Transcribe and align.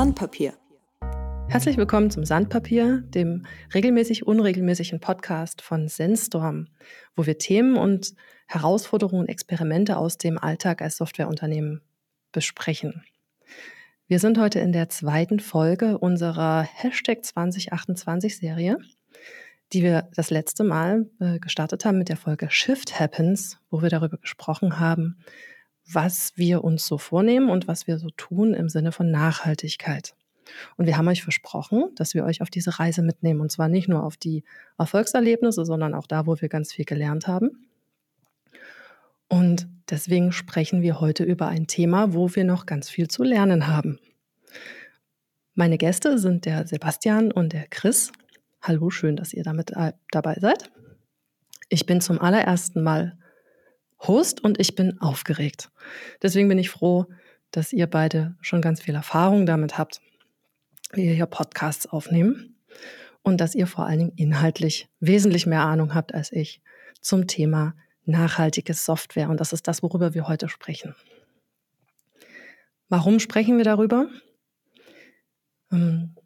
Sandpapier. 0.00 0.54
Herzlich 1.48 1.76
willkommen 1.76 2.10
zum 2.10 2.24
Sandpapier, 2.24 3.02
dem 3.08 3.44
regelmäßig 3.74 4.26
unregelmäßigen 4.26 4.98
Podcast 4.98 5.60
von 5.60 5.88
Senstorm, 5.88 6.68
wo 7.16 7.26
wir 7.26 7.36
Themen 7.36 7.76
und 7.76 8.14
Herausforderungen 8.46 9.20
und 9.20 9.28
Experimente 9.28 9.98
aus 9.98 10.16
dem 10.16 10.38
Alltag 10.38 10.80
als 10.80 10.96
Softwareunternehmen 10.96 11.82
besprechen. 12.32 13.04
Wir 14.06 14.20
sind 14.20 14.38
heute 14.38 14.58
in 14.60 14.72
der 14.72 14.88
zweiten 14.88 15.38
Folge 15.38 15.98
unserer 15.98 16.62
Hashtag 16.62 17.22
2028 17.22 18.38
Serie, 18.38 18.78
die 19.74 19.82
wir 19.82 20.08
das 20.14 20.30
letzte 20.30 20.64
Mal 20.64 21.10
äh, 21.20 21.38
gestartet 21.40 21.84
haben 21.84 21.98
mit 21.98 22.08
der 22.08 22.16
Folge 22.16 22.50
Shift 22.50 22.98
Happens, 22.98 23.58
wo 23.68 23.82
wir 23.82 23.90
darüber 23.90 24.16
gesprochen 24.16 24.80
haben, 24.80 25.18
was 25.94 26.32
wir 26.36 26.64
uns 26.64 26.86
so 26.86 26.98
vornehmen 26.98 27.50
und 27.50 27.68
was 27.68 27.86
wir 27.86 27.98
so 27.98 28.10
tun 28.10 28.54
im 28.54 28.68
Sinne 28.68 28.92
von 28.92 29.10
Nachhaltigkeit. 29.10 30.14
Und 30.76 30.86
wir 30.86 30.96
haben 30.96 31.08
euch 31.08 31.22
versprochen, 31.22 31.90
dass 31.94 32.14
wir 32.14 32.24
euch 32.24 32.42
auf 32.42 32.50
diese 32.50 32.78
Reise 32.78 33.02
mitnehmen. 33.02 33.40
Und 33.40 33.52
zwar 33.52 33.68
nicht 33.68 33.88
nur 33.88 34.02
auf 34.02 34.16
die 34.16 34.42
Erfolgserlebnisse, 34.78 35.64
sondern 35.64 35.94
auch 35.94 36.06
da, 36.06 36.26
wo 36.26 36.40
wir 36.40 36.48
ganz 36.48 36.72
viel 36.72 36.84
gelernt 36.84 37.26
haben. 37.26 37.66
Und 39.28 39.68
deswegen 39.88 40.32
sprechen 40.32 40.82
wir 40.82 41.00
heute 41.00 41.24
über 41.24 41.46
ein 41.46 41.66
Thema, 41.66 42.14
wo 42.14 42.34
wir 42.34 42.44
noch 42.44 42.66
ganz 42.66 42.88
viel 42.90 43.08
zu 43.08 43.22
lernen 43.22 43.68
haben. 43.68 43.98
Meine 45.54 45.78
Gäste 45.78 46.18
sind 46.18 46.46
der 46.46 46.66
Sebastian 46.66 47.30
und 47.30 47.52
der 47.52 47.66
Chris. 47.68 48.10
Hallo, 48.62 48.90
schön, 48.90 49.16
dass 49.16 49.32
ihr 49.32 49.44
damit 49.44 49.70
äh, 49.72 49.92
dabei 50.10 50.36
seid. 50.40 50.70
Ich 51.68 51.86
bin 51.86 52.00
zum 52.00 52.20
allerersten 52.20 52.82
Mal 52.82 53.16
Host 54.00 54.42
und 54.42 54.58
ich 54.58 54.74
bin 54.74 55.00
aufgeregt. 55.00 55.70
Deswegen 56.22 56.48
bin 56.48 56.58
ich 56.58 56.70
froh, 56.70 57.06
dass 57.50 57.72
ihr 57.72 57.86
beide 57.86 58.36
schon 58.40 58.62
ganz 58.62 58.80
viel 58.80 58.94
Erfahrung 58.94 59.46
damit 59.46 59.76
habt, 59.76 60.00
wie 60.92 61.06
ihr 61.06 61.14
hier 61.14 61.26
Podcasts 61.26 61.86
aufnehmen 61.86 62.56
und 63.22 63.40
dass 63.40 63.54
ihr 63.54 63.66
vor 63.66 63.86
allen 63.86 63.98
Dingen 63.98 64.12
inhaltlich 64.16 64.88
wesentlich 65.00 65.46
mehr 65.46 65.62
Ahnung 65.62 65.94
habt 65.94 66.14
als 66.14 66.32
ich 66.32 66.62
zum 67.00 67.26
Thema 67.26 67.74
nachhaltige 68.04 68.74
Software. 68.74 69.28
Und 69.28 69.40
das 69.40 69.52
ist 69.52 69.68
das, 69.68 69.82
worüber 69.82 70.14
wir 70.14 70.28
heute 70.28 70.48
sprechen. 70.48 70.94
Warum 72.88 73.20
sprechen 73.20 73.56
wir 73.56 73.64
darüber? 73.64 74.08
Ähm, 75.70 76.16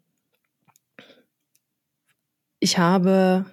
ich 2.59 2.77
habe 2.77 3.45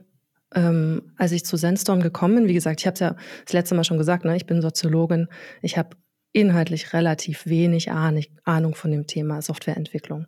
ähm, 0.54 1.12
als 1.16 1.32
ich 1.32 1.44
zu 1.44 1.56
Sandstorm 1.56 2.00
gekommen 2.00 2.36
bin, 2.36 2.48
wie 2.48 2.54
gesagt, 2.54 2.80
ich 2.80 2.86
habe 2.86 2.94
es 2.94 3.00
ja 3.00 3.16
das 3.44 3.52
letzte 3.52 3.74
Mal 3.74 3.84
schon 3.84 3.98
gesagt, 3.98 4.24
ne, 4.24 4.36
ich 4.36 4.46
bin 4.46 4.62
Soziologin, 4.62 5.28
ich 5.60 5.78
habe 5.78 5.96
inhaltlich 6.32 6.92
relativ 6.92 7.46
wenig 7.46 7.90
Ahnung 7.90 8.74
von 8.74 8.90
dem 8.90 9.06
Thema 9.06 9.42
Softwareentwicklung. 9.42 10.26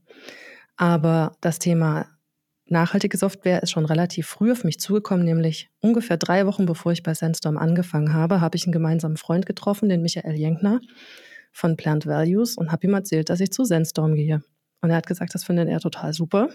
Aber 0.77 1.33
das 1.41 1.59
Thema 1.59 2.07
nachhaltige 2.67 3.17
Software 3.17 3.63
ist 3.63 3.71
schon 3.71 3.85
relativ 3.85 4.27
früh 4.27 4.53
auf 4.53 4.65
mich 4.65 4.81
zugekommen, 4.81 5.25
nämlich 5.25 5.71
ungefähr 5.81 6.17
drei 6.17 6.47
Wochen 6.47 6.67
bevor 6.67 6.93
ich 6.93 7.03
bei 7.03 7.15
Sandstorm 7.15 7.57
angefangen 7.57 8.13
habe, 8.13 8.41
habe 8.41 8.57
ich 8.57 8.65
einen 8.65 8.73
gemeinsamen 8.73 9.17
Freund 9.17 9.47
getroffen, 9.47 9.89
den 9.89 10.03
Michael 10.03 10.35
Jenkner 10.35 10.81
von 11.53 11.77
Plant 11.77 12.07
Values 12.07 12.57
und 12.57 12.73
habe 12.73 12.87
ihm 12.87 12.95
erzählt, 12.95 13.31
dass 13.31 13.41
ich 13.41 13.53
zu 13.53 13.65
Sandstorm 13.65 14.15
gehe. 14.15 14.43
Und 14.81 14.91
er 14.91 14.97
hat 14.97 15.07
gesagt, 15.07 15.35
das 15.35 15.45
findet 15.45 15.69
er 15.69 15.81
total 15.81 16.13
super. 16.13 16.49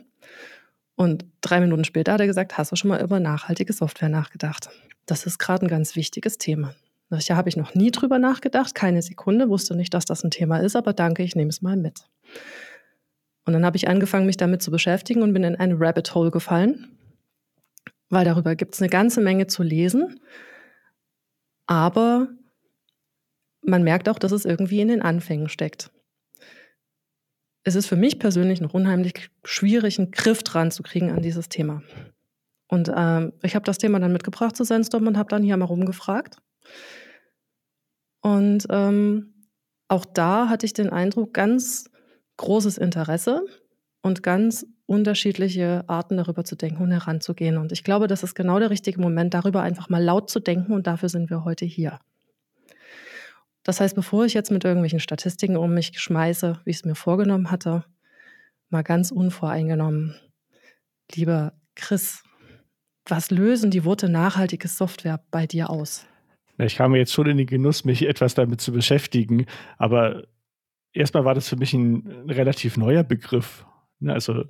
Und 0.99 1.23
drei 1.39 1.61
Minuten 1.61 1.85
später 1.85 2.11
hat 2.11 2.19
er 2.19 2.27
gesagt, 2.27 2.57
hast 2.57 2.73
du 2.73 2.75
schon 2.75 2.89
mal 2.89 3.01
über 3.01 3.21
nachhaltige 3.21 3.71
Software 3.71 4.09
nachgedacht? 4.09 4.69
Das 5.05 5.25
ist 5.25 5.39
gerade 5.39 5.65
ein 5.65 5.69
ganz 5.69 5.95
wichtiges 5.95 6.37
Thema. 6.37 6.75
Da 7.09 7.19
habe 7.37 7.47
ich 7.47 7.55
noch 7.55 7.73
nie 7.73 7.89
drüber 7.89 8.19
nachgedacht, 8.19 8.75
keine 8.75 9.01
Sekunde, 9.01 9.47
wusste 9.47 9.77
nicht, 9.77 9.93
dass 9.93 10.03
das 10.03 10.25
ein 10.25 10.29
Thema 10.29 10.57
ist, 10.57 10.75
aber 10.75 10.91
danke, 10.91 11.23
ich 11.23 11.37
nehme 11.37 11.51
es 11.51 11.61
mal 11.61 11.77
mit. 11.77 12.01
Und 13.45 13.53
dann 13.53 13.63
habe 13.63 13.77
ich 13.77 13.87
angefangen, 13.87 14.25
mich 14.25 14.35
damit 14.35 14.61
zu 14.61 14.71
beschäftigen 14.71 15.21
und 15.21 15.31
bin 15.31 15.45
in 15.45 15.55
eine 15.55 15.79
Rabbit 15.79 16.13
Hole 16.15 16.31
gefallen, 16.31 16.97
weil 18.09 18.25
darüber 18.25 18.57
gibt 18.57 18.73
es 18.73 18.81
eine 18.81 18.89
ganze 18.89 19.21
Menge 19.21 19.47
zu 19.47 19.63
lesen. 19.63 20.19
Aber 21.65 22.27
man 23.61 23.83
merkt 23.83 24.09
auch, 24.09 24.19
dass 24.19 24.33
es 24.33 24.43
irgendwie 24.43 24.81
in 24.81 24.89
den 24.89 25.01
Anfängen 25.01 25.47
steckt 25.47 25.91
es 27.69 27.75
ist 27.75 27.85
für 27.85 27.95
mich 27.95 28.17
persönlich 28.17 28.61
noch 28.61 28.73
unheimlich 28.73 29.29
schwierig, 29.43 29.99
einen 29.99 30.09
Griff 30.11 30.41
dran 30.41 30.71
zu 30.71 30.81
kriegen 30.81 31.11
an 31.11 31.21
dieses 31.21 31.49
Thema. 31.49 31.83
Und 32.67 32.91
ähm, 32.95 33.33
ich 33.43 33.55
habe 33.55 33.65
das 33.65 33.77
Thema 33.77 33.99
dann 33.99 34.11
mitgebracht 34.11 34.55
zu 34.55 34.63
Sandstorm 34.63 35.05
und 35.05 35.17
habe 35.17 35.29
dann 35.29 35.43
hier 35.43 35.55
mal 35.55 35.65
rumgefragt. 35.65 36.37
Und 38.21 38.65
ähm, 38.69 39.33
auch 39.87 40.05
da 40.05 40.49
hatte 40.49 40.65
ich 40.65 40.73
den 40.73 40.89
Eindruck, 40.89 41.33
ganz 41.33 41.89
großes 42.37 42.79
Interesse 42.79 43.45
und 44.01 44.23
ganz 44.23 44.65
unterschiedliche 44.87 45.83
Arten 45.87 46.17
darüber 46.17 46.43
zu 46.45 46.55
denken 46.55 46.81
und 46.81 46.91
heranzugehen. 46.91 47.57
Und 47.57 47.71
ich 47.71 47.83
glaube, 47.83 48.07
das 48.07 48.23
ist 48.23 48.33
genau 48.33 48.57
der 48.57 48.71
richtige 48.71 48.99
Moment, 48.99 49.35
darüber 49.35 49.61
einfach 49.61 49.89
mal 49.89 50.03
laut 50.03 50.31
zu 50.31 50.39
denken 50.39 50.73
und 50.73 50.87
dafür 50.87 51.09
sind 51.09 51.29
wir 51.29 51.45
heute 51.45 51.65
hier. 51.65 51.99
Das 53.63 53.81
heißt, 53.81 53.95
bevor 53.95 54.25
ich 54.25 54.33
jetzt 54.33 54.51
mit 54.51 54.63
irgendwelchen 54.63 54.99
Statistiken 54.99 55.57
um 55.57 55.73
mich 55.73 55.99
schmeiße, 55.99 56.61
wie 56.63 56.69
ich 56.69 56.77
es 56.77 56.85
mir 56.85 56.95
vorgenommen 56.95 57.51
hatte, 57.51 57.83
mal 58.69 58.83
ganz 58.83 59.11
unvoreingenommen. 59.11 60.15
Lieber 61.13 61.53
Chris, 61.75 62.23
was 63.05 63.31
lösen 63.31 63.71
die 63.71 63.85
Worte 63.85 64.09
nachhaltige 64.09 64.67
Software 64.67 65.23
bei 65.31 65.47
dir 65.47 65.69
aus? 65.69 66.05
Ich 66.57 66.75
kam 66.75 66.93
jetzt 66.93 67.13
schon 67.13 67.27
in 67.27 67.37
den 67.37 67.47
Genuss, 67.47 67.85
mich 67.85 68.07
etwas 68.07 68.33
damit 68.33 68.61
zu 68.61 68.71
beschäftigen, 68.71 69.45
aber 69.77 70.27
erstmal 70.91 71.25
war 71.25 71.33
das 71.33 71.47
für 71.47 71.55
mich 71.55 71.73
ein, 71.73 72.05
relativ 72.29 72.77
neuer 72.77 73.03
Begriff. 73.03 73.65
Ne? 73.99 74.13
Also 74.13 74.45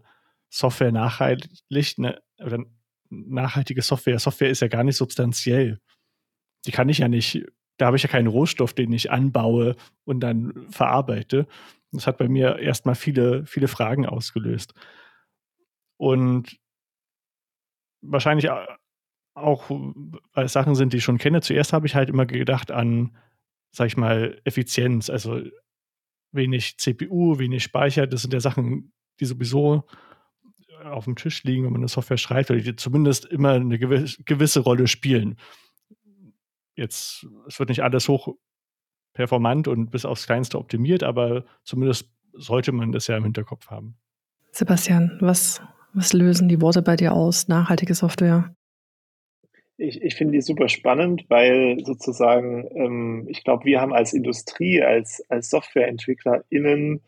Software 0.49 0.91
nachhaltig, 0.91 1.51
ne, 1.97 2.19
oder 2.43 2.65
nachhaltige 3.09 3.81
Software. 3.81 4.19
Software 4.19 4.49
ist 4.49 4.61
ja 4.61 4.67
gar 4.67 4.83
nicht 4.83 4.97
substanziell. 4.97 5.79
Die 6.65 6.71
kann 6.71 6.89
ich 6.89 6.97
ja 6.97 7.07
nicht 7.07 7.45
da 7.79 7.85
habe 7.87 7.97
ich 7.97 8.03
ja 8.03 8.09
keinen 8.09 8.27
Rohstoff, 8.27 8.73
den 8.73 8.91
ich 8.91 9.09
anbaue 9.09 9.75
und 10.03 10.19
dann 10.19 10.67
verarbeite. 10.69 11.47
Das 11.91 12.05
hat 12.05 12.17
bei 12.17 12.27
mir 12.27 12.59
erstmal 12.59 12.93
viele, 12.93 13.45
viele 13.45 13.69
Fragen 13.69 14.05
ausgelöst. 14.05 14.73
Und 15.97 16.59
wahrscheinlich 18.01 18.49
auch, 19.33 19.69
weil 19.69 20.45
es 20.45 20.53
Sachen 20.53 20.75
sind, 20.75 20.91
die 20.91 20.97
ich 20.97 21.03
schon 21.03 21.17
kenne. 21.17 21.41
Zuerst 21.41 21.71
habe 21.71 21.87
ich 21.87 21.95
halt 21.95 22.09
immer 22.09 22.25
gedacht 22.25 22.69
an, 22.69 23.17
sag 23.71 23.87
ich 23.87 23.97
mal, 23.97 24.41
Effizienz, 24.43 25.09
also 25.09 25.41
wenig 26.31 26.77
CPU, 26.77 27.39
wenig 27.39 27.63
Speicher. 27.63 28.07
Das 28.07 28.21
sind 28.23 28.33
ja 28.33 28.41
Sachen, 28.41 28.91
die 29.21 29.25
sowieso 29.25 29.85
auf 30.83 31.05
dem 31.05 31.15
Tisch 31.15 31.43
liegen, 31.43 31.63
wenn 31.63 31.71
man 31.71 31.81
eine 31.81 31.87
Software 31.87 32.17
schreibt, 32.17 32.51
oder 32.51 32.59
die 32.59 32.75
zumindest 32.75 33.25
immer 33.25 33.53
eine 33.53 33.79
gewisse 33.79 34.59
Rolle 34.59 34.87
spielen 34.87 35.37
jetzt, 36.79 37.27
es 37.47 37.59
wird 37.59 37.69
nicht 37.69 37.83
alles 37.83 38.07
hoch 38.07 38.35
performant 39.13 39.67
und 39.67 39.91
bis 39.91 40.05
aufs 40.05 40.25
Kleinste 40.25 40.57
optimiert, 40.57 41.03
aber 41.03 41.43
zumindest 41.63 42.09
sollte 42.33 42.71
man 42.71 42.91
das 42.91 43.07
ja 43.07 43.17
im 43.17 43.23
Hinterkopf 43.23 43.67
haben. 43.69 43.97
Sebastian, 44.51 45.17
was, 45.19 45.61
was 45.93 46.13
lösen 46.13 46.47
die 46.47 46.61
Worte 46.61 46.81
bei 46.81 46.95
dir 46.95 47.13
aus? 47.13 47.47
Nachhaltige 47.47 47.93
Software? 47.93 48.55
Ich, 49.77 50.01
ich 50.01 50.15
finde 50.15 50.33
die 50.33 50.41
super 50.41 50.67
spannend, 50.67 51.25
weil 51.29 51.77
sozusagen, 51.85 52.67
ähm, 52.75 53.27
ich 53.29 53.43
glaube, 53.43 53.65
wir 53.65 53.79
haben 53.79 53.93
als 53.93 54.13
Industrie, 54.13 54.81
als, 54.81 55.23
als 55.29 55.49
SoftwareentwicklerInnen, 55.49 57.01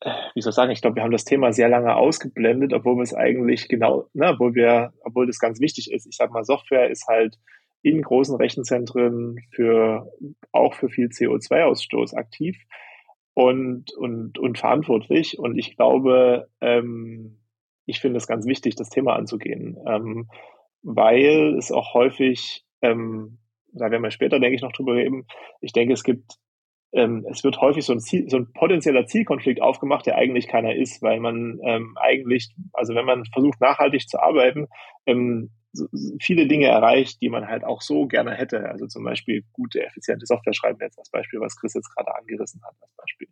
äh, 0.00 0.10
wie 0.34 0.42
soll 0.42 0.50
ich 0.50 0.56
sagen, 0.56 0.72
ich 0.72 0.82
glaube, 0.82 0.96
wir 0.96 1.04
haben 1.04 1.12
das 1.12 1.24
Thema 1.24 1.52
sehr 1.52 1.70
lange 1.70 1.94
ausgeblendet, 1.96 2.74
obwohl 2.74 2.96
wir 2.96 3.02
es 3.02 3.14
eigentlich 3.14 3.68
genau, 3.68 4.08
ne, 4.12 4.28
obwohl 4.30 4.54
wir, 4.54 4.92
obwohl 5.04 5.26
das 5.26 5.38
ganz 5.38 5.58
wichtig 5.60 5.90
ist. 5.90 6.06
Ich 6.06 6.16
sage 6.16 6.32
mal, 6.32 6.44
Software 6.44 6.90
ist 6.90 7.06
halt 7.08 7.38
in 7.82 8.02
großen 8.02 8.36
Rechenzentren 8.36 9.38
für 9.50 10.10
auch 10.52 10.74
für 10.74 10.88
viel 10.88 11.08
CO2-Ausstoß 11.08 12.14
aktiv 12.14 12.56
und, 13.34 13.92
und, 13.94 14.38
und 14.38 14.58
verantwortlich. 14.58 15.38
Und 15.38 15.58
ich 15.58 15.76
glaube, 15.76 16.48
ähm, 16.60 17.40
ich 17.86 18.00
finde 18.00 18.18
es 18.18 18.26
ganz 18.26 18.46
wichtig, 18.46 18.76
das 18.76 18.88
Thema 18.88 19.16
anzugehen, 19.16 19.76
ähm, 19.86 20.28
weil 20.82 21.56
es 21.58 21.72
auch 21.72 21.94
häufig, 21.94 22.64
ähm, 22.82 23.38
da 23.72 23.90
werden 23.90 24.02
wir 24.02 24.10
später, 24.10 24.38
denke 24.38 24.56
ich, 24.56 24.62
noch 24.62 24.72
drüber 24.72 24.94
reden, 24.94 25.26
ich 25.60 25.72
denke, 25.72 25.94
es 25.94 26.04
gibt 26.04 26.38
ähm, 26.94 27.26
es 27.30 27.42
wird 27.42 27.60
häufig 27.60 27.84
so 27.84 27.94
ein, 27.94 28.00
Ziel, 28.00 28.28
so 28.28 28.36
ein 28.36 28.52
potenzieller 28.52 29.06
Zielkonflikt 29.06 29.62
aufgemacht, 29.62 30.04
der 30.06 30.16
eigentlich 30.16 30.46
keiner 30.46 30.74
ist, 30.76 31.00
weil 31.02 31.20
man 31.20 31.58
ähm, 31.64 31.96
eigentlich, 31.98 32.50
also 32.74 32.94
wenn 32.94 33.06
man 33.06 33.24
versucht, 33.32 33.60
nachhaltig 33.60 34.06
zu 34.08 34.20
arbeiten, 34.20 34.66
ähm, 35.06 35.50
viele 36.20 36.46
Dinge 36.46 36.66
erreicht, 36.66 37.20
die 37.20 37.28
man 37.28 37.48
halt 37.48 37.64
auch 37.64 37.82
so 37.82 38.06
gerne 38.06 38.32
hätte. 38.32 38.68
Also 38.68 38.86
zum 38.86 39.04
Beispiel 39.04 39.44
gute, 39.52 39.84
effiziente 39.84 40.26
Software 40.26 40.52
schreiben 40.52 40.78
jetzt 40.80 40.98
als 40.98 41.10
Beispiel, 41.10 41.40
was 41.40 41.56
Chris 41.56 41.74
jetzt 41.74 41.94
gerade 41.94 42.14
angerissen 42.14 42.62
hat 42.62 42.74
als 42.80 42.92
Beispiel. 42.96 43.28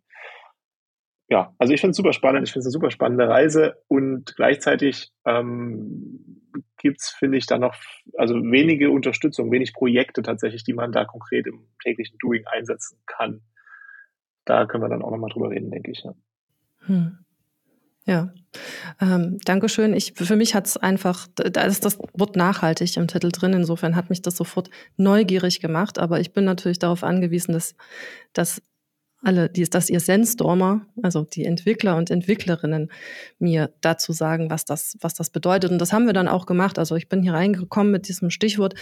Ja, 1.29 1.55
also 1.59 1.73
ich 1.73 1.79
finde 1.79 1.91
es 1.91 1.97
super 1.97 2.11
spannend, 2.11 2.45
ich 2.45 2.51
finde 2.51 2.61
es 2.61 2.65
eine 2.65 2.73
super 2.73 2.91
spannende 2.91 3.29
Reise 3.29 3.81
und 3.87 4.35
gleichzeitig 4.35 5.11
ähm, 5.25 6.41
gibt 6.77 6.99
es, 6.99 7.09
finde 7.09 7.37
ich, 7.37 7.45
da 7.45 7.57
noch 7.57 7.75
also 8.17 8.35
wenige 8.35 8.91
Unterstützung, 8.91 9.49
wenig 9.49 9.73
Projekte 9.73 10.23
tatsächlich, 10.23 10.65
die 10.65 10.73
man 10.73 10.91
da 10.91 11.05
konkret 11.05 11.47
im 11.47 11.67
täglichen 11.81 12.17
Doing 12.17 12.45
einsetzen 12.47 12.97
kann. 13.05 13.41
Da 14.43 14.65
können 14.65 14.83
wir 14.83 14.89
dann 14.89 15.03
auch 15.03 15.11
nochmal 15.11 15.29
drüber 15.29 15.51
reden, 15.51 15.71
denke 15.71 15.91
ich. 15.91 16.03
Ja. 16.03 16.13
Hm. 16.87 17.19
Ja, 18.05 18.33
ähm, 18.99 19.37
Dankeschön. 19.45 19.93
Ich, 19.93 20.13
für 20.15 20.35
mich 20.35 20.55
hat 20.55 20.65
es 20.65 20.77
einfach, 20.77 21.27
da 21.35 21.61
ist 21.61 21.85
das 21.85 21.99
Wort 22.13 22.35
nachhaltig 22.35 22.97
im 22.97 23.07
Titel 23.07 23.29
drin. 23.31 23.53
Insofern 23.53 23.95
hat 23.95 24.09
mich 24.09 24.21
das 24.21 24.35
sofort 24.35 24.69
neugierig 24.97 25.59
gemacht. 25.59 25.99
Aber 25.99 26.19
ich 26.19 26.33
bin 26.33 26.43
natürlich 26.43 26.79
darauf 26.79 27.03
angewiesen, 27.03 27.53
dass, 27.53 27.75
dass 28.33 28.61
alle, 29.23 29.49
die, 29.49 29.63
dass 29.63 29.89
ihr 29.89 29.99
Sensstormer, 29.99 30.85
also 31.01 31.23
die 31.23 31.45
Entwickler 31.45 31.95
und 31.95 32.09
Entwicklerinnen, 32.09 32.91
mir 33.39 33.71
dazu 33.81 34.13
sagen, 34.13 34.49
was 34.49 34.65
das, 34.65 34.97
was 35.01 35.13
das 35.13 35.29
bedeutet. 35.29 35.71
Und 35.71 35.79
das 35.79 35.93
haben 35.93 36.05
wir 36.05 36.13
dann 36.13 36.27
auch 36.27 36.45
gemacht. 36.45 36.79
Also 36.79 36.95
ich 36.95 37.07
bin 37.07 37.21
hier 37.21 37.33
reingekommen 37.33 37.91
mit 37.91 38.07
diesem 38.07 38.29
Stichwort. 38.29 38.73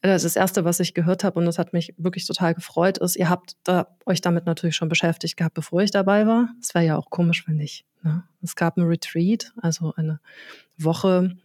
Das, 0.00 0.22
das 0.22 0.36
erste, 0.36 0.64
was 0.64 0.80
ich 0.80 0.94
gehört 0.94 1.22
habe, 1.24 1.38
und 1.38 1.46
das 1.46 1.58
hat 1.58 1.72
mich 1.72 1.94
wirklich 1.96 2.26
total 2.26 2.54
gefreut, 2.54 2.98
ist, 2.98 3.16
ihr 3.16 3.30
habt 3.30 3.56
da, 3.64 3.86
euch 4.06 4.20
damit 4.20 4.46
natürlich 4.46 4.76
schon 4.76 4.88
beschäftigt 4.88 5.36
gehabt, 5.36 5.54
bevor 5.54 5.82
ich 5.82 5.90
dabei 5.90 6.26
war. 6.26 6.48
Es 6.60 6.74
wäre 6.74 6.84
ja 6.84 6.96
auch 6.96 7.10
komisch, 7.10 7.46
wenn 7.46 7.56
nicht. 7.56 7.84
Ne? 8.02 8.24
Es 8.42 8.56
gab 8.56 8.76
ein 8.76 8.84
Retreat, 8.84 9.52
also 9.56 9.94
eine 9.96 10.20
Woche, 10.76 11.36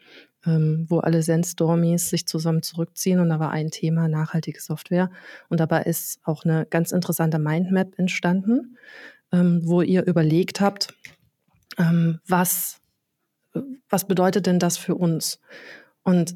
ähm, 0.46 0.86
wo 0.90 1.00
alle 1.00 1.22
Zen-Stormies 1.22 2.10
sich 2.10 2.28
zusammen 2.28 2.64
zurückziehen 2.64 3.20
und 3.20 3.30
da 3.30 3.40
war 3.40 3.52
ein 3.52 3.72
Thema 3.72 4.08
nachhaltige 4.08 4.62
Software 4.62 5.10
und 5.50 5.60
dabei 5.60 5.84
ist 5.84 6.20
auch 6.24 6.46
eine 6.46 6.66
ganz 6.66 6.92
interessante 6.92 7.40
Mindmap 7.40 7.98
entstanden, 7.98 8.78
ähm, 9.32 9.62
wo 9.64 9.82
ihr 9.82 10.06
überlegt 10.06 10.62
habt, 10.62 10.94
ähm, 11.78 12.20
was, 12.28 12.80
was 13.90 14.08
bedeutet 14.08 14.46
denn 14.46 14.60
das 14.60 14.78
für 14.78 14.96
uns? 14.96 15.40
Und 16.04 16.36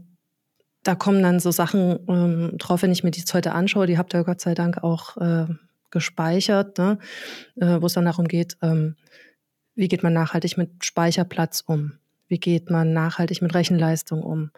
da 0.84 0.96
kommen 0.96 1.24
dann 1.24 1.40
so 1.40 1.52
Sachen 1.52 2.00
ähm, 2.08 2.58
drauf, 2.58 2.82
wenn 2.82 2.92
ich 2.92 3.04
mir 3.04 3.12
die 3.12 3.24
heute 3.34 3.54
anschaue, 3.54 3.88
die 3.88 3.98
habt 3.98 4.14
ihr 4.14 4.24
Gott 4.24 4.42
sei 4.42 4.54
Dank 4.54 4.84
auch 4.84 5.18
äh, 5.18 5.48
gespeichert, 5.92 6.78
ne? 6.78 7.00
äh, 7.56 7.82
wo 7.82 7.86
es 7.86 7.94
dann 7.94 8.06
darum 8.06 8.28
geht, 8.28 8.58
ähm, 8.62 8.96
wie 9.76 9.88
geht 9.88 10.04
man 10.04 10.14
nachhaltig 10.14 10.58
mit 10.58 10.84
Speicherplatz 10.84 11.64
um? 11.66 11.94
Wie 12.34 12.40
geht 12.40 12.72
man 12.72 12.94
nachhaltig 12.94 13.44
mit 13.44 13.54
Rechenleistung 13.54 14.24
um? 14.24 14.50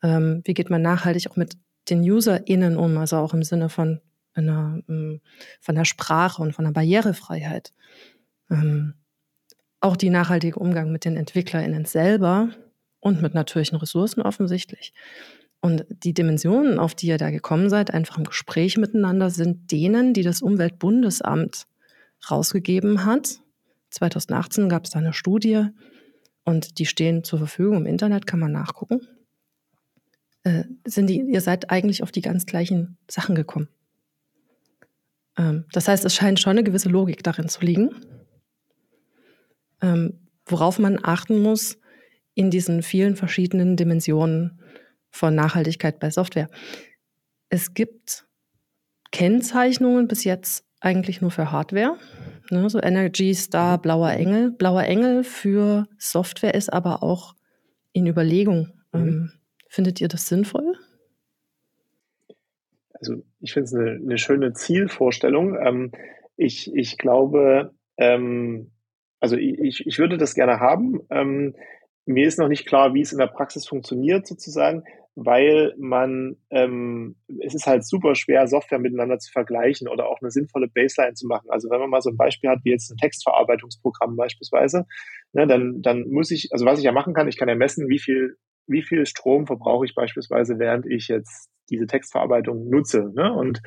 Ähm, 0.00 0.42
wie 0.44 0.54
geht 0.54 0.70
man 0.70 0.80
nachhaltig 0.80 1.28
auch 1.28 1.34
mit 1.34 1.58
den 1.90 2.08
UserInnen 2.08 2.76
um, 2.76 2.96
also 2.98 3.16
auch 3.16 3.34
im 3.34 3.42
Sinne 3.42 3.68
von 3.68 4.00
einer, 4.34 4.80
ähm, 4.88 5.20
von 5.60 5.74
der 5.74 5.84
Sprache 5.84 6.40
und 6.40 6.52
von 6.52 6.66
der 6.66 6.70
Barrierefreiheit? 6.70 7.72
Ähm, 8.48 8.94
auch 9.80 9.96
die 9.96 10.08
nachhaltige 10.08 10.60
Umgang 10.60 10.92
mit 10.92 11.04
den 11.04 11.16
EntwicklerInnen 11.16 11.84
selber 11.84 12.50
und 13.00 13.22
mit 13.22 13.34
natürlichen 13.34 13.78
Ressourcen 13.78 14.22
offensichtlich. 14.22 14.94
Und 15.60 15.84
die 15.88 16.14
Dimensionen, 16.14 16.78
auf 16.78 16.94
die 16.94 17.08
ihr 17.08 17.18
da 17.18 17.30
gekommen 17.30 17.70
seid, 17.70 17.92
einfach 17.92 18.18
im 18.18 18.24
Gespräch 18.24 18.76
miteinander, 18.76 19.30
sind 19.30 19.72
denen, 19.72 20.14
die 20.14 20.22
das 20.22 20.42
Umweltbundesamt 20.42 21.66
rausgegeben 22.30 23.04
hat. 23.04 23.40
2018 23.90 24.68
gab 24.68 24.84
es 24.84 24.90
da 24.90 25.00
eine 25.00 25.12
Studie, 25.12 25.70
und 26.46 26.78
die 26.78 26.86
stehen 26.86 27.24
zur 27.24 27.40
Verfügung 27.40 27.76
im 27.76 27.86
Internet, 27.86 28.26
kann 28.26 28.40
man 28.40 28.52
nachgucken. 28.52 29.06
Äh, 30.44 30.64
sind 30.86 31.08
die, 31.08 31.20
ihr 31.20 31.40
seid 31.40 31.70
eigentlich 31.70 32.02
auf 32.02 32.12
die 32.12 32.22
ganz 32.22 32.46
gleichen 32.46 32.96
Sachen 33.10 33.34
gekommen. 33.34 33.68
Ähm, 35.36 35.64
das 35.72 35.88
heißt, 35.88 36.04
es 36.04 36.14
scheint 36.14 36.40
schon 36.40 36.52
eine 36.52 36.64
gewisse 36.64 36.88
Logik 36.88 37.24
darin 37.24 37.48
zu 37.48 37.60
liegen, 37.62 37.90
ähm, 39.82 40.20
worauf 40.46 40.78
man 40.78 41.00
achten 41.02 41.42
muss 41.42 41.78
in 42.34 42.50
diesen 42.50 42.82
vielen 42.82 43.16
verschiedenen 43.16 43.76
Dimensionen 43.76 44.60
von 45.10 45.34
Nachhaltigkeit 45.34 45.98
bei 45.98 46.10
Software. 46.10 46.48
Es 47.48 47.74
gibt 47.74 48.24
Kennzeichnungen 49.10 50.06
bis 50.06 50.22
jetzt 50.22 50.64
eigentlich 50.80 51.20
nur 51.20 51.32
für 51.32 51.50
Hardware. 51.50 51.98
Ne, 52.50 52.68
so 52.70 52.80
Energy 52.80 53.34
Star, 53.34 53.78
mhm. 53.78 53.82
Blauer 53.82 54.10
Engel. 54.10 54.50
Blauer 54.52 54.84
Engel 54.84 55.24
für 55.24 55.86
Software 55.98 56.54
ist 56.54 56.72
aber 56.72 57.02
auch 57.02 57.34
in 57.92 58.06
Überlegung. 58.06 58.72
Mhm. 58.92 59.00
Ähm, 59.00 59.32
findet 59.68 60.00
ihr 60.00 60.08
das 60.08 60.28
sinnvoll? 60.28 60.74
Also 62.94 63.22
ich 63.40 63.52
finde 63.52 63.64
es 63.64 63.74
eine, 63.74 63.90
eine, 63.90 64.18
schöne 64.18 64.52
Zielvorstellung. 64.52 65.56
Ähm, 65.60 65.92
ich, 66.36 66.74
ich 66.74 66.98
glaube, 66.98 67.74
ähm, 67.98 68.70
also 69.20 69.36
ich, 69.36 69.86
ich 69.86 69.98
würde 69.98 70.18
das 70.18 70.34
gerne 70.34 70.60
haben. 70.60 71.00
Ähm, 71.10 71.54
mir 72.04 72.26
ist 72.26 72.38
noch 72.38 72.48
nicht 72.48 72.66
klar, 72.66 72.94
wie 72.94 73.00
es 73.00 73.12
in 73.12 73.18
der 73.18 73.26
Praxis 73.26 73.66
funktioniert 73.66 74.26
sozusagen 74.26 74.84
weil 75.16 75.74
man, 75.78 76.36
ähm, 76.50 77.16
es 77.40 77.54
ist 77.54 77.66
halt 77.66 77.86
super 77.86 78.14
schwer, 78.14 78.46
Software 78.46 78.78
miteinander 78.78 79.18
zu 79.18 79.32
vergleichen 79.32 79.88
oder 79.88 80.08
auch 80.08 80.20
eine 80.20 80.30
sinnvolle 80.30 80.68
Baseline 80.68 81.14
zu 81.14 81.26
machen. 81.26 81.48
Also 81.48 81.70
wenn 81.70 81.80
man 81.80 81.88
mal 81.88 82.02
so 82.02 82.10
ein 82.10 82.18
Beispiel 82.18 82.50
hat, 82.50 82.60
wie 82.64 82.70
jetzt 82.70 82.90
ein 82.90 82.98
Textverarbeitungsprogramm 82.98 84.14
beispielsweise, 84.14 84.84
ne, 85.32 85.46
dann, 85.46 85.80
dann 85.80 86.08
muss 86.10 86.30
ich, 86.30 86.48
also 86.52 86.66
was 86.66 86.78
ich 86.78 86.84
ja 86.84 86.92
machen 86.92 87.14
kann, 87.14 87.28
ich 87.28 87.38
kann 87.38 87.48
ja 87.48 87.54
messen, 87.54 87.88
wie 87.88 87.98
viel, 87.98 88.36
wie 88.66 88.82
viel 88.82 89.06
Strom 89.06 89.46
verbrauche 89.46 89.86
ich 89.86 89.94
beispielsweise, 89.94 90.58
während 90.58 90.84
ich 90.84 91.08
jetzt 91.08 91.48
diese 91.70 91.86
Textverarbeitung 91.86 92.68
nutze. 92.68 93.10
Ne? 93.14 93.32
Und 93.32 93.60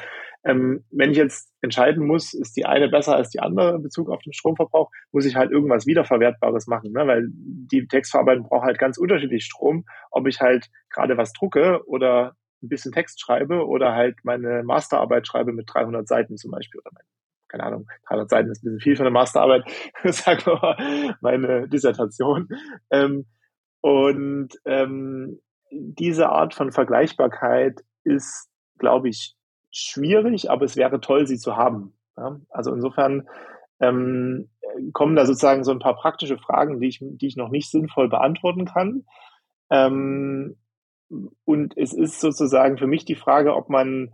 ähm, 0.43 0.85
wenn 0.91 1.11
ich 1.11 1.17
jetzt 1.17 1.53
entscheiden 1.61 2.05
muss, 2.05 2.33
ist 2.33 2.55
die 2.55 2.65
eine 2.65 2.89
besser 2.89 3.15
als 3.15 3.29
die 3.29 3.39
andere 3.39 3.75
in 3.75 3.83
Bezug 3.83 4.09
auf 4.09 4.21
den 4.21 4.33
Stromverbrauch, 4.33 4.89
muss 5.11 5.25
ich 5.25 5.35
halt 5.35 5.51
irgendwas 5.51 5.85
Wiederverwertbares 5.85 6.67
machen, 6.67 6.91
ne? 6.93 7.05
weil 7.07 7.27
die 7.31 7.87
Textverarbeitung 7.87 8.47
braucht 8.47 8.65
halt 8.65 8.79
ganz 8.79 8.97
unterschiedlich 8.97 9.43
Strom, 9.43 9.85
ob 10.11 10.27
ich 10.27 10.39
halt 10.39 10.69
gerade 10.89 11.17
was 11.17 11.33
drucke 11.33 11.85
oder 11.87 12.35
ein 12.61 12.69
bisschen 12.69 12.91
Text 12.91 13.21
schreibe 13.21 13.65
oder 13.67 13.93
halt 13.93 14.17
meine 14.23 14.63
Masterarbeit 14.63 15.27
schreibe 15.27 15.53
mit 15.53 15.69
300 15.71 16.07
Seiten 16.07 16.37
zum 16.37 16.51
Beispiel 16.51 16.81
oder 16.81 16.91
mein, 16.93 17.05
keine 17.47 17.63
Ahnung, 17.63 17.87
300 18.07 18.29
Seiten 18.29 18.51
ist 18.51 18.63
ein 18.63 18.65
bisschen 18.65 18.79
viel 18.79 18.95
für 18.95 19.03
eine 19.03 19.11
Masterarbeit, 19.11 19.63
sagen 20.05 20.45
wir 20.45 20.55
mal, 20.55 21.15
meine 21.21 21.67
Dissertation. 21.67 22.47
Ähm, 22.91 23.25
und 23.81 24.49
ähm, 24.65 25.39
diese 25.71 26.29
Art 26.29 26.53
von 26.53 26.71
Vergleichbarkeit 26.71 27.81
ist, 28.03 28.49
glaube 28.77 29.09
ich, 29.09 29.35
schwierig, 29.71 30.49
aber 30.49 30.65
es 30.65 30.75
wäre 30.75 30.99
toll, 31.01 31.27
sie 31.27 31.37
zu 31.37 31.55
haben. 31.55 31.93
Ja? 32.17 32.39
Also 32.49 32.73
insofern 32.73 33.27
ähm, 33.79 34.49
kommen 34.93 35.15
da 35.15 35.25
sozusagen 35.25 35.63
so 35.63 35.71
ein 35.71 35.79
paar 35.79 35.95
praktische 35.95 36.37
Fragen, 36.37 36.79
die 36.79 36.87
ich, 36.87 36.99
die 37.01 37.27
ich 37.27 37.37
noch 37.37 37.49
nicht 37.49 37.69
sinnvoll 37.71 38.09
beantworten 38.09 38.65
kann. 38.65 39.05
Ähm, 39.69 40.57
und 41.45 41.77
es 41.77 41.93
ist 41.93 42.19
sozusagen 42.19 42.77
für 42.77 42.87
mich 42.87 43.05
die 43.05 43.15
Frage, 43.15 43.55
ob 43.55 43.69
man, 43.69 44.13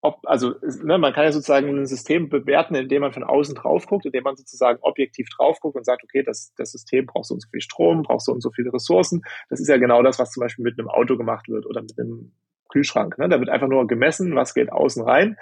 ob, 0.00 0.20
also 0.24 0.54
ne, 0.62 0.98
man 0.98 1.12
kann 1.12 1.24
ja 1.24 1.32
sozusagen 1.32 1.68
ein 1.68 1.86
System 1.86 2.28
bewerten, 2.28 2.74
indem 2.74 3.02
man 3.02 3.12
von 3.12 3.24
außen 3.24 3.54
drauf 3.54 3.86
guckt, 3.86 4.06
indem 4.06 4.24
man 4.24 4.36
sozusagen 4.36 4.78
objektiv 4.80 5.28
drauf 5.36 5.60
guckt 5.60 5.76
und 5.76 5.84
sagt, 5.84 6.02
okay, 6.04 6.22
das, 6.22 6.54
das 6.56 6.72
System 6.72 7.06
braucht 7.06 7.26
so 7.26 7.34
und 7.34 7.42
so 7.42 7.48
viel 7.50 7.60
Strom, 7.60 8.02
braucht 8.02 8.24
so 8.24 8.32
und 8.32 8.42
so 8.42 8.50
viele 8.50 8.72
Ressourcen. 8.72 9.22
Das 9.50 9.60
ist 9.60 9.68
ja 9.68 9.76
genau 9.76 10.02
das, 10.02 10.18
was 10.18 10.30
zum 10.30 10.42
Beispiel 10.42 10.64
mit 10.64 10.78
einem 10.78 10.88
Auto 10.88 11.16
gemacht 11.16 11.48
wird 11.48 11.66
oder 11.66 11.82
mit 11.82 11.98
einem 11.98 12.32
Kühlschrank. 12.68 13.18
Ne? 13.18 13.28
Da 13.28 13.38
wird 13.38 13.48
einfach 13.48 13.68
nur 13.68 13.86
gemessen, 13.86 14.34
was 14.34 14.54
geht 14.54 14.72
außen 14.72 15.02
rein. 15.02 15.36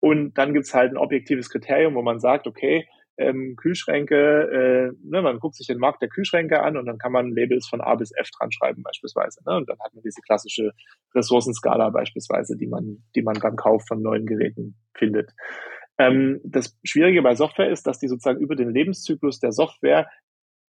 Und 0.00 0.34
dann 0.38 0.54
gibt's 0.54 0.74
halt 0.74 0.92
ein 0.92 0.96
objektives 0.96 1.50
Kriterium, 1.50 1.94
wo 1.94 2.02
man 2.02 2.20
sagt, 2.20 2.46
okay, 2.46 2.86
ähm, 3.18 3.54
Kühlschränke, 3.56 4.16
äh, 4.16 4.92
ne, 5.04 5.20
man 5.20 5.38
guckt 5.40 5.54
sich 5.54 5.66
den 5.66 5.78
Markt 5.78 6.00
der 6.00 6.08
Kühlschränke 6.08 6.62
an 6.62 6.78
und 6.78 6.86
dann 6.86 6.96
kann 6.96 7.12
man 7.12 7.30
Labels 7.30 7.68
von 7.68 7.82
A 7.82 7.94
bis 7.94 8.12
F 8.16 8.30
dran 8.30 8.50
schreiben 8.50 8.82
beispielsweise. 8.82 9.40
Ne? 9.46 9.56
Und 9.56 9.68
dann 9.68 9.78
hat 9.78 9.92
man 9.92 10.02
diese 10.02 10.22
klassische 10.22 10.72
Ressourcenskala 11.14 11.90
beispielsweise, 11.90 12.56
die 12.56 12.66
man, 12.66 13.04
die 13.14 13.22
man 13.22 13.38
beim 13.38 13.56
Kauf 13.56 13.84
von 13.86 14.00
neuen 14.00 14.24
Geräten 14.24 14.76
findet. 14.94 15.32
Ähm, 15.98 16.40
das 16.44 16.78
Schwierige 16.82 17.20
bei 17.20 17.34
Software 17.34 17.70
ist, 17.70 17.86
dass 17.86 17.98
die 17.98 18.08
sozusagen 18.08 18.40
über 18.40 18.56
den 18.56 18.70
Lebenszyklus 18.70 19.38
der 19.38 19.52
Software 19.52 20.08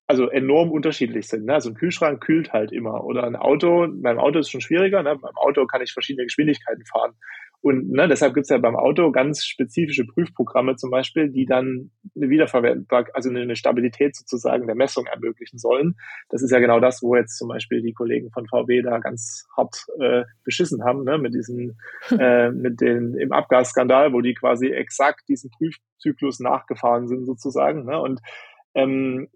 also 0.07 0.29
enorm 0.29 0.71
unterschiedlich 0.71 1.29
sind. 1.29 1.47
Ne? 1.47 1.55
Also 1.55 1.71
ein 1.71 1.75
Kühlschrank 1.75 2.23
kühlt 2.23 2.53
halt 2.53 2.73
immer. 2.73 3.05
Oder 3.05 3.25
ein 3.25 3.37
Auto, 3.37 3.89
beim 3.91 4.19
Auto 4.19 4.39
ist 4.39 4.47
es 4.47 4.53
schon 4.53 4.61
schwieriger. 4.61 5.03
Ne? 5.03 5.17
Beim 5.17 5.37
Auto 5.37 5.67
kann 5.67 5.83
ich 5.83 5.93
verschiedene 5.93 6.27
Geschwindigkeiten 6.27 6.85
fahren. 6.85 7.15
Und 7.65 7.91
ne, 7.91 8.07
deshalb 8.07 8.35
gibt 8.35 8.45
es 8.45 8.51
ja 8.51 8.59
beim 8.59 8.77
Auto 8.77 9.11
ganz 9.11 9.43
spezifische 9.43 10.05
Prüfprogramme 10.05 10.77
zum 10.77 10.91
Beispiel, 10.91 11.31
die 11.31 11.47
dann 11.47 11.91
eine 12.15 12.29
Wiederverwendbar, 12.29 13.07
also 13.15 13.31
eine 13.31 13.57
Stabilität 13.57 14.15
sozusagen 14.15 14.67
der 14.67 14.77
Messung 14.77 15.07
ermöglichen 15.07 15.57
sollen. 15.57 15.95
Das 16.29 16.43
ist 16.43 16.51
ja 16.51 16.59
genau 16.59 16.79
das, 16.79 17.03
wo 17.03 17.17
jetzt 17.17 17.39
zum 17.39 17.49
Beispiel 17.49 17.81
die 17.81 17.95
Kollegen 17.95 18.31
von 18.33 18.47
VW 18.47 18.83
da 18.83 18.99
ganz 18.99 19.47
hart 19.57 19.87
äh, 19.99 20.25
beschissen 20.45 20.85
haben, 20.85 21.05
ne, 21.05 21.17
mit 21.17 21.33
diesen, 21.33 21.79
äh, 22.19 22.51
mit 22.51 22.83
den 22.83 23.15
im 23.15 23.33
Abgasskandal, 23.33 24.13
wo 24.13 24.21
die 24.21 24.35
quasi 24.35 24.69
exakt 24.69 25.23
diesen 25.31 25.51
Prüfzyklus 25.51 26.41
nachgefahren 26.41 27.09
sind 27.09 27.25
sozusagen. 27.25 27.87
Ne? 27.87 27.99
Und 27.99 28.21
ähm, 28.75 29.29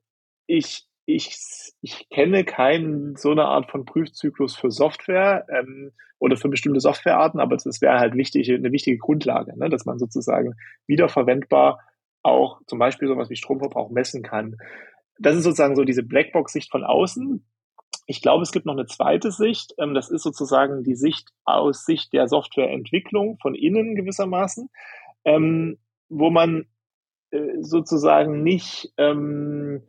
ich, 0.49 0.85
ich, 1.07 1.37
ich 1.81 2.09
kenne 2.09 2.45
keinen 2.45 3.15
so 3.15 3.31
eine 3.31 3.45
Art 3.45 3.71
von 3.71 3.85
Prüfzyklus 3.85 4.57
für 4.57 4.73
Software 4.73 5.47
ähm, 5.51 5.93
oder 6.19 6.37
für 6.37 6.49
bestimmte 6.49 6.81
Softwarearten, 6.81 7.39
aber 7.39 7.57
das 7.57 7.81
wäre 7.81 8.01
halt 8.01 8.15
wichtig, 8.15 8.51
eine 8.51 8.73
wichtige 8.73 8.99
Grundlage, 8.99 9.57
ne, 9.57 9.69
dass 9.69 9.85
man 9.85 9.99
sozusagen 9.99 10.55
wiederverwendbar 10.89 11.81
auch 12.23 12.61
zum 12.67 12.81
Beispiel 12.81 13.07
sowas 13.07 13.31
wie 13.31 13.37
Stromverbrauch 13.37 13.91
messen 13.91 14.23
kann. 14.23 14.57
Das 15.21 15.37
ist 15.37 15.45
sozusagen 15.45 15.77
so 15.77 15.85
diese 15.85 16.03
Blackbox-Sicht 16.03 16.71
von 16.71 16.83
außen. 16.83 17.45
Ich 18.07 18.23
glaube, 18.23 18.43
es 18.43 18.53
gibt 18.53 18.67
noch 18.67 18.73
eine 18.73 18.87
zweite 18.87 19.31
Sicht. 19.31 19.75
Ähm, 19.79 19.95
das 19.95 20.11
ist 20.11 20.23
sozusagen 20.23 20.83
die 20.83 20.97
Sicht 20.97 21.29
aus 21.45 21.85
Sicht 21.85 22.13
der 22.13 22.27
Softwareentwicklung 22.27 23.39
von 23.41 23.55
innen 23.55 23.95
gewissermaßen, 23.95 24.71
ähm, 25.25 25.79
wo 26.09 26.31
man 26.31 26.67
äh, 27.31 27.61
sozusagen 27.61 28.43
nicht 28.43 28.93
ähm, 28.97 29.83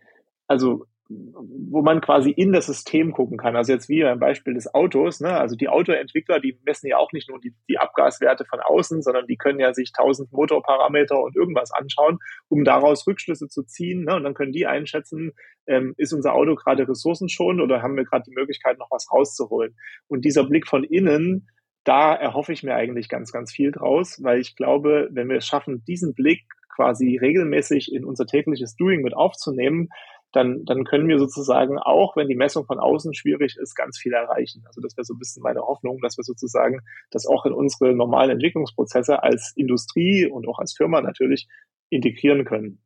also 0.49 0.85
wo 1.19 1.81
man 1.81 2.01
quasi 2.01 2.29
in 2.29 2.53
das 2.53 2.67
System 2.67 3.13
gucken 3.13 3.37
kann. 3.37 3.55
Also 3.55 3.73
jetzt 3.73 3.89
wie 3.89 4.03
beim 4.03 4.19
Beispiel 4.19 4.53
des 4.53 4.71
Autos, 4.75 5.19
ne? 5.19 5.31
also 5.39 5.55
die 5.55 5.67
Autoentwickler, 5.67 6.39
die 6.39 6.59
messen 6.65 6.87
ja 6.87 6.97
auch 6.97 7.11
nicht 7.13 7.27
nur 7.29 7.39
die, 7.39 7.55
die 7.67 7.79
Abgaswerte 7.79 8.45
von 8.45 8.59
außen, 8.59 9.01
sondern 9.01 9.25
die 9.25 9.35
können 9.35 9.59
ja 9.59 9.73
sich 9.73 9.91
tausend 9.91 10.31
Motorparameter 10.31 11.19
und 11.19 11.35
irgendwas 11.35 11.71
anschauen, 11.71 12.19
um 12.47 12.63
daraus 12.63 13.07
Rückschlüsse 13.07 13.47
zu 13.47 13.63
ziehen. 13.63 14.03
Ne? 14.03 14.15
Und 14.15 14.23
dann 14.23 14.35
können 14.35 14.51
die 14.51 14.67
einschätzen, 14.67 15.31
ähm, 15.65 15.95
ist 15.97 16.13
unser 16.13 16.35
Auto 16.35 16.53
gerade 16.53 16.87
ressourcenschonend 16.87 17.61
oder 17.61 17.81
haben 17.81 17.97
wir 17.97 18.05
gerade 18.05 18.25
die 18.27 18.35
Möglichkeit, 18.35 18.77
noch 18.77 18.91
was 18.91 19.11
rauszuholen. 19.11 19.75
Und 20.07 20.25
dieser 20.25 20.43
Blick 20.43 20.67
von 20.67 20.83
innen, 20.83 21.49
da 21.85 22.13
erhoffe 22.13 22.53
ich 22.53 22.61
mir 22.61 22.75
eigentlich 22.75 23.09
ganz, 23.09 23.31
ganz 23.31 23.51
viel 23.51 23.71
draus, 23.71 24.19
weil 24.21 24.39
ich 24.39 24.55
glaube, 24.55 25.09
wenn 25.11 25.27
wir 25.27 25.37
es 25.37 25.47
schaffen, 25.47 25.83
diesen 25.87 26.13
Blick 26.13 26.43
quasi 26.75 27.17
regelmäßig 27.17 27.91
in 27.91 28.05
unser 28.05 28.25
tägliches 28.25 28.75
Doing 28.75 29.01
mit 29.01 29.13
aufzunehmen, 29.13 29.89
dann, 30.31 30.63
dann 30.65 30.83
können 30.83 31.07
wir 31.07 31.17
sozusagen 31.17 31.79
auch, 31.79 32.15
wenn 32.15 32.27
die 32.27 32.35
Messung 32.35 32.65
von 32.65 32.79
außen 32.79 33.13
schwierig 33.13 33.57
ist, 33.57 33.75
ganz 33.75 33.97
viel 33.97 34.13
erreichen. 34.13 34.63
Also 34.67 34.81
das 34.81 34.95
wäre 34.95 35.05
so 35.05 35.13
ein 35.15 35.19
bisschen 35.19 35.41
meine 35.41 35.61
Hoffnung, 35.61 35.99
dass 36.01 36.17
wir 36.17 36.23
sozusagen 36.23 36.81
das 37.09 37.25
auch 37.25 37.45
in 37.45 37.53
unsere 37.53 37.93
normalen 37.93 38.31
Entwicklungsprozesse 38.31 39.23
als 39.23 39.53
Industrie 39.55 40.27
und 40.27 40.47
auch 40.47 40.59
als 40.59 40.73
Firma 40.73 41.01
natürlich 41.01 41.47
integrieren 41.89 42.45
können. 42.45 42.79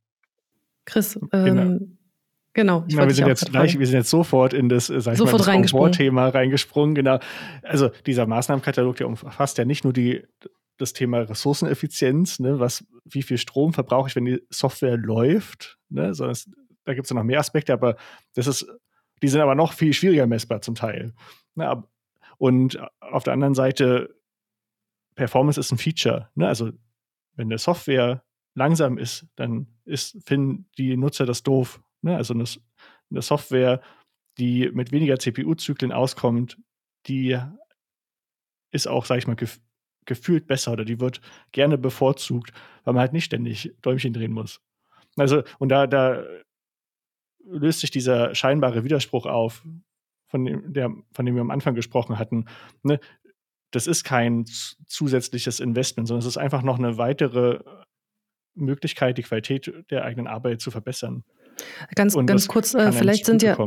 Chris, 0.85 1.19
ähm, 1.31 1.45
genau. 1.45 1.79
Genau. 2.55 2.83
Ich 2.87 2.93
ja, 2.93 3.07
wir 3.07 3.13
sind 3.15 3.27
jetzt 3.27 3.51
gleich, 3.51 3.79
wir 3.79 3.87
sind 3.87 3.95
jetzt 3.95 4.11
sofort 4.11 4.53
in 4.53 4.69
das, 4.69 4.85
sag 4.85 5.13
ich 5.13 5.17
sofort 5.17 5.45
mal, 5.45 5.57
das 5.61 5.71
Komfortthema 5.71 6.29
reingesprungen. 6.29 6.93
Genau. 6.93 7.19
Also 7.63 7.89
dieser 8.05 8.27
Maßnahmenkatalog, 8.27 8.95
der 8.95 9.07
umfasst 9.07 9.57
ja 9.57 9.65
nicht 9.65 9.83
nur 9.83 9.91
die, 9.91 10.23
das 10.77 10.93
Thema 10.93 11.19
Ressourceneffizienz, 11.19 12.39
ne, 12.39 12.59
was, 12.59 12.85
wie 13.05 13.23
viel 13.23 13.39
Strom 13.39 13.73
verbrauche 13.73 14.09
ich, 14.09 14.15
wenn 14.15 14.25
die 14.25 14.41
Software 14.51 14.97
läuft, 14.97 15.79
ne, 15.89 16.13
sondern 16.13 16.33
es 16.33 16.49
da 16.85 16.93
gibt 16.93 17.05
es 17.05 17.09
ja 17.09 17.15
noch 17.15 17.23
mehr 17.23 17.39
Aspekte, 17.39 17.73
aber 17.73 17.95
das 18.35 18.47
ist, 18.47 18.65
die 19.21 19.27
sind 19.27 19.41
aber 19.41 19.55
noch 19.55 19.73
viel 19.73 19.93
schwieriger 19.93 20.27
messbar 20.27 20.61
zum 20.61 20.75
Teil. 20.75 21.13
Ne? 21.55 21.83
Und 22.37 22.79
auf 22.99 23.23
der 23.23 23.33
anderen 23.33 23.55
Seite, 23.55 24.15
Performance 25.15 25.59
ist 25.59 25.71
ein 25.71 25.77
Feature. 25.77 26.29
Ne? 26.35 26.47
Also 26.47 26.71
wenn 27.35 27.47
eine 27.47 27.57
Software 27.57 28.23
langsam 28.55 28.97
ist, 28.97 29.27
dann 29.35 29.67
ist, 29.85 30.17
finden 30.25 30.69
die 30.77 30.97
Nutzer 30.97 31.25
das 31.25 31.43
doof. 31.43 31.81
Ne? 32.01 32.15
Also 32.15 32.33
eine, 32.33 32.45
eine 33.11 33.21
Software, 33.21 33.81
die 34.37 34.69
mit 34.73 34.91
weniger 34.91 35.17
CPU-Zyklen 35.17 35.91
auskommt, 35.91 36.57
die 37.07 37.39
ist 38.71 38.87
auch, 38.87 39.05
sag 39.05 39.17
ich 39.17 39.27
mal, 39.27 39.35
gef 39.35 39.59
gefühlt 40.05 40.47
besser 40.47 40.73
oder 40.73 40.83
die 40.83 40.99
wird 40.99 41.21
gerne 41.53 41.77
bevorzugt, 41.77 42.51
weil 42.83 42.93
man 42.93 42.99
halt 42.99 43.13
nicht 43.13 43.23
ständig 43.23 43.73
Däumchen 43.81 44.11
drehen 44.11 44.33
muss. 44.33 44.59
Also, 45.15 45.43
und 45.59 45.69
da, 45.69 45.87
da 45.87 46.25
löst 47.45 47.81
sich 47.81 47.91
dieser 47.91 48.35
scheinbare 48.35 48.83
Widerspruch 48.83 49.25
auf, 49.25 49.63
von 50.27 50.45
dem, 50.45 50.73
der, 50.73 50.91
von 51.13 51.25
dem 51.25 51.35
wir 51.35 51.41
am 51.41 51.51
Anfang 51.51 51.75
gesprochen 51.75 52.17
hatten. 52.17 52.45
Ne? 52.81 52.99
Das 53.71 53.87
ist 53.87 54.03
kein 54.03 54.45
zusätzliches 54.87 55.59
Investment, 55.59 56.07
sondern 56.07 56.21
es 56.21 56.27
ist 56.27 56.37
einfach 56.37 56.61
noch 56.61 56.77
eine 56.77 56.97
weitere 56.97 57.59
Möglichkeit, 58.55 59.17
die 59.17 59.23
Qualität 59.23 59.73
der 59.89 60.03
eigenen 60.05 60.27
Arbeit 60.27 60.61
zu 60.61 60.71
verbessern. 60.71 61.23
Ganz, 61.95 62.15
ganz 62.25 62.47
kurz, 62.47 62.73
äh, 62.73 62.91
vielleicht 62.91 63.25
sind 63.25 63.41
ja, 63.41 63.57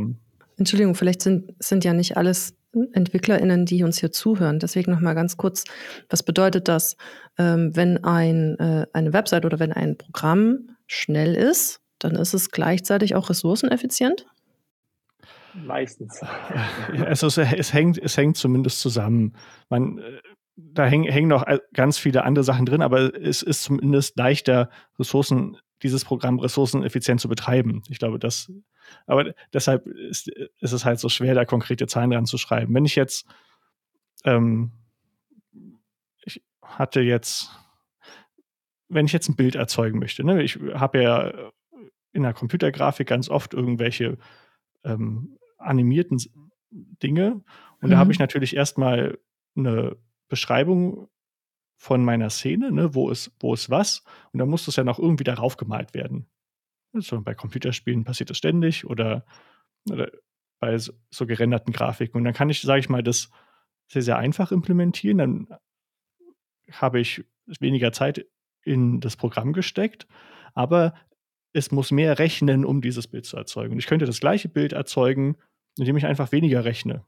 Entschuldigung, 0.57 0.95
vielleicht 0.95 1.23
sind, 1.23 1.55
sind 1.59 1.85
ja 1.85 1.93
nicht 1.93 2.17
alles 2.17 2.57
EntwicklerInnen, 2.73 3.65
die 3.67 3.83
uns 3.83 3.99
hier 3.99 4.13
zuhören. 4.13 4.59
Deswegen 4.59 4.91
nochmal 4.91 5.15
ganz 5.15 5.37
kurz, 5.37 5.65
was 6.09 6.23
bedeutet 6.23 6.69
das, 6.69 6.97
ähm, 7.39 7.75
wenn 7.75 8.03
ein, 8.05 8.59
äh, 8.59 8.87
eine 8.93 9.13
Website 9.13 9.45
oder 9.45 9.59
wenn 9.59 9.73
ein 9.73 9.97
Programm 9.97 10.77
schnell 10.87 11.35
ist, 11.35 11.81
dann 11.99 12.15
ist 12.17 12.35
es 12.35 12.51
gleichzeitig 12.51 13.15
auch 13.15 13.31
ressourceneffizient? 13.31 14.27
Meistens. 15.55 16.21
Also 17.07 17.27
es, 17.27 17.39
es, 17.39 17.73
hängt, 17.73 17.99
es 17.99 18.17
hängt 18.17 18.37
zumindest 18.37 18.81
zusammen. 18.81 19.37
Man, 19.69 20.01
da 20.57 20.87
hängen, 20.87 21.11
hängen 21.11 21.29
noch 21.29 21.45
ganz 21.73 21.99
viele 21.99 22.25
andere 22.25 22.45
Sachen 22.45 22.67
drin, 22.67 22.83
aber 22.83 23.15
es 23.15 23.43
ist 23.43 23.63
zumindest 23.63 24.17
leichter, 24.17 24.71
Ressourcen, 24.99 25.57
dieses 25.83 26.05
Programm 26.05 26.39
ressourceneffizient 26.39 27.21
zu 27.21 27.29
betreiben. 27.29 27.83
Ich 27.89 27.99
glaube, 27.99 28.19
das, 28.19 28.51
aber 29.07 29.35
deshalb 29.53 29.87
ist, 29.87 30.29
ist 30.29 30.73
es 30.73 30.85
halt 30.85 30.99
so 30.99 31.09
schwer, 31.09 31.35
da 31.35 31.45
konkrete 31.45 31.87
Zahlen 31.87 32.11
dran 32.11 32.27
zu 32.27 32.39
schreiben. 32.39 32.75
Wenn 32.75 32.87
ich 32.87 32.97
jetzt, 32.97 33.27
ähm, 34.25 34.73
ich 36.25 36.43
hatte 36.63 37.01
jetzt, 37.01 37.51
wenn 38.89 39.07
ich 39.07 39.13
jetzt 39.13 39.29
ein 39.29 39.37
Bild 39.37 39.55
erzeugen 39.55 39.99
möchte, 39.99 40.25
ne, 40.25 40.43
ich 40.43 40.59
habe 40.75 41.03
ja 41.03 41.53
in 42.17 42.23
der 42.23 42.33
Computergrafik 42.33 43.07
ganz 43.07 43.29
oft 43.29 43.55
irgendwelche 43.55 44.19
ähm, 44.85 45.39
animierten 45.59 46.19
Dinge. 46.71 47.45
Und 47.81 47.89
mhm. 47.89 47.91
da 47.91 47.99
habe 47.99 48.11
ich 48.11 48.19
natürlich 48.19 48.57
erstmal 48.57 49.19
eine 49.55 49.97
Beschreibung 50.29 51.09
von 51.77 52.05
meiner 52.05 52.31
Szene, 52.31 52.73
ne, 52.73 52.95
wo 52.95 53.11
ist, 53.11 53.33
wo 53.39 53.53
ist 53.55 53.71
was. 53.71 54.03
Und 54.33 54.39
dann 54.39 54.49
muss 54.49 54.65
das 54.65 54.77
ja 54.77 54.85
noch 54.85 54.99
irgendwie 54.99 55.25
darauf 55.25 55.57
gemalt 55.57 55.95
werden. 55.95 56.27
Also 56.95 57.21
bei 57.21 57.35
Computerspielen 57.35 58.05
passiert 58.05 58.31
das 58.31 58.39
ständig 58.39 58.87
oder, 58.87 59.27
oder 59.91 60.11
bei 60.59 60.79
so, 60.79 60.93
so, 61.11 61.27
gerenderten 61.27 61.73
Grafiken. 61.73 62.17
Und 62.17 62.25
dann 62.25 62.33
kann 62.33 62.49
ich, 62.49 62.63
sage 62.63 62.81
ich 62.81 62.89
mal, 62.89 63.03
das 63.03 63.31
sehr, 63.89 64.03
sehr 64.03 64.17
einfach 64.17 64.53
implementieren. 64.53 65.19
Dann 65.19 65.49
habe 66.73 66.99
ich 66.99 67.25
weniger 67.61 67.93
Zeit 67.93 68.27
in 68.63 69.01
das 69.01 69.17
Programm 69.17 69.53
gesteckt, 69.53 70.07
aber 70.55 70.95
es 71.57 71.73
muss 71.73 71.91
mehr 71.91 72.19
rechnen, 72.19 72.67
um 72.67 72.83
dieses 72.83 73.07
Bild 73.07 73.25
zu 73.25 73.37
erzeugen. 73.37 73.73
Und 73.73 73.79
ich 73.79 73.87
könnte 73.87 74.05
das 74.05 74.21
gleiche 74.21 74.49
Bild 74.49 74.75
erzeugen, 74.75 75.37
indem 75.79 75.97
ich 75.97 76.05
einfach 76.05 76.31
weniger 76.31 76.65
rechne. 76.65 77.03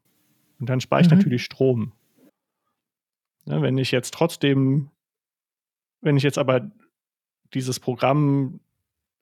Und 0.58 0.70
dann 0.70 0.80
spare 0.80 1.02
ich 1.02 1.10
mhm. 1.10 1.18
natürlich 1.18 1.44
Strom. 1.44 1.92
Ja, 3.44 3.60
wenn 3.60 3.76
ich 3.76 3.90
jetzt 3.90 4.14
trotzdem, 4.14 4.90
wenn 6.00 6.16
ich 6.16 6.22
jetzt 6.22 6.38
aber 6.38 6.70
dieses 7.52 7.78
Programm 7.78 8.60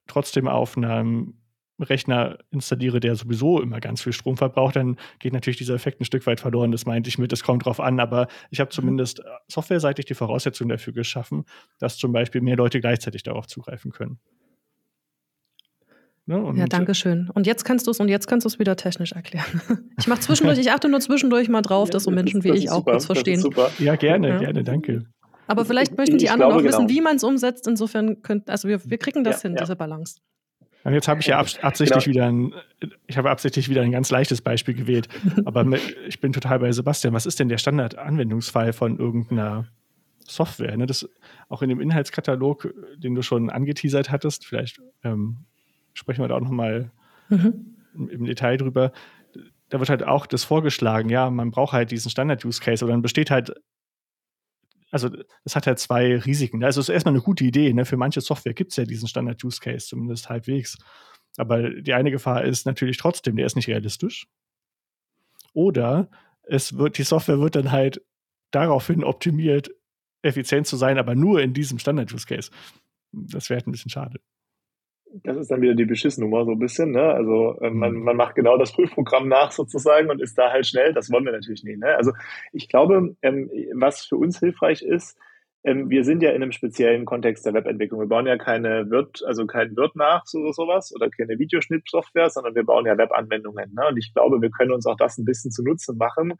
trotzdem 0.06 0.46
auf 0.46 0.76
einem 0.76 1.34
Rechner 1.80 2.38
installiere, 2.50 3.00
der 3.00 3.16
sowieso 3.16 3.60
immer 3.60 3.80
ganz 3.80 4.02
viel 4.02 4.12
Strom 4.12 4.36
verbraucht, 4.36 4.76
dann 4.76 4.96
geht 5.18 5.32
natürlich 5.32 5.58
dieser 5.58 5.74
Effekt 5.74 6.00
ein 6.00 6.04
Stück 6.04 6.24
weit 6.26 6.40
verloren. 6.40 6.70
Das 6.70 6.86
meinte 6.86 7.08
ich 7.08 7.18
mit, 7.18 7.32
es 7.32 7.42
kommt 7.42 7.66
drauf 7.66 7.80
an, 7.80 7.98
aber 7.98 8.28
ich 8.50 8.60
habe 8.60 8.68
mhm. 8.68 8.74
zumindest 8.74 9.22
softwareseitig 9.48 10.04
die 10.04 10.14
Voraussetzungen 10.14 10.68
dafür 10.68 10.92
geschaffen, 10.92 11.44
dass 11.80 11.98
zum 11.98 12.12
Beispiel 12.12 12.40
mehr 12.40 12.56
Leute 12.56 12.80
gleichzeitig 12.80 13.24
darauf 13.24 13.48
zugreifen 13.48 13.90
können. 13.90 14.20
Ne? 16.28 16.52
ja, 16.56 16.66
danke 16.66 16.94
schön. 16.96 17.30
Und 17.32 17.46
jetzt 17.46 17.64
kannst 17.64 17.86
du 17.86 17.92
es 17.92 18.00
und 18.00 18.08
jetzt 18.08 18.26
kannst 18.26 18.44
du 18.44 18.48
es 18.48 18.58
wieder 18.58 18.76
technisch 18.76 19.12
erklären. 19.12 19.60
Ich 19.98 20.08
mache 20.08 20.20
zwischendurch, 20.20 20.58
ich 20.58 20.70
achte 20.70 20.90
nur 20.90 21.00
zwischendurch 21.00 21.48
mal 21.48 21.62
drauf, 21.62 21.88
ja, 21.88 21.92
dass 21.92 22.04
so 22.04 22.10
Menschen 22.10 22.44
wie 22.44 22.50
ich 22.50 22.70
auch 22.70 22.78
super, 22.78 22.92
kurz 22.92 23.06
verstehen. 23.06 23.42
Ja, 23.78 23.96
gerne, 23.96 24.28
ja. 24.28 24.38
gerne, 24.38 24.62
danke. 24.62 25.06
Aber 25.46 25.64
vielleicht 25.64 25.96
möchten 25.96 26.18
die 26.18 26.28
anderen 26.28 26.50
glaube, 26.50 26.62
auch 26.62 26.68
wissen, 26.68 26.86
genau. 26.86 26.98
wie 26.98 27.00
man 27.00 27.16
es 27.16 27.24
umsetzt. 27.24 27.66
Insofern 27.66 28.20
könnten, 28.22 28.50
also 28.50 28.68
wir, 28.68 28.84
wir 28.84 28.98
kriegen 28.98 29.24
das 29.24 29.42
ja, 29.42 29.48
hin, 29.48 29.56
diese 29.58 29.74
Balance. 29.74 30.16
Und 30.84 30.92
jetzt 30.92 31.08
habe 31.08 31.20
ich 31.20 31.26
ja 31.26 31.38
absichtlich 31.38 32.04
genau. 32.04 32.06
wieder 32.06 32.26
ein, 32.26 32.52
ich 33.06 33.16
habe 33.16 33.30
absichtlich 33.30 33.68
wieder 33.68 33.82
ein 33.82 33.90
ganz 33.90 34.10
leichtes 34.10 34.42
Beispiel 34.42 34.74
gewählt. 34.74 35.08
Aber 35.44 35.66
ich 36.06 36.20
bin 36.20 36.32
total 36.32 36.58
bei 36.58 36.70
Sebastian. 36.72 37.14
Was 37.14 37.26
ist 37.26 37.40
denn 37.40 37.48
der 37.48 37.58
Standardanwendungsfall 37.58 38.72
von 38.72 38.98
irgendeiner 38.98 39.66
Software? 40.26 40.76
Ne? 40.76 40.86
Das 40.86 41.08
auch 41.48 41.62
in 41.62 41.70
dem 41.70 41.80
Inhaltskatalog, 41.80 42.72
den 42.98 43.14
du 43.14 43.22
schon 43.22 43.50
angeteasert 43.50 44.10
hattest, 44.10 44.44
vielleicht 44.44 44.80
ähm, 45.02 45.38
sprechen 45.96 46.22
wir 46.22 46.28
da 46.28 46.36
auch 46.36 46.40
nochmal 46.40 46.90
mhm. 47.28 47.76
im, 47.94 48.24
Detail 48.24 48.56
drüber. 48.56 48.92
Da 49.68 49.78
wird 49.80 49.88
halt 49.88 50.04
auch 50.04 50.26
das 50.26 50.44
vorgeschlagen, 50.44 51.08
ja, 51.08 51.30
man 51.30 51.50
braucht 51.50 51.72
halt 51.72 51.90
diesen 51.90 52.10
Standard-Use-Case, 52.10 52.84
aber 52.84 52.92
dann 52.92 53.02
besteht 53.02 53.30
halt, 53.30 53.52
also 54.90 55.10
das 55.42 55.56
hat 55.56 55.66
halt 55.66 55.78
zwei 55.78 56.16
Risiken. 56.18 56.62
Also 56.62 56.80
es 56.80 56.88
ist 56.88 56.92
erstmal 56.92 57.14
eine 57.14 57.22
gute 57.22 57.44
Idee, 57.44 57.72
ne? 57.72 57.84
Für 57.84 57.96
manche 57.96 58.20
Software 58.20 58.54
gibt 58.54 58.70
es 58.70 58.76
ja 58.76 58.84
diesen 58.84 59.08
Standard-Use-Case, 59.08 59.88
zumindest 59.88 60.28
halbwegs. 60.28 60.78
Aber 61.36 61.70
die 61.70 61.92
eine 61.92 62.10
Gefahr 62.10 62.44
ist 62.44 62.66
natürlich 62.66 62.96
trotzdem, 62.96 63.36
der 63.36 63.46
ist 63.46 63.56
nicht 63.56 63.68
realistisch. 63.68 64.28
Oder 65.52 66.08
es 66.44 66.78
wird, 66.78 66.98
die 66.98 67.02
Software 67.02 67.40
wird 67.40 67.56
dann 67.56 67.72
halt 67.72 68.02
daraufhin 68.52 69.02
optimiert, 69.02 69.70
effizient 70.22 70.66
zu 70.66 70.76
sein, 70.76 70.98
aber 70.98 71.14
nur 71.14 71.40
in 71.42 71.52
diesem 71.52 71.78
Standard-Use-Case. 71.78 72.50
Das 73.12 73.50
wäre 73.50 73.58
halt 73.58 73.66
ein 73.66 73.72
bisschen 73.72 73.90
schade 73.90 74.20
das 75.24 75.36
ist 75.36 75.50
dann 75.50 75.60
wieder 75.60 75.74
die 75.74 75.84
Beschissnummer 75.84 76.44
so 76.44 76.52
ein 76.52 76.58
bisschen. 76.58 76.90
Ne? 76.92 77.02
Also 77.02 77.58
äh, 77.60 77.70
man, 77.70 77.92
mhm. 77.92 78.02
man 78.04 78.16
macht 78.16 78.34
genau 78.34 78.58
das 78.58 78.72
Prüfprogramm 78.74 79.28
nach 79.28 79.52
sozusagen 79.52 80.10
und 80.10 80.20
ist 80.20 80.36
da 80.38 80.50
halt 80.50 80.66
schnell. 80.66 80.92
Das 80.92 81.10
wollen 81.10 81.24
wir 81.24 81.32
natürlich 81.32 81.64
nicht. 81.64 81.78
Ne? 81.78 81.94
Also 81.96 82.12
ich 82.52 82.68
glaube, 82.68 83.16
ähm, 83.22 83.50
was 83.74 84.04
für 84.04 84.16
uns 84.16 84.38
hilfreich 84.38 84.82
ist, 84.82 85.18
ähm, 85.64 85.90
wir 85.90 86.04
sind 86.04 86.22
ja 86.22 86.30
in 86.30 86.36
einem 86.42 86.52
speziellen 86.52 87.04
Kontext 87.04 87.44
der 87.44 87.54
Webentwicklung. 87.54 88.00
Wir 88.00 88.08
bauen 88.08 88.26
ja 88.26 88.38
keine 88.38 88.88
Wirt, 88.88 89.22
also 89.26 89.46
kein 89.46 89.76
Wirt 89.76 89.96
nach 89.96 90.22
oder 90.34 90.52
sowas 90.52 90.92
oder 90.94 91.10
keine 91.10 91.38
Videoschnittsoftware, 91.38 92.30
sondern 92.30 92.54
wir 92.54 92.64
bauen 92.64 92.86
ja 92.86 92.96
Webanwendungen. 92.96 93.74
Ne? 93.74 93.88
Und 93.88 93.96
ich 93.98 94.14
glaube, 94.14 94.40
wir 94.40 94.50
können 94.50 94.70
uns 94.70 94.86
auch 94.86 94.96
das 94.96 95.18
ein 95.18 95.24
bisschen 95.24 95.50
zunutze 95.50 95.92
machen, 95.94 96.34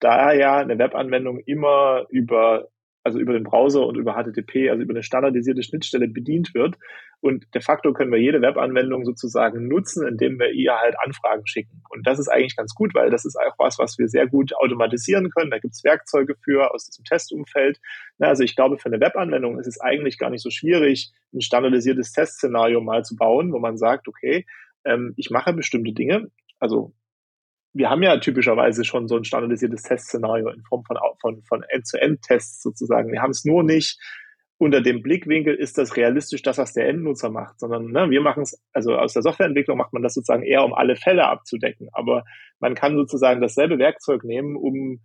da 0.00 0.32
ja 0.32 0.56
eine 0.56 0.78
Webanwendung 0.78 1.40
immer 1.40 2.06
über 2.08 2.68
also 3.02 3.18
über 3.18 3.32
den 3.32 3.44
Browser 3.44 3.86
und 3.86 3.96
über 3.96 4.14
HTTP, 4.14 4.70
also 4.70 4.82
über 4.82 4.92
eine 4.92 5.02
standardisierte 5.02 5.62
Schnittstelle 5.62 6.08
bedient 6.08 6.54
wird. 6.54 6.76
Und 7.20 7.46
de 7.54 7.60
facto 7.60 7.92
können 7.92 8.12
wir 8.12 8.20
jede 8.20 8.40
Webanwendung 8.40 9.04
sozusagen 9.04 9.68
nutzen, 9.68 10.06
indem 10.06 10.38
wir 10.38 10.52
ihr 10.52 10.74
halt 10.76 10.96
Anfragen 10.98 11.46
schicken. 11.46 11.82
Und 11.90 12.06
das 12.06 12.18
ist 12.18 12.28
eigentlich 12.28 12.56
ganz 12.56 12.74
gut, 12.74 12.94
weil 12.94 13.10
das 13.10 13.24
ist 13.24 13.36
auch 13.36 13.54
was, 13.58 13.78
was 13.78 13.98
wir 13.98 14.08
sehr 14.08 14.26
gut 14.26 14.54
automatisieren 14.54 15.30
können. 15.30 15.50
Da 15.50 15.58
gibt 15.58 15.74
es 15.74 15.84
Werkzeuge 15.84 16.34
für 16.42 16.72
aus 16.74 16.86
diesem 16.86 17.04
Testumfeld. 17.04 17.80
Also 18.18 18.42
ich 18.42 18.56
glaube, 18.56 18.78
für 18.78 18.86
eine 18.86 19.00
Webanwendung 19.00 19.58
ist 19.58 19.66
es 19.66 19.80
eigentlich 19.80 20.18
gar 20.18 20.30
nicht 20.30 20.42
so 20.42 20.50
schwierig, 20.50 21.12
ein 21.32 21.40
standardisiertes 21.40 22.12
Testszenario 22.12 22.80
mal 22.80 23.04
zu 23.04 23.16
bauen, 23.16 23.52
wo 23.52 23.58
man 23.58 23.76
sagt, 23.76 24.08
okay, 24.08 24.46
ähm, 24.84 25.14
ich 25.16 25.30
mache 25.30 25.52
bestimmte 25.52 25.92
Dinge. 25.92 26.30
Also 26.58 26.94
wir 27.72 27.88
haben 27.88 28.02
ja 28.02 28.18
typischerweise 28.18 28.84
schon 28.84 29.08
so 29.08 29.16
ein 29.16 29.24
standardisiertes 29.24 29.82
Testszenario 29.82 30.48
in 30.50 30.62
Form 30.62 30.84
von, 30.84 30.98
von, 31.20 31.42
von 31.44 31.62
End-zu-End-Tests 31.68 32.62
sozusagen. 32.62 33.12
Wir 33.12 33.22
haben 33.22 33.30
es 33.30 33.44
nur 33.44 33.62
nicht 33.62 33.98
unter 34.58 34.82
dem 34.82 35.02
Blickwinkel, 35.02 35.54
ist 35.54 35.78
das 35.78 35.96
realistisch, 35.96 36.42
das, 36.42 36.58
was 36.58 36.74
der 36.74 36.88
Endnutzer 36.88 37.30
macht, 37.30 37.58
sondern 37.58 37.86
ne, 37.86 38.10
wir 38.10 38.20
machen 38.20 38.42
es, 38.42 38.60
also 38.74 38.94
aus 38.94 39.14
der 39.14 39.22
Softwareentwicklung 39.22 39.78
macht 39.78 39.94
man 39.94 40.02
das 40.02 40.12
sozusagen 40.14 40.42
eher, 40.42 40.64
um 40.64 40.74
alle 40.74 40.96
Fälle 40.96 41.28
abzudecken. 41.28 41.88
Aber 41.92 42.24
man 42.58 42.74
kann 42.74 42.96
sozusagen 42.96 43.40
dasselbe 43.40 43.78
Werkzeug 43.78 44.22
nehmen, 44.24 44.56
um 44.56 45.00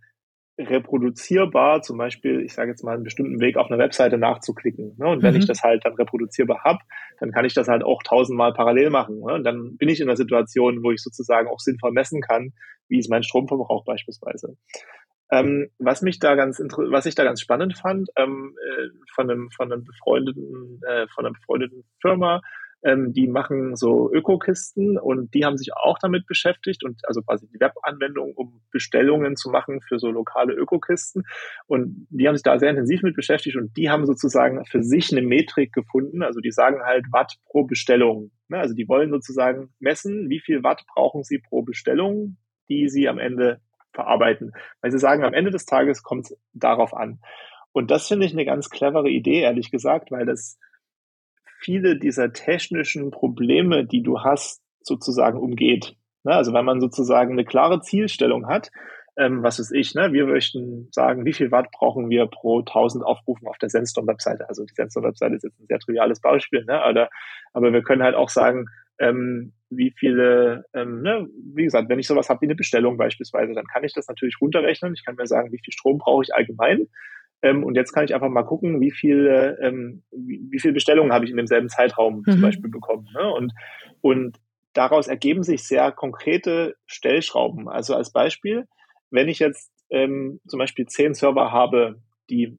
reproduzierbar, 0.58 1.82
zum 1.82 1.98
Beispiel, 1.98 2.40
ich 2.40 2.54
sage 2.54 2.70
jetzt 2.70 2.82
mal, 2.82 2.94
einen 2.94 3.04
bestimmten 3.04 3.40
Weg 3.40 3.56
auf 3.56 3.70
einer 3.70 3.78
Webseite 3.78 4.16
nachzuklicken. 4.16 4.94
Ne? 4.96 5.06
Und 5.06 5.22
wenn 5.22 5.34
mhm. 5.34 5.40
ich 5.40 5.46
das 5.46 5.62
halt 5.62 5.84
dann 5.84 5.94
reproduzierbar 5.94 6.64
habe, 6.64 6.78
dann 7.20 7.30
kann 7.30 7.44
ich 7.44 7.54
das 7.54 7.68
halt 7.68 7.84
auch 7.84 8.02
tausendmal 8.02 8.54
parallel 8.54 8.90
machen. 8.90 9.20
Ne? 9.20 9.34
Und 9.34 9.44
dann 9.44 9.76
bin 9.76 9.88
ich 9.88 10.00
in 10.00 10.08
einer 10.08 10.16
Situation, 10.16 10.82
wo 10.82 10.92
ich 10.92 11.02
sozusagen 11.02 11.48
auch 11.48 11.60
sinnvoll 11.60 11.92
messen 11.92 12.22
kann, 12.22 12.52
wie 12.88 12.98
ist 12.98 13.10
mein 13.10 13.22
Stromverbrauch 13.22 13.84
beispielsweise. 13.84 14.56
Ähm, 15.30 15.68
was 15.78 16.02
mich 16.02 16.20
da 16.20 16.36
ganz 16.36 16.60
was 16.60 17.06
ich 17.06 17.16
da 17.16 17.24
ganz 17.24 17.40
spannend 17.40 17.76
fand, 17.76 18.08
ähm, 18.16 18.54
äh, 18.64 18.88
von 19.12 19.28
einem 19.28 19.50
von 19.50 19.72
einem 19.72 19.82
befreundeten 19.82 20.80
äh, 20.88 21.08
von 21.08 21.26
einer 21.26 21.34
befreundeten 21.34 21.82
Firma, 22.00 22.42
ähm, 22.86 23.12
die 23.12 23.26
machen 23.26 23.74
so 23.74 24.12
Ökokisten 24.12 24.96
und 24.96 25.34
die 25.34 25.44
haben 25.44 25.56
sich 25.56 25.74
auch 25.74 25.98
damit 25.98 26.24
beschäftigt 26.26 26.84
und 26.84 27.00
also 27.08 27.20
quasi 27.20 27.48
die 27.48 27.58
Webanwendung, 27.58 28.32
um 28.34 28.62
Bestellungen 28.70 29.34
zu 29.34 29.50
machen 29.50 29.80
für 29.80 29.98
so 29.98 30.08
lokale 30.08 30.54
Ökokisten. 30.54 31.24
Und 31.66 32.06
die 32.10 32.28
haben 32.28 32.36
sich 32.36 32.44
da 32.44 32.60
sehr 32.60 32.70
intensiv 32.70 33.02
mit 33.02 33.16
beschäftigt 33.16 33.56
und 33.56 33.76
die 33.76 33.90
haben 33.90 34.06
sozusagen 34.06 34.64
für 34.66 34.84
sich 34.84 35.10
eine 35.10 35.22
Metrik 35.22 35.72
gefunden. 35.72 36.22
Also 36.22 36.38
die 36.38 36.52
sagen 36.52 36.80
halt 36.84 37.06
Watt 37.10 37.34
pro 37.46 37.64
Bestellung. 37.64 38.30
Ne? 38.46 38.58
Also 38.58 38.74
die 38.74 38.88
wollen 38.88 39.10
sozusagen 39.10 39.74
messen, 39.80 40.30
wie 40.30 40.40
viel 40.40 40.62
Watt 40.62 40.84
brauchen 40.94 41.24
sie 41.24 41.38
pro 41.38 41.62
Bestellung, 41.62 42.36
die 42.68 42.88
sie 42.88 43.08
am 43.08 43.18
Ende 43.18 43.60
verarbeiten. 43.92 44.52
Weil 44.80 44.92
sie 44.92 45.00
sagen, 45.00 45.24
am 45.24 45.34
Ende 45.34 45.50
des 45.50 45.66
Tages 45.66 46.04
kommt 46.04 46.26
es 46.26 46.38
darauf 46.52 46.94
an. 46.94 47.18
Und 47.72 47.90
das 47.90 48.06
finde 48.06 48.26
ich 48.26 48.32
eine 48.32 48.44
ganz 48.44 48.70
clevere 48.70 49.10
Idee, 49.10 49.40
ehrlich 49.40 49.72
gesagt, 49.72 50.12
weil 50.12 50.24
das 50.24 50.56
viele 51.66 51.98
dieser 51.98 52.32
technischen 52.32 53.10
Probleme, 53.10 53.84
die 53.84 54.02
du 54.02 54.20
hast, 54.20 54.62
sozusagen 54.80 55.36
umgeht. 55.36 55.96
Ne? 56.22 56.32
Also 56.32 56.54
wenn 56.54 56.64
man 56.64 56.80
sozusagen 56.80 57.32
eine 57.32 57.44
klare 57.44 57.80
Zielstellung 57.80 58.46
hat, 58.46 58.70
ähm, 59.16 59.42
was 59.42 59.58
ist 59.58 59.72
ich, 59.72 59.94
ne? 59.94 60.12
wir 60.12 60.26
möchten 60.26 60.88
sagen, 60.92 61.24
wie 61.24 61.32
viel 61.32 61.50
Watt 61.50 61.72
brauchen 61.72 62.08
wir 62.08 62.26
pro 62.26 62.60
1000 62.60 63.04
Aufrufen 63.04 63.48
auf 63.48 63.58
der 63.58 63.68
Sandstorm-Webseite. 63.68 64.48
Also 64.48 64.64
die 64.64 64.74
Sandstorm-Webseite 64.74 65.34
ist 65.34 65.42
jetzt 65.42 65.58
ein 65.58 65.66
sehr 65.66 65.80
triviales 65.80 66.20
Beispiel, 66.20 66.64
ne? 66.64 66.80
aber, 66.80 67.08
aber 67.52 67.72
wir 67.72 67.82
können 67.82 68.04
halt 68.04 68.14
auch 68.14 68.28
sagen, 68.28 68.66
ähm, 68.98 69.52
wie 69.68 69.92
viele, 69.98 70.66
ähm, 70.72 71.02
ne, 71.02 71.26
wie 71.52 71.64
gesagt, 71.64 71.88
wenn 71.88 71.98
ich 71.98 72.06
sowas 72.06 72.28
habe 72.28 72.42
wie 72.42 72.46
eine 72.46 72.54
Bestellung 72.54 72.96
beispielsweise, 72.96 73.54
dann 73.54 73.66
kann 73.66 73.82
ich 73.82 73.92
das 73.92 74.06
natürlich 74.06 74.40
runterrechnen. 74.40 74.94
Ich 74.94 75.04
kann 75.04 75.16
mir 75.16 75.26
sagen, 75.26 75.50
wie 75.50 75.60
viel 75.62 75.72
Strom 75.72 75.98
brauche 75.98 76.22
ich 76.22 76.32
allgemein. 76.32 76.86
Ähm, 77.42 77.64
und 77.64 77.74
jetzt 77.74 77.92
kann 77.92 78.04
ich 78.04 78.14
einfach 78.14 78.28
mal 78.28 78.44
gucken, 78.44 78.80
wie 78.80 78.90
viele, 78.90 79.58
ähm, 79.60 80.02
wie, 80.10 80.46
wie 80.50 80.58
viele 80.58 80.74
Bestellungen 80.74 81.12
habe 81.12 81.24
ich 81.24 81.30
in 81.30 81.36
demselben 81.36 81.68
Zeitraum 81.68 82.22
mhm. 82.26 82.32
zum 82.32 82.40
Beispiel 82.40 82.70
bekommen. 82.70 83.08
Ne? 83.14 83.32
Und, 83.32 83.52
und 84.00 84.38
daraus 84.72 85.08
ergeben 85.08 85.42
sich 85.42 85.64
sehr 85.64 85.92
konkrete 85.92 86.76
Stellschrauben. 86.86 87.68
Also 87.68 87.94
als 87.94 88.12
Beispiel, 88.12 88.66
wenn 89.10 89.28
ich 89.28 89.38
jetzt 89.38 89.70
ähm, 89.90 90.40
zum 90.46 90.58
Beispiel 90.58 90.86
zehn 90.86 91.14
Server 91.14 91.52
habe, 91.52 92.00
die 92.28 92.58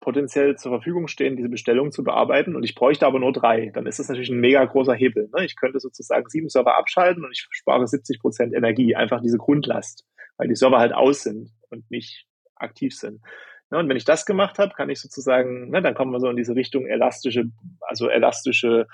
potenziell 0.00 0.56
zur 0.56 0.72
Verfügung 0.72 1.06
stehen, 1.06 1.36
diese 1.36 1.48
Bestellung 1.48 1.92
zu 1.92 2.02
bearbeiten 2.02 2.56
und 2.56 2.64
ich 2.64 2.74
bräuchte 2.74 3.06
aber 3.06 3.20
nur 3.20 3.32
drei, 3.32 3.70
dann 3.72 3.86
ist 3.86 3.98
das 3.98 4.08
natürlich 4.08 4.30
ein 4.30 4.40
mega 4.40 4.64
großer 4.64 4.94
Hebel. 4.94 5.30
Ne? 5.34 5.44
Ich 5.44 5.56
könnte 5.56 5.78
sozusagen 5.78 6.28
sieben 6.28 6.48
Server 6.48 6.76
abschalten 6.76 7.24
und 7.24 7.30
ich 7.30 7.46
spare 7.50 7.86
70 7.86 8.18
Prozent 8.18 8.52
Energie, 8.52 8.96
einfach 8.96 9.22
diese 9.22 9.38
Grundlast, 9.38 10.04
weil 10.36 10.48
die 10.48 10.56
Server 10.56 10.78
halt 10.78 10.92
aus 10.92 11.22
sind 11.22 11.50
und 11.70 11.88
nicht 11.90 12.26
aktiv 12.56 12.94
sind. 12.94 13.20
Ne, 13.72 13.78
und 13.78 13.88
wenn 13.88 13.96
ich 13.96 14.04
das 14.04 14.26
gemacht 14.26 14.58
habe, 14.58 14.74
kann 14.74 14.90
ich 14.90 15.00
sozusagen, 15.00 15.70
ne, 15.70 15.80
dann 15.80 15.94
kommen 15.94 16.12
wir 16.12 16.20
so 16.20 16.28
in 16.28 16.36
diese 16.36 16.54
Richtung 16.54 16.84
elastische, 16.84 17.44
also 17.80 18.06
elastische 18.10 18.86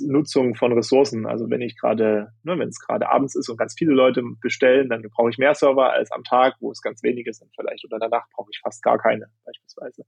Nutzung 0.00 0.54
von 0.54 0.72
Ressourcen. 0.72 1.26
Also 1.26 1.50
wenn 1.50 1.60
ich 1.60 1.78
gerade, 1.78 2.32
ne, 2.42 2.58
wenn 2.58 2.70
es 2.70 2.78
gerade 2.78 3.10
abends 3.10 3.34
ist 3.34 3.50
und 3.50 3.58
ganz 3.58 3.74
viele 3.76 3.92
Leute 3.92 4.22
bestellen, 4.40 4.88
dann 4.88 5.02
brauche 5.14 5.28
ich 5.28 5.36
mehr 5.36 5.54
Server 5.54 5.92
als 5.92 6.10
am 6.10 6.24
Tag, 6.24 6.54
wo 6.60 6.70
es 6.70 6.80
ganz 6.80 7.02
wenige 7.02 7.34
sind 7.34 7.50
vielleicht. 7.54 7.84
Oder 7.84 7.98
danach 7.98 8.24
brauche 8.34 8.48
ich 8.50 8.60
fast 8.60 8.82
gar 8.82 8.96
keine 8.96 9.26
beispielsweise. 9.44 10.06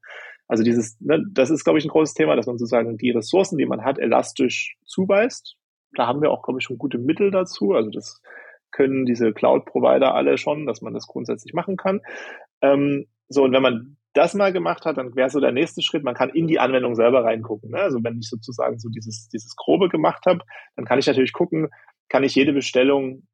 Also 0.49 0.65
dieses, 0.65 0.99
ne, 0.99 1.23
das 1.31 1.51
ist, 1.51 1.65
glaube 1.65 1.79
ich, 1.79 1.85
ein 1.85 1.91
großes 1.91 2.15
Thema, 2.15 2.37
dass 2.37 2.47
man 2.47 2.57
sozusagen 2.57 2.97
die 2.97 3.11
Ressourcen, 3.11 3.59
die 3.59 3.67
man 3.67 3.85
hat, 3.85 3.99
elastisch 3.99 4.79
zuweist. 4.87 5.57
Da 5.93 6.07
haben 6.07 6.23
wir 6.23 6.31
auch, 6.31 6.43
glaube 6.43 6.59
ich, 6.59 6.65
schon 6.65 6.79
gute 6.79 6.97
Mittel 6.97 7.31
dazu. 7.31 7.75
Also 7.75 7.91
das 7.91 8.23
können 8.71 9.05
diese 9.05 9.35
Cloud-Provider 9.35 10.15
alle 10.15 10.39
schon, 10.39 10.65
dass 10.65 10.81
man 10.81 10.95
das 10.95 11.07
grundsätzlich 11.07 11.53
machen 11.53 11.77
kann. 11.77 12.01
Ähm, 12.63 13.09
so, 13.29 13.45
und 13.45 13.53
wenn 13.53 13.63
man 13.63 13.97
das 14.17 14.35
mal 14.35 14.53
gemacht 14.53 14.85
hat, 14.85 14.97
dann 14.99 15.15
wäre 15.15 15.31
so 15.31 15.41
der 15.41 15.53
nächste 15.53 15.83
Schritt, 15.83 16.05
man 16.05 16.15
kann 16.15 16.31
in 16.31 16.47
die 16.47 16.59
Anwendung 16.59 16.95
selber 16.95 17.25
reingucken. 17.25 17.71
Ne? 17.71 17.79
Also 17.79 18.03
wenn 18.03 18.19
ich 18.19 18.29
sozusagen 18.29 18.79
so 18.79 18.89
dieses, 18.89 19.29
dieses 19.29 19.55
Grobe 19.57 19.89
gemacht 19.89 20.25
habe, 20.27 20.41
dann 20.75 20.85
kann 20.85 20.99
ich 20.99 21.07
natürlich 21.07 21.33
gucken, 21.33 21.69
kann 22.09 22.25
ich 22.25 22.35
jede 22.35 22.53
Bestellung 22.53 23.27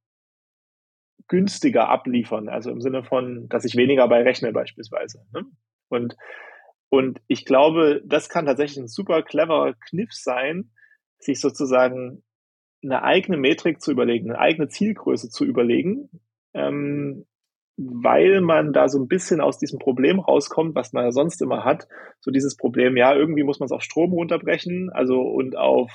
günstiger 1.29 1.89
abliefern, 1.89 2.49
also 2.49 2.71
im 2.71 2.81
Sinne 2.81 3.05
von, 3.05 3.49
dass 3.49 3.65
ich 3.65 3.77
weniger 3.77 4.09
bei 4.09 4.23
rechne 4.23 4.53
beispielsweise. 4.53 5.25
Ne? 5.33 5.45
Und, 5.89 6.17
und 6.91 7.21
ich 7.29 7.45
glaube, 7.45 8.03
das 8.05 8.29
kann 8.29 8.47
tatsächlich 8.47 8.79
ein 8.79 8.89
super 8.89 9.23
cleverer 9.23 9.75
Kniff 9.89 10.13
sein, 10.13 10.73
sich 11.19 11.41
sozusagen 11.41 12.25
eine 12.83 13.03
eigene 13.03 13.37
Metrik 13.37 13.81
zu 13.81 13.93
überlegen, 13.93 14.31
eine 14.31 14.41
eigene 14.41 14.69
Zielgröße 14.69 15.31
zu 15.31 15.45
überlegen, 15.45 16.11
ähm, 16.55 17.25
weil 17.77 18.41
man 18.41 18.73
da 18.73 18.89
so 18.89 18.99
ein 18.99 19.09
bisschen 19.09 19.41
aus 19.41 19.59
diesem 19.59 19.79
Problem 19.79 20.21
rauskommt, 20.21 20.75
was 20.75 20.93
man 20.93 21.05
ja 21.05 21.13
sonst 21.13 21.41
immer 21.41 21.65
hat. 21.65 21.89
So 22.21 22.31
dieses 22.31 22.57
Problem, 22.57 22.97
ja, 22.97 23.15
irgendwie 23.15 23.45
muss 23.45 23.61
man 23.61 23.67
es 23.67 23.73
auf 23.73 23.83
Strom 23.83 24.13
runterbrechen, 24.13 24.91
also 24.93 25.21
und 25.21 25.57
auf 25.57 25.91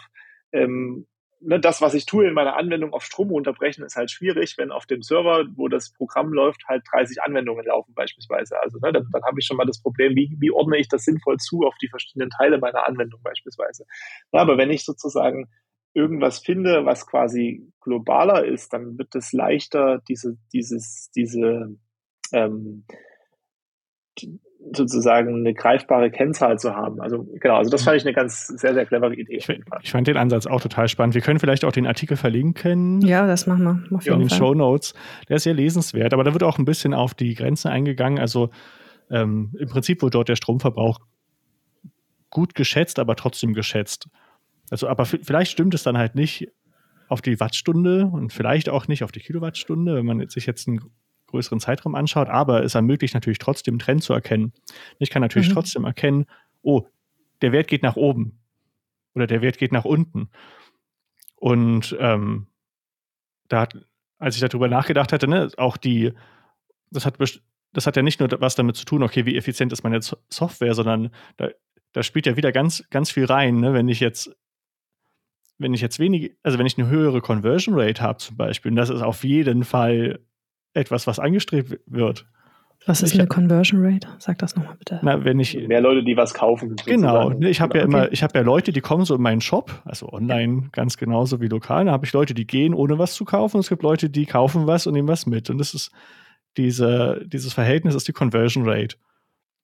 ähm, 0.51 1.07
ne, 1.41 1.59
das, 1.59 1.81
was 1.81 1.93
ich 1.93 2.05
tue 2.05 2.27
in 2.27 2.33
meiner 2.33 2.55
Anwendung 2.55 2.93
auf 2.93 3.03
Strom 3.03 3.29
runterbrechen, 3.29 3.83
ist 3.83 3.95
halt 3.95 4.11
schwierig, 4.11 4.55
wenn 4.57 4.71
auf 4.71 4.85
dem 4.85 5.01
Server, 5.01 5.45
wo 5.55 5.67
das 5.67 5.91
Programm 5.93 6.33
läuft, 6.33 6.67
halt 6.67 6.83
30 6.91 7.21
Anwendungen 7.21 7.65
laufen 7.65 7.93
beispielsweise. 7.93 8.59
Also 8.61 8.79
ne, 8.79 8.91
dann, 8.91 9.07
dann 9.11 9.23
habe 9.23 9.39
ich 9.39 9.45
schon 9.45 9.57
mal 9.57 9.65
das 9.65 9.81
Problem, 9.81 10.15
wie, 10.15 10.35
wie 10.39 10.51
ordne 10.51 10.77
ich 10.77 10.87
das 10.87 11.03
sinnvoll 11.03 11.37
zu 11.37 11.61
auf 11.61 11.75
die 11.81 11.89
verschiedenen 11.89 12.29
Teile 12.29 12.57
meiner 12.57 12.87
Anwendung 12.87 13.21
beispielsweise. 13.23 13.85
Ja, 14.31 14.41
aber 14.41 14.57
wenn 14.57 14.71
ich 14.71 14.83
sozusagen 14.85 15.49
irgendwas 15.97 16.37
finde, 16.37 16.85
was 16.85 17.07
quasi 17.07 17.67
globaler 17.81 18.45
ist, 18.45 18.71
dann 18.71 18.97
wird 18.99 19.15
es 19.15 19.33
leichter, 19.33 20.01
diese, 20.07 20.37
dieses, 20.53 21.09
diese 21.15 21.75
ähm, 22.31 22.85
sozusagen 24.73 25.39
eine 25.39 25.53
greifbare 25.53 26.11
Kennzahl 26.11 26.59
zu 26.59 26.75
haben. 26.75 27.01
Also 27.01 27.27
genau, 27.39 27.55
also 27.55 27.71
das 27.71 27.83
fand 27.83 27.97
ich 27.97 28.03
eine 28.03 28.13
ganz 28.13 28.47
sehr, 28.47 28.73
sehr 28.75 28.85
clevere 28.85 29.15
Idee. 29.15 29.37
Ich, 29.37 29.49
ich 29.49 29.91
fand 29.91 30.07
den 30.07 30.17
Ansatz 30.17 30.45
auch 30.45 30.61
total 30.61 30.87
spannend. 30.87 31.15
Wir 31.15 31.21
können 31.21 31.39
vielleicht 31.39 31.65
auch 31.65 31.71
den 31.71 31.87
Artikel 31.87 32.15
verlinken. 32.15 33.01
Ja, 33.01 33.25
das 33.25 33.47
machen 33.47 33.63
wir. 33.63 33.97
Auf 33.97 34.05
jeden 34.05 34.21
in 34.21 34.27
den 34.27 34.29
Show 34.29 34.53
Notes. 34.53 34.93
Der 35.29 35.37
ist 35.37 35.43
sehr 35.43 35.53
lesenswert, 35.53 36.13
aber 36.13 36.23
da 36.23 36.33
wird 36.33 36.43
auch 36.43 36.59
ein 36.59 36.65
bisschen 36.65 36.93
auf 36.93 37.15
die 37.15 37.33
Grenzen 37.33 37.69
eingegangen. 37.69 38.19
Also 38.19 38.49
ähm, 39.09 39.55
im 39.57 39.69
Prinzip 39.69 40.01
wird 40.03 40.13
dort 40.13 40.29
der 40.29 40.35
Stromverbrauch 40.35 40.99
gut 42.29 42.53
geschätzt, 42.53 42.99
aber 42.99 43.15
trotzdem 43.15 43.53
geschätzt. 43.53 44.09
Also, 44.69 44.87
aber 44.87 45.05
vielleicht 45.05 45.51
stimmt 45.51 45.73
es 45.73 45.83
dann 45.83 45.97
halt 45.97 46.15
nicht 46.15 46.49
auf 47.07 47.21
die 47.21 47.39
Wattstunde 47.39 48.05
und 48.05 48.33
vielleicht 48.33 48.69
auch 48.69 48.87
nicht 48.87 49.03
auf 49.03 49.11
die 49.11 49.21
Kilowattstunde, 49.21 49.95
wenn 49.95 50.05
man 50.05 50.27
sich 50.29 50.45
jetzt 50.45 50.67
einen 50.67 50.81
größeren 51.27 51.59
Zeitraum 51.59 51.95
anschaut, 51.95 52.29
aber 52.29 52.63
es 52.63 52.75
ermöglicht 52.75 53.13
natürlich 53.13 53.39
trotzdem 53.39 53.73
einen 53.73 53.79
Trend 53.79 54.03
zu 54.03 54.13
erkennen. 54.13 54.53
Ich 54.99 55.09
kann 55.09 55.21
natürlich 55.21 55.49
mhm. 55.49 55.53
trotzdem 55.53 55.85
erkennen, 55.85 56.25
oh, 56.61 56.85
der 57.41 57.51
Wert 57.51 57.67
geht 57.67 57.83
nach 57.83 57.95
oben 57.95 58.39
oder 59.13 59.27
der 59.27 59.41
Wert 59.41 59.57
geht 59.57 59.71
nach 59.71 59.85
unten. 59.85 60.29
Und 61.35 61.95
ähm, 61.99 62.47
da 63.47 63.61
hat, 63.61 63.75
als 64.17 64.35
ich 64.35 64.41
darüber 64.41 64.67
nachgedacht 64.67 65.13
hatte, 65.13 65.27
ne, 65.27 65.49
auch 65.57 65.77
die, 65.77 66.13
das 66.91 67.05
hat, 67.05 67.17
das 67.73 67.87
hat 67.87 67.95
ja 67.95 68.01
nicht 68.01 68.19
nur 68.19 68.29
was 68.39 68.55
damit 68.55 68.75
zu 68.75 68.85
tun, 68.85 69.03
okay, 69.03 69.25
wie 69.25 69.37
effizient 69.37 69.71
ist 69.71 69.83
meine 69.83 70.01
Software, 70.01 70.73
sondern 70.73 71.11
da, 71.37 71.49
da 71.93 72.03
spielt 72.03 72.25
ja 72.25 72.35
wieder 72.35 72.51
ganz, 72.51 72.83
ganz 72.89 73.11
viel 73.11 73.25
rein, 73.25 73.57
ne? 73.57 73.73
wenn 73.73 73.87
ich 73.87 73.99
jetzt 73.99 74.35
wenn 75.57 75.73
ich 75.73 75.81
jetzt 75.81 75.99
wenig, 75.99 76.35
also 76.43 76.59
wenn 76.59 76.65
ich 76.65 76.77
eine 76.77 76.87
höhere 76.87 77.21
Conversion 77.21 77.75
Rate 77.77 78.01
habe 78.01 78.17
zum 78.19 78.37
Beispiel, 78.37 78.71
und 78.71 78.75
das 78.75 78.89
ist 78.89 79.01
auf 79.01 79.23
jeden 79.23 79.63
Fall 79.63 80.19
etwas, 80.73 81.07
was 81.07 81.19
angestrebt 81.19 81.79
wird, 81.85 82.27
Was 82.85 83.01
ist 83.01 83.15
eine 83.15 83.27
Conversion 83.27 83.83
Rate? 83.83 84.07
Sag 84.19 84.37
das 84.37 84.55
nochmal 84.55 84.75
bitte. 84.77 84.99
Na, 85.01 85.25
wenn 85.25 85.39
ich 85.39 85.67
mehr 85.67 85.81
Leute, 85.81 86.03
die 86.03 86.15
was 86.15 86.33
kaufen. 86.33 86.75
Genau. 86.85 87.31
Ne, 87.31 87.49
ich 87.49 87.59
habe 87.59 87.73
genau. 87.77 87.97
ja 87.97 88.03
immer, 88.03 88.13
ich 88.13 88.23
habe 88.23 88.37
ja 88.37 88.45
Leute, 88.45 88.71
die 88.71 88.81
kommen 88.81 89.03
so 89.03 89.15
in 89.15 89.21
meinen 89.21 89.41
Shop, 89.41 89.81
also 89.83 90.09
online 90.09 90.69
ganz 90.71 90.97
genauso 90.97 91.41
wie 91.41 91.47
lokal. 91.47 91.85
Da 91.85 91.91
habe 91.91 92.05
ich 92.05 92.13
Leute, 92.13 92.33
die 92.33 92.45
gehen, 92.45 92.73
ohne 92.73 92.99
was 92.99 93.15
zu 93.15 93.25
kaufen. 93.25 93.57
Und 93.57 93.61
es 93.61 93.69
gibt 93.69 93.83
Leute, 93.83 94.09
die 94.09 94.25
kaufen 94.25 94.67
was 94.67 94.87
und 94.87 94.93
nehmen 94.93 95.07
was 95.07 95.25
mit. 95.25 95.49
Und 95.49 95.57
das 95.57 95.73
ist 95.73 95.91
diese, 96.55 97.25
dieses 97.25 97.53
Verhältnis 97.53 97.95
ist 97.95 98.07
die 98.07 98.13
Conversion 98.13 98.67
Rate. 98.67 98.95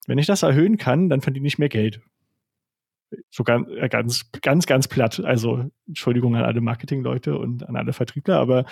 Wenn 0.05 0.17
ich 0.17 0.25
das 0.25 0.43
erhöhen 0.43 0.77
kann, 0.77 1.07
dann 1.07 1.21
verdiene 1.21 1.47
ich 1.47 1.57
mehr 1.57 1.69
Geld. 1.69 2.01
So 3.29 3.43
ganz, 3.43 3.67
äh, 3.69 3.89
ganz, 3.89 4.31
ganz, 4.41 4.65
ganz 4.65 4.87
platt. 4.87 5.19
Also 5.23 5.69
Entschuldigung 5.87 6.35
an 6.35 6.43
alle 6.43 6.61
Marketingleute 6.61 7.37
und 7.37 7.67
an 7.67 7.75
alle 7.75 7.93
Vertriebler, 7.93 8.39
aber 8.39 8.65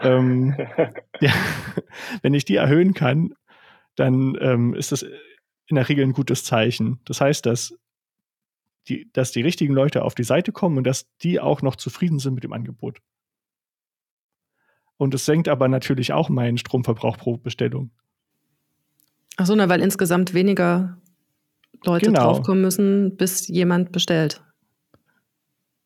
ähm, 0.00 0.54
ja, 1.20 1.32
wenn 2.22 2.34
ich 2.34 2.44
die 2.44 2.56
erhöhen 2.56 2.94
kann, 2.94 3.34
dann 3.96 4.36
ähm, 4.40 4.74
ist 4.74 4.92
das 4.92 5.02
in 5.02 5.76
der 5.76 5.88
Regel 5.88 6.04
ein 6.04 6.12
gutes 6.12 6.44
Zeichen. 6.44 7.00
Das 7.04 7.20
heißt, 7.20 7.46
dass 7.46 7.74
die, 8.88 9.10
dass 9.12 9.32
die 9.32 9.42
richtigen 9.42 9.74
Leute 9.74 10.02
auf 10.02 10.14
die 10.14 10.24
Seite 10.24 10.52
kommen 10.52 10.78
und 10.78 10.84
dass 10.84 11.06
die 11.18 11.38
auch 11.40 11.62
noch 11.62 11.76
zufrieden 11.76 12.18
sind 12.18 12.34
mit 12.34 12.44
dem 12.44 12.52
Angebot. 12.52 12.98
Und 14.96 15.14
es 15.14 15.24
senkt 15.24 15.48
aber 15.48 15.68
natürlich 15.68 16.12
auch 16.12 16.28
meinen 16.28 16.58
Stromverbrauch 16.58 17.16
pro 17.16 17.36
Bestellung. 17.36 17.90
Ach 19.36 19.46
so, 19.46 19.54
na, 19.54 19.68
weil 19.68 19.80
insgesamt 19.80 20.34
weniger 20.34 20.99
Leute 21.84 22.06
genau. 22.06 22.24
draufkommen 22.24 22.62
müssen, 22.62 23.16
bis 23.16 23.48
jemand 23.48 23.92
bestellt. 23.92 24.42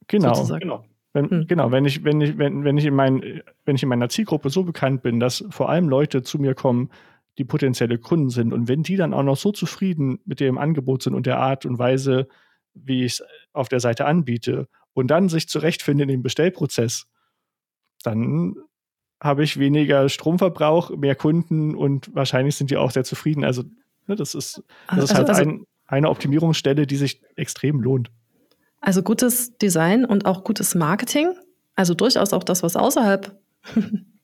Genau. 0.08 0.46
genau. 0.58 0.84
Wenn, 1.12 1.30
hm. 1.30 1.46
Genau, 1.46 1.70
wenn 1.70 1.84
ich, 1.84 2.04
wenn 2.04 2.20
ich, 2.20 2.36
wenn, 2.38 2.64
wenn 2.64 2.76
ich 2.76 2.84
in 2.84 2.94
mein, 2.94 3.42
wenn 3.64 3.76
ich 3.76 3.82
in 3.82 3.88
meiner 3.88 4.08
Zielgruppe 4.08 4.50
so 4.50 4.64
bekannt 4.64 5.02
bin, 5.02 5.20
dass 5.20 5.44
vor 5.50 5.68
allem 5.68 5.88
Leute 5.88 6.22
zu 6.22 6.38
mir 6.38 6.54
kommen, 6.54 6.90
die 7.38 7.44
potenzielle 7.44 7.98
Kunden 7.98 8.30
sind. 8.30 8.52
Und 8.52 8.68
wenn 8.68 8.82
die 8.82 8.96
dann 8.96 9.14
auch 9.14 9.22
noch 9.22 9.36
so 9.36 9.52
zufrieden 9.52 10.20
mit 10.24 10.40
dem 10.40 10.58
Angebot 10.58 11.02
sind 11.02 11.14
und 11.14 11.26
der 11.26 11.38
Art 11.38 11.66
und 11.66 11.78
Weise, 11.78 12.28
wie 12.74 13.04
ich 13.04 13.14
es 13.14 13.24
auf 13.52 13.68
der 13.68 13.80
Seite 13.80 14.06
anbiete, 14.06 14.68
und 14.92 15.08
dann 15.08 15.28
sich 15.28 15.48
zurechtfinden 15.48 16.08
in 16.08 16.16
dem 16.16 16.22
Bestellprozess, 16.22 17.06
dann 18.02 18.54
habe 19.20 19.42
ich 19.42 19.58
weniger 19.58 20.08
Stromverbrauch, 20.08 20.90
mehr 20.90 21.14
Kunden 21.14 21.74
und 21.74 22.14
wahrscheinlich 22.14 22.56
sind 22.56 22.70
die 22.70 22.76
auch 22.76 22.90
sehr 22.90 23.04
zufrieden. 23.04 23.44
Also 23.44 23.62
ne, 24.06 24.16
das 24.16 24.34
ist, 24.34 24.62
das 24.88 25.04
ist 25.04 25.10
also, 25.10 25.14
halt 25.14 25.28
also, 25.30 25.42
ein, 25.42 25.66
eine 25.86 26.10
Optimierungsstelle, 26.10 26.86
die 26.86 26.96
sich 26.96 27.20
extrem 27.36 27.80
lohnt. 27.80 28.10
Also 28.80 29.02
gutes 29.02 29.56
Design 29.58 30.04
und 30.04 30.26
auch 30.26 30.44
gutes 30.44 30.74
Marketing, 30.74 31.32
also 31.74 31.94
durchaus 31.94 32.32
auch 32.32 32.44
das, 32.44 32.62
was 32.62 32.76
außerhalb 32.76 33.36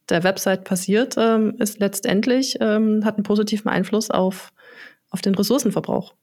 der 0.09 0.25
Website 0.25 0.65
passiert, 0.65 1.15
ähm, 1.17 1.55
ist 1.59 1.81
letztendlich, 1.81 2.57
ähm, 2.61 3.05
hat 3.05 3.17
einen 3.17 3.25
positiven 3.25 3.71
Einfluss 3.71 4.11
auf, 4.11 4.53
auf 5.11 5.21
den 5.21 5.35
Ressourcenverbrauch. 5.35 6.15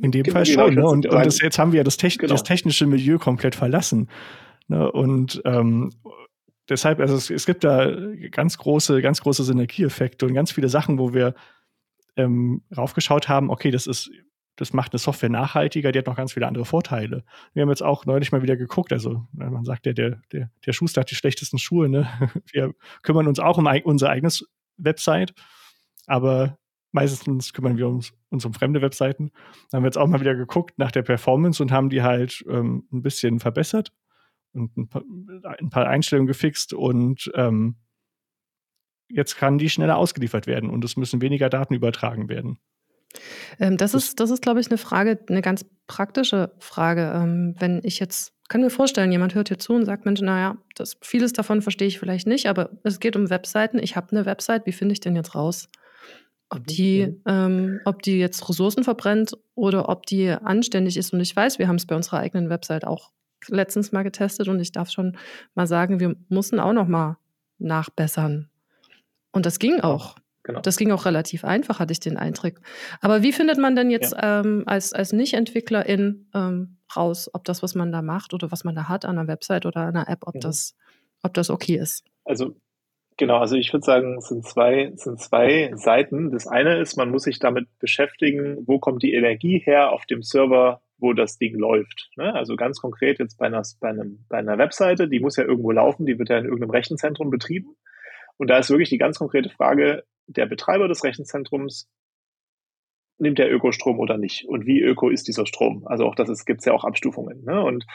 In 0.00 0.10
dem 0.10 0.24
Fall 0.24 0.46
schon. 0.46 0.74
Ne? 0.74 0.86
Und, 0.86 1.06
und 1.06 1.26
das, 1.26 1.40
jetzt 1.40 1.58
haben 1.58 1.72
wir 1.72 1.78
ja 1.78 1.84
das, 1.84 1.96
Techn 1.96 2.20
genau. 2.20 2.32
das, 2.32 2.44
technische 2.44 2.86
Milieu 2.86 3.18
komplett 3.18 3.54
verlassen. 3.54 4.08
Ne? 4.68 4.90
Und 4.90 5.42
ähm, 5.44 5.90
deshalb, 6.68 7.00
also 7.00 7.14
es, 7.14 7.30
es, 7.30 7.44
gibt 7.46 7.64
da 7.64 7.90
ganz 8.30 8.56
große, 8.56 9.02
ganz 9.02 9.20
große 9.20 9.44
Synergieeffekte 9.44 10.24
und 10.26 10.34
ganz 10.34 10.52
viele 10.52 10.68
Sachen, 10.68 10.98
wo 10.98 11.12
wir 11.12 11.34
ähm, 12.16 12.62
raufgeschaut 12.76 13.28
haben, 13.28 13.50
okay, 13.50 13.70
das 13.70 13.86
ist 13.86 14.10
das 14.56 14.72
macht 14.72 14.92
eine 14.92 14.98
Software 14.98 15.30
nachhaltiger, 15.30 15.92
die 15.92 15.98
hat 15.98 16.06
noch 16.06 16.16
ganz 16.16 16.34
viele 16.34 16.46
andere 16.46 16.64
Vorteile. 16.64 17.24
Wir 17.54 17.62
haben 17.62 17.70
jetzt 17.70 17.82
auch 17.82 18.04
neulich 18.04 18.32
mal 18.32 18.42
wieder 18.42 18.56
geguckt, 18.56 18.92
also 18.92 19.26
man 19.32 19.64
sagt 19.64 19.86
ja, 19.86 19.92
der, 19.92 20.20
der, 20.30 20.50
der 20.66 20.72
Schuster 20.72 21.00
hat 21.00 21.10
die 21.10 21.14
schlechtesten 21.14 21.58
Schuhe, 21.58 21.88
ne? 21.88 22.06
Wir 22.52 22.74
kümmern 23.02 23.26
uns 23.26 23.38
auch 23.38 23.58
um 23.58 23.66
unser 23.84 24.10
eigenes 24.10 24.46
Website, 24.76 25.34
aber 26.06 26.58
meistens 26.92 27.52
kümmern 27.54 27.78
wir 27.78 27.88
uns, 27.88 28.12
uns 28.28 28.44
um 28.44 28.52
fremde 28.52 28.82
Webseiten. 28.82 29.30
Da 29.70 29.76
haben 29.76 29.84
wir 29.84 29.88
jetzt 29.88 29.96
auch 29.96 30.06
mal 30.06 30.20
wieder 30.20 30.34
geguckt 30.34 30.78
nach 30.78 30.92
der 30.92 31.02
Performance 31.02 31.62
und 31.62 31.72
haben 31.72 31.88
die 31.88 32.02
halt 32.02 32.44
ähm, 32.48 32.86
ein 32.92 33.02
bisschen 33.02 33.40
verbessert 33.40 33.92
und 34.52 34.76
ein 34.76 34.88
paar, 34.88 35.02
ein 35.58 35.70
paar 35.70 35.86
Einstellungen 35.86 36.26
gefixt 36.26 36.74
und 36.74 37.32
ähm, 37.34 37.76
jetzt 39.12 39.36
kann 39.36 39.58
die 39.58 39.70
schneller 39.70 39.96
ausgeliefert 39.96 40.46
werden 40.46 40.70
und 40.70 40.84
es 40.84 40.96
müssen 40.96 41.20
weniger 41.20 41.48
Daten 41.48 41.74
übertragen 41.74 42.28
werden. 42.28 42.58
Ähm, 43.58 43.76
das, 43.76 43.94
ist, 43.94 44.20
das 44.20 44.30
ist, 44.30 44.42
glaube 44.42 44.60
ich, 44.60 44.68
eine 44.68 44.78
Frage, 44.78 45.18
eine 45.28 45.42
ganz 45.42 45.64
praktische 45.86 46.52
Frage. 46.58 47.12
Ähm, 47.14 47.54
wenn 47.58 47.80
ich 47.84 47.98
jetzt, 47.98 48.32
kann 48.48 48.60
mir 48.60 48.70
vorstellen, 48.70 49.12
jemand 49.12 49.34
hört 49.34 49.48
hier 49.48 49.58
zu 49.58 49.74
und 49.74 49.84
sagt, 49.84 50.04
Mensch, 50.04 50.20
naja, 50.20 50.56
das, 50.74 50.96
vieles 51.02 51.32
davon 51.32 51.62
verstehe 51.62 51.88
ich 51.88 51.98
vielleicht 51.98 52.26
nicht, 52.26 52.46
aber 52.46 52.70
es 52.82 53.00
geht 53.00 53.16
um 53.16 53.30
Webseiten. 53.30 53.78
Ich 53.78 53.96
habe 53.96 54.10
eine 54.10 54.26
Website, 54.26 54.66
wie 54.66 54.72
finde 54.72 54.94
ich 54.94 55.00
denn 55.00 55.16
jetzt 55.16 55.34
raus? 55.34 55.68
Ob 56.48 56.66
die, 56.66 57.06
mhm. 57.06 57.22
ähm, 57.26 57.80
ob 57.84 58.02
die 58.02 58.18
jetzt 58.18 58.48
Ressourcen 58.48 58.84
verbrennt 58.84 59.32
oder 59.54 59.88
ob 59.88 60.06
die 60.06 60.30
anständig 60.30 60.96
ist. 60.96 61.12
Und 61.12 61.20
ich 61.20 61.34
weiß, 61.34 61.58
wir 61.58 61.68
haben 61.68 61.76
es 61.76 61.86
bei 61.86 61.96
unserer 61.96 62.18
eigenen 62.18 62.50
Website 62.50 62.86
auch 62.86 63.10
letztens 63.48 63.90
mal 63.90 64.02
getestet 64.02 64.48
und 64.48 64.60
ich 64.60 64.70
darf 64.70 64.90
schon 64.90 65.16
mal 65.54 65.66
sagen, 65.66 65.98
wir 65.98 66.14
mussten 66.28 66.60
auch 66.60 66.72
noch 66.72 66.86
mal 66.86 67.18
nachbessern. 67.58 68.51
Und 69.32 69.46
das 69.46 69.58
ging 69.58 69.80
auch. 69.80 70.16
Genau. 70.44 70.60
Das 70.60 70.76
ging 70.76 70.90
auch 70.90 71.04
relativ 71.04 71.44
einfach, 71.44 71.78
hatte 71.78 71.92
ich 71.92 72.00
den 72.00 72.16
Eindruck. 72.16 72.54
Aber 73.00 73.22
wie 73.22 73.32
findet 73.32 73.58
man 73.58 73.76
denn 73.76 73.90
jetzt 73.90 74.12
ja. 74.12 74.40
ähm, 74.40 74.64
als, 74.66 74.92
als 74.92 75.12
Nicht-Entwicklerin 75.12 76.28
ähm, 76.34 76.78
raus, 76.96 77.30
ob 77.32 77.44
das, 77.44 77.62
was 77.62 77.74
man 77.74 77.92
da 77.92 78.02
macht 78.02 78.34
oder 78.34 78.50
was 78.50 78.64
man 78.64 78.74
da 78.74 78.88
hat 78.88 79.04
an 79.04 79.18
einer 79.18 79.28
Website 79.28 79.66
oder 79.66 79.86
einer 79.86 80.08
App, 80.08 80.26
ob, 80.26 80.34
mhm. 80.34 80.40
das, 80.40 80.76
ob 81.22 81.32
das 81.34 81.48
okay 81.48 81.76
ist? 81.76 82.04
Also 82.24 82.56
Genau, 83.18 83.38
also 83.38 83.56
ich 83.56 83.72
würde 83.72 83.84
sagen, 83.84 84.16
es 84.18 84.28
sind 84.28 84.44
zwei, 84.46 84.90
es 84.94 85.02
sind 85.02 85.20
zwei 85.20 85.70
Seiten. 85.76 86.30
Das 86.30 86.46
eine 86.46 86.78
ist, 86.78 86.96
man 86.96 87.10
muss 87.10 87.24
sich 87.24 87.38
damit 87.38 87.68
beschäftigen, 87.78 88.66
wo 88.66 88.78
kommt 88.78 89.02
die 89.02 89.12
Energie 89.12 89.58
her 89.58 89.92
auf 89.92 90.06
dem 90.06 90.22
Server, 90.22 90.80
wo 90.98 91.12
das 91.12 91.36
Ding 91.36 91.54
läuft. 91.54 92.10
Ne? 92.16 92.34
Also 92.34 92.56
ganz 92.56 92.80
konkret 92.80 93.18
jetzt 93.18 93.38
bei 93.38 93.46
einer, 93.46 93.62
bei, 93.80 93.90
einem, 93.90 94.24
bei 94.28 94.38
einer 94.38 94.56
Webseite, 94.56 95.08
die 95.08 95.20
muss 95.20 95.36
ja 95.36 95.44
irgendwo 95.44 95.72
laufen, 95.72 96.06
die 96.06 96.18
wird 96.18 96.30
ja 96.30 96.38
in 96.38 96.46
irgendeinem 96.46 96.70
Rechenzentrum 96.70 97.30
betrieben. 97.30 97.76
Und 98.38 98.48
da 98.48 98.58
ist 98.58 98.70
wirklich 98.70 98.88
die 98.88 98.98
ganz 98.98 99.18
konkrete 99.18 99.50
Frage, 99.50 100.04
der 100.26 100.46
Betreiber 100.46 100.88
des 100.88 101.04
Rechenzentrums 101.04 101.88
nimmt 103.18 103.38
der 103.38 103.52
Ökostrom 103.52 103.98
oder 103.98 104.18
nicht? 104.18 104.46
Und 104.48 104.66
wie 104.66 104.80
öko 104.80 105.08
ist 105.08 105.28
dieser 105.28 105.46
Strom? 105.46 105.86
Also 105.86 106.06
auch 106.06 106.14
das 106.14 106.44
gibt 106.44 106.60
es 106.60 106.66
ja 106.66 106.72
auch 106.72 106.84
Abstufungen. 106.84 107.44
Ne? 107.44 107.62
Und 107.62 107.86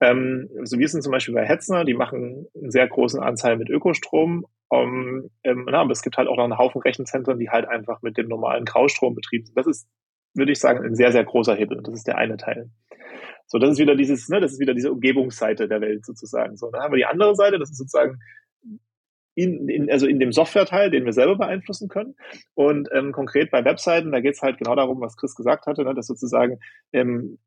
ähm, 0.00 0.48
also 0.58 0.78
wir 0.78 0.88
sind 0.88 1.02
zum 1.02 1.12
Beispiel 1.12 1.34
bei 1.34 1.44
Hetzner, 1.44 1.84
die 1.84 1.94
machen 1.94 2.46
einen 2.54 2.70
sehr 2.70 2.86
großen 2.86 3.20
Anteil 3.20 3.56
mit 3.56 3.68
Ökostrom. 3.68 4.46
Um, 4.70 5.30
ähm, 5.44 5.66
na, 5.68 5.80
aber 5.80 5.92
es 5.92 6.02
gibt 6.02 6.18
halt 6.18 6.28
auch 6.28 6.36
noch 6.36 6.44
einen 6.44 6.58
Haufen 6.58 6.82
Rechenzentren, 6.82 7.38
die 7.38 7.48
halt 7.48 7.66
einfach 7.66 8.02
mit 8.02 8.18
dem 8.18 8.28
normalen 8.28 8.66
Graustrom 8.66 9.14
betrieben 9.14 9.46
sind. 9.46 9.56
Das 9.56 9.66
ist, 9.66 9.88
würde 10.34 10.52
ich 10.52 10.60
sagen, 10.60 10.84
ein 10.84 10.94
sehr, 10.94 11.10
sehr 11.10 11.24
großer 11.24 11.54
Hebel. 11.54 11.80
Das 11.82 11.94
ist 11.94 12.06
der 12.06 12.18
eine 12.18 12.36
Teil. 12.36 12.70
So, 13.46 13.58
das 13.58 13.70
ist 13.70 13.78
wieder 13.78 13.96
dieses, 13.96 14.28
ne, 14.28 14.40
das 14.40 14.52
ist 14.52 14.60
wieder 14.60 14.74
diese 14.74 14.92
Umgebungsseite 14.92 15.68
der 15.68 15.80
Welt 15.80 16.04
sozusagen. 16.04 16.58
So, 16.58 16.70
dann 16.70 16.82
haben 16.82 16.92
wir 16.92 16.98
die 16.98 17.06
andere 17.06 17.34
Seite, 17.34 17.58
das 17.58 17.70
ist 17.70 17.78
sozusagen 17.78 18.18
in, 19.38 19.68
in, 19.68 19.88
also 19.88 20.08
in 20.08 20.18
dem 20.18 20.32
Software-Teil, 20.32 20.90
den 20.90 21.04
wir 21.04 21.12
selber 21.12 21.36
beeinflussen 21.36 21.88
können. 21.88 22.16
Und 22.54 22.88
ähm, 22.92 23.12
konkret 23.12 23.52
bei 23.52 23.64
Webseiten, 23.64 24.10
da 24.10 24.18
geht 24.18 24.34
es 24.34 24.42
halt 24.42 24.58
genau 24.58 24.74
darum, 24.74 25.00
was 25.00 25.16
Chris 25.16 25.36
gesagt 25.36 25.66
hatte, 25.66 25.84
ne, 25.84 25.94
dass 25.94 26.08
sozusagen 26.08 26.58
ähm, 26.92 27.38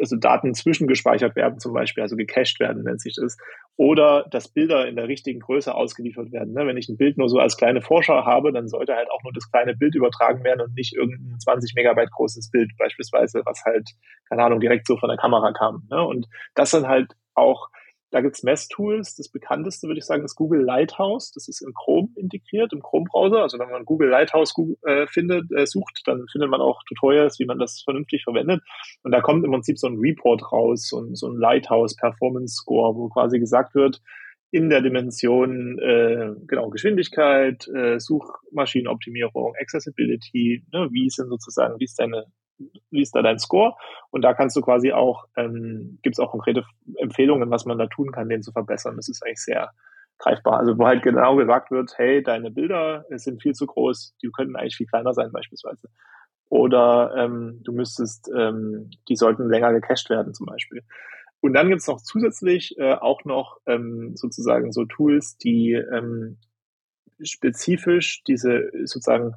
also 0.00 0.16
Daten 0.16 0.54
zwischengespeichert 0.54 1.36
werden, 1.36 1.60
zum 1.60 1.72
Beispiel, 1.72 2.02
also 2.02 2.16
gecached 2.16 2.58
werden, 2.58 2.82
nennt 2.82 3.00
sich 3.00 3.14
das. 3.14 3.36
Oder 3.76 4.26
dass 4.28 4.48
Bilder 4.48 4.88
in 4.88 4.96
der 4.96 5.06
richtigen 5.06 5.38
Größe 5.38 5.72
ausgeliefert 5.72 6.32
werden. 6.32 6.52
Ne? 6.52 6.66
Wenn 6.66 6.78
ich 6.78 6.88
ein 6.88 6.96
Bild 6.96 7.16
nur 7.16 7.28
so 7.28 7.38
als 7.38 7.56
kleine 7.56 7.80
Vorschau 7.80 8.24
habe, 8.24 8.50
dann 8.50 8.66
sollte 8.66 8.96
halt 8.96 9.08
auch 9.12 9.22
nur 9.22 9.32
das 9.32 9.48
kleine 9.48 9.76
Bild 9.76 9.94
übertragen 9.94 10.42
werden 10.42 10.62
und 10.62 10.74
nicht 10.74 10.96
irgendein 10.96 11.38
20 11.38 11.76
Megabyte 11.76 12.10
großes 12.10 12.50
Bild 12.50 12.72
beispielsweise, 12.76 13.42
was 13.44 13.62
halt, 13.64 13.88
keine 14.28 14.42
Ahnung, 14.42 14.58
direkt 14.58 14.88
so 14.88 14.96
von 14.96 15.10
der 15.10 15.18
Kamera 15.18 15.52
kam. 15.52 15.86
Ne? 15.90 16.04
Und 16.04 16.26
das 16.56 16.72
sind 16.72 16.88
halt 16.88 17.12
auch 17.34 17.68
da 18.10 18.20
gibt's 18.20 18.42
Messtools. 18.42 19.16
Das 19.16 19.28
bekannteste, 19.28 19.88
würde 19.88 19.98
ich 19.98 20.04
sagen, 20.04 20.24
ist 20.24 20.36
Google 20.36 20.62
Lighthouse. 20.62 21.32
Das 21.32 21.48
ist 21.48 21.60
im 21.60 21.74
Chrome 21.74 22.08
integriert, 22.16 22.72
im 22.72 22.82
Chrome-Browser. 22.82 23.42
Also 23.42 23.58
wenn 23.58 23.70
man 23.70 23.84
Google 23.84 24.08
Lighthouse 24.08 24.54
äh, 24.84 25.06
findet, 25.08 25.50
äh, 25.52 25.66
sucht, 25.66 26.02
dann 26.06 26.26
findet 26.30 26.50
man 26.50 26.60
auch 26.60 26.82
Tutorials, 26.84 27.38
wie 27.38 27.46
man 27.46 27.58
das 27.58 27.82
vernünftig 27.82 28.22
verwendet. 28.24 28.62
Und 29.02 29.12
da 29.12 29.20
kommt 29.20 29.44
im 29.44 29.50
Prinzip 29.50 29.78
so 29.78 29.88
ein 29.88 29.98
Report 29.98 30.52
raus, 30.52 30.88
so 30.88 31.00
ein, 31.00 31.14
so 31.14 31.28
ein 31.28 31.36
Lighthouse 31.36 31.96
Performance 31.96 32.54
Score, 32.54 32.94
wo 32.94 33.08
quasi 33.08 33.38
gesagt 33.38 33.74
wird, 33.74 34.00
in 34.52 34.70
der 34.70 34.80
Dimension 34.80 35.78
äh, 35.80 36.30
genau 36.46 36.70
Geschwindigkeit, 36.70 37.66
äh, 37.68 37.98
Suchmaschinenoptimierung, 37.98 39.54
Accessibility, 39.60 40.64
ne, 40.72 40.88
wie 40.92 41.06
ist 41.06 41.18
denn 41.18 41.28
sozusagen, 41.28 41.78
wie 41.80 41.84
ist 41.84 41.98
deine 41.98 42.26
wie 42.90 43.02
ist 43.02 43.14
da 43.14 43.22
dein 43.22 43.38
Score? 43.38 43.74
Und 44.10 44.22
da 44.22 44.34
kannst 44.34 44.56
du 44.56 44.60
quasi 44.60 44.92
auch, 44.92 45.26
ähm, 45.36 45.98
gibt 46.02 46.16
es 46.16 46.20
auch 46.20 46.30
konkrete 46.30 46.64
Empfehlungen, 46.96 47.50
was 47.50 47.66
man 47.66 47.78
da 47.78 47.86
tun 47.86 48.12
kann, 48.12 48.28
den 48.28 48.42
zu 48.42 48.52
verbessern. 48.52 48.96
Das 48.96 49.08
ist 49.08 49.22
eigentlich 49.24 49.42
sehr 49.42 49.70
greifbar. 50.18 50.58
Also 50.58 50.78
wo 50.78 50.86
halt 50.86 51.02
genau 51.02 51.36
gesagt 51.36 51.70
wird, 51.70 51.92
hey, 51.96 52.22
deine 52.22 52.50
Bilder 52.50 53.04
sind 53.10 53.42
viel 53.42 53.52
zu 53.52 53.66
groß, 53.66 54.16
die 54.22 54.30
könnten 54.30 54.56
eigentlich 54.56 54.76
viel 54.76 54.86
kleiner 54.86 55.12
sein 55.12 55.30
beispielsweise. 55.32 55.88
Oder 56.48 57.14
ähm, 57.16 57.60
du 57.64 57.72
müsstest, 57.72 58.30
ähm, 58.36 58.90
die 59.08 59.16
sollten 59.16 59.48
länger 59.48 59.72
gecached 59.72 60.08
werden 60.10 60.32
zum 60.32 60.46
Beispiel. 60.46 60.82
Und 61.40 61.52
dann 61.54 61.68
gibt 61.68 61.80
es 61.80 61.86
noch 61.86 62.00
zusätzlich 62.00 62.78
äh, 62.78 62.94
auch 62.94 63.24
noch 63.24 63.58
ähm, 63.66 64.12
sozusagen 64.16 64.72
so 64.72 64.84
Tools, 64.84 65.36
die 65.36 65.72
ähm, 65.72 66.38
spezifisch 67.22 68.22
diese 68.24 68.70
sozusagen 68.84 69.34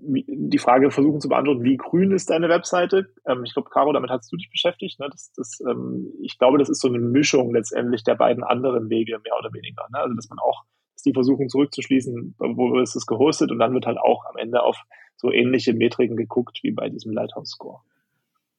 die 0.00 0.58
Frage 0.58 0.90
versuchen 0.90 1.20
zu 1.20 1.28
beantworten, 1.28 1.64
wie 1.64 1.76
grün 1.76 2.12
ist 2.12 2.30
deine 2.30 2.48
Webseite? 2.48 3.12
Ähm, 3.26 3.42
ich 3.44 3.52
glaube, 3.52 3.70
Caro, 3.70 3.92
damit 3.92 4.10
hast 4.10 4.32
du 4.32 4.36
dich 4.36 4.50
beschäftigt. 4.50 5.00
Ne? 5.00 5.08
Das, 5.10 5.32
das, 5.32 5.60
ähm, 5.68 6.12
ich 6.22 6.38
glaube, 6.38 6.58
das 6.58 6.68
ist 6.68 6.80
so 6.80 6.88
eine 6.88 6.98
Mischung 6.98 7.52
letztendlich 7.52 8.04
der 8.04 8.14
beiden 8.14 8.44
anderen 8.44 8.90
Wege, 8.90 9.18
mehr 9.24 9.36
oder 9.38 9.52
weniger. 9.52 9.86
Ne? 9.92 9.98
Also, 9.98 10.14
dass 10.14 10.28
man 10.28 10.38
auch, 10.38 10.64
dass 10.94 11.02
die 11.02 11.12
versuchen 11.12 11.48
zurückzuschließen, 11.48 12.36
wo 12.38 12.78
ist 12.80 12.96
es 12.96 13.06
gehostet 13.06 13.50
und 13.50 13.58
dann 13.58 13.74
wird 13.74 13.86
halt 13.86 13.98
auch 13.98 14.24
am 14.26 14.36
Ende 14.36 14.62
auf 14.62 14.84
so 15.16 15.32
ähnliche 15.32 15.74
Metriken 15.74 16.16
geguckt 16.16 16.60
wie 16.62 16.70
bei 16.70 16.88
diesem 16.88 17.12
Lighthouse-Score. 17.12 17.80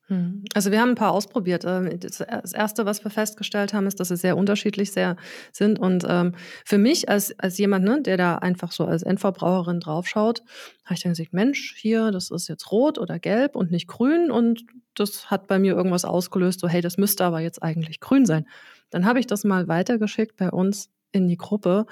Hm. 0.09 0.43
Also 0.55 0.71
wir 0.71 0.81
haben 0.81 0.89
ein 0.89 0.95
paar 0.95 1.11
ausprobiert. 1.11 1.63
Ähm, 1.65 1.99
das 1.99 2.19
Erste, 2.19 2.85
was 2.85 3.03
wir 3.03 3.11
festgestellt 3.11 3.73
haben, 3.73 3.85
ist, 3.85 3.99
dass 3.99 4.07
sie 4.09 4.17
sehr 4.17 4.35
unterschiedlich 4.35 4.91
sehr 4.91 5.15
sind. 5.51 5.77
Und 5.79 6.03
ähm, 6.07 6.33
für 6.65 6.79
mich 6.79 7.09
als, 7.09 7.37
als 7.39 7.57
jemand, 7.59 7.85
ne, 7.85 8.01
der 8.01 8.17
da 8.17 8.35
einfach 8.35 8.71
so 8.71 8.85
als 8.85 9.03
Endverbraucherin 9.03 9.79
draufschaut, 9.79 10.41
habe 10.83 10.95
ich 10.95 11.03
dann 11.03 11.11
gesagt, 11.11 11.33
Mensch, 11.33 11.75
hier, 11.77 12.09
das 12.09 12.31
ist 12.31 12.47
jetzt 12.49 12.71
rot 12.71 12.97
oder 12.97 13.19
gelb 13.19 13.55
und 13.55 13.69
nicht 13.69 13.87
grün. 13.87 14.31
Und 14.31 14.63
das 14.95 15.29
hat 15.29 15.47
bei 15.47 15.59
mir 15.59 15.75
irgendwas 15.75 16.05
ausgelöst, 16.05 16.59
so 16.59 16.67
hey, 16.67 16.81
das 16.81 16.97
müsste 16.97 17.23
aber 17.23 17.39
jetzt 17.39 17.61
eigentlich 17.61 17.99
grün 17.99 18.25
sein. 18.25 18.47
Dann 18.89 19.05
habe 19.05 19.19
ich 19.19 19.27
das 19.27 19.43
mal 19.43 19.67
weitergeschickt 19.67 20.35
bei 20.37 20.49
uns 20.49 20.89
in 21.11 21.27
die 21.27 21.37
Gruppe 21.37 21.85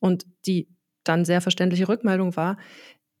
und 0.00 0.26
die 0.46 0.68
dann 1.04 1.24
sehr 1.24 1.40
verständliche 1.40 1.88
Rückmeldung 1.88 2.36
war, 2.36 2.58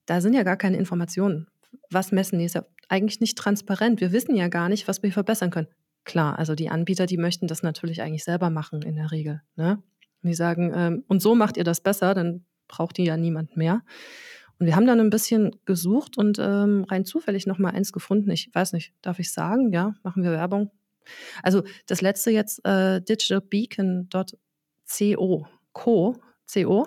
da 0.06 0.20
sind 0.20 0.34
ja 0.34 0.42
gar 0.42 0.56
keine 0.56 0.76
Informationen. 0.76 1.48
Was 1.90 2.12
messen 2.12 2.38
die? 2.38 2.50
Eigentlich 2.92 3.20
nicht 3.20 3.38
transparent. 3.38 4.02
Wir 4.02 4.12
wissen 4.12 4.36
ja 4.36 4.48
gar 4.48 4.68
nicht, 4.68 4.86
was 4.86 5.02
wir 5.02 5.10
verbessern 5.10 5.48
können. 5.48 5.68
Klar, 6.04 6.38
also 6.38 6.54
die 6.54 6.68
Anbieter, 6.68 7.06
die 7.06 7.16
möchten 7.16 7.46
das 7.46 7.62
natürlich 7.62 8.02
eigentlich 8.02 8.22
selber 8.22 8.50
machen 8.50 8.82
in 8.82 8.96
der 8.96 9.10
Regel. 9.10 9.40
Ne? 9.56 9.82
Die 10.22 10.34
sagen, 10.34 10.70
ähm, 10.74 11.02
und 11.08 11.22
so 11.22 11.34
macht 11.34 11.56
ihr 11.56 11.64
das 11.64 11.80
besser, 11.80 12.12
dann 12.12 12.44
braucht 12.68 12.98
ihr 12.98 13.06
ja 13.06 13.16
niemand 13.16 13.56
mehr. 13.56 13.80
Und 14.58 14.66
wir 14.66 14.76
haben 14.76 14.86
dann 14.86 15.00
ein 15.00 15.08
bisschen 15.08 15.56
gesucht 15.64 16.18
und 16.18 16.38
ähm, 16.38 16.84
rein 16.86 17.06
zufällig 17.06 17.46
noch 17.46 17.56
mal 17.56 17.70
eins 17.70 17.94
gefunden. 17.94 18.30
Ich 18.30 18.50
weiß 18.52 18.74
nicht, 18.74 18.92
darf 19.00 19.18
ich 19.18 19.32
sagen? 19.32 19.72
Ja, 19.72 19.94
machen 20.02 20.22
wir 20.22 20.30
Werbung. 20.30 20.70
Also 21.42 21.62
das 21.86 22.02
letzte 22.02 22.30
jetzt 22.30 22.62
äh, 22.66 23.00
digitalbeacon.co, 23.00 25.46
Co, 25.72 26.16
CO, 26.52 26.86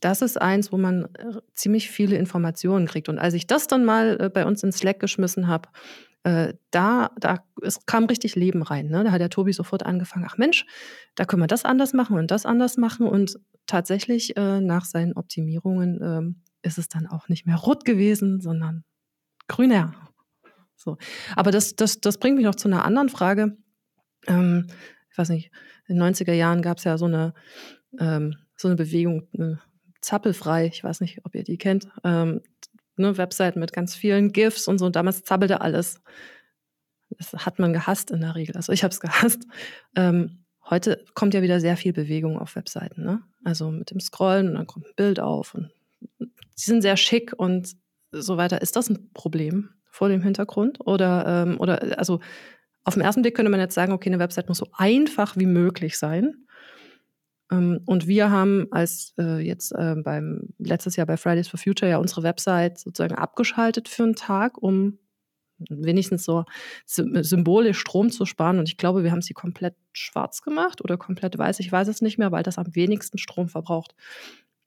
das 0.00 0.22
ist 0.22 0.40
eins, 0.40 0.72
wo 0.72 0.76
man 0.76 1.04
äh, 1.14 1.40
ziemlich 1.54 1.90
viele 1.90 2.16
Informationen 2.16 2.86
kriegt. 2.86 3.08
Und 3.08 3.18
als 3.18 3.34
ich 3.34 3.46
das 3.46 3.66
dann 3.66 3.84
mal 3.84 4.18
äh, 4.20 4.28
bei 4.28 4.44
uns 4.44 4.62
in 4.62 4.72
Slack 4.72 5.00
geschmissen 5.00 5.46
habe, 5.46 5.68
äh, 6.24 6.54
da, 6.70 7.10
da 7.18 7.44
es 7.62 7.84
kam 7.86 8.04
richtig 8.04 8.36
Leben 8.36 8.62
rein. 8.62 8.88
Ne? 8.88 9.04
Da 9.04 9.10
hat 9.10 9.20
der 9.20 9.30
Tobi 9.30 9.52
sofort 9.52 9.84
angefangen, 9.84 10.26
ach 10.28 10.38
Mensch, 10.38 10.66
da 11.14 11.24
können 11.24 11.42
wir 11.42 11.48
das 11.48 11.64
anders 11.64 11.92
machen 11.92 12.16
und 12.18 12.30
das 12.30 12.46
anders 12.46 12.76
machen. 12.76 13.06
Und 13.06 13.38
tatsächlich 13.66 14.36
äh, 14.36 14.60
nach 14.60 14.84
seinen 14.84 15.14
Optimierungen 15.14 16.00
ähm, 16.02 16.42
ist 16.62 16.78
es 16.78 16.88
dann 16.88 17.06
auch 17.06 17.28
nicht 17.28 17.46
mehr 17.46 17.56
rot 17.56 17.84
gewesen, 17.84 18.40
sondern 18.40 18.84
grüner. 19.48 19.94
So. 20.76 20.96
Aber 21.36 21.50
das, 21.50 21.76
das, 21.76 22.00
das 22.00 22.18
bringt 22.18 22.36
mich 22.36 22.44
noch 22.44 22.54
zu 22.54 22.68
einer 22.68 22.84
anderen 22.84 23.08
Frage. 23.08 23.56
Ähm, 24.26 24.66
ich 25.10 25.18
weiß 25.18 25.28
nicht, 25.28 25.50
in 25.86 25.96
den 25.96 26.14
90er 26.14 26.32
Jahren 26.32 26.62
gab 26.62 26.78
es 26.78 26.84
ja 26.84 26.98
so 26.98 27.06
eine 27.06 27.34
ähm, 27.98 28.36
so 28.62 28.68
eine 28.68 28.76
Bewegung, 28.76 29.28
eine 29.34 29.60
Zappelfrei, 30.00 30.66
ich 30.66 30.82
weiß 30.82 31.00
nicht, 31.00 31.24
ob 31.24 31.34
ihr 31.34 31.44
die 31.44 31.58
kennt, 31.58 31.88
ähm, 32.04 32.40
eine 32.96 33.16
Website 33.16 33.56
mit 33.56 33.72
ganz 33.72 33.94
vielen 33.94 34.32
GIFs 34.32 34.68
und 34.68 34.78
so. 34.78 34.86
Und 34.86 34.96
damals 34.96 35.24
zappelte 35.24 35.60
alles. 35.60 36.00
Das 37.10 37.32
hat 37.44 37.58
man 37.58 37.72
gehasst 37.72 38.10
in 38.10 38.20
der 38.20 38.34
Regel. 38.34 38.56
Also 38.56 38.72
ich 38.72 38.84
habe 38.84 38.92
es 38.92 39.00
gehasst. 39.00 39.46
Ähm, 39.96 40.44
heute 40.68 41.04
kommt 41.14 41.34
ja 41.34 41.42
wieder 41.42 41.60
sehr 41.60 41.76
viel 41.76 41.92
Bewegung 41.92 42.38
auf 42.38 42.56
Webseiten. 42.56 43.04
Ne? 43.04 43.22
Also 43.44 43.70
mit 43.70 43.90
dem 43.90 44.00
Scrollen 44.00 44.48
und 44.48 44.54
dann 44.54 44.66
kommt 44.66 44.86
ein 44.86 44.94
Bild 44.96 45.20
auf. 45.20 45.54
Und 45.54 45.70
sie 46.54 46.70
sind 46.70 46.82
sehr 46.82 46.96
schick 46.96 47.32
und 47.36 47.74
so 48.10 48.36
weiter. 48.36 48.60
Ist 48.62 48.76
das 48.76 48.90
ein 48.90 49.10
Problem 49.14 49.70
vor 49.90 50.08
dem 50.08 50.22
Hintergrund? 50.22 50.80
Oder, 50.80 51.26
ähm, 51.26 51.60
oder 51.60 51.98
also 51.98 52.20
auf 52.84 52.94
den 52.94 53.02
ersten 53.02 53.22
Blick 53.22 53.36
könnte 53.36 53.50
man 53.50 53.60
jetzt 53.60 53.74
sagen, 53.74 53.92
okay, 53.92 54.10
eine 54.10 54.18
Website 54.18 54.48
muss 54.48 54.58
so 54.58 54.68
einfach 54.72 55.36
wie 55.36 55.46
möglich 55.46 55.98
sein. 55.98 56.46
Ähm, 57.52 57.80
und 57.84 58.06
wir 58.06 58.30
haben 58.30 58.66
als 58.70 59.14
äh, 59.18 59.38
jetzt 59.38 59.72
äh, 59.72 59.94
beim 59.96 60.48
letztes 60.58 60.96
Jahr 60.96 61.06
bei 61.06 61.16
Fridays 61.16 61.48
for 61.48 61.60
Future 61.60 61.90
ja 61.90 61.98
unsere 61.98 62.22
Website 62.22 62.78
sozusagen 62.78 63.14
abgeschaltet 63.14 63.88
für 63.88 64.04
einen 64.04 64.14
Tag, 64.14 64.60
um 64.60 64.98
wenigstens 65.68 66.24
so 66.24 66.44
symbolisch 66.86 67.78
Strom 67.78 68.10
zu 68.10 68.24
sparen. 68.24 68.58
Und 68.58 68.68
ich 68.68 68.78
glaube, 68.78 69.04
wir 69.04 69.12
haben 69.12 69.22
sie 69.22 69.34
komplett 69.34 69.76
schwarz 69.92 70.42
gemacht 70.42 70.82
oder 70.82 70.96
komplett 70.96 71.38
weiß. 71.38 71.60
Ich 71.60 71.70
weiß 71.70 71.86
es 71.88 72.02
nicht 72.02 72.18
mehr, 72.18 72.32
weil 72.32 72.42
das 72.42 72.58
am 72.58 72.74
wenigsten 72.74 73.18
Strom 73.18 73.48
verbraucht. 73.48 73.94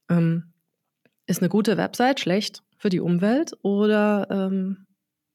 Ähm, 0.09 0.53
ist 1.25 1.41
eine 1.41 1.49
gute 1.49 1.75
Website 1.75 2.19
schlecht 2.19 2.63
für 2.77 2.89
die 2.89 2.99
Umwelt 2.99 3.53
oder 3.63 4.27
ähm, 4.29 4.85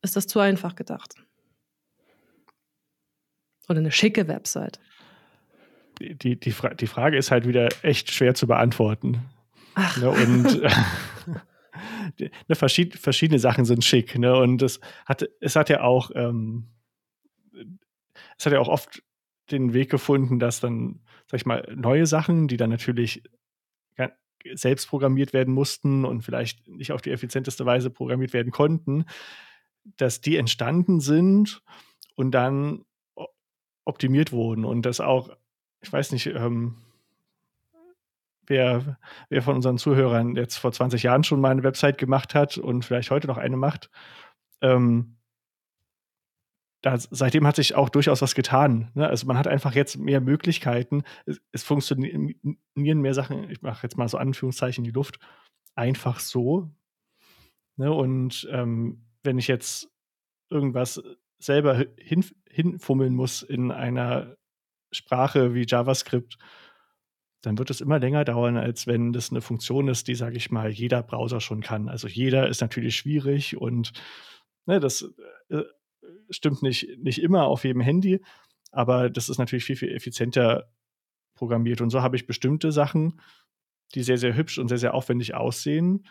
ist 0.03 0.17
das 0.17 0.27
zu 0.27 0.39
einfach 0.39 0.77
gedacht? 0.77 1.15
Oder 3.69 3.81
eine 3.81 3.93
schicke 3.93 4.29
Website? 4.29 4.81
Die, 6.01 6.39
die, 6.39 6.51
Fra 6.53 6.75
die 6.75 6.87
Frage 6.87 7.17
ist 7.17 7.31
halt 7.31 7.47
wieder 7.47 7.69
echt 7.83 8.13
schwer 8.13 8.35
zu 8.35 8.47
beantworten. 8.47 9.23
Ach. 9.75 9.97
Ne, 9.99 10.11
und 10.11 10.63
ne, 12.49 12.55
verschied 12.55 12.97
verschiedene 12.97 13.39
Sachen 13.39 13.65
sind 13.65 13.85
schick. 13.85 14.19
Ne, 14.19 14.35
und 14.35 14.63
es 14.63 14.81
hat, 15.07 15.29
es 15.41 15.57
hat 15.57 15.69
ja 15.69 15.83
auch, 15.83 16.11
ähm, 16.15 16.67
es 18.39 18.47
hat 18.47 18.53
ja 18.53 18.61
auch 18.61 18.69
oft 18.69 19.03
den 19.51 19.75
Weg 19.75 19.91
gefunden, 19.91 20.39
dass 20.39 20.61
dann, 20.61 21.01
sag 21.27 21.41
ich 21.41 21.47
mal, 21.47 21.71
neue 21.75 22.07
Sachen, 22.07 22.49
die 22.49 22.57
dann 22.57 22.71
natürlich 22.71 23.23
selbst 24.55 24.89
programmiert 24.89 25.33
werden 25.33 25.53
mussten 25.53 26.05
und 26.05 26.23
vielleicht 26.23 26.67
nicht 26.69 26.93
auf 26.93 27.03
die 27.03 27.11
effizienteste 27.11 27.67
Weise 27.67 27.91
programmiert 27.91 28.33
werden 28.33 28.53
konnten, 28.53 29.05
dass 29.97 30.21
die 30.21 30.37
entstanden 30.37 31.01
sind 31.01 31.63
und 32.15 32.33
dann 32.33 32.85
optimiert 33.85 34.33
wurden 34.33 34.65
und 34.65 34.83
das 34.87 35.01
auch 35.01 35.31
ich 35.83 35.93
weiß 35.93 36.13
nicht, 36.13 36.27
ähm, 36.27 36.77
wer, 38.47 38.99
wer 39.29 39.43
von 39.43 39.57
unseren 39.57 39.79
Zuhörern 39.79 40.37
jetzt 40.37 40.57
vor 40.57 40.73
20 40.73 41.03
Jahren 41.03 41.25
schon 41.25 41.41
mal 41.41 41.51
eine 41.51 41.63
Website 41.63 41.99
gemacht 41.99 42.35
hat 42.35 42.59
und 42.59 42.85
vielleicht 42.85 43.11
heute 43.11 43.27
noch 43.27 43.39
eine 43.39 43.57
macht. 43.57 43.91
Ähm, 44.61 45.17
da, 46.83 46.99
seitdem 46.99 47.47
hat 47.47 47.57
sich 47.57 47.75
auch 47.75 47.89
durchaus 47.89 48.23
was 48.23 48.35
getan. 48.35 48.91
Ne? 48.95 49.07
Also 49.07 49.27
man 49.27 49.39
hat 49.39 49.47
einfach 49.47 49.75
jetzt 49.75 49.99
mehr 49.99 50.21
Möglichkeiten. 50.21 51.03
Es, 51.27 51.41
es 51.53 51.63
funktionieren 51.63 52.35
mehr 52.75 53.15
Sachen, 53.15 53.51
ich 53.51 53.63
mache 53.63 53.83
jetzt 53.83 53.99
mal 53.99 54.09
so 54.09 54.19
Anführungszeichen 54.19 54.85
in 54.85 54.91
die 54.91 54.95
Luft, 54.95 55.19
einfach 55.75 56.21
so. 56.21 56.71
Ne? 57.77 57.93
Und 57.93 58.49
ähm, 58.51 59.05
wenn 59.23 59.39
ich 59.39 59.47
jetzt 59.47 59.91
irgendwas 60.49 61.03
selber 61.39 61.85
hin, 61.97 62.25
hinfummeln 62.49 63.15
muss 63.15 63.43
in 63.43 63.71
einer 63.71 64.37
Sprache 64.93 65.55
wie 65.55 65.67
JavaScript, 65.67 66.39
dann 67.43 67.59
wird 67.59 67.71
es 67.71 67.81
immer 67.81 67.99
länger 67.99 68.25
dauern, 68.25 68.57
als 68.57 68.87
wenn 68.87 69.13
das 69.13 69.31
eine 69.31 69.41
Funktion 69.41 69.89
ist, 69.89 70.09
die, 70.09 70.15
sage 70.15 70.37
ich 70.37 70.51
mal, 70.51 70.71
jeder 70.71 71.03
Browser 71.03 71.41
schon 71.41 71.63
kann. 71.63 71.89
Also 71.89 72.07
jeder 72.07 72.49
ist 72.49 72.61
natürlich 72.61 72.97
schwierig 72.97 73.57
und 73.57 73.93
ne, 74.67 74.79
das 74.79 75.11
äh, 75.49 75.63
stimmt 76.29 76.63
nicht, 76.63 76.99
nicht 76.99 77.23
immer 77.23 77.45
auf 77.45 77.65
jedem 77.65 77.81
Handy, 77.81 78.21
aber 78.73 79.09
das 79.09 79.29
ist 79.29 79.39
natürlich 79.39 79.65
viel, 79.65 79.77
viel 79.77 79.95
effizienter 79.95 80.71
programmiert. 81.35 81.81
Und 81.81 81.91
so 81.91 82.03
habe 82.03 82.17
ich 82.17 82.27
bestimmte 82.27 82.73
Sachen, 82.73 83.21
die 83.95 84.03
sehr, 84.03 84.19
sehr 84.19 84.37
hübsch 84.37 84.59
und 84.59 84.69
sehr, 84.69 84.79
sehr 84.79 84.95
aufwendig 84.95 85.35
aussehen, 85.35 86.07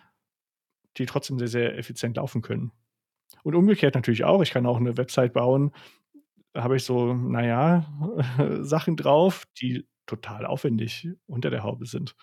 die 0.97 1.05
trotzdem 1.05 1.37
sehr, 1.37 1.47
sehr 1.47 1.77
effizient 1.77 2.17
laufen 2.17 2.41
können. 2.41 2.71
Und 3.43 3.55
umgekehrt 3.55 3.95
natürlich 3.95 4.23
auch. 4.23 4.41
Ich 4.41 4.51
kann 4.51 4.65
auch 4.65 4.77
eine 4.77 4.97
Website 4.97 5.33
bauen, 5.33 5.71
habe 6.55 6.77
ich 6.77 6.83
so, 6.83 7.13
naja, 7.13 7.85
Sachen 8.61 8.95
drauf, 8.95 9.45
die 9.59 9.87
total 10.05 10.45
aufwendig 10.45 11.07
unter 11.27 11.49
der 11.49 11.63
Haube 11.63 11.85
sind. 11.85 12.15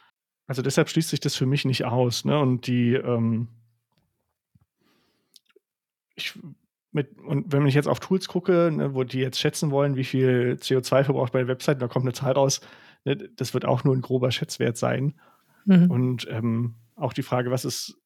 Also 0.46 0.62
deshalb 0.62 0.88
schließt 0.88 1.10
sich 1.10 1.20
das 1.20 1.34
für 1.34 1.46
mich 1.46 1.64
nicht 1.64 1.84
aus. 1.84 2.24
Ne? 2.24 2.38
Und 2.38 2.66
die, 2.66 2.94
ähm, 2.94 3.48
ich, 6.14 6.38
mit, 6.92 7.18
und 7.20 7.52
wenn 7.52 7.66
ich 7.66 7.74
jetzt 7.74 7.88
auf 7.88 8.00
Tools 8.00 8.28
gucke, 8.28 8.70
ne, 8.74 8.94
wo 8.94 9.04
die 9.04 9.18
jetzt 9.18 9.38
schätzen 9.38 9.70
wollen, 9.70 9.96
wie 9.96 10.04
viel 10.04 10.56
CO2 10.60 11.04
verbraucht 11.04 11.32
bei 11.32 11.40
der 11.40 11.48
Website, 11.48 11.82
da 11.82 11.88
kommt 11.88 12.04
eine 12.04 12.12
Zahl 12.12 12.32
raus, 12.32 12.60
ne, 13.04 13.16
das 13.16 13.54
wird 13.54 13.64
auch 13.64 13.84
nur 13.84 13.94
ein 13.94 14.00
grober 14.00 14.30
Schätzwert 14.30 14.76
sein. 14.76 15.14
Mhm. 15.66 15.90
Und 15.90 16.28
ähm, 16.30 16.76
auch 16.94 17.12
die 17.12 17.22
Frage, 17.22 17.50
was 17.50 17.64
ist 17.64 17.98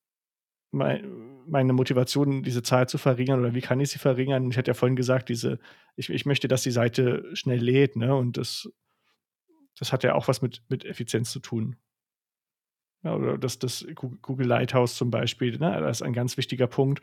mein, 0.70 1.40
meine 1.46 1.72
Motivation, 1.72 2.42
diese 2.42 2.62
Zahl 2.62 2.88
zu 2.88 2.98
verringern 2.98 3.40
oder 3.40 3.54
wie 3.54 3.61
kann 3.61 3.80
ich 3.80 3.90
sie 3.90 3.98
verringern? 3.98 4.50
Ich 4.50 4.59
hatte 4.59 4.70
ja 4.70 4.74
vorhin 4.74 4.96
gesagt, 4.96 5.28
diese, 5.28 5.59
ich, 5.96 6.11
ich 6.11 6.26
möchte, 6.26 6.48
dass 6.48 6.62
die 6.62 6.70
Seite 6.70 7.24
schnell 7.35 7.61
lädt, 7.61 7.96
ne? 7.96 8.14
Und 8.14 8.37
das, 8.37 8.70
das 9.78 9.92
hat 9.92 10.04
ja 10.04 10.14
auch 10.14 10.28
was 10.28 10.42
mit, 10.42 10.62
mit 10.68 10.85
Effizienz 10.85 11.30
zu 11.33 11.40
tun. 11.40 11.76
Ja, 13.02 13.14
oder 13.14 13.38
das, 13.38 13.59
das 13.59 13.87
Google 13.94 14.46
Lighthouse 14.46 14.94
zum 14.94 15.11
Beispiel, 15.11 15.59
ne? 15.59 15.80
das 15.80 15.98
ist 15.98 16.02
ein 16.02 16.12
ganz 16.12 16.37
wichtiger 16.37 16.66
Punkt, 16.66 17.00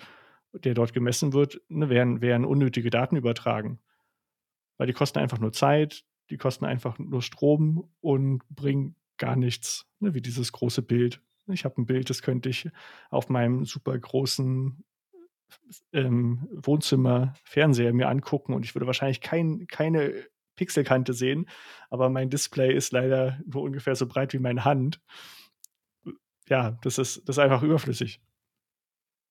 der 0.54 0.76
dort 0.76 0.94
gemessen 0.94 1.34
wird, 1.34 1.60
ne? 1.70 1.90
werden, 1.90 2.22
werden 2.22 2.46
unnötige 2.46 2.92
Daten 2.92 3.16
übertragen. 3.16 3.80
Weil 4.78 4.88
die 4.88 4.94
kosten 4.94 5.18
einfach 5.18 5.40
nur 5.40 5.54
Zeit, 5.54 6.06
die 6.30 6.38
kosten 6.38 6.66
einfach 6.66 7.00
nur 7.00 7.24
Strom 7.24 7.90
und 8.00 8.48
bringen 8.50 8.96
gar 9.18 9.36
nichts, 9.36 9.88
ne? 10.00 10.14
wie 10.14 10.22
dieses 10.22 10.52
große 10.52 10.84
Bild 10.84 11.20
Ich 11.48 11.66
habe 11.66 11.82
ein 11.82 11.86
Bild, 11.86 12.10
das 12.10 12.22
könnte 12.22 12.50
ich 12.50 12.70
auf 13.10 13.30
meinem 13.30 13.66
super 13.66 13.98
großen 13.98 14.84
ähm, 15.94 16.48
Wohnzimmer-Fernseher 16.52 17.94
mir 17.94 18.10
angucken 18.10 18.54
und 18.54 18.66
ich 18.66 18.76
würde 18.76 18.88
wahrscheinlich 18.88 19.22
kein, 19.22 19.68
keine 19.68 20.14
Pixelkante 20.56 21.14
sehen, 21.14 21.48
aber 21.90 22.10
mein 22.10 22.30
Display 22.30 22.74
ist 22.74 22.92
leider 22.92 23.40
nur 23.46 23.64
ungefähr 23.64 23.96
so 23.96 24.08
breit 24.08 24.34
wie 24.34 24.40
meine 24.40 24.66
Hand. 24.66 25.00
Ja, 26.50 26.78
das 26.82 26.98
ist, 26.98 27.28
das 27.28 27.38
ist 27.38 27.44
einfach 27.44 27.64
überflüssig. 27.64 28.20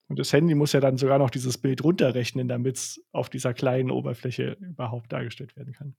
Und 0.09 0.19
das 0.19 0.33
Handy 0.33 0.55
muss 0.55 0.73
ja 0.73 0.81
dann 0.81 0.99
sogar 0.99 1.19
noch 1.19 1.31
dieses 1.31 1.59
Bild 1.59 1.83
runterrechnen, 1.83 2.47
damit 2.49 2.77
es 2.77 3.05
auf 3.13 3.29
dieser 3.29 3.55
kleinen 3.55 3.91
Oberfläche 3.91 4.57
überhaupt 4.61 5.13
dargestellt 5.13 5.57
werden 5.57 5.75
kann. 5.75 5.97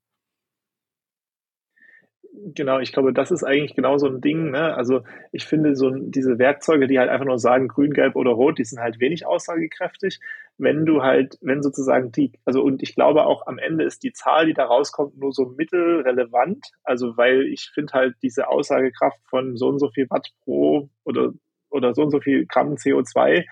Genau, 2.43 2.80
ich 2.80 2.91
glaube, 2.91 3.13
das 3.13 3.32
ist 3.32 3.43
eigentlich 3.43 3.76
genau 3.76 3.97
so 3.97 4.08
ein 4.08 4.21
Ding. 4.21 4.52
Ne? 4.52 4.76
Also 4.76 5.02
ich 5.32 5.45
finde 5.45 5.76
so 5.76 5.89
diese 5.89 6.38
Werkzeuge, 6.38 6.88
die 6.88 7.00
halt 7.00 7.10
einfach 7.10 7.26
nur 7.26 7.39
sagen, 7.39 7.67
grün, 7.67 7.93
gelb 7.93 8.15
oder 8.15 8.32
rot, 8.32 8.60
die 8.60 8.63
sind 8.63 8.80
halt 8.80 9.00
wenig 9.00 9.26
aussagekräftig. 9.26 10.19
Wenn 10.58 10.86
du 10.86 11.02
halt, 11.02 11.38
wenn 11.41 11.63
sozusagen 11.63 12.12
die, 12.12 12.34
also 12.45 12.62
und 12.62 12.84
ich 12.84 12.95
glaube 12.95 13.26
auch 13.26 13.47
am 13.47 13.58
Ende 13.58 13.86
ist 13.86 14.04
die 14.04 14.13
Zahl, 14.13 14.45
die 14.45 14.54
da 14.54 14.65
rauskommt, 14.65 15.17
nur 15.17 15.32
so 15.32 15.45
mittelrelevant. 15.45 16.67
Also 16.84 17.17
weil 17.17 17.43
ich 17.43 17.71
finde 17.73 17.93
halt 17.93 18.15
diese 18.21 18.47
Aussagekraft 18.50 19.19
von 19.30 19.58
so 19.58 19.67
und 19.69 19.80
so 19.80 19.89
viel 19.89 20.08
Watt 20.10 20.30
pro 20.43 20.89
oder, 21.06 21.32
oder 21.69 21.95
so 21.95 22.04
und 22.04 22.12
so 22.12 22.19
viel 22.19 22.45
Gramm 22.45 22.73
CO2, 22.76 23.45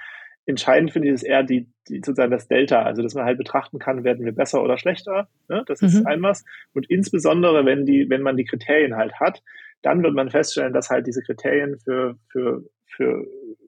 entscheidend 0.46 0.92
finde 0.92 1.08
ich 1.08 1.14
ist 1.16 1.24
eher 1.24 1.44
die, 1.44 1.68
die 1.88 1.98
sozusagen 1.98 2.32
das 2.32 2.48
Delta, 2.48 2.84
also 2.84 3.02
dass 3.02 3.16
man 3.16 3.26
halt 3.26 3.38
betrachten 3.38 3.80
kann, 3.80 4.04
werden 4.04 4.26
wir 4.26 4.32
besser 4.32 4.64
oder 4.64 4.78
schlechter. 4.78 5.28
Ne? 5.50 5.64
Das 5.68 5.82
mhm. 5.82 5.88
ist 5.88 6.06
ein 6.06 6.22
was. 6.22 6.44
Und 6.74 6.90
insbesondere, 6.90 7.66
wenn 7.66 7.86
die, 7.86 8.10
wenn 8.10 8.22
man 8.22 8.38
die 8.38 8.46
Kriterien 8.46 8.96
halt 8.96 9.20
hat, 9.20 9.42
dann 9.82 10.04
wird 10.04 10.14
man 10.14 10.30
feststellen, 10.30 10.74
dass 10.74 10.90
halt 10.90 11.08
diese 11.08 11.22
Kriterien 11.22 11.80
für, 11.80 12.18
für, 12.32 12.64
für, 12.88 13.26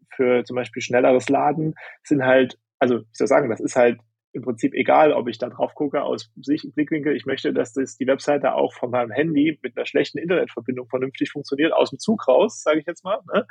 für 0.10 0.44
zum 0.44 0.56
Beispiel 0.56 0.82
schnelleres 0.82 1.30
Laden 1.30 1.74
sind 2.04 2.24
halt, 2.24 2.58
also 2.80 3.00
ich 3.00 3.18
soll 3.18 3.28
sagen, 3.28 3.50
das 3.50 3.60
ist 3.60 3.76
halt 3.76 4.00
im 4.34 4.44
Prinzip 4.44 4.74
egal, 4.74 5.13
ob 5.13 5.28
ich 5.28 5.40
da 5.40 5.50
drauf 5.50 5.74
gucke 5.74 6.04
aus 6.04 6.32
Sicht 6.42 6.74
Blickwinkel. 6.76 7.16
Ich 7.16 7.26
möchte, 7.26 7.54
dass 7.54 7.74
das 7.74 7.98
die 7.98 8.08
Webseite 8.08 8.54
auch 8.54 8.74
von 8.74 8.92
meinem 8.92 9.12
Handy 9.12 9.58
mit 9.63 9.76
einer 9.76 9.86
schlechten 9.86 10.20
Internetverbindung 10.20 10.88
vernünftig 10.88 11.32
funktioniert, 11.32 11.74
aus 11.74 11.90
dem 11.90 12.00
Zug 12.00 12.28
raus, 12.28 12.62
sage 12.62 12.80
ich 12.80 12.86
jetzt 12.86 13.04
mal. 13.04 13.20
Ne? 13.34 13.48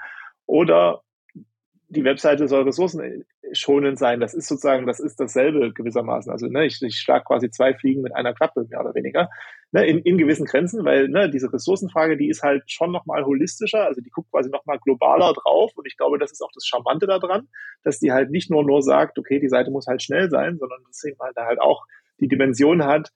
Oder 0.47 1.03
die 1.88 2.05
Webseite 2.05 2.49
soll 2.49 2.64
ressourcenschonend 2.64 3.99
sein. 3.99 4.20
Das 4.20 4.35
ist 4.35 4.49
sozusagen, 4.49 4.87
das 4.87 4.99
ist 4.99 5.20
dasselbe 5.20 5.72
gewissermaßen. 5.72 6.33
Also 6.33 6.46
ne, 6.46 6.66
ich, 6.66 6.83
ich 6.83 6.99
schlage 6.99 7.25
quasi 7.25 7.51
zwei 7.51 7.75
Fliegen 7.75 8.03
mit 8.03 8.14
einer 8.14 8.35
Klappe, 8.35 8.66
mehr 8.68 8.81
oder 8.81 8.94
weniger, 8.94 9.31
ne, 9.72 9.87
in, 9.87 9.99
in 9.99 10.18
gewissen 10.18 10.46
Grenzen, 10.46 10.85
weil 10.85 11.09
ne, 11.09 11.31
diese 11.31 11.53
Ressourcenfrage, 11.53 12.16
die 12.16 12.29
ist 12.29 12.42
halt 12.42 12.70
schon 12.70 12.90
nochmal 12.90 13.25
holistischer, 13.25 13.85
also 13.87 14.01
die 14.01 14.11
guckt 14.11 14.31
quasi 14.31 14.51
nochmal 14.51 14.79
globaler 14.79 15.33
drauf 15.33 15.72
und 15.77 15.87
ich 15.87 15.96
glaube, 15.96 16.18
das 16.18 16.33
ist 16.33 16.42
auch 16.42 16.53
das 16.53 16.66
Charmante 16.66 17.07
daran, 17.07 17.49
dass 17.85 18.01
die 18.01 18.12
halt 18.12 18.31
nicht 18.31 18.51
nur 18.51 18.64
nur 18.64 18.83
sagt, 18.83 19.18
okay, 19.18 19.38
die 19.38 19.49
Seite 19.49 19.70
muss 19.70 19.87
halt 19.87 20.03
schnell 20.03 20.29
sein, 20.29 20.59
sondern 20.59 20.83
dass 20.87 20.99
sie 20.99 21.14
halt, 21.20 21.37
halt 21.37 21.61
auch 21.61 21.85
die 22.18 22.29
Dimension 22.29 22.85
hat, 22.85 23.12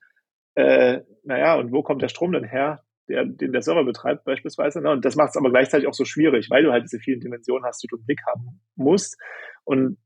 äh, 0.55 1.01
naja, 1.23 1.55
und 1.55 1.71
wo 1.71 1.83
kommt 1.83 2.01
der 2.01 2.09
Strom 2.09 2.31
denn 2.31 2.43
her? 2.43 2.83
Der, 3.11 3.25
den 3.25 3.51
der 3.51 3.61
Server 3.61 3.83
betreibt 3.83 4.23
beispielsweise. 4.23 4.81
Ne? 4.81 4.91
Und 4.91 5.05
das 5.05 5.15
macht 5.15 5.29
es 5.29 5.37
aber 5.37 5.51
gleichzeitig 5.51 5.87
auch 5.87 5.93
so 5.93 6.05
schwierig, 6.05 6.49
weil 6.49 6.63
du 6.63 6.71
halt 6.71 6.83
diese 6.83 6.99
vielen 6.99 7.19
Dimensionen 7.19 7.65
hast, 7.65 7.83
die 7.83 7.87
du 7.87 7.97
im 7.97 8.05
Blick 8.05 8.21
haben 8.27 8.61
musst. 8.75 9.19
Und 9.63 9.97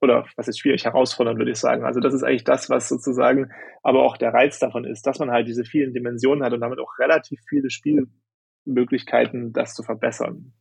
oder 0.00 0.26
was 0.36 0.48
ist 0.48 0.58
schwierig, 0.58 0.84
herausfordernd, 0.84 1.38
würde 1.38 1.52
ich 1.52 1.58
sagen. 1.58 1.84
Also 1.84 2.00
das 2.00 2.12
ist 2.12 2.24
eigentlich 2.24 2.44
das, 2.44 2.68
was 2.68 2.88
sozusagen 2.88 3.52
aber 3.82 4.02
auch 4.02 4.16
der 4.16 4.34
Reiz 4.34 4.58
davon 4.58 4.84
ist, 4.84 5.06
dass 5.06 5.20
man 5.20 5.30
halt 5.30 5.46
diese 5.46 5.64
vielen 5.64 5.94
Dimensionen 5.94 6.44
hat 6.44 6.52
und 6.52 6.60
damit 6.60 6.80
auch 6.80 6.98
relativ 6.98 7.38
viele 7.48 7.70
Spielmöglichkeiten, 7.70 9.52
das 9.52 9.74
zu 9.74 9.84
verbessern. 9.84 10.52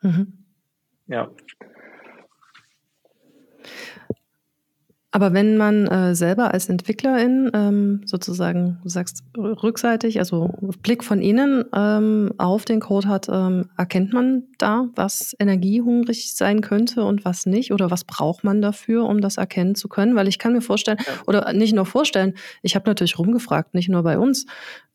Mhm. 0.00 0.46
Ja. 1.06 1.30
Aber 5.16 5.32
wenn 5.32 5.56
man 5.56 5.86
äh, 5.86 6.14
selber 6.14 6.52
als 6.52 6.68
Entwicklerin 6.68 7.50
ähm, 7.54 8.02
sozusagen, 8.04 8.78
du 8.82 8.90
sagst 8.90 9.24
rückseitig, 9.34 10.18
also 10.18 10.50
Blick 10.82 11.02
von 11.02 11.22
innen 11.22 11.64
ähm, 11.74 12.34
auf 12.36 12.66
den 12.66 12.80
Code 12.80 13.08
hat, 13.08 13.26
ähm, 13.30 13.70
erkennt 13.78 14.12
man 14.12 14.42
da, 14.58 14.90
was 14.94 15.34
energiehungrig 15.38 16.36
sein 16.36 16.60
könnte 16.60 17.02
und 17.02 17.24
was 17.24 17.46
nicht? 17.46 17.72
Oder 17.72 17.90
was 17.90 18.04
braucht 18.04 18.44
man 18.44 18.60
dafür, 18.60 19.06
um 19.06 19.22
das 19.22 19.38
erkennen 19.38 19.74
zu 19.74 19.88
können? 19.88 20.16
Weil 20.16 20.28
ich 20.28 20.38
kann 20.38 20.52
mir 20.52 20.60
vorstellen, 20.60 20.98
ja. 20.98 21.14
oder 21.26 21.50
nicht 21.54 21.74
nur 21.74 21.86
vorstellen, 21.86 22.34
ich 22.60 22.74
habe 22.74 22.86
natürlich 22.86 23.18
rumgefragt, 23.18 23.72
nicht 23.72 23.88
nur 23.88 24.02
bei 24.02 24.18
uns. 24.18 24.44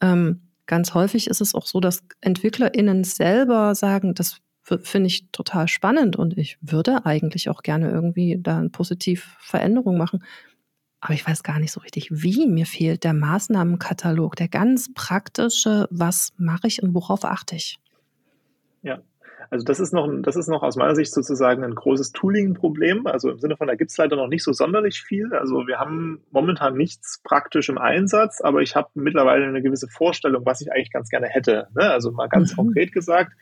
Ähm, 0.01 0.41
ganz 0.67 0.93
häufig 0.93 1.31
ist 1.31 1.41
es 1.41 1.55
auch 1.55 1.65
so, 1.65 1.79
dass 1.79 2.03
EntwicklerInnen 2.21 3.05
selber 3.05 3.73
sagen, 3.73 4.13
das 4.13 4.38
finde 4.79 5.07
ich 5.07 5.29
total 5.31 5.67
spannend 5.67 6.15
und 6.15 6.38
ich 6.38 6.57
würde 6.62 7.05
eigentlich 7.05 7.49
auch 7.49 7.63
gerne 7.63 7.89
irgendwie 7.89 8.38
da 8.39 8.57
eine 8.57 8.69
positiv 8.69 9.36
Veränderung 9.39 9.97
machen. 9.97 10.23
Aber 10.99 11.13
ich 11.13 11.27
weiß 11.27 11.43
gar 11.43 11.60
nicht 11.60 11.71
so 11.71 11.79
richtig, 11.79 12.10
wie. 12.12 12.45
Mir 12.47 12.65
fehlt 12.65 13.03
der 13.03 13.13
Maßnahmenkatalog, 13.13 14.36
der 14.36 14.47
ganz 14.47 14.93
praktische, 14.93 15.88
was 15.89 16.34
mache 16.38 16.67
ich 16.67 16.84
und 16.84 16.93
worauf 16.93 17.25
achte 17.25 17.55
ich. 17.55 17.79
Ja, 18.84 19.01
also 19.51 19.65
das 19.65 19.81
ist 19.81 19.93
noch, 19.93 20.09
das 20.21 20.37
ist 20.37 20.47
noch 20.47 20.63
aus 20.63 20.77
meiner 20.77 20.95
Sicht 20.95 21.13
sozusagen 21.13 21.65
ein 21.65 21.75
großes 21.75 22.13
Tooling-Problem. 22.13 23.05
Also 23.05 23.31
im 23.31 23.39
Sinne 23.39 23.57
von, 23.57 23.67
da 23.67 23.75
gibt 23.75 23.91
es 23.91 23.97
leider 23.97 24.15
noch 24.15 24.29
nicht 24.29 24.45
so 24.45 24.53
sonderlich 24.53 25.01
viel. 25.01 25.33
Also 25.33 25.67
wir 25.67 25.77
haben 25.77 26.23
momentan 26.31 26.77
nichts 26.77 27.19
praktisch 27.21 27.67
im 27.67 27.77
Einsatz, 27.77 28.39
aber 28.39 28.61
ich 28.61 28.77
habe 28.77 28.87
mittlerweile 28.93 29.45
eine 29.45 29.61
gewisse 29.61 29.89
Vorstellung, 29.89 30.45
was 30.45 30.61
ich 30.61 30.71
eigentlich 30.71 30.93
ganz 30.93 31.09
gerne 31.09 31.27
hätte. 31.27 31.67
Ne? 31.75 31.91
Also 31.91 32.11
mal 32.11 32.29
ganz 32.29 32.53
mhm. 32.53 32.55
konkret 32.55 32.93
gesagt, 32.93 33.33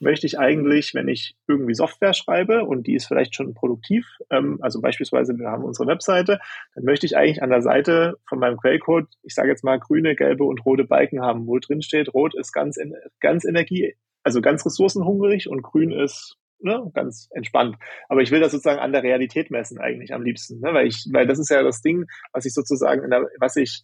möchte 0.00 0.26
ich 0.26 0.38
eigentlich, 0.38 0.94
wenn 0.94 1.06
ich 1.06 1.36
irgendwie 1.46 1.74
Software 1.74 2.14
schreibe 2.14 2.64
und 2.64 2.86
die 2.86 2.94
ist 2.94 3.04
vielleicht 3.04 3.34
schon 3.34 3.52
produktiv, 3.52 4.06
ähm, 4.30 4.58
also 4.62 4.80
beispielsweise 4.80 5.36
wir 5.38 5.48
haben 5.48 5.64
unsere 5.64 5.86
Webseite, 5.86 6.40
dann 6.76 6.84
möchte 6.84 7.04
ich 7.04 7.14
eigentlich 7.14 7.42
an 7.42 7.50
der 7.50 7.60
Seite 7.60 8.16
von 8.26 8.38
meinem 8.38 8.56
Quellcode, 8.56 9.08
ich 9.22 9.34
sage 9.34 9.50
jetzt 9.50 9.64
mal 9.64 9.78
grüne, 9.78 10.16
gelbe 10.16 10.44
und 10.44 10.64
rote 10.64 10.84
Balken 10.84 11.20
haben, 11.20 11.46
wo 11.46 11.58
drin 11.58 11.82
steht, 11.82 12.14
rot 12.14 12.34
ist 12.34 12.52
ganz, 12.52 12.78
ganz 13.20 13.44
Energie 13.44 13.94
also 14.28 14.42
ganz 14.42 14.64
ressourcenhungrig 14.66 15.48
und 15.48 15.62
grün 15.62 15.90
ist 15.90 16.36
ne, 16.60 16.90
ganz 16.92 17.28
entspannt. 17.32 17.76
Aber 18.10 18.20
ich 18.20 18.30
will 18.30 18.40
das 18.40 18.52
sozusagen 18.52 18.78
an 18.78 18.92
der 18.92 19.02
Realität 19.02 19.50
messen 19.50 19.78
eigentlich 19.78 20.12
am 20.12 20.22
liebsten, 20.22 20.60
ne? 20.60 20.74
weil 20.74 20.86
ich, 20.86 21.06
weil 21.12 21.26
das 21.26 21.38
ist 21.38 21.48
ja 21.48 21.62
das 21.62 21.80
Ding, 21.80 22.04
was 22.34 22.44
ich 22.44 22.52
sozusagen, 22.52 23.08
der, 23.08 23.26
was 23.38 23.56
ich 23.56 23.80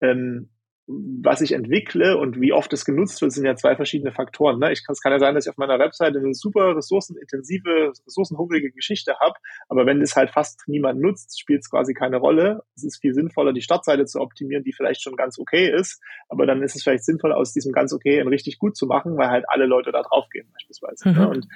ähm, 0.00 0.48
was 0.86 1.40
ich 1.40 1.52
entwickle 1.52 2.18
und 2.18 2.40
wie 2.40 2.52
oft 2.52 2.70
es 2.74 2.84
genutzt 2.84 3.22
wird, 3.22 3.32
sind 3.32 3.46
ja 3.46 3.56
zwei 3.56 3.74
verschiedene 3.74 4.12
Faktoren. 4.12 4.58
Ne? 4.58 4.70
Ich 4.72 4.84
kann, 4.84 4.92
es 4.92 5.00
kann 5.00 5.12
ja 5.12 5.18
sein, 5.18 5.34
dass 5.34 5.46
ich 5.46 5.50
auf 5.50 5.56
meiner 5.56 5.78
Webseite 5.78 6.18
eine 6.18 6.34
super 6.34 6.76
ressourcenintensive, 6.76 7.92
ressourcenhungrige 8.06 8.70
Geschichte 8.70 9.14
habe, 9.18 9.34
aber 9.68 9.86
wenn 9.86 10.02
es 10.02 10.14
halt 10.14 10.30
fast 10.30 10.62
niemand 10.66 11.00
nutzt, 11.00 11.40
spielt 11.40 11.62
es 11.62 11.70
quasi 11.70 11.94
keine 11.94 12.18
Rolle. 12.18 12.62
Es 12.76 12.84
ist 12.84 13.00
viel 13.00 13.14
sinnvoller, 13.14 13.54
die 13.54 13.62
Startseite 13.62 14.04
zu 14.04 14.20
optimieren, 14.20 14.62
die 14.62 14.74
vielleicht 14.74 15.02
schon 15.02 15.16
ganz 15.16 15.38
okay 15.38 15.72
ist, 15.74 16.02
aber 16.28 16.44
dann 16.44 16.62
ist 16.62 16.76
es 16.76 16.82
vielleicht 16.82 17.04
sinnvoll, 17.04 17.32
aus 17.32 17.54
diesem 17.54 17.72
ganz 17.72 17.94
okay 17.94 18.20
ein 18.20 18.28
richtig 18.28 18.58
gut 18.58 18.76
zu 18.76 18.86
machen, 18.86 19.16
weil 19.16 19.30
halt 19.30 19.46
alle 19.48 19.64
Leute 19.64 19.90
da 19.90 20.02
drauf 20.02 20.28
gehen 20.30 20.48
beispielsweise. 20.52 21.08
Ne? 21.08 21.14
Mhm. 21.14 21.20
Ne? 21.20 21.28
Und 21.28 21.48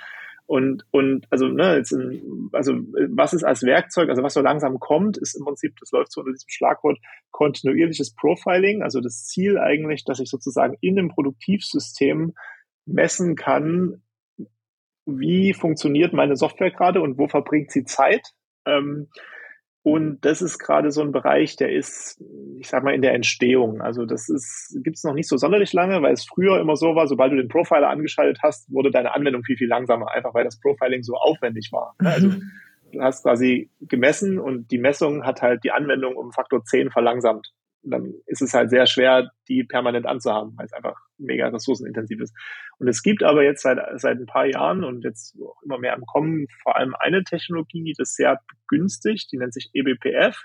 und, 0.48 0.86
und 0.92 1.26
also, 1.28 1.46
ne, 1.46 1.76
jetzt 1.76 1.92
in, 1.92 2.48
also 2.54 2.72
was 3.10 3.34
ist 3.34 3.44
als 3.44 3.64
Werkzeug, 3.64 4.08
also 4.08 4.22
was 4.22 4.32
so 4.32 4.40
langsam 4.40 4.80
kommt, 4.80 5.18
ist 5.18 5.34
im 5.34 5.44
Prinzip, 5.44 5.76
das 5.78 5.92
läuft 5.92 6.10
so 6.10 6.22
unter 6.22 6.32
diesem 6.32 6.48
Schlagwort 6.48 6.98
kontinuierliches 7.32 8.14
Profiling, 8.14 8.82
also 8.82 9.02
das 9.02 9.26
Ziel 9.26 9.58
eigentlich, 9.58 10.06
dass 10.06 10.20
ich 10.20 10.30
sozusagen 10.30 10.78
in 10.80 10.96
dem 10.96 11.10
Produktivsystem 11.10 12.32
messen 12.86 13.36
kann, 13.36 14.00
wie 15.04 15.52
funktioniert 15.52 16.14
meine 16.14 16.36
Software 16.36 16.70
gerade 16.70 17.02
und 17.02 17.18
wo 17.18 17.28
verbringt 17.28 17.70
sie 17.70 17.84
Zeit. 17.84 18.32
Ähm, 18.64 19.08
und 19.82 20.24
das 20.24 20.42
ist 20.42 20.58
gerade 20.58 20.90
so 20.90 21.00
ein 21.02 21.12
Bereich, 21.12 21.56
der 21.56 21.72
ist, 21.72 22.22
ich 22.58 22.68
sag 22.68 22.82
mal, 22.82 22.94
in 22.94 23.02
der 23.02 23.14
Entstehung. 23.14 23.80
Also 23.80 24.04
das 24.04 24.28
ist, 24.28 24.78
gibt 24.82 24.96
es 24.96 25.04
noch 25.04 25.14
nicht 25.14 25.28
so 25.28 25.36
sonderlich 25.36 25.72
lange, 25.72 26.02
weil 26.02 26.12
es 26.12 26.26
früher 26.26 26.60
immer 26.60 26.76
so 26.76 26.94
war, 26.94 27.06
sobald 27.06 27.32
du 27.32 27.36
den 27.36 27.48
Profiler 27.48 27.88
angeschaltet 27.88 28.40
hast, 28.42 28.70
wurde 28.72 28.90
deine 28.90 29.14
Anwendung 29.14 29.44
viel, 29.44 29.56
viel 29.56 29.68
langsamer, 29.68 30.12
einfach 30.12 30.34
weil 30.34 30.44
das 30.44 30.60
Profiling 30.60 31.02
so 31.02 31.14
aufwendig 31.14 31.70
war. 31.72 31.94
Mhm. 32.00 32.06
Also 32.06 32.28
du 32.92 33.00
hast 33.00 33.22
quasi 33.22 33.70
gemessen 33.80 34.38
und 34.38 34.70
die 34.70 34.78
Messung 34.78 35.24
hat 35.24 35.42
halt 35.42 35.64
die 35.64 35.72
Anwendung 35.72 36.16
um 36.16 36.32
Faktor 36.32 36.64
10 36.64 36.90
verlangsamt 36.90 37.52
dann 37.82 38.14
ist 38.26 38.42
es 38.42 38.54
halt 38.54 38.70
sehr 38.70 38.86
schwer, 38.86 39.30
die 39.48 39.64
permanent 39.64 40.06
anzuhaben, 40.06 40.54
weil 40.56 40.66
es 40.66 40.72
einfach 40.72 40.96
mega 41.18 41.48
ressourcenintensiv 41.48 42.20
ist. 42.20 42.34
Und 42.78 42.88
es 42.88 43.02
gibt 43.02 43.22
aber 43.22 43.42
jetzt 43.42 43.62
seit, 43.62 43.78
seit 44.00 44.18
ein 44.18 44.26
paar 44.26 44.46
Jahren 44.46 44.84
und 44.84 45.04
jetzt 45.04 45.36
auch 45.40 45.62
immer 45.64 45.78
mehr 45.78 45.94
im 45.94 46.04
Kommen 46.06 46.46
vor 46.62 46.76
allem 46.76 46.94
eine 46.98 47.24
Technologie, 47.24 47.82
die 47.82 47.94
das 47.96 48.14
sehr 48.14 48.40
begünstigt, 48.48 49.30
die 49.32 49.38
nennt 49.38 49.54
sich 49.54 49.70
eBPF. 49.74 50.36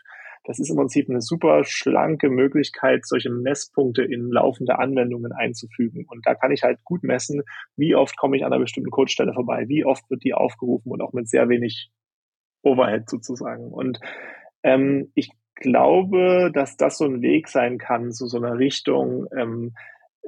Das 0.45 0.59
ist 0.59 0.69
im 0.69 0.75
Prinzip 0.75 1.09
eine 1.09 1.21
super 1.21 1.63
schlanke 1.63 2.29
Möglichkeit, 2.29 3.05
solche 3.05 3.29
Messpunkte 3.29 4.03
in 4.03 4.29
laufende 4.29 4.77
Anwendungen 4.77 5.31
einzufügen. 5.31 6.05
Und 6.09 6.25
da 6.27 6.35
kann 6.35 6.51
ich 6.51 6.63
halt 6.63 6.83
gut 6.83 7.03
messen, 7.03 7.43
wie 7.77 7.95
oft 7.95 8.17
komme 8.17 8.35
ich 8.35 8.43
an 8.43 8.51
einer 8.51 8.61
bestimmten 8.61 8.91
Codestelle 8.91 9.33
vorbei, 9.33 9.65
wie 9.69 9.85
oft 9.85 10.09
wird 10.09 10.23
die 10.23 10.33
aufgerufen 10.33 10.91
und 10.91 11.01
auch 11.01 11.13
mit 11.13 11.29
sehr 11.29 11.47
wenig 11.47 11.91
Overhead 12.61 13.09
sozusagen. 13.09 13.71
Und 13.71 13.99
ähm, 14.63 15.11
ich 15.15 15.29
glaube, 15.63 16.51
dass 16.53 16.77
das 16.77 16.99
so 16.99 17.05
ein 17.05 17.23
Weg 17.23 17.47
sein 17.47 17.79
kann 17.79 18.11
zu 18.11 18.27
so 18.27 18.37
einer 18.37 18.59
Richtung, 18.59 19.25
ähm, 19.35 19.73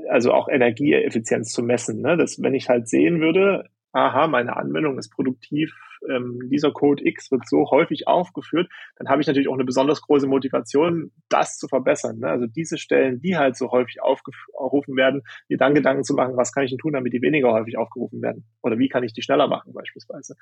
also 0.09 0.33
auch 0.33 0.49
Energieeffizienz 0.49 1.51
zu 1.51 1.61
messen. 1.61 2.01
Ne? 2.01 2.17
Dass, 2.17 2.41
wenn 2.41 2.55
ich 2.55 2.67
halt 2.67 2.89
sehen 2.89 3.21
würde, 3.21 3.69
aha, 3.95 4.27
meine 4.27 4.57
Anwendung 4.57 4.97
ist 4.97 5.09
produktiv, 5.09 5.73
ähm, 6.09 6.39
dieser 6.51 6.71
Code 6.71 7.05
X 7.05 7.31
wird 7.31 7.47
so 7.47 7.71
häufig 7.71 8.07
aufgeführt, 8.07 8.69
dann 8.97 9.07
habe 9.07 9.21
ich 9.21 9.27
natürlich 9.27 9.47
auch 9.47 9.53
eine 9.53 9.63
besonders 9.63 10.01
große 10.01 10.27
Motivation, 10.27 11.11
das 11.29 11.57
zu 11.57 11.67
verbessern. 11.67 12.19
Ne? 12.19 12.27
Also 12.27 12.45
diese 12.45 12.77
Stellen, 12.77 13.21
die 13.21 13.37
halt 13.37 13.55
so 13.55 13.71
häufig 13.71 14.01
aufgerufen 14.01 14.97
werden, 14.97 15.21
mir 15.47 15.57
dann 15.57 15.73
Gedanken 15.73 16.03
zu 16.03 16.13
machen, 16.13 16.35
was 16.35 16.51
kann 16.51 16.65
ich 16.65 16.71
denn 16.71 16.77
tun, 16.77 16.93
damit 16.93 17.13
die 17.13 17.21
weniger 17.21 17.53
häufig 17.53 17.77
aufgerufen 17.77 18.21
werden? 18.21 18.45
Oder 18.61 18.77
wie 18.77 18.89
kann 18.89 19.03
ich 19.03 19.13
die 19.13 19.21
schneller 19.21 19.47
machen 19.47 19.73
beispielsweise? 19.73 20.35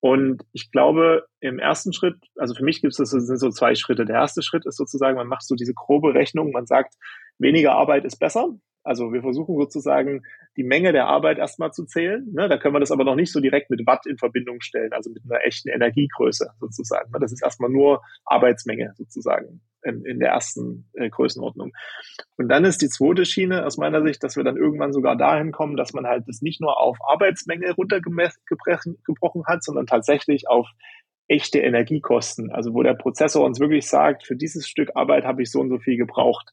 Und 0.00 0.44
ich 0.52 0.70
glaube, 0.70 1.26
im 1.40 1.58
ersten 1.58 1.92
Schritt, 1.92 2.16
also 2.36 2.54
für 2.54 2.64
mich 2.64 2.80
gibt 2.80 2.92
es 2.92 2.98
das 2.98 3.10
sind 3.10 3.38
so 3.38 3.50
zwei 3.50 3.74
Schritte. 3.74 4.04
Der 4.04 4.16
erste 4.16 4.42
Schritt 4.42 4.64
ist 4.66 4.76
sozusagen, 4.76 5.16
man 5.16 5.26
macht 5.26 5.46
so 5.46 5.56
diese 5.56 5.74
grobe 5.74 6.14
Rechnung, 6.14 6.52
man 6.52 6.66
sagt, 6.66 6.94
weniger 7.38 7.72
Arbeit 7.72 8.04
ist 8.04 8.18
besser. 8.18 8.50
Also 8.82 9.12
wir 9.12 9.20
versuchen 9.20 9.56
sozusagen 9.56 10.22
die 10.56 10.64
Menge 10.64 10.92
der 10.92 11.06
Arbeit 11.06 11.38
erstmal 11.38 11.72
zu 11.72 11.84
zählen. 11.84 12.26
Ne? 12.32 12.48
Da 12.48 12.58
können 12.58 12.74
wir 12.74 12.80
das 12.80 12.90
aber 12.90 13.04
noch 13.04 13.14
nicht 13.14 13.32
so 13.32 13.40
direkt 13.40 13.70
mit 13.70 13.86
Watt 13.86 14.06
in 14.06 14.18
Verbindung 14.18 14.60
stellen, 14.60 14.92
also 14.92 15.10
mit 15.10 15.22
einer 15.24 15.44
echten 15.44 15.68
Energiegröße 15.68 16.50
sozusagen. 16.58 17.10
Ne? 17.12 17.18
Das 17.20 17.32
ist 17.32 17.42
erstmal 17.42 17.70
nur 17.70 18.02
Arbeitsmenge 18.24 18.94
sozusagen 18.96 19.60
in, 19.82 20.04
in 20.04 20.20
der 20.20 20.30
ersten 20.30 20.88
äh, 20.94 21.10
Größenordnung. 21.10 21.72
Und 22.36 22.48
dann 22.48 22.64
ist 22.64 22.82
die 22.82 22.88
zweite 22.88 23.24
Schiene 23.24 23.64
aus 23.64 23.76
meiner 23.76 24.02
Sicht, 24.02 24.22
dass 24.22 24.36
wir 24.36 24.44
dann 24.44 24.56
irgendwann 24.56 24.92
sogar 24.92 25.16
dahin 25.16 25.52
kommen, 25.52 25.76
dass 25.76 25.92
man 25.92 26.06
halt 26.06 26.24
das 26.26 26.42
nicht 26.42 26.60
nur 26.60 26.78
auf 26.80 26.98
Arbeitsmenge 27.08 27.72
runtergebrochen 27.72 29.46
hat, 29.46 29.62
sondern 29.62 29.86
tatsächlich 29.86 30.48
auf 30.48 30.68
echte 31.28 31.58
Energiekosten. 31.60 32.50
Also 32.50 32.74
wo 32.74 32.82
der 32.82 32.94
Prozessor 32.94 33.44
uns 33.44 33.60
wirklich 33.60 33.86
sagt, 33.86 34.26
für 34.26 34.36
dieses 34.36 34.66
Stück 34.66 34.90
Arbeit 34.94 35.24
habe 35.24 35.42
ich 35.42 35.50
so 35.50 35.60
und 35.60 35.68
so 35.68 35.78
viel 35.78 35.96
gebraucht. 35.96 36.50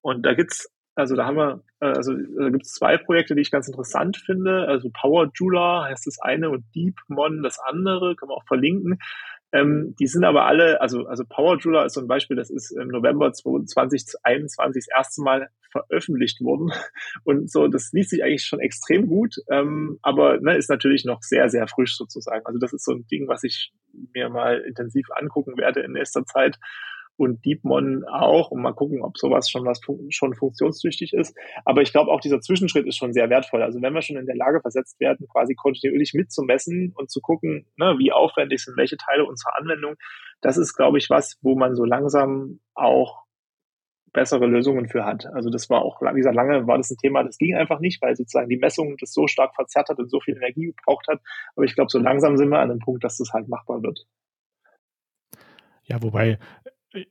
Und 0.00 0.24
da 0.26 0.34
gibt's 0.34 0.70
also 0.94 1.16
da 1.16 1.26
haben 1.26 1.36
wir, 1.36 1.62
äh, 1.80 1.86
also 1.86 2.12
da 2.14 2.50
gibt 2.50 2.66
es 2.66 2.72
zwei 2.72 2.96
Projekte, 2.98 3.34
die 3.34 3.42
ich 3.42 3.50
ganz 3.50 3.68
interessant 3.68 4.16
finde. 4.16 4.66
Also 4.68 4.90
Power 4.90 5.30
Jeweler 5.38 5.84
heißt 5.84 6.06
das 6.06 6.18
eine 6.20 6.50
und 6.50 6.64
DeepMon 6.74 7.42
das 7.42 7.58
andere, 7.58 8.14
kann 8.16 8.28
man 8.28 8.36
auch 8.36 8.46
verlinken. 8.46 8.98
Ähm, 9.54 9.94
die 10.00 10.06
sind 10.06 10.24
aber 10.24 10.46
alle, 10.46 10.80
also, 10.80 11.06
also 11.06 11.24
Power 11.28 11.58
Jeweler 11.58 11.84
ist 11.84 11.94
so 11.94 12.00
ein 12.00 12.08
Beispiel, 12.08 12.36
das 12.36 12.48
ist 12.48 12.70
im 12.70 12.88
November 12.88 13.32
2021 13.32 14.86
das 14.86 14.98
erste 14.98 15.22
Mal 15.22 15.48
veröffentlicht 15.70 16.40
worden. 16.40 16.72
Und 17.24 17.50
so, 17.50 17.68
das 17.68 17.90
liest 17.92 18.10
sich 18.10 18.24
eigentlich 18.24 18.44
schon 18.44 18.60
extrem 18.60 19.06
gut, 19.06 19.36
ähm, 19.50 19.98
aber 20.02 20.40
ne, 20.40 20.56
ist 20.56 20.70
natürlich 20.70 21.04
noch 21.04 21.22
sehr, 21.22 21.50
sehr 21.50 21.66
frisch 21.68 21.96
sozusagen. 21.96 22.46
Also 22.46 22.58
das 22.58 22.72
ist 22.72 22.84
so 22.84 22.92
ein 22.92 23.06
Ding, 23.08 23.28
was 23.28 23.44
ich 23.44 23.72
mir 24.14 24.30
mal 24.30 24.58
intensiv 24.60 25.06
angucken 25.10 25.58
werde 25.58 25.80
in 25.80 25.92
nächster 25.92 26.24
Zeit 26.24 26.58
und 27.22 27.44
DeepMon 27.44 28.04
auch 28.04 28.50
und 28.50 28.60
mal 28.60 28.72
gucken, 28.72 29.02
ob 29.02 29.16
sowas 29.16 29.48
schon 29.48 29.64
was 29.64 29.80
fun 29.80 30.06
schon 30.10 30.34
funktionstüchtig 30.34 31.12
ist. 31.12 31.36
Aber 31.64 31.82
ich 31.82 31.92
glaube, 31.92 32.10
auch 32.10 32.20
dieser 32.20 32.40
Zwischenschritt 32.40 32.86
ist 32.86 32.96
schon 32.96 33.12
sehr 33.12 33.30
wertvoll. 33.30 33.62
Also 33.62 33.80
wenn 33.80 33.94
wir 33.94 34.02
schon 34.02 34.16
in 34.16 34.26
der 34.26 34.36
Lage 34.36 34.60
versetzt 34.60 34.98
werden, 35.00 35.28
quasi 35.28 35.54
kontinuierlich 35.54 36.14
mitzumessen 36.14 36.92
und 36.96 37.10
zu 37.10 37.20
gucken, 37.20 37.66
ne, 37.76 37.96
wie 37.98 38.12
aufwendig 38.12 38.64
sind 38.64 38.76
welche 38.76 38.96
Teile 38.96 39.24
unserer 39.24 39.56
Anwendung, 39.56 39.94
das 40.40 40.56
ist, 40.56 40.74
glaube 40.74 40.98
ich, 40.98 41.08
was, 41.10 41.38
wo 41.42 41.56
man 41.56 41.74
so 41.76 41.84
langsam 41.84 42.60
auch 42.74 43.22
bessere 44.12 44.46
Lösungen 44.46 44.88
für 44.88 45.04
hat. 45.04 45.26
Also 45.32 45.48
das 45.48 45.70
war 45.70 45.82
auch, 45.82 46.02
wie 46.02 46.16
gesagt, 46.16 46.36
lange 46.36 46.66
war 46.66 46.76
das 46.76 46.90
ein 46.90 46.98
Thema, 46.98 47.24
das 47.24 47.38
ging 47.38 47.54
einfach 47.54 47.80
nicht, 47.80 48.02
weil 48.02 48.14
sozusagen 48.14 48.48
die 48.48 48.58
Messung 48.58 48.96
das 48.98 49.12
so 49.12 49.26
stark 49.26 49.54
verzerrt 49.54 49.88
hat 49.88 49.98
und 49.98 50.10
so 50.10 50.20
viel 50.20 50.36
Energie 50.36 50.66
gebraucht 50.66 51.06
hat. 51.08 51.20
Aber 51.56 51.64
ich 51.64 51.74
glaube, 51.74 51.90
so 51.90 51.98
langsam 51.98 52.36
sind 52.36 52.50
wir 52.50 52.58
an 52.58 52.68
dem 52.68 52.80
Punkt, 52.80 53.04
dass 53.04 53.16
das 53.16 53.32
halt 53.32 53.48
machbar 53.48 53.82
wird. 53.82 54.06
Ja, 55.84 56.02
wobei 56.02 56.38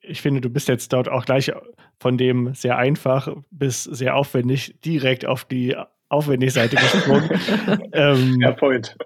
ich 0.01 0.21
finde, 0.21 0.41
du 0.41 0.49
bist 0.49 0.67
jetzt 0.67 0.93
dort 0.93 1.09
auch 1.09 1.25
gleich 1.25 1.51
von 1.99 2.17
dem 2.17 2.53
sehr 2.53 2.77
einfach 2.77 3.35
bis 3.49 3.83
sehr 3.83 4.15
aufwendig 4.15 4.79
direkt 4.83 5.25
auf 5.25 5.45
die 5.45 5.75
aufwendige 6.09 6.51
Seite 6.51 6.75
gesprungen. 6.75 7.29
ähm, 7.93 8.39
ja, 8.39 8.51
Point. 8.51 8.97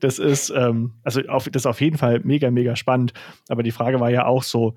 Das 0.00 0.18
ist, 0.18 0.50
ähm, 0.50 0.94
also 1.02 1.20
auf, 1.22 1.48
das 1.48 1.62
ist 1.62 1.66
auf 1.66 1.80
jeden 1.80 1.98
Fall 1.98 2.20
mega, 2.20 2.50
mega 2.50 2.76
spannend. 2.76 3.12
Aber 3.48 3.62
die 3.62 3.72
Frage 3.72 4.00
war 4.00 4.10
ja 4.10 4.26
auch 4.26 4.42
so, 4.42 4.76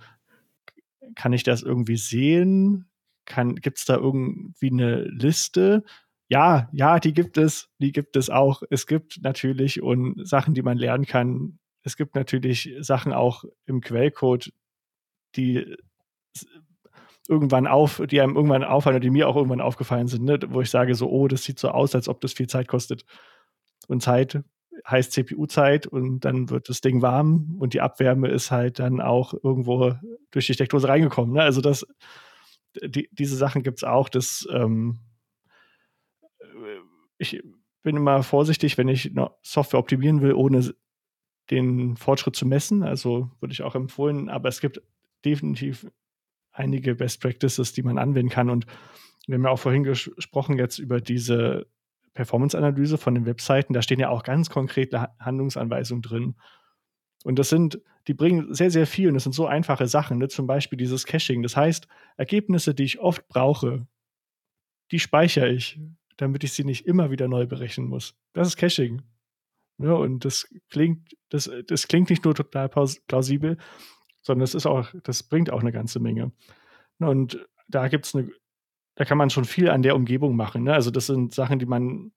kann 1.15 1.33
ich 1.33 1.43
das 1.43 1.61
irgendwie 1.61 1.97
sehen? 1.97 2.89
Gibt 3.25 3.77
es 3.77 3.85
da 3.85 3.95
irgendwie 3.95 4.71
eine 4.71 5.03
Liste? 5.03 5.83
Ja, 6.29 6.69
ja, 6.71 6.99
die 6.99 7.13
gibt 7.13 7.37
es, 7.37 7.69
die 7.79 7.91
gibt 7.91 8.15
es 8.15 8.29
auch. 8.29 8.63
Es 8.69 8.87
gibt 8.87 9.21
natürlich 9.21 9.81
und 9.81 10.27
Sachen, 10.27 10.53
die 10.53 10.61
man 10.61 10.77
lernen 10.77 11.05
kann. 11.05 11.59
Es 11.83 11.95
gibt 11.95 12.15
natürlich 12.15 12.73
Sachen 12.79 13.13
auch 13.13 13.43
im 13.65 13.81
Quellcode, 13.81 14.51
die 15.35 15.75
irgendwann 17.27 17.67
auf, 17.67 18.01
die 18.05 18.21
einem 18.21 18.35
irgendwann 18.35 18.63
auffallen 18.63 18.97
oder 18.97 19.03
die 19.03 19.09
mir 19.09 19.27
auch 19.29 19.35
irgendwann 19.35 19.61
aufgefallen 19.61 20.07
sind, 20.07 20.23
ne? 20.23 20.39
wo 20.49 20.61
ich 20.61 20.69
sage 20.69 20.93
so, 20.95 21.09
oh, 21.09 21.27
das 21.27 21.43
sieht 21.43 21.59
so 21.59 21.69
aus, 21.69 21.95
als 21.95 22.09
ob 22.09 22.19
das 22.21 22.33
viel 22.33 22.47
Zeit 22.47 22.67
kostet. 22.67 23.05
Und 23.87 24.01
Zeit 24.01 24.43
heißt 24.87 25.13
CPU-Zeit 25.13 25.87
und 25.87 26.21
dann 26.21 26.49
wird 26.49 26.67
das 26.67 26.81
Ding 26.81 27.01
warm 27.01 27.55
und 27.59 27.73
die 27.73 27.81
Abwärme 27.81 28.27
ist 28.29 28.51
halt 28.51 28.79
dann 28.79 28.99
auch 28.99 29.33
irgendwo 29.33 29.95
durch 30.31 30.47
die 30.47 30.53
Steckdose 30.53 30.87
reingekommen. 30.87 31.33
Ne? 31.33 31.41
Also 31.41 31.61
das, 31.61 31.85
die, 32.83 33.07
diese 33.11 33.37
Sachen 33.37 33.63
gibt 33.63 33.79
es 33.79 33.83
auch. 33.83 34.09
Das, 34.09 34.47
ähm, 34.51 34.99
ich 37.17 37.41
bin 37.83 37.95
immer 37.95 38.23
vorsichtig, 38.23 38.77
wenn 38.77 38.87
ich 38.87 39.13
Software 39.41 39.79
optimieren 39.79 40.21
will, 40.21 40.33
ohne 40.33 40.73
den 41.49 41.95
Fortschritt 41.95 42.35
zu 42.35 42.45
messen. 42.45 42.83
Also 42.83 43.29
würde 43.39 43.53
ich 43.53 43.63
auch 43.63 43.75
empfehlen, 43.75 44.29
aber 44.29 44.49
es 44.49 44.59
gibt 44.59 44.81
definitiv 45.25 45.87
einige 46.51 46.95
Best 46.95 47.21
Practices, 47.21 47.73
die 47.73 47.83
man 47.83 47.97
anwenden 47.97 48.29
kann. 48.29 48.49
Und 48.49 48.65
wir 49.27 49.35
haben 49.35 49.43
ja 49.43 49.49
auch 49.49 49.59
vorhin 49.59 49.83
gesprochen 49.83 50.57
jetzt 50.57 50.79
über 50.79 51.01
diese 51.01 51.67
Performance-Analyse 52.13 52.97
von 52.97 53.15
den 53.15 53.25
Webseiten. 53.25 53.73
Da 53.73 53.81
stehen 53.81 53.99
ja 53.99 54.09
auch 54.09 54.23
ganz 54.23 54.49
konkrete 54.49 55.09
Handlungsanweisungen 55.19 56.01
drin. 56.01 56.35
Und 57.23 57.39
das 57.39 57.49
sind, 57.49 57.81
die 58.07 58.13
bringen 58.13 58.53
sehr, 58.53 58.69
sehr 58.69 58.85
viel 58.85 59.07
und 59.07 59.13
das 59.15 59.23
sind 59.23 59.33
so 59.33 59.47
einfache 59.47 59.87
Sachen, 59.87 60.17
ne? 60.17 60.27
zum 60.27 60.45
Beispiel 60.45 60.77
dieses 60.77 61.05
Caching. 61.05 61.41
Das 61.41 61.55
heißt, 61.55 61.87
Ergebnisse, 62.17 62.75
die 62.75 62.83
ich 62.83 62.99
oft 62.99 63.27
brauche, 63.27 63.87
die 64.91 64.99
speichere 64.99 65.49
ich, 65.49 65.79
damit 66.17 66.43
ich 66.43 66.53
sie 66.53 66.65
nicht 66.65 66.85
immer 66.85 67.11
wieder 67.11 67.27
neu 67.27 67.47
berechnen 67.47 67.87
muss. 67.87 68.15
Das 68.33 68.47
ist 68.47 68.57
Caching. 68.57 69.01
Ja, 69.79 69.93
und 69.93 70.23
das 70.23 70.47
klingt, 70.69 71.15
das, 71.29 71.49
das 71.67 71.87
klingt 71.87 72.09
nicht 72.09 72.25
nur 72.25 72.35
total 72.35 72.69
plausibel, 72.69 73.57
sondern 74.23 74.43
es 74.43 74.55
ist 74.55 74.65
auch, 74.65 74.89
das 75.03 75.21
bringt 75.21 75.51
auch 75.51 75.61
eine 75.61 75.71
ganze 75.71 75.99
Menge. 75.99 76.31
Und 76.99 77.45
da 77.67 77.87
gibt 77.87 78.05
es 78.05 78.15
eine, 78.15 78.31
da 78.95 79.05
kann 79.05 79.17
man 79.17 79.29
schon 79.29 79.45
viel 79.45 79.69
an 79.69 79.81
der 79.81 79.95
Umgebung 79.95 80.35
machen. 80.35 80.63
Ne? 80.63 80.73
Also 80.73 80.89
das 80.89 81.07
sind 81.07 81.33
Sachen, 81.33 81.59
die 81.59 81.65
man, 81.65 82.11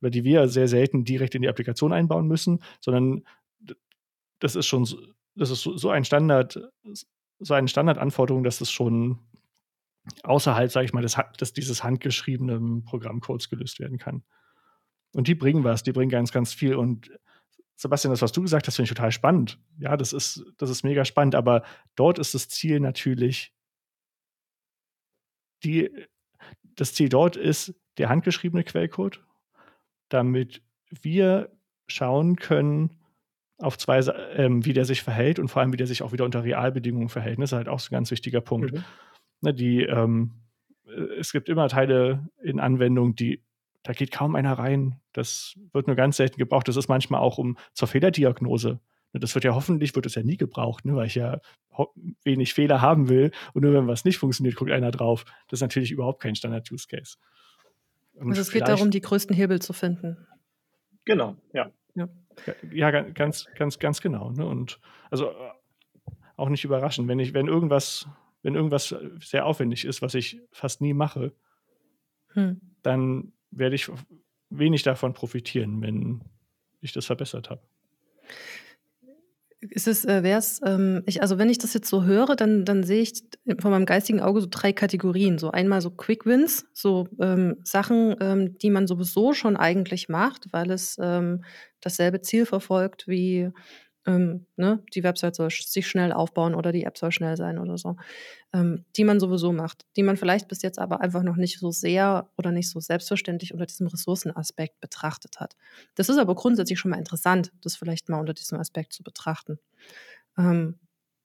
oder 0.00 0.10
die 0.10 0.24
wir 0.24 0.48
sehr 0.48 0.68
selten 0.68 1.04
direkt 1.04 1.34
in 1.34 1.42
die 1.42 1.48
Applikation 1.48 1.92
einbauen 1.92 2.28
müssen, 2.28 2.62
sondern 2.80 3.24
das 4.38 4.54
ist 4.54 4.66
schon, 4.66 4.86
das 5.34 5.50
ist 5.50 5.62
so 5.62 5.90
ein 5.90 6.04
Standard, 6.04 6.60
so 7.38 7.54
eine 7.54 7.68
Standardanforderung, 7.68 8.44
dass 8.44 8.58
das 8.58 8.70
schon 8.70 9.18
außerhalb, 10.22 10.70
sage 10.70 10.84
ich 10.84 10.92
mal, 10.92 11.02
des, 11.02 11.16
des, 11.40 11.52
dieses 11.52 11.82
handgeschriebenen 11.82 12.84
Programmcodes 12.84 13.48
gelöst 13.48 13.80
werden 13.80 13.98
kann. 13.98 14.22
Und 15.12 15.28
die 15.28 15.34
bringen 15.34 15.64
was, 15.64 15.82
die 15.82 15.92
bringen 15.92 16.10
ganz, 16.10 16.32
ganz 16.32 16.52
viel. 16.52 16.74
Und 16.74 17.10
Sebastian, 17.76 18.10
das, 18.10 18.22
was 18.22 18.32
du 18.32 18.42
gesagt 18.42 18.66
hast, 18.66 18.76
finde 18.76 18.90
ich 18.90 18.96
total 18.96 19.12
spannend. 19.12 19.58
Ja, 19.78 19.96
das 19.96 20.12
ist, 20.12 20.44
das 20.56 20.70
ist 20.70 20.82
mega 20.82 21.04
spannend, 21.04 21.34
aber 21.34 21.62
dort 21.94 22.18
ist 22.18 22.34
das 22.34 22.48
Ziel 22.48 22.80
natürlich, 22.80 23.52
die, 25.62 25.90
das 26.62 26.94
Ziel 26.94 27.08
dort 27.08 27.36
ist 27.36 27.74
der 27.98 28.08
handgeschriebene 28.08 28.64
Quellcode, 28.64 29.22
damit 30.08 30.62
wir 30.90 31.50
schauen 31.86 32.36
können, 32.36 32.96
auf 33.58 33.78
zwei, 33.78 34.00
ähm, 34.34 34.64
wie 34.64 34.72
der 34.72 34.84
sich 34.84 35.02
verhält 35.02 35.38
und 35.38 35.48
vor 35.48 35.60
allem, 35.62 35.72
wie 35.72 35.78
der 35.78 35.86
sich 35.86 36.02
auch 36.02 36.12
wieder 36.12 36.24
unter 36.24 36.44
Realbedingungen 36.44 37.08
verhält. 37.08 37.38
Das 37.38 37.52
ist 37.52 37.56
halt 37.56 37.68
auch 37.68 37.80
so 37.80 37.88
ein 37.88 37.96
ganz 37.96 38.10
wichtiger 38.10 38.40
Punkt. 38.40 38.72
Mhm. 38.72 38.84
Ne, 39.40 39.54
die, 39.54 39.82
ähm, 39.82 40.32
es 41.18 41.32
gibt 41.32 41.48
immer 41.48 41.68
Teile 41.68 42.28
in 42.42 42.60
Anwendungen, 42.60 43.14
die 43.14 43.42
da 43.86 43.92
geht 43.92 44.10
kaum 44.10 44.34
einer 44.34 44.54
rein. 44.54 45.00
Das 45.12 45.54
wird 45.72 45.86
nur 45.86 45.94
ganz 45.94 46.16
selten 46.16 46.38
gebraucht. 46.38 46.66
Das 46.66 46.76
ist 46.76 46.88
manchmal 46.88 47.20
auch 47.20 47.38
um 47.38 47.56
zur 47.72 47.86
Fehlerdiagnose. 47.86 48.80
Ne, 49.12 49.20
das 49.20 49.32
wird 49.36 49.44
ja 49.44 49.54
hoffentlich, 49.54 49.94
wird 49.94 50.06
es 50.06 50.16
ja 50.16 50.24
nie 50.24 50.36
gebraucht, 50.36 50.84
ne, 50.84 50.96
weil 50.96 51.06
ich 51.06 51.14
ja 51.14 51.40
wenig 52.24 52.52
Fehler 52.52 52.80
haben 52.80 53.08
will. 53.08 53.30
Und 53.52 53.62
nur 53.62 53.72
wenn 53.72 53.86
was 53.86 54.04
nicht 54.04 54.18
funktioniert, 54.18 54.56
guckt 54.56 54.72
einer 54.72 54.90
drauf. 54.90 55.24
Das 55.46 55.58
ist 55.58 55.62
natürlich 55.62 55.92
überhaupt 55.92 56.20
kein 56.20 56.34
Standard-Use-Case. 56.34 57.16
Also 58.18 58.40
es 58.40 58.50
geht 58.50 58.66
darum, 58.66 58.90
die 58.90 59.00
größten 59.00 59.36
Hebel 59.36 59.62
zu 59.62 59.72
finden. 59.72 60.26
Genau, 61.04 61.36
ja. 61.52 61.70
Ja, 61.94 62.08
ja 62.72 62.90
ganz, 62.90 63.46
ganz, 63.54 63.78
ganz 63.78 64.00
genau. 64.00 64.32
Ne? 64.32 64.44
Und 64.44 64.80
also 65.10 65.30
auch 66.36 66.48
nicht 66.48 66.64
überraschend, 66.64 67.06
wenn 67.06 67.20
ich, 67.20 67.34
wenn 67.34 67.46
irgendwas, 67.46 68.08
wenn 68.42 68.56
irgendwas 68.56 68.96
sehr 69.20 69.46
aufwendig 69.46 69.84
ist, 69.84 70.02
was 70.02 70.14
ich 70.14 70.40
fast 70.50 70.80
nie 70.80 70.92
mache, 70.92 71.32
hm. 72.32 72.60
dann 72.82 73.32
werde 73.56 73.74
ich 73.74 73.90
wenig 74.50 74.82
davon 74.82 75.12
profitieren, 75.14 75.82
wenn 75.82 76.20
ich 76.80 76.92
das 76.92 77.06
verbessert 77.06 77.50
habe. 77.50 77.62
ist 79.60 79.88
es, 79.88 80.04
äh, 80.04 80.22
wäre 80.22 80.42
ähm, 80.64 81.02
ich, 81.06 81.22
also 81.22 81.38
wenn 81.38 81.48
ich 81.48 81.58
das 81.58 81.74
jetzt 81.74 81.88
so 81.88 82.04
höre, 82.04 82.36
dann, 82.36 82.64
dann 82.64 82.84
sehe 82.84 83.02
ich 83.02 83.24
von 83.58 83.70
meinem 83.70 83.86
geistigen 83.86 84.20
Auge 84.20 84.40
so 84.40 84.46
drei 84.50 84.72
Kategorien. 84.72 85.38
So 85.38 85.50
einmal 85.50 85.80
so 85.80 85.90
Quick 85.90 86.26
Wins, 86.26 86.66
so 86.72 87.08
ähm, 87.20 87.56
Sachen, 87.64 88.14
ähm, 88.20 88.58
die 88.58 88.70
man 88.70 88.86
sowieso 88.86 89.32
schon 89.32 89.56
eigentlich 89.56 90.08
macht, 90.08 90.52
weil 90.52 90.70
es 90.70 90.98
ähm, 91.00 91.42
dasselbe 91.80 92.20
Ziel 92.20 92.46
verfolgt 92.46 93.08
wie 93.08 93.50
ähm, 94.06 94.46
ne, 94.56 94.82
die 94.94 95.02
Website 95.02 95.34
soll 95.34 95.50
sich 95.50 95.86
schnell 95.86 96.12
aufbauen 96.12 96.54
oder 96.54 96.72
die 96.72 96.84
App 96.84 96.96
soll 96.96 97.10
schnell 97.10 97.36
sein 97.36 97.58
oder 97.58 97.76
so, 97.76 97.96
ähm, 98.52 98.84
die 98.96 99.04
man 99.04 99.20
sowieso 99.20 99.52
macht, 99.52 99.84
die 99.96 100.02
man 100.02 100.16
vielleicht 100.16 100.48
bis 100.48 100.62
jetzt 100.62 100.78
aber 100.78 101.00
einfach 101.00 101.22
noch 101.22 101.36
nicht 101.36 101.58
so 101.58 101.70
sehr 101.70 102.30
oder 102.38 102.52
nicht 102.52 102.70
so 102.70 102.80
selbstverständlich 102.80 103.52
unter 103.52 103.66
diesem 103.66 103.88
Ressourcenaspekt 103.88 104.80
betrachtet 104.80 105.40
hat. 105.40 105.56
Das 105.96 106.08
ist 106.08 106.18
aber 106.18 106.34
grundsätzlich 106.34 106.78
schon 106.78 106.92
mal 106.92 106.98
interessant, 106.98 107.52
das 107.62 107.76
vielleicht 107.76 108.08
mal 108.08 108.20
unter 108.20 108.34
diesem 108.34 108.58
Aspekt 108.58 108.92
zu 108.92 109.02
betrachten. 109.02 109.58
Ähm, 110.38 110.78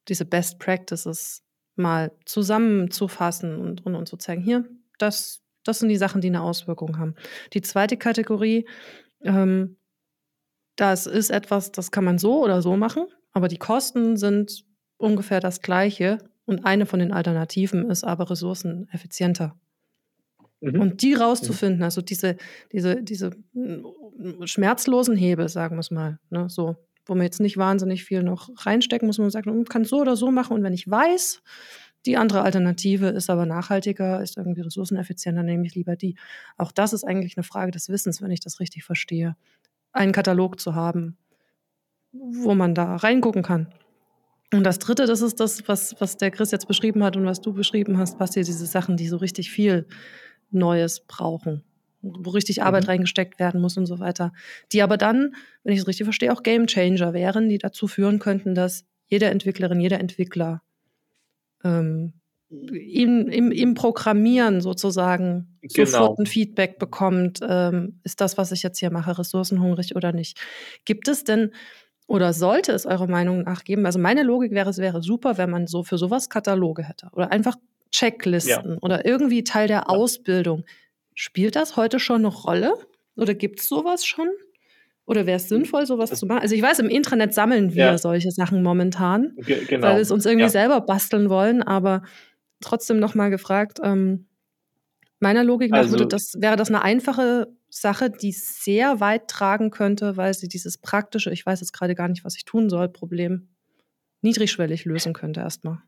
diese 0.08 0.26
Best 0.26 0.60
Practices 0.60 1.44
mal 1.76 2.12
zusammenzufassen 2.26 3.58
und, 3.58 3.86
und, 3.86 3.96
und 3.96 4.08
zu 4.08 4.18
zeigen, 4.18 4.42
hier, 4.42 4.66
das, 4.98 5.42
das 5.64 5.80
sind 5.80 5.90
die 5.90 5.98
Sachen, 5.98 6.22
die 6.22 6.28
eine 6.28 6.42
Auswirkung 6.42 6.98
haben. 6.98 7.16
Die 7.54 7.62
zweite 7.62 7.98
Kategorie, 7.98 8.68
ähm, 9.24 9.78
das 10.76 11.06
ist 11.06 11.30
etwas, 11.30 11.72
das 11.72 11.92
kann 11.92 12.04
man 12.04 12.18
so 12.18 12.44
oder 12.44 12.62
so 12.62 12.78
machen, 12.78 13.06
aber 13.34 13.48
die 13.48 13.58
Kosten 13.58 14.18
sind 14.18 14.66
ungefähr 14.98 15.40
das 15.40 15.62
gleiche 15.62 16.20
und 16.46 16.66
eine 16.66 16.86
von 16.86 17.00
den 17.00 17.12
Alternativen 17.12 17.90
ist 17.90 18.04
aber 18.04 18.30
ressourceneffizienter. 18.30 19.56
Mhm. 20.62 20.80
Und 20.80 21.02
die 21.02 21.14
rauszufinden, 21.14 21.84
also 21.84 22.02
diese, 22.02 22.38
diese, 22.72 23.02
diese 23.02 23.32
mm, 23.54 24.46
schmerzlosen 24.46 25.16
Hebel, 25.16 25.50
sagen 25.50 25.76
wir 25.76 25.80
es 25.80 25.92
mal, 25.92 26.20
ne, 26.30 26.50
so, 26.50 26.76
wo 27.06 27.16
man 27.16 27.24
jetzt 27.24 27.42
nicht 27.42 27.58
wahnsinnig 27.58 28.04
viel 28.04 28.22
noch 28.22 28.50
reinstecken 28.58 29.08
muss, 29.08 29.18
man 29.18 29.32
sagt, 29.32 29.48
man 29.48 29.66
kann 29.66 29.86
so 29.86 30.02
oder 30.02 30.16
so 30.16 30.32
machen 30.32 30.54
und 30.54 30.64
wenn 30.64 30.74
ich 30.74 30.90
weiß, 30.90 31.42
die 32.06 32.18
andere 32.18 32.42
Alternative 32.42 33.08
ist 33.08 33.30
aber 33.30 33.46
nachhaltiger, 33.46 34.22
ist 34.22 34.38
irgendwie 34.38 34.62
ressourceneffizienter, 34.62 35.44
nehme 35.44 35.66
ich 35.66 35.76
lieber 35.76 35.96
die. 35.96 36.16
Auch 36.58 36.72
das 36.72 36.94
ist 36.94 37.04
eigentlich 37.04 37.38
eine 37.38 37.44
Frage 37.44 37.72
des 37.72 37.90
Wissens, 37.90 38.22
wenn 38.22 38.32
ich 38.32 38.40
das 38.40 38.60
richtig 38.60 38.84
verstehe 38.84 39.36
einen 39.94 40.12
Katalog 40.12 40.60
zu 40.60 40.76
haben, 40.76 41.18
wo 42.12 42.56
man 42.56 42.76
da 42.76 42.96
reingucken 42.96 43.44
kann. 43.44 43.74
Und 44.54 44.64
das 44.64 44.80
Dritte, 44.80 45.06
das 45.06 45.22
ist 45.22 45.40
das, 45.40 45.68
was, 45.68 45.96
was 46.00 46.18
der 46.18 46.32
Chris 46.32 46.52
jetzt 46.52 46.68
beschrieben 46.68 47.04
hat 47.04 47.16
und 47.16 47.26
was 47.26 47.40
du 47.40 47.54
beschrieben 47.54 47.98
hast, 47.98 48.20
was 48.20 48.34
hier 48.34 48.44
diese 48.44 48.66
Sachen, 48.66 48.98
die 48.98 49.08
so 49.08 49.18
richtig 49.18 49.50
viel 49.50 49.88
Neues 50.50 51.02
brauchen, 51.08 51.64
wo 52.02 52.32
richtig 52.32 52.58
mhm. 52.58 52.64
Arbeit 52.64 52.88
reingesteckt 52.90 53.40
werden 53.40 53.62
muss 53.62 53.78
und 53.78 53.86
so 53.86 54.00
weiter, 54.00 54.34
die 54.74 54.82
aber 54.82 54.98
dann, 54.98 55.36
wenn 55.64 55.74
ich 55.74 55.80
es 55.80 55.88
richtig 55.88 56.04
verstehe, 56.04 56.34
auch 56.34 56.44
Game 56.44 56.68
Changer 56.68 57.14
wären, 57.14 57.48
die 57.48 57.60
dazu 57.60 57.88
führen 57.88 58.20
könnten, 58.20 58.54
dass 58.54 58.84
jede 59.08 59.28
Entwicklerin, 59.28 59.80
jeder 59.80 60.00
Entwickler 60.00 60.62
ähm, 61.64 62.14
im, 62.52 63.28
im, 63.30 63.52
im 63.52 63.74
Programmieren 63.76 64.62
sozusagen 64.62 65.58
genau. 65.62 65.86
sofort 65.86 66.20
ein 66.20 66.26
Feedback 66.26 66.80
bekommt, 66.80 67.40
ähm, 67.48 68.00
ist 68.04 68.20
das, 68.20 68.38
was 68.38 68.52
ich 68.52 68.62
jetzt 68.62 68.80
hier 68.80 68.92
mache, 68.92 69.18
ressourcenhungrig 69.18 69.96
oder 69.96 70.12
nicht. 70.12 70.40
Gibt 70.86 71.08
es 71.08 71.24
denn 71.24 71.52
oder 72.08 72.34
sollte 72.34 72.74
es 72.74 72.86
eurer 72.86 73.08
Meinung 73.08 73.44
nach 73.44 73.64
geben? 73.64 73.86
Also 73.86 74.00
meine 74.00 74.24
Logik 74.24 74.52
wäre, 74.52 74.70
es 74.70 74.80
wäre 74.80 75.02
super, 75.02 75.38
wenn 75.38 75.50
man 75.50 75.68
so 75.68 75.84
für 75.84 75.98
sowas 75.98 76.30
Kataloge 76.30 76.84
hätte 76.84 77.08
oder 77.14 77.32
einfach 77.32 77.56
Checklisten 77.92 78.72
ja. 78.72 78.78
oder 78.82 79.06
irgendwie 79.06 79.44
Teil 79.44 79.68
der 79.68 79.78
ja. 79.78 79.86
Ausbildung. 79.88 80.66
Spielt 81.14 81.56
das 81.56 81.78
heute 81.78 82.00
schon 82.00 82.26
eine 82.26 82.28
Rolle 82.28 82.74
oder 83.16 83.34
gibt 83.34 83.62
es 83.62 83.68
sowas 83.68 84.06
schon? 84.06 84.28
Oder 85.06 85.26
wäre 85.26 85.38
es 85.38 85.50
sinnvoll, 85.50 85.86
sowas 85.86 86.12
zu 86.12 86.26
machen? 86.26 86.42
Also 86.42 86.56
ich 86.56 86.62
weiß, 86.62 86.80
im 86.80 86.88
Intranet 86.88 87.34
sammeln 87.34 87.74
wir 87.74 87.86
ja. 87.86 87.98
solche 87.98 88.32
Sachen 88.32 88.64
momentan, 88.64 89.34
Ge 89.38 89.66
genau. 89.66 89.88
weil 89.88 89.96
wir 89.96 90.02
es 90.02 90.12
uns 90.12 90.26
irgendwie 90.26 90.48
selber 90.48 90.80
basteln 90.82 91.30
wollen, 91.30 91.64
aber 91.64 92.04
trotzdem 92.62 93.00
nochmal 93.00 93.30
gefragt, 93.30 93.80
ähm, 93.84 94.28
meiner 95.20 95.44
Logik 95.44 95.72
nach 95.72 95.80
also, 95.80 95.92
würde 95.92 96.08
das, 96.08 96.34
wäre 96.40 96.56
das 96.56 96.70
eine 96.70 96.82
einfache 96.82 97.48
Sache, 97.70 98.10
die 98.10 98.32
sehr 98.32 99.00
weit 99.00 99.28
tragen 99.28 99.70
könnte, 99.70 100.18
weil 100.18 100.34
sie 100.34 100.48
dieses 100.48 100.78
praktische, 100.78 101.32
ich 101.32 101.46
weiß 101.46 101.62
jetzt 101.62 101.74
gerade 101.74 101.96
gar 101.96 102.08
nicht, 102.08 102.26
was 102.26 102.36
ich 102.36 102.44
tun 102.44 102.70
soll, 102.70 102.90
Problem 102.90 103.50
niedrigschwellig 104.22 104.86
lösen 104.86 105.14
könnte 105.14 105.40
erstmal. 105.40 105.80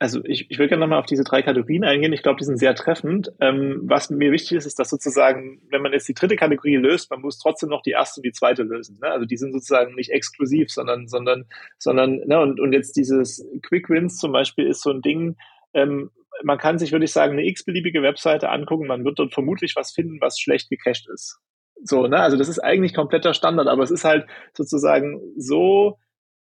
Also 0.00 0.24
ich, 0.24 0.48
ich 0.48 0.58
will 0.60 0.68
gerne 0.68 0.82
nochmal 0.82 1.00
auf 1.00 1.06
diese 1.06 1.24
drei 1.24 1.42
Kategorien 1.42 1.82
eingehen. 1.82 2.12
Ich 2.12 2.22
glaube, 2.22 2.38
die 2.38 2.44
sind 2.44 2.58
sehr 2.58 2.74
treffend. 2.76 3.32
Ähm, 3.40 3.80
was 3.82 4.10
mir 4.10 4.30
wichtig 4.30 4.52
ist, 4.52 4.66
ist, 4.66 4.78
dass 4.78 4.90
sozusagen, 4.90 5.60
wenn 5.70 5.82
man 5.82 5.92
jetzt 5.92 6.06
die 6.06 6.14
dritte 6.14 6.36
Kategorie 6.36 6.76
löst, 6.76 7.10
man 7.10 7.20
muss 7.20 7.38
trotzdem 7.38 7.68
noch 7.68 7.82
die 7.82 7.90
erste 7.90 8.20
und 8.20 8.24
die 8.24 8.32
zweite 8.32 8.62
lösen. 8.62 8.98
Ne? 9.02 9.08
Also 9.08 9.26
die 9.26 9.36
sind 9.36 9.52
sozusagen 9.52 9.96
nicht 9.96 10.10
exklusiv, 10.10 10.70
sondern, 10.70 11.08
sondern, 11.08 11.46
sondern, 11.78 12.20
ne? 12.26 12.40
und, 12.40 12.60
und 12.60 12.72
jetzt 12.72 12.96
dieses 12.96 13.44
Quick 13.62 13.90
Wins 13.90 14.18
zum 14.18 14.30
Beispiel 14.30 14.68
ist 14.68 14.82
so 14.82 14.90
ein 14.90 15.02
Ding, 15.02 15.36
ähm, 15.74 16.10
man 16.42 16.58
kann 16.58 16.78
sich, 16.78 16.92
würde 16.92 17.04
ich 17.04 17.12
sagen, 17.12 17.32
eine 17.32 17.46
x-beliebige 17.46 18.02
Webseite 18.02 18.50
angucken. 18.50 18.86
Man 18.86 19.04
wird 19.04 19.18
dort 19.18 19.34
vermutlich 19.34 19.74
was 19.76 19.92
finden, 19.92 20.20
was 20.20 20.38
schlecht 20.38 20.70
gecached 20.70 21.08
ist. 21.12 21.38
So, 21.82 22.06
ne? 22.06 22.20
Also 22.20 22.36
das 22.36 22.48
ist 22.48 22.58
eigentlich 22.58 22.94
kompletter 22.94 23.34
Standard, 23.34 23.68
aber 23.68 23.82
es 23.82 23.90
ist 23.90 24.04
halt 24.04 24.26
sozusagen 24.56 25.20
so, 25.36 25.98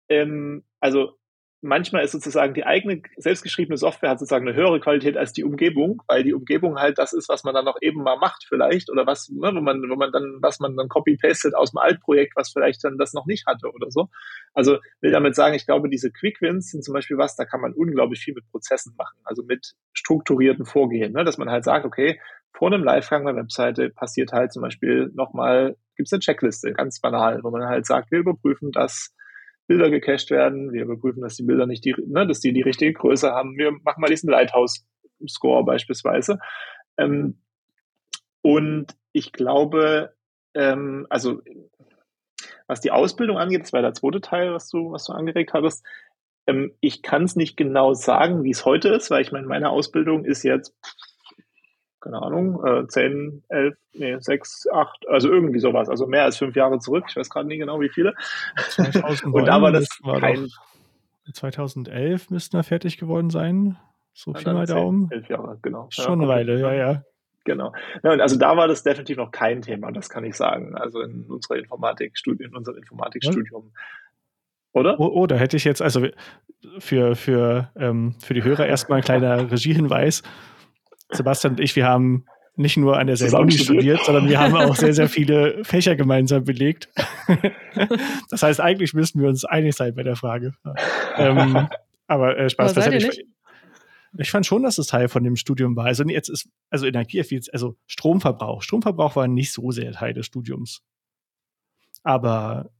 ähm, 0.08 0.64
also 0.80 1.16
manchmal 1.66 2.04
ist 2.04 2.12
sozusagen 2.12 2.54
die 2.54 2.64
eigene 2.64 3.02
selbstgeschriebene 3.16 3.76
Software 3.76 4.10
hat 4.10 4.18
sozusagen 4.18 4.48
eine 4.48 4.56
höhere 4.56 4.80
Qualität 4.80 5.16
als 5.16 5.32
die 5.32 5.44
Umgebung, 5.44 6.02
weil 6.06 6.22
die 6.22 6.32
Umgebung 6.32 6.78
halt 6.78 6.98
das 6.98 7.12
ist, 7.12 7.28
was 7.28 7.44
man 7.44 7.54
dann 7.54 7.64
noch 7.64 7.76
eben 7.82 8.02
mal 8.02 8.16
macht 8.16 8.44
vielleicht 8.48 8.90
oder 8.90 9.06
was, 9.06 9.28
ne, 9.28 9.52
wo 9.54 9.60
man, 9.60 9.82
wo 9.88 9.96
man 9.96 10.12
dann, 10.12 10.38
was 10.40 10.60
man 10.60 10.76
dann 10.76 10.88
copy-pastet 10.88 11.54
aus 11.54 11.72
dem 11.72 11.78
Altprojekt, 11.78 12.36
was 12.36 12.50
vielleicht 12.50 12.84
dann 12.84 12.98
das 12.98 13.12
noch 13.12 13.26
nicht 13.26 13.46
hatte 13.46 13.72
oder 13.72 13.90
so. 13.90 14.08
Also 14.54 14.78
will 15.00 15.10
damit 15.10 15.34
sagen, 15.34 15.54
ich 15.54 15.66
glaube, 15.66 15.88
diese 15.90 16.10
Quick 16.10 16.40
Wins 16.40 16.70
sind 16.70 16.84
zum 16.84 16.94
Beispiel 16.94 17.18
was, 17.18 17.36
da 17.36 17.44
kann 17.44 17.60
man 17.60 17.74
unglaublich 17.74 18.20
viel 18.20 18.34
mit 18.34 18.48
Prozessen 18.50 18.94
machen, 18.96 19.18
also 19.24 19.42
mit 19.42 19.74
strukturierten 19.92 20.64
Vorgehen, 20.64 21.12
ne, 21.12 21.24
dass 21.24 21.38
man 21.38 21.50
halt 21.50 21.64
sagt, 21.64 21.84
okay, 21.84 22.20
vor 22.52 22.72
einem 22.72 22.84
Live-Gang 22.84 23.26
der 23.26 23.36
Webseite 23.36 23.90
passiert 23.90 24.32
halt 24.32 24.52
zum 24.52 24.62
Beispiel 24.62 25.10
nochmal, 25.14 25.76
gibt 25.96 26.08
es 26.08 26.12
eine 26.12 26.20
Checkliste, 26.20 26.72
ganz 26.72 27.00
banal, 27.00 27.40
wo 27.42 27.50
man 27.50 27.66
halt 27.66 27.86
sagt, 27.86 28.10
wir 28.10 28.20
überprüfen, 28.20 28.72
dass 28.72 29.14
Bilder 29.66 29.90
gecached 29.90 30.30
werden. 30.30 30.72
Wir 30.72 30.82
überprüfen, 30.82 31.22
dass 31.22 31.36
die 31.36 31.42
Bilder 31.42 31.66
nicht 31.66 31.84
die, 31.84 31.94
ne, 32.06 32.26
dass 32.26 32.40
die 32.40 32.52
die 32.52 32.62
richtige 32.62 32.92
Größe 32.92 33.30
haben. 33.30 33.56
Wir 33.56 33.72
machen 33.72 34.00
mal 34.00 34.08
diesen 34.08 34.30
Lighthouse-Score 34.30 35.64
beispielsweise. 35.64 36.38
Ähm, 36.96 37.38
und 38.42 38.96
ich 39.12 39.32
glaube, 39.32 40.14
ähm, 40.54 41.06
also 41.10 41.42
was 42.66 42.80
die 42.80 42.90
Ausbildung 42.90 43.38
angeht, 43.38 43.62
das 43.62 43.72
war 43.72 43.82
der 43.82 43.94
zweite 43.94 44.20
Teil, 44.20 44.52
was 44.52 44.68
du, 44.68 44.92
was 44.92 45.04
du 45.04 45.12
angeregt 45.12 45.52
hattest. 45.52 45.84
Ähm, 46.46 46.72
ich 46.80 47.02
kann 47.02 47.24
es 47.24 47.36
nicht 47.36 47.56
genau 47.56 47.94
sagen, 47.94 48.44
wie 48.44 48.50
es 48.50 48.64
heute 48.64 48.88
ist, 48.90 49.10
weil 49.10 49.22
ich 49.22 49.32
meine, 49.32 49.46
meine 49.46 49.70
Ausbildung 49.70 50.24
ist 50.24 50.42
jetzt 50.42 50.74
keine 52.06 52.22
Ahnung, 52.22 52.64
äh, 52.64 52.86
10, 52.86 53.42
11, 53.48 53.74
nee, 53.94 54.16
6, 54.18 54.68
8, 54.72 55.08
also 55.08 55.28
irgendwie 55.28 55.58
sowas, 55.58 55.88
also 55.88 56.06
mehr 56.06 56.22
als 56.22 56.36
fünf 56.36 56.54
Jahre 56.54 56.78
zurück, 56.78 57.04
ich 57.08 57.16
weiß 57.16 57.28
gerade 57.28 57.48
nicht 57.48 57.58
genau 57.58 57.80
wie 57.80 57.88
viele. 57.88 58.14
2009, 58.70 59.32
Und 59.32 59.46
da 59.46 59.60
war 59.60 59.72
das 59.72 59.88
war 60.02 60.20
kein... 60.20 60.48
2011 61.32 62.30
müssten 62.30 62.56
wir 62.56 62.62
fertig 62.62 62.98
geworden 62.98 63.30
sein, 63.30 63.76
so 64.12 64.32
viel 64.34 64.52
mal 64.52 64.66
Daumen. 64.66 65.08
11 65.10 65.28
Jahre, 65.28 65.58
genau. 65.60 65.88
Schon 65.90 66.04
ja, 66.04 66.12
eine 66.12 66.28
Weile, 66.28 66.60
ja, 66.60 66.72
ja. 66.72 67.02
Genau. 67.44 67.72
Ja, 68.02 68.12
und 68.12 68.20
also 68.20 68.38
da 68.38 68.56
war 68.56 68.68
das 68.68 68.84
definitiv 68.84 69.16
noch 69.16 69.32
kein 69.32 69.62
Thema, 69.62 69.90
das 69.90 70.08
kann 70.08 70.24
ich 70.24 70.36
sagen. 70.36 70.76
Also 70.76 71.00
in 71.00 71.24
unserer 71.28 71.56
Informatikstudium, 71.58 72.50
in 72.50 72.56
unserem 72.56 72.78
Informatikstudium. 72.78 73.72
Oder? 74.72 75.00
Oh, 75.00 75.10
oh, 75.12 75.26
da 75.26 75.36
hätte 75.36 75.56
ich 75.56 75.64
jetzt, 75.64 75.82
also 75.82 76.06
für, 76.78 77.16
für, 77.16 77.70
ähm, 77.76 78.14
für 78.20 78.34
die 78.34 78.44
Hörer 78.44 78.66
erstmal 78.66 78.98
ein 78.98 79.04
kleiner 79.04 79.50
Regiehinweis. 79.50 80.22
Sebastian 81.10 81.54
und 81.54 81.60
ich, 81.60 81.76
wir 81.76 81.86
haben 81.86 82.26
nicht 82.56 82.76
nur 82.78 82.98
an 82.98 83.06
derselben 83.06 83.36
Uni 83.36 83.52
studiert, 83.52 84.04
sondern 84.04 84.28
wir 84.28 84.40
haben 84.40 84.56
auch 84.56 84.74
sehr, 84.74 84.94
sehr 84.94 85.08
viele 85.08 85.62
Fächer 85.64 85.94
gemeinsam 85.94 86.44
belegt. 86.44 86.88
das 88.30 88.42
heißt, 88.42 88.60
eigentlich 88.60 88.94
müssten 88.94 89.20
wir 89.20 89.28
uns 89.28 89.44
einig 89.44 89.76
sein 89.76 89.94
bei 89.94 90.02
der 90.02 90.16
Frage. 90.16 90.54
Ähm, 91.16 91.68
aber 92.06 92.38
äh, 92.38 92.48
Spaß 92.48 92.74
beiseite. 92.74 93.08
Ich, 93.08 93.26
ich 94.18 94.30
fand 94.30 94.46
schon, 94.46 94.62
dass 94.62 94.78
es 94.78 94.86
Teil 94.86 95.08
von 95.08 95.22
dem 95.22 95.36
Studium 95.36 95.76
war. 95.76 95.84
Also 95.84 96.04
jetzt 96.04 96.30
ist, 96.30 96.48
also 96.70 96.86
Energieeffizienz, 96.86 97.50
also 97.52 97.76
Stromverbrauch. 97.86 98.62
Stromverbrauch 98.62 99.16
war 99.16 99.28
nicht 99.28 99.52
so 99.52 99.70
sehr 99.70 99.92
Teil 99.92 100.14
des 100.14 100.24
Studiums. 100.24 100.82
Aber 102.02 102.70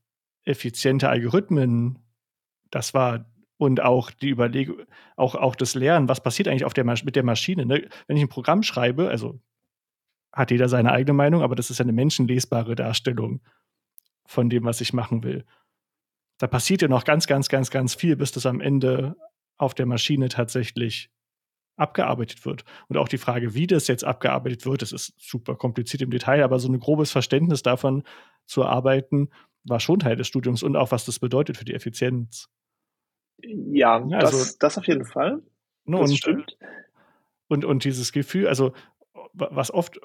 effiziente 0.44 1.10
Algorithmen, 1.10 1.98
das 2.70 2.94
war 2.94 3.26
und 3.58 3.80
auch 3.80 4.10
die 4.10 4.30
Überlegung, 4.30 4.82
auch, 5.16 5.34
auch 5.34 5.56
das 5.56 5.74
Lernen, 5.74 6.08
was 6.08 6.22
passiert 6.22 6.48
eigentlich 6.48 6.64
auf 6.64 6.74
der 6.74 6.84
mit 6.84 7.16
der 7.16 7.24
Maschine. 7.24 7.66
Ne? 7.66 7.88
Wenn 8.06 8.16
ich 8.16 8.22
ein 8.22 8.28
Programm 8.28 8.62
schreibe, 8.62 9.08
also 9.08 9.40
hat 10.32 10.50
jeder 10.50 10.68
seine 10.68 10.92
eigene 10.92 11.14
Meinung, 11.14 11.42
aber 11.42 11.54
das 11.54 11.70
ist 11.70 11.78
ja 11.78 11.84
eine 11.84 11.92
menschenlesbare 11.92 12.74
Darstellung 12.74 13.40
von 14.26 14.50
dem, 14.50 14.64
was 14.64 14.80
ich 14.80 14.92
machen 14.92 15.22
will. 15.22 15.44
Da 16.38 16.46
passiert 16.46 16.82
ja 16.82 16.88
noch 16.88 17.04
ganz, 17.04 17.26
ganz, 17.26 17.48
ganz, 17.48 17.70
ganz 17.70 17.94
viel, 17.94 18.16
bis 18.16 18.32
das 18.32 18.44
am 18.44 18.60
Ende 18.60 19.16
auf 19.56 19.72
der 19.72 19.86
Maschine 19.86 20.28
tatsächlich 20.28 21.10
abgearbeitet 21.76 22.44
wird. 22.44 22.64
Und 22.88 22.96
auch 22.96 23.08
die 23.08 23.18
Frage, 23.18 23.54
wie 23.54 23.66
das 23.66 23.86
jetzt 23.86 24.04
abgearbeitet 24.04 24.66
wird, 24.66 24.82
das 24.82 24.92
ist 24.92 25.14
super 25.18 25.56
kompliziert 25.56 26.02
im 26.02 26.10
Detail, 26.10 26.42
aber 26.42 26.58
so 26.58 26.68
ein 26.68 26.78
grobes 26.78 27.10
Verständnis 27.10 27.62
davon 27.62 28.02
zu 28.44 28.62
erarbeiten, 28.62 29.30
war 29.64 29.80
schon 29.80 29.98
Teil 29.98 30.16
des 30.16 30.28
Studiums 30.28 30.62
und 30.62 30.76
auch, 30.76 30.90
was 30.90 31.04
das 31.04 31.18
bedeutet 31.18 31.56
für 31.56 31.64
die 31.64 31.74
Effizienz. 31.74 32.48
Ja, 33.42 34.04
ja 34.06 34.18
also, 34.18 34.38
das, 34.38 34.58
das 34.58 34.78
auf 34.78 34.86
jeden 34.86 35.04
Fall. 35.04 35.42
Ne, 35.84 35.98
das 35.98 36.10
und, 36.10 36.16
stimmt. 36.16 36.58
Und, 37.48 37.64
und 37.64 37.84
dieses 37.84 38.12
Gefühl, 38.12 38.48
also 38.48 38.72
was 39.32 39.70
oft 39.70 40.00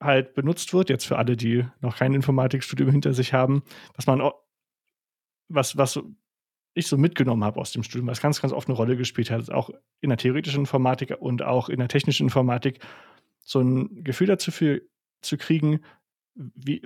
halt 0.00 0.34
benutzt 0.34 0.72
wird, 0.72 0.88
jetzt 0.88 1.06
für 1.06 1.18
alle, 1.18 1.36
die 1.36 1.66
noch 1.80 1.96
kein 1.96 2.14
Informatikstudium 2.14 2.90
hinter 2.90 3.12
sich 3.12 3.32
haben, 3.32 3.62
was 3.94 4.06
man 4.06 4.22
was, 5.48 5.76
was 5.76 6.00
ich 6.74 6.86
so 6.86 6.96
mitgenommen 6.96 7.42
habe 7.42 7.60
aus 7.60 7.72
dem 7.72 7.82
Studium, 7.82 8.06
was 8.06 8.20
ganz, 8.20 8.40
ganz 8.40 8.52
oft 8.52 8.68
eine 8.68 8.76
Rolle 8.76 8.96
gespielt 8.96 9.30
hat, 9.30 9.50
auch 9.50 9.70
in 10.00 10.10
der 10.10 10.18
theoretischen 10.18 10.60
Informatik 10.60 11.16
und 11.18 11.42
auch 11.42 11.68
in 11.68 11.78
der 11.78 11.88
technischen 11.88 12.24
Informatik, 12.24 12.80
so 13.42 13.60
ein 13.60 14.04
Gefühl 14.04 14.28
dazu 14.28 14.50
für, 14.50 14.82
zu 15.20 15.36
kriegen, 15.36 15.80
wie, 16.34 16.82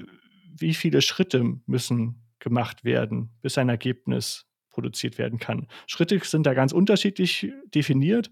wie 0.57 0.75
viele 0.75 1.03
Schritte 1.03 1.59
müssen 1.67 2.25
gemacht 2.39 2.85
werden, 2.85 3.31
bis 3.43 3.59
ein 3.59 3.69
Ergebnis 3.69 4.47
produziert 4.73 5.19
werden 5.19 5.39
kann. 5.39 5.69
Schritte 5.87 6.19
sind 6.25 6.47
da 6.47 6.55
ganz 6.55 6.73
unterschiedlich 6.73 7.53
definiert, 7.75 8.31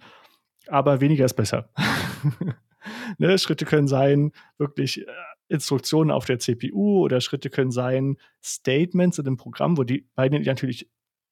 aber 0.67 1.01
weniger 1.01 1.25
ist 1.25 1.35
besser. 1.35 1.71
ne, 3.19 3.39
Schritte 3.39 3.65
können 3.65 3.89
sein, 3.89 4.33
wirklich 4.59 5.07
äh, 5.07 5.13
Instruktionen 5.49 6.11
auf 6.11 6.25
der 6.25 6.39
CPU 6.39 7.01
oder 7.05 7.21
Schritte 7.21 7.51
können 7.51 7.73
sein, 7.73 8.17
Statements 8.43 9.19
in 9.19 9.27
einem 9.27 9.37
Programm, 9.37 9.77
wo 9.77 9.85
die 9.85 10.09
beiden 10.15 10.43
natürlich 10.43 10.89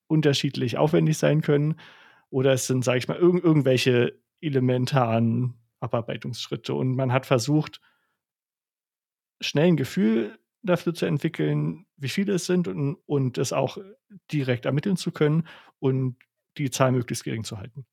unterschiedlich 0.09 0.77
aufwendig 0.77 1.19
sein 1.19 1.41
können. 1.41 1.77
Oder 2.31 2.53
es 2.53 2.67
sind, 2.67 2.85
sage 2.85 2.99
ich 2.99 3.09
mal, 3.09 3.19
irg 3.19 3.43
irgendwelche 3.43 4.19
elementaren 4.41 5.55
Abarbeitungsschritte. 5.81 6.75
Und 6.75 6.95
man 6.97 7.13
hat 7.13 7.27
versucht, 7.27 7.81
schnell 9.41 9.69
ein 9.69 9.77
Gefühl 9.77 10.39
dafür 10.69 10.95
zu 10.95 11.07
entwickeln, 11.07 11.87
wie 11.97 12.09
viele 12.09 12.35
es 12.35 12.47
sind 12.47 12.69
und, 12.69 12.97
und 13.07 13.39
es 13.39 13.53
auch 13.53 13.79
direkt 14.33 14.67
ermitteln 14.67 14.97
zu 14.97 15.13
können 15.13 15.47
und 15.79 16.17
die 16.57 16.71
Zahl 16.71 16.93
möglichst 16.93 17.25
gering 17.25 17.45
zu 17.45 17.59
halten. 17.59 17.87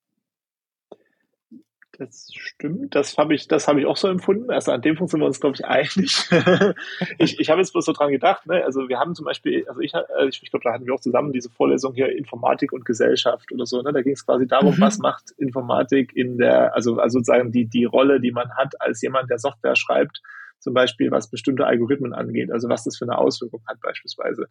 Das 1.97 2.29
stimmt, 2.33 2.93
das 2.93 3.17
habe 3.17 3.33
ich, 3.35 3.47
das 3.47 3.69
habe 3.69 3.79
ich 3.79 3.85
auch 3.85 3.95
so 3.95 4.09
empfunden. 4.09 4.51
Also 4.51 4.73
an 4.73 4.81
dem 4.81 4.95
Punkt 4.95 5.11
sind 5.11 5.21
wir 5.21 5.27
uns, 5.27 5.39
glaube 5.39 5.55
ich, 5.55 5.65
einig. 5.65 6.29
ich 7.19 7.39
ich 7.39 7.49
habe 7.49 7.61
jetzt 7.61 7.71
bloß 7.71 7.85
so 7.85 7.93
dran 7.93 8.11
gedacht, 8.11 8.45
ne? 8.47 8.65
also 8.65 8.89
wir 8.89 8.99
haben 8.99 9.15
zum 9.15 9.25
Beispiel, 9.25 9.65
also 9.69 9.79
ich, 9.79 9.93
äh, 9.93 10.27
ich, 10.27 10.43
ich 10.43 10.49
glaube, 10.49 10.63
da 10.63 10.73
hatten 10.73 10.85
wir 10.85 10.93
auch 10.93 10.99
zusammen 10.99 11.31
diese 11.31 11.49
Vorlesung 11.49 11.93
hier 11.93 12.09
Informatik 12.09 12.73
und 12.73 12.83
Gesellschaft 12.83 13.51
oder 13.53 13.65
so. 13.65 13.81
Ne? 13.81 13.93
Da 13.93 14.01
ging 14.01 14.13
es 14.13 14.25
quasi 14.25 14.45
darum, 14.45 14.75
mhm. 14.75 14.81
was 14.81 14.97
macht 14.97 15.31
Informatik 15.37 16.13
in 16.15 16.37
der, 16.37 16.75
also, 16.75 16.99
also 16.99 17.19
sozusagen 17.19 17.51
die, 17.51 17.65
die 17.65 17.85
Rolle, 17.85 18.19
die 18.19 18.31
man 18.31 18.51
hat 18.55 18.81
als 18.81 19.01
jemand, 19.01 19.29
der 19.29 19.39
Software 19.39 19.77
schreibt, 19.77 20.21
zum 20.65 20.73
Beispiel 20.73 21.11
was 21.11 21.29
bestimmte 21.29 21.67
Algorithmen 21.67 22.11
angeht, 22.11 22.51
also 22.51 22.67
was 22.69 22.83
das 22.83 22.97
für 22.97 23.05
eine 23.05 23.19
Auswirkung 23.19 23.61
hat 23.67 23.79
beispielsweise. 23.81 24.47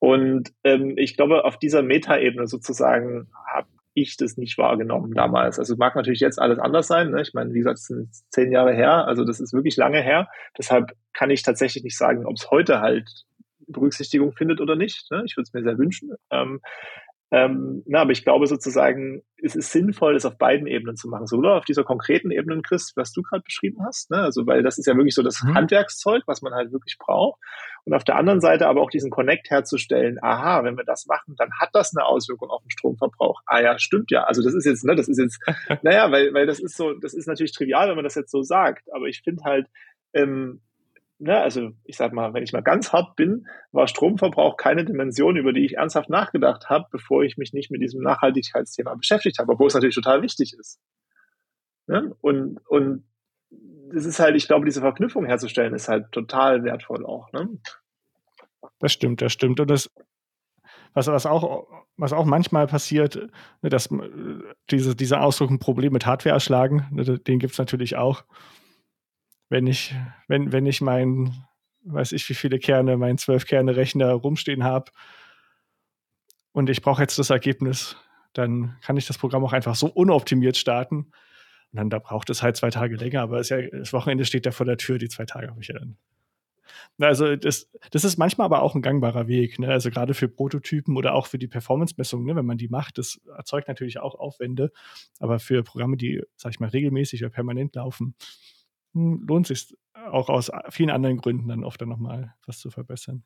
Und 0.00 0.52
ähm, 0.64 0.94
ich 0.96 1.16
glaube, 1.16 1.44
auf 1.44 1.58
dieser 1.60 1.82
Metaebene 1.84 2.48
sozusagen 2.48 3.30
habe 3.46 3.68
ich 3.94 4.16
das 4.16 4.36
nicht 4.36 4.58
wahrgenommen 4.58 5.14
damals. 5.14 5.60
Also 5.60 5.76
mag 5.76 5.94
natürlich 5.94 6.18
jetzt 6.18 6.40
alles 6.40 6.58
anders 6.58 6.88
sein. 6.88 7.12
Ne? 7.12 7.22
Ich 7.22 7.34
meine, 7.34 7.54
wie 7.54 7.58
gesagt, 7.58 7.78
es 7.78 7.86
sind 7.86 8.08
zehn 8.30 8.50
Jahre 8.50 8.74
her, 8.74 9.06
also 9.06 9.24
das 9.24 9.38
ist 9.38 9.52
wirklich 9.52 9.76
lange 9.76 10.02
her. 10.02 10.28
Deshalb 10.58 10.90
kann 11.12 11.30
ich 11.30 11.44
tatsächlich 11.44 11.84
nicht 11.84 11.96
sagen, 11.96 12.26
ob 12.26 12.34
es 12.34 12.50
heute 12.50 12.80
halt 12.80 13.08
Berücksichtigung 13.68 14.32
findet 14.32 14.60
oder 14.60 14.74
nicht. 14.74 15.08
Ne? 15.12 15.22
Ich 15.24 15.36
würde 15.36 15.44
es 15.44 15.52
mir 15.52 15.62
sehr 15.62 15.78
wünschen. 15.78 16.14
Ähm, 16.30 16.60
ähm, 17.30 17.82
na, 17.86 18.02
aber 18.02 18.12
ich 18.12 18.22
glaube 18.22 18.46
sozusagen, 18.46 19.22
es 19.42 19.56
ist 19.56 19.72
sinnvoll, 19.72 20.14
das 20.14 20.26
auf 20.26 20.38
beiden 20.38 20.66
Ebenen 20.66 20.96
zu 20.96 21.08
machen. 21.08 21.26
Sowohl 21.26 21.50
auf 21.50 21.64
dieser 21.64 21.82
konkreten 21.82 22.30
Ebene, 22.30 22.62
Chris, 22.62 22.92
was 22.96 23.12
du 23.12 23.22
gerade 23.22 23.42
beschrieben 23.42 23.78
hast, 23.84 24.10
ne? 24.10 24.18
also 24.18 24.46
weil 24.46 24.62
das 24.62 24.78
ist 24.78 24.86
ja 24.86 24.94
wirklich 24.94 25.14
so 25.14 25.22
das 25.22 25.42
mhm. 25.42 25.54
Handwerkszeug, 25.54 26.22
was 26.26 26.42
man 26.42 26.52
halt 26.54 26.72
wirklich 26.72 26.96
braucht. 26.98 27.40
Und 27.84 27.92
auf 27.94 28.04
der 28.04 28.16
anderen 28.16 28.40
Seite 28.40 28.68
aber 28.68 28.80
auch 28.80 28.90
diesen 28.90 29.10
Connect 29.10 29.50
herzustellen, 29.50 30.18
aha, 30.22 30.64
wenn 30.64 30.76
wir 30.76 30.84
das 30.84 31.06
machen, 31.06 31.34
dann 31.36 31.50
hat 31.58 31.70
das 31.72 31.94
eine 31.94 32.06
Auswirkung 32.06 32.50
auf 32.50 32.62
den 32.62 32.70
Stromverbrauch. 32.70 33.40
Ah 33.46 33.60
ja, 33.60 33.78
stimmt 33.78 34.10
ja. 34.10 34.24
Also 34.24 34.42
das 34.42 34.54
ist 34.54 34.64
jetzt, 34.64 34.84
ne, 34.84 34.94
das 34.94 35.08
ist 35.08 35.18
jetzt, 35.18 35.40
naja, 35.82 36.10
weil, 36.12 36.32
weil 36.34 36.46
das 36.46 36.60
ist 36.60 36.76
so, 36.76 36.94
das 36.94 37.14
ist 37.14 37.26
natürlich 37.26 37.52
trivial, 37.52 37.88
wenn 37.88 37.96
man 37.96 38.04
das 38.04 38.14
jetzt 38.14 38.30
so 38.30 38.42
sagt, 38.42 38.88
aber 38.94 39.06
ich 39.06 39.22
finde 39.22 39.44
halt, 39.44 39.66
ähm, 40.12 40.60
ne, 41.24 41.40
also 41.40 41.70
ich 41.84 41.96
sag 41.96 42.12
mal, 42.12 42.34
wenn 42.34 42.42
ich 42.42 42.52
mal 42.52 42.62
ganz 42.62 42.92
hart 42.92 43.16
bin, 43.16 43.46
war 43.72 43.88
Stromverbrauch 43.88 44.56
keine 44.56 44.84
Dimension, 44.84 45.36
über 45.36 45.52
die 45.52 45.64
ich 45.64 45.76
ernsthaft 45.76 46.10
nachgedacht 46.10 46.68
habe, 46.68 46.86
bevor 46.90 47.22
ich 47.24 47.36
mich 47.36 47.52
nicht 47.52 47.70
mit 47.70 47.80
diesem 47.80 48.02
Nachhaltigkeitsthema 48.02 48.94
beschäftigt 48.94 49.38
habe, 49.38 49.52
obwohl 49.52 49.68
es 49.68 49.74
natürlich 49.74 49.94
total 49.94 50.22
wichtig 50.22 50.54
ist. 50.58 50.80
Ne? 51.86 52.14
Und, 52.20 52.60
und 52.68 53.04
das 53.92 54.04
ist 54.04 54.20
halt, 54.20 54.36
ich 54.36 54.46
glaube, 54.46 54.66
diese 54.66 54.80
Verknüpfung 54.80 55.24
herzustellen, 55.24 55.74
ist 55.74 55.88
halt 55.88 56.12
total 56.12 56.62
wertvoll 56.62 57.06
auch. 57.06 57.32
Ne? 57.32 57.58
Das 58.78 58.92
stimmt, 58.92 59.22
das 59.22 59.32
stimmt. 59.32 59.60
Und 59.60 59.70
das, 59.70 59.90
was, 60.92 61.06
was, 61.06 61.26
auch, 61.26 61.66
was 61.96 62.12
auch 62.12 62.26
manchmal 62.26 62.66
passiert, 62.66 63.16
ne, 63.62 63.70
dass 63.70 63.90
äh, 63.90 64.40
diese, 64.70 64.94
dieser 64.94 65.22
Ausdruck 65.22 65.50
ein 65.50 65.58
Problem 65.58 65.92
mit 65.92 66.06
Hardware 66.06 66.34
erschlagen, 66.34 66.86
den 67.26 67.38
gibt 67.38 67.52
es 67.52 67.58
natürlich 67.58 67.96
auch 67.96 68.24
wenn 69.48 69.66
ich, 69.66 69.94
wenn, 70.28 70.52
wenn 70.52 70.66
ich 70.66 70.80
mein, 70.80 71.34
weiß 71.84 72.12
ich 72.12 72.28
wie 72.28 72.34
viele 72.34 72.58
Kerne, 72.58 72.96
meinen 72.96 73.18
zwölf 73.18 73.46
Kerne 73.46 73.76
Rechner 73.76 74.12
rumstehen 74.12 74.64
habe 74.64 74.90
und 76.52 76.70
ich 76.70 76.82
brauche 76.82 77.02
jetzt 77.02 77.18
das 77.18 77.30
Ergebnis, 77.30 77.96
dann 78.32 78.76
kann 78.80 78.96
ich 78.96 79.06
das 79.06 79.18
Programm 79.18 79.44
auch 79.44 79.52
einfach 79.52 79.74
so 79.74 79.86
unoptimiert 79.86 80.56
starten. 80.56 80.96
Und 81.72 81.78
dann 81.78 81.90
da 81.90 81.98
braucht 81.98 82.30
es 82.30 82.42
halt 82.42 82.56
zwei 82.56 82.70
Tage 82.70 82.96
länger, 82.96 83.22
aber 83.22 83.42
ja, 83.42 83.60
das 83.62 83.92
Wochenende 83.92 84.24
steht 84.24 84.46
ja 84.46 84.52
vor 84.52 84.66
der 84.66 84.76
Tür, 84.76 84.98
die 84.98 85.08
zwei 85.08 85.24
Tage 85.24 85.48
habe 85.48 85.60
ich 85.60 85.68
ja 85.68 85.78
dann. 85.78 85.96
Also 86.98 87.36
das, 87.36 87.70
das 87.90 88.04
ist 88.04 88.18
manchmal 88.18 88.44
aber 88.46 88.62
auch 88.62 88.74
ein 88.74 88.82
gangbarer 88.82 89.26
Weg. 89.26 89.58
Ne? 89.58 89.68
Also 89.68 89.90
gerade 89.90 90.14
für 90.14 90.28
Prototypen 90.28 90.96
oder 90.96 91.14
auch 91.14 91.26
für 91.26 91.38
die 91.38 91.48
Performance-Messungen, 91.48 92.26
ne? 92.26 92.36
wenn 92.36 92.46
man 92.46 92.58
die 92.58 92.68
macht, 92.68 92.98
das 92.98 93.20
erzeugt 93.36 93.68
natürlich 93.68 93.98
auch 93.98 94.14
Aufwände. 94.14 94.70
Aber 95.18 95.38
für 95.40 95.62
Programme, 95.62 95.96
die, 95.96 96.22
sag 96.36 96.52
ich 96.52 96.60
mal, 96.60 96.68
regelmäßig 96.68 97.22
oder 97.22 97.30
permanent 97.30 97.74
laufen, 97.74 98.14
lohnt 98.94 99.46
sich 99.46 99.76
auch 99.94 100.28
aus 100.28 100.50
vielen 100.70 100.90
anderen 100.90 101.18
Gründen 101.18 101.48
dann 101.48 101.64
oft 101.64 101.80
dann 101.80 101.88
nochmal 101.88 102.34
was 102.46 102.58
zu 102.58 102.70
verbessern. 102.70 103.24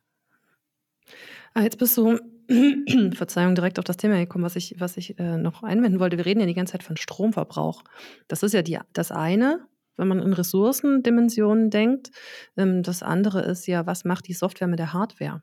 Ah, 1.54 1.62
jetzt 1.62 1.78
bist 1.78 1.96
du, 1.96 2.18
Verzeihung, 3.14 3.54
direkt 3.54 3.78
auf 3.78 3.84
das 3.84 3.96
Thema 3.96 4.16
gekommen, 4.18 4.44
was 4.44 4.56
ich, 4.56 4.76
was 4.78 4.96
ich 4.96 5.18
äh, 5.18 5.36
noch 5.36 5.62
einwenden 5.62 6.00
wollte. 6.00 6.16
Wir 6.16 6.26
reden 6.26 6.40
ja 6.40 6.46
die 6.46 6.54
ganze 6.54 6.72
Zeit 6.72 6.82
von 6.82 6.96
Stromverbrauch. 6.96 7.82
Das 8.28 8.42
ist 8.42 8.52
ja 8.52 8.62
die, 8.62 8.78
das 8.92 9.10
eine, 9.10 9.66
wenn 9.96 10.08
man 10.08 10.20
in 10.20 10.32
Ressourcendimensionen 10.32 11.70
denkt. 11.70 12.10
Ähm, 12.56 12.82
das 12.82 13.02
andere 13.02 13.42
ist 13.42 13.66
ja, 13.66 13.86
was 13.86 14.04
macht 14.04 14.28
die 14.28 14.34
Software 14.34 14.68
mit 14.68 14.78
der 14.78 14.92
Hardware? 14.92 15.42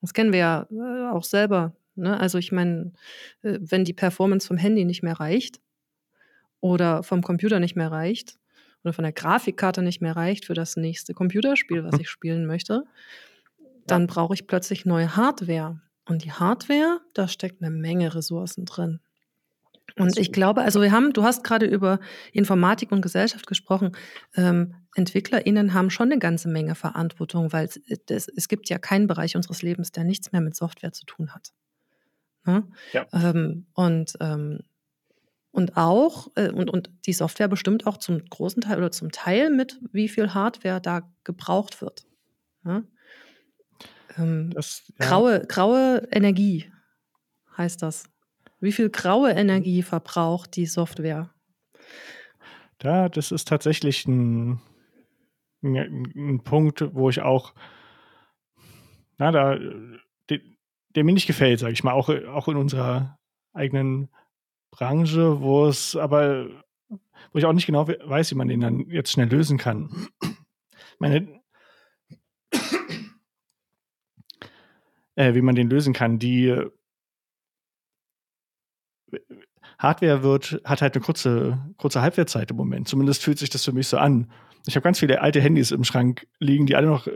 Das 0.00 0.14
kennen 0.14 0.32
wir 0.32 0.38
ja 0.38 0.66
äh, 0.70 1.10
auch 1.10 1.24
selber. 1.24 1.76
Ne? 1.94 2.18
Also 2.18 2.38
ich 2.38 2.52
meine, 2.52 2.92
äh, 3.42 3.58
wenn 3.60 3.84
die 3.84 3.92
Performance 3.92 4.46
vom 4.46 4.56
Handy 4.56 4.84
nicht 4.84 5.02
mehr 5.02 5.20
reicht 5.20 5.60
oder 6.60 7.02
vom 7.02 7.22
Computer 7.22 7.60
nicht 7.60 7.76
mehr 7.76 7.90
reicht, 7.90 8.39
oder 8.84 8.92
von 8.92 9.02
der 9.02 9.12
Grafikkarte 9.12 9.82
nicht 9.82 10.00
mehr 10.00 10.16
reicht 10.16 10.46
für 10.46 10.54
das 10.54 10.76
nächste 10.76 11.14
Computerspiel, 11.14 11.84
was 11.84 11.94
mhm. 11.94 12.00
ich 12.00 12.10
spielen 12.10 12.46
möchte, 12.46 12.84
dann 13.86 14.06
brauche 14.06 14.34
ich 14.34 14.46
plötzlich 14.46 14.86
neue 14.86 15.16
Hardware. 15.16 15.80
Und 16.06 16.24
die 16.24 16.32
Hardware, 16.32 17.00
da 17.14 17.28
steckt 17.28 17.62
eine 17.62 17.70
Menge 17.70 18.14
Ressourcen 18.14 18.64
drin. 18.64 19.00
Und 19.96 20.18
ich 20.18 20.32
glaube, 20.32 20.62
also 20.62 20.80
wir 20.80 20.92
haben, 20.92 21.12
du 21.12 21.24
hast 21.24 21.44
gerade 21.44 21.66
über 21.66 22.00
Informatik 22.32 22.92
und 22.92 23.02
Gesellschaft 23.02 23.46
gesprochen. 23.46 23.92
Ähm, 24.34 24.74
EntwicklerInnen 24.94 25.74
haben 25.74 25.90
schon 25.90 26.10
eine 26.10 26.18
ganze 26.18 26.48
Menge 26.48 26.74
Verantwortung, 26.74 27.52
weil 27.52 27.66
es, 27.66 27.80
es, 28.08 28.28
es, 28.28 28.48
gibt 28.48 28.68
ja 28.68 28.78
keinen 28.78 29.06
Bereich 29.06 29.36
unseres 29.36 29.62
Lebens, 29.62 29.92
der 29.92 30.04
nichts 30.04 30.32
mehr 30.32 30.40
mit 30.40 30.54
Software 30.54 30.92
zu 30.92 31.04
tun 31.06 31.34
hat. 31.34 31.52
Ne? 32.44 32.66
Ja. 32.92 33.06
Ähm, 33.12 33.66
und 33.74 34.14
ähm, 34.20 34.60
und 35.52 35.76
auch, 35.76 36.28
äh, 36.36 36.50
und, 36.50 36.70
und 36.70 36.90
die 37.06 37.12
Software 37.12 37.48
bestimmt 37.48 37.86
auch 37.86 37.96
zum 37.96 38.24
großen 38.24 38.62
Teil 38.62 38.78
oder 38.78 38.92
zum 38.92 39.10
Teil 39.10 39.50
mit, 39.50 39.80
wie 39.92 40.08
viel 40.08 40.32
Hardware 40.34 40.80
da 40.80 41.02
gebraucht 41.24 41.82
wird. 41.82 42.06
Ja? 42.64 42.82
Ähm, 44.16 44.50
das, 44.54 44.92
ja. 44.98 45.06
graue, 45.06 45.46
graue 45.46 46.08
Energie 46.10 46.70
heißt 47.56 47.82
das. 47.82 48.04
Wie 48.60 48.72
viel 48.72 48.90
graue 48.90 49.30
Energie 49.30 49.82
verbraucht 49.82 50.56
die 50.56 50.66
Software? 50.66 51.30
Da, 52.78 53.08
das 53.08 53.32
ist 53.32 53.48
tatsächlich 53.48 54.06
ein, 54.06 54.60
ein, 55.62 56.12
ein 56.14 56.44
Punkt, 56.44 56.94
wo 56.94 57.10
ich 57.10 57.20
auch, 57.20 57.54
na, 59.18 59.30
da, 59.32 59.58
der, 60.28 60.40
der 60.94 61.04
mir 61.04 61.12
nicht 61.12 61.26
gefällt, 61.26 61.60
sage 61.60 61.72
ich 61.72 61.84
mal, 61.84 61.92
auch, 61.92 62.08
auch 62.08 62.48
in 62.48 62.56
unserer 62.56 63.18
eigenen 63.52 64.08
Branche, 64.70 65.40
wo 65.40 65.66
es 65.66 65.96
aber, 65.96 66.48
wo 67.32 67.38
ich 67.38 67.44
auch 67.44 67.52
nicht 67.52 67.66
genau 67.66 67.88
weiß, 67.88 68.30
wie 68.30 68.36
man 68.36 68.48
den 68.48 68.60
dann 68.60 68.90
jetzt 68.90 69.12
schnell 69.12 69.28
lösen 69.28 69.58
kann. 69.58 70.08
Meine, 70.98 71.40
äh, 75.14 75.34
wie 75.34 75.42
man 75.42 75.54
den 75.54 75.70
lösen 75.70 75.92
kann. 75.92 76.18
Die 76.18 76.56
Hardware 79.78 80.22
wird, 80.22 80.60
hat 80.64 80.82
halt 80.82 80.94
eine 80.94 81.04
kurze, 81.04 81.58
kurze 81.76 82.02
Halbwertszeit 82.02 82.50
im 82.50 82.56
Moment. 82.56 82.88
Zumindest 82.88 83.22
fühlt 83.22 83.38
sich 83.38 83.50
das 83.50 83.64
für 83.64 83.72
mich 83.72 83.88
so 83.88 83.96
an. 83.98 84.30
Ich 84.66 84.76
habe 84.76 84.84
ganz 84.84 84.98
viele 84.98 85.20
alte 85.20 85.40
Handys 85.40 85.70
im 85.70 85.84
Schrank 85.84 86.26
liegen, 86.38 86.66
die 86.66 86.76
alle 86.76 86.86
noch 86.86 87.08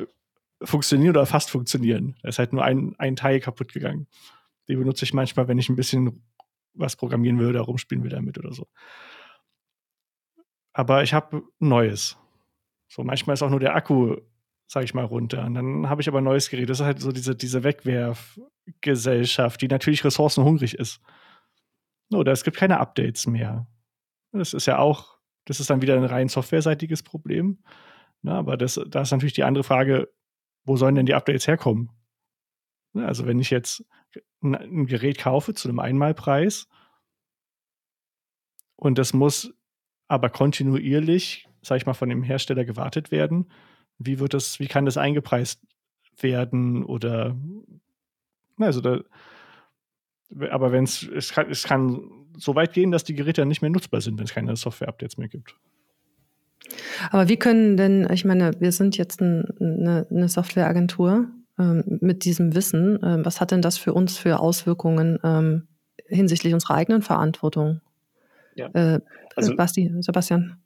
funktionieren 0.63 1.11
oder 1.11 1.27
fast 1.27 1.51
funktionieren. 1.51 2.17
Da 2.23 2.29
ist 2.29 2.39
halt 2.39 2.53
nur 2.53 2.65
ein, 2.65 2.95
ein 2.99 3.17
Teil 3.17 3.41
kaputt 3.41 3.73
gegangen. 3.73 4.07
Die 4.69 4.77
benutze 4.77 5.05
ich 5.05 5.13
manchmal, 5.13 5.47
wenn 5.47 5.59
ich 5.59 5.69
ein 5.69 5.77
bisschen 5.77 6.23
was 6.75 6.97
programmieren 6.97 7.39
will 7.39 7.49
oder 7.49 7.61
rumspielen 7.61 8.03
will 8.05 8.11
damit 8.11 8.39
oder 8.39 8.53
so. 8.53 8.67
Aber 10.73 11.03
ich 11.03 11.15
habe 11.15 11.43
Neues. 11.61 12.19
So, 12.89 13.05
manchmal 13.05 13.35
ist 13.35 13.43
auch 13.43 13.51
nur 13.51 13.61
der 13.61 13.75
Akku, 13.75 14.17
sage 14.67 14.85
ich 14.85 14.95
mal, 14.95 15.05
runter. 15.05 15.45
Und 15.45 15.55
dann 15.55 15.89
habe 15.89 16.03
ich 16.03 16.09
aber 16.09 16.19
ein 16.19 16.25
neues 16.25 16.51
Gerät. 16.51 16.69
Das 16.69 16.81
ist 16.81 16.87
halt 16.87 17.01
so 17.01 17.13
diese, 17.13 17.37
diese 17.37 17.63
Wegwerfgesellschaft, 17.65 19.61
die 19.63 19.69
natürlich 19.69 20.05
ressourcenhungrig 20.05 20.75
ist. 20.75 21.01
Oder 22.13 22.33
es 22.33 22.45
gibt 22.45 22.57
keine 22.57 22.81
Updates 22.81 23.27
mehr. 23.27 23.67
Das 24.33 24.53
ist 24.53 24.67
ja 24.67 24.79
auch, 24.79 25.19
das 25.45 25.61
ist 25.61 25.71
dann 25.71 25.81
wieder 25.81 25.97
ein 25.97 26.05
rein 26.05 26.29
softwareseitiges 26.29 27.03
Problem. 27.03 27.63
Na, 28.23 28.39
aber 28.39 28.57
das, 28.57 28.81
da 28.89 29.03
ist 29.03 29.13
natürlich 29.13 29.35
die 29.35 29.45
andere 29.45 29.65
Frage, 29.65 30.09
wo 30.65 30.77
sollen 30.77 30.95
denn 30.95 31.07
die 31.07 31.15
Updates 31.15 31.47
herkommen? 31.47 31.91
Also 32.95 33.27
wenn 33.27 33.41
ich 33.41 33.51
jetzt 33.51 33.85
ein 34.43 34.87
Gerät 34.87 35.19
kaufe 35.19 35.55
zu 35.55 35.69
einem 35.69 35.81
Einmalpreis 35.81 36.69
und 38.77 38.99
das 38.99 39.13
muss 39.13 39.53
aber 40.07 40.29
kontinuierlich, 40.31 41.49
sag 41.63 41.79
ich 41.79 41.87
mal, 41.87 41.95
von 41.95 42.09
dem 42.09 42.23
Hersteller 42.23 42.65
gewartet 42.65 43.11
werden, 43.11 43.51
wie 43.99 44.19
wird 44.19 44.35
das, 44.35 44.61
wie 44.61 44.69
kann 44.69 44.85
das 44.85 44.97
eingepreist 44.97 45.61
werden 46.21 46.85
oder 46.85 47.37
also 48.59 48.81
da, 48.81 49.01
aber 50.51 50.73
wenn 50.73 50.85
es, 50.85 51.03
es 51.03 51.33
kann, 51.33 51.51
es 51.51 51.65
kann 51.65 52.11
so 52.37 52.55
weit 52.55 52.73
gehen, 52.73 52.91
dass 52.91 53.05
die 53.05 53.15
Geräte 53.15 53.45
nicht 53.47 53.63
mehr 53.63 53.71
nutzbar 53.71 54.01
sind, 54.01 54.19
wenn 54.19 54.25
es 54.25 54.35
keine 54.35 54.57
Software-Updates 54.57 55.17
mehr 55.17 55.29
gibt. 55.29 55.57
Aber 57.11 57.29
wie 57.29 57.37
können 57.37 57.77
denn, 57.77 58.09
ich 58.11 58.25
meine, 58.25 58.53
wir 58.61 58.73
sind 58.73 58.97
jetzt 58.97 59.21
ein, 59.21 59.45
eine, 59.61 60.07
eine 60.11 60.29
Softwareagentur 60.29 61.29
mit 61.57 62.25
diesem 62.25 62.55
Wissen. 62.55 62.99
Ähm, 63.03 63.25
was 63.25 63.41
hat 63.41 63.51
denn 63.51 63.63
das 63.63 63.79
für 63.79 63.93
uns 63.93 64.19
für 64.19 64.41
Auswirkungen 64.41 65.19
ähm, 65.23 65.69
hinsichtlich 66.07 66.53
unserer 66.55 66.75
eigenen 66.75 67.03
Verantwortung? 67.03 67.81
Ja. 68.55 68.69
Äh, 68.75 69.01
also, 69.37 69.57
Basti, 69.57 69.93
Sebastian. 70.01 70.61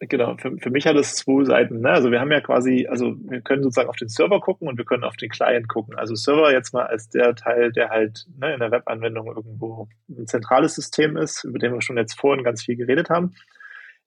Genau, 0.00 0.36
für, 0.36 0.56
für 0.58 0.70
mich 0.70 0.86
hat 0.86 0.94
es 0.94 1.16
zwei 1.16 1.44
Seiten. 1.44 1.80
Ne? 1.80 1.90
Also 1.90 2.12
wir 2.12 2.20
haben 2.20 2.30
ja 2.30 2.40
quasi, 2.40 2.86
also 2.88 3.16
wir 3.18 3.40
können 3.40 3.64
sozusagen 3.64 3.88
auf 3.88 3.96
den 3.96 4.08
Server 4.08 4.40
gucken 4.40 4.68
und 4.68 4.78
wir 4.78 4.84
können 4.84 5.02
auf 5.02 5.16
den 5.16 5.28
Client 5.28 5.68
gucken. 5.68 5.96
Also 5.96 6.14
Server 6.14 6.52
jetzt 6.52 6.72
mal 6.72 6.86
als 6.86 7.08
der 7.08 7.34
Teil, 7.34 7.72
der 7.72 7.88
halt 7.88 8.26
ne, 8.38 8.54
in 8.54 8.60
der 8.60 8.70
Webanwendung 8.70 9.26
irgendwo 9.26 9.88
ein 10.08 10.28
zentrales 10.28 10.76
System 10.76 11.16
ist, 11.16 11.42
über 11.42 11.58
den 11.58 11.72
wir 11.72 11.82
schon 11.82 11.96
jetzt 11.96 12.18
vorhin 12.18 12.44
ganz 12.44 12.62
viel 12.62 12.76
geredet 12.76 13.10
haben. 13.10 13.34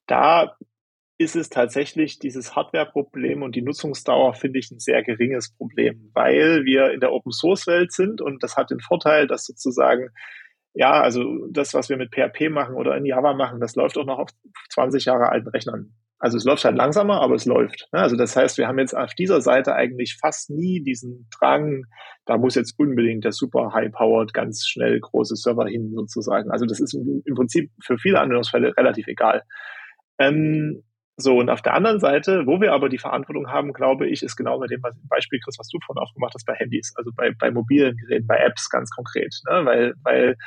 Da 0.07 0.55
ist 1.21 1.35
es 1.35 1.49
tatsächlich 1.49 2.19
dieses 2.19 2.55
Hardware-Problem 2.55 3.43
und 3.43 3.55
die 3.55 3.61
Nutzungsdauer 3.61 4.33
finde 4.33 4.59
ich 4.59 4.71
ein 4.71 4.79
sehr 4.79 5.03
geringes 5.03 5.55
Problem, 5.55 6.11
weil 6.13 6.65
wir 6.65 6.91
in 6.91 6.99
der 6.99 7.11
Open-Source-Welt 7.13 7.91
sind 7.91 8.21
und 8.21 8.43
das 8.43 8.57
hat 8.57 8.71
den 8.71 8.79
Vorteil, 8.79 9.27
dass 9.27 9.45
sozusagen 9.45 10.09
ja, 10.73 11.01
also 11.01 11.47
das, 11.49 11.73
was 11.73 11.89
wir 11.89 11.97
mit 11.97 12.13
PHP 12.15 12.49
machen 12.49 12.75
oder 12.75 12.95
in 12.95 13.05
Java 13.05 13.33
machen, 13.33 13.59
das 13.59 13.75
läuft 13.75 13.97
auch 13.97 14.05
noch 14.05 14.19
auf 14.19 14.29
20 14.69 15.05
Jahre 15.05 15.29
alten 15.29 15.49
Rechnern. 15.49 15.93
Also 16.17 16.37
es 16.37 16.45
läuft 16.45 16.63
halt 16.63 16.77
langsamer, 16.77 17.19
aber 17.19 17.35
es 17.35 17.45
läuft. 17.45 17.89
Ne? 17.91 17.99
Also 17.99 18.15
das 18.15 18.35
heißt, 18.35 18.57
wir 18.57 18.67
haben 18.67 18.79
jetzt 18.79 18.95
auf 18.95 19.13
dieser 19.15 19.41
Seite 19.41 19.73
eigentlich 19.73 20.17
fast 20.21 20.51
nie 20.51 20.81
diesen 20.81 21.27
Drang, 21.37 21.85
da 22.25 22.37
muss 22.37 22.55
jetzt 22.55 22.77
unbedingt 22.77 23.25
der 23.25 23.31
super 23.31 23.73
high-powered, 23.73 24.33
ganz 24.33 24.65
schnell 24.67 24.99
große 24.99 25.35
Server 25.35 25.67
hin 25.67 25.91
sozusagen. 25.95 26.51
Also 26.51 26.65
das 26.65 26.79
ist 26.79 26.93
im 26.93 27.35
Prinzip 27.35 27.71
für 27.83 27.97
viele 27.97 28.19
Anwendungsfälle 28.19 28.77
relativ 28.77 29.07
egal. 29.07 29.41
Ähm, 30.19 30.83
so, 31.17 31.37
und 31.37 31.49
auf 31.49 31.61
der 31.61 31.73
anderen 31.73 31.99
Seite, 31.99 32.47
wo 32.47 32.61
wir 32.61 32.73
aber 32.73 32.89
die 32.89 32.97
Verantwortung 32.97 33.47
haben, 33.49 33.73
glaube 33.73 34.07
ich, 34.07 34.23
ist 34.23 34.35
genau 34.35 34.59
bei 34.59 34.67
dem 34.67 34.81
Beispiel, 35.03 35.39
Chris, 35.43 35.57
was 35.59 35.67
du 35.67 35.77
vorhin 35.85 36.01
aufgemacht 36.01 36.33
hast, 36.33 36.45
bei 36.45 36.55
Handys, 36.55 36.93
also 36.95 37.11
bei, 37.15 37.31
bei 37.37 37.51
mobilen 37.51 37.95
Geräten, 37.97 38.27
bei 38.27 38.37
Apps 38.37 38.69
ganz 38.69 38.89
konkret. 38.89 39.35
Ne? 39.49 39.65
Weil, 39.65 39.93
weil 40.03 40.37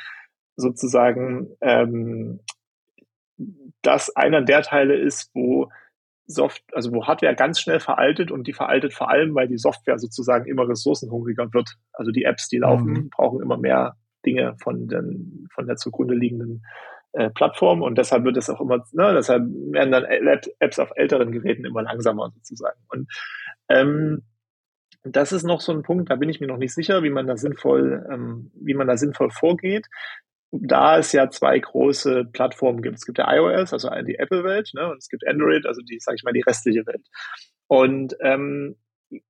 sozusagen 0.56 1.48
ähm, 1.60 2.40
das 3.82 4.14
einer 4.16 4.42
der 4.42 4.62
Teile 4.62 4.96
ist, 4.96 5.30
wo 5.34 5.70
Soft, 6.26 6.62
also 6.72 6.90
wo 6.92 7.06
Hardware 7.06 7.34
ganz 7.34 7.60
schnell 7.60 7.80
veraltet 7.80 8.30
und 8.30 8.46
die 8.46 8.54
veraltet 8.54 8.94
vor 8.94 9.10
allem, 9.10 9.34
weil 9.34 9.46
die 9.46 9.58
Software 9.58 9.98
sozusagen 9.98 10.46
immer 10.46 10.66
ressourcenhungriger 10.66 11.52
wird. 11.52 11.76
Also 11.92 12.12
die 12.12 12.24
Apps, 12.24 12.48
die 12.48 12.58
laufen, 12.58 12.92
mhm. 12.92 13.10
brauchen 13.10 13.42
immer 13.42 13.58
mehr 13.58 13.96
Dinge 14.24 14.56
von, 14.62 14.88
den, 14.88 15.46
von 15.52 15.66
der 15.66 15.76
zugrunde 15.76 16.14
liegenden 16.14 16.62
äh, 17.14 17.30
Plattform 17.30 17.82
und 17.82 17.96
deshalb 17.96 18.24
wird 18.24 18.36
es 18.36 18.50
auch 18.50 18.60
immer, 18.60 18.84
ne, 18.92 19.14
deshalb 19.14 19.44
werden 19.46 19.92
dann 19.92 20.04
Apps 20.58 20.78
auf 20.78 20.90
älteren 20.96 21.32
Geräten 21.32 21.64
immer 21.64 21.82
langsamer 21.82 22.30
sozusagen. 22.34 22.80
Und 22.88 23.08
ähm, 23.68 24.22
das 25.04 25.32
ist 25.32 25.44
noch 25.44 25.60
so 25.60 25.72
ein 25.72 25.82
Punkt, 25.82 26.10
da 26.10 26.16
bin 26.16 26.28
ich 26.28 26.40
mir 26.40 26.46
noch 26.46 26.56
nicht 26.56 26.74
sicher, 26.74 27.02
wie 27.02 27.10
man 27.10 27.26
da 27.26 27.36
sinnvoll, 27.36 28.06
ähm, 28.10 28.50
wie 28.54 28.74
man 28.74 28.86
da 28.86 28.96
sinnvoll 28.96 29.30
vorgeht. 29.30 29.86
Da 30.50 30.98
es 30.98 31.12
ja 31.12 31.30
zwei 31.30 31.58
große 31.58 32.26
Plattformen 32.32 32.80
gibt. 32.80 32.96
Es 32.96 33.04
gibt 33.04 33.18
ja 33.18 33.32
iOS, 33.32 33.72
also 33.72 33.90
die 34.06 34.18
Apple-Welt, 34.18 34.70
ne, 34.74 34.90
und 34.90 34.98
es 34.98 35.08
gibt 35.08 35.26
Android, 35.26 35.66
also 35.66 35.82
die, 35.82 35.98
sage 36.00 36.16
ich 36.16 36.24
mal, 36.24 36.32
die 36.32 36.42
restliche 36.42 36.86
Welt. 36.86 37.06
Und 37.66 38.16
ähm, 38.20 38.76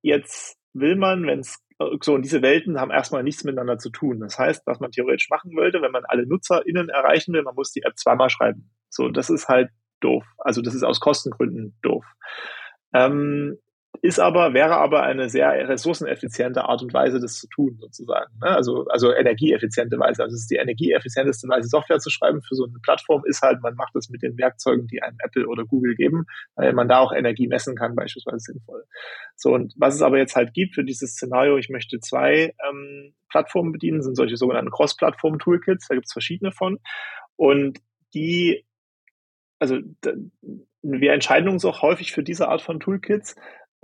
jetzt 0.01 0.57
will 0.75 0.95
man, 0.95 1.25
wenn 1.25 1.39
es 1.39 1.59
so, 2.01 2.13
und 2.13 2.21
diese 2.21 2.41
Welten 2.41 2.79
haben 2.79 2.91
erstmal 2.91 3.23
nichts 3.23 3.43
miteinander 3.43 3.77
zu 3.77 3.89
tun. 3.89 4.21
Das 4.21 4.39
heißt, 4.39 4.65
was 4.65 4.79
man 4.79 4.91
theoretisch 4.91 5.29
machen 5.29 5.55
wollte, 5.55 5.81
wenn 5.81 5.91
man 5.91 6.05
alle 6.05 6.25
NutzerInnen 6.25 6.87
erreichen 6.89 7.33
will, 7.33 7.43
man 7.43 7.55
muss 7.55 7.71
die 7.71 7.83
App 7.83 7.97
zweimal 7.97 8.29
schreiben. 8.29 8.71
So, 8.89 9.09
das 9.09 9.29
ist 9.29 9.49
halt 9.49 9.69
doof. 9.99 10.23
Also 10.37 10.61
das 10.61 10.73
ist 10.73 10.83
aus 10.83 11.01
Kostengründen 11.01 11.77
doof. 11.81 12.05
Ähm, 12.93 13.57
ist 14.01 14.19
aber, 14.19 14.53
wäre 14.53 14.77
aber 14.77 15.03
eine 15.03 15.29
sehr 15.29 15.67
ressourceneffiziente 15.67 16.63
Art 16.65 16.81
und 16.81 16.93
Weise, 16.93 17.19
das 17.19 17.37
zu 17.37 17.47
tun, 17.47 17.77
sozusagen. 17.79 18.33
Ne? 18.39 18.47
Also, 18.47 18.85
also 18.87 19.13
energieeffiziente 19.13 19.99
Weise. 19.99 20.23
Also 20.23 20.35
es 20.35 20.41
ist 20.41 20.51
die 20.51 20.55
energieeffizienteste 20.55 21.47
Weise, 21.47 21.67
Software 21.67 21.99
zu 21.99 22.09
schreiben 22.09 22.41
für 22.41 22.55
so 22.55 22.65
eine 22.65 22.79
Plattform, 22.81 23.23
ist 23.25 23.41
halt, 23.41 23.61
man 23.61 23.75
macht 23.75 23.95
das 23.95 24.09
mit 24.09 24.21
den 24.21 24.37
Werkzeugen, 24.37 24.87
die 24.87 25.01
einem 25.01 25.17
Apple 25.23 25.47
oder 25.47 25.65
Google 25.65 25.95
geben, 25.95 26.25
weil 26.55 26.73
man 26.73 26.87
da 26.87 26.99
auch 26.99 27.11
Energie 27.11 27.47
messen 27.47 27.75
kann, 27.75 27.95
beispielsweise 27.95 28.39
sinnvoll. 28.39 28.83
So, 29.35 29.53
und 29.53 29.73
was 29.77 29.95
es 29.95 30.01
aber 30.01 30.17
jetzt 30.17 30.35
halt 30.35 30.53
gibt 30.53 30.75
für 30.75 30.83
dieses 30.83 31.11
Szenario, 31.11 31.57
ich 31.57 31.69
möchte 31.69 31.99
zwei 31.99 32.53
ähm, 32.69 33.13
Plattformen 33.29 33.71
bedienen, 33.71 34.01
sind 34.01 34.15
solche 34.15 34.37
sogenannten 34.37 34.71
Cross-Plattform-Toolkits, 34.71 35.87
da 35.87 35.95
gibt 35.95 36.07
es 36.07 36.13
verschiedene 36.13 36.51
von. 36.51 36.79
Und 37.35 37.79
die 38.13 38.65
also 39.59 39.79
wir 40.81 41.13
entscheiden 41.13 41.49
uns 41.49 41.65
auch 41.65 41.81
häufig 41.81 42.11
für 42.11 42.23
diese 42.23 42.47
Art 42.47 42.61
von 42.61 42.79
Toolkits, 42.79 43.35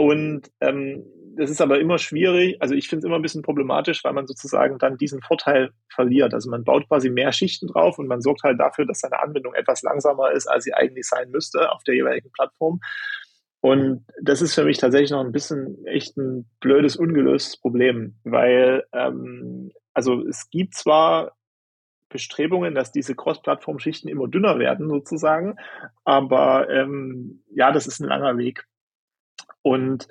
und 0.02 0.52
ähm, 0.62 1.06
das 1.36 1.49
ist 1.49 1.62
aber 1.62 1.80
immer 1.80 1.97
schwierig. 1.97 2.58
Also 2.62 2.76
ich 2.76 2.89
finde 2.89 2.99
es 2.99 3.06
immer 3.06 3.16
ein 3.16 3.22
bisschen 3.22 3.41
problematisch, 3.41 4.04
weil 4.04 4.14
man 4.14 4.28
sozusagen 4.28 4.78
dann 4.78 4.97
diesen 4.97 5.22
Vorteil 5.22 5.72
verliert. 5.89 6.34
Also 6.34 6.49
man 6.49 6.64
baut 6.64 6.88
quasi 6.88 7.10
mehr 7.10 7.32
Schichten 7.32 7.68
drauf 7.68 7.99
und 7.99 8.08
man 8.08 8.22
sorgt 8.22 8.43
halt 8.43 8.60
dafür, 8.60 8.86
dass 8.86 8.99
seine 8.99 9.22
Anwendung 9.22 9.54
etwas 9.54 9.82
langsamer 9.82 10.32
ist, 10.32 10.47
als 10.47 10.66
sie 10.66 10.74
eigentlich 10.74 11.08
sein 11.08 11.30
müsste 11.32 11.72
auf 11.72 11.84
der 11.84 11.95
jeweiligen 11.95 12.32
Plattform. 12.32 12.80
Und 13.62 14.06
das 14.22 14.41
ist 14.41 14.56
für 14.56 14.66
mich 14.66 14.80
tatsächlich 14.80 15.12
noch 15.12 15.24
ein 15.24 15.32
bisschen 15.32 15.86
echt 15.86 16.18
ein 16.18 16.49
blödes, 16.60 16.95
ungelöstes 16.95 17.58
Problem, 17.58 18.16
weil 18.24 18.84
ähm, 18.91 19.72
also 19.93 20.26
es 20.28 20.49
gibt 20.49 20.74
zwar 20.74 21.34
Bestrebungen, 22.10 22.76
dass 22.76 22.91
diese 22.91 23.16
Cross-Plattform-Schichten 23.16 24.10
immer 24.10 24.28
dünner 24.28 24.60
werden 24.60 24.89
sozusagen, 24.89 25.56
aber 26.04 26.70
ähm, 26.70 27.43
ja, 27.54 27.72
das 27.72 27.88
ist 27.88 28.02
ein 28.02 28.10
langer 28.10 28.38
Weg. 28.38 28.66
Und 29.62 30.07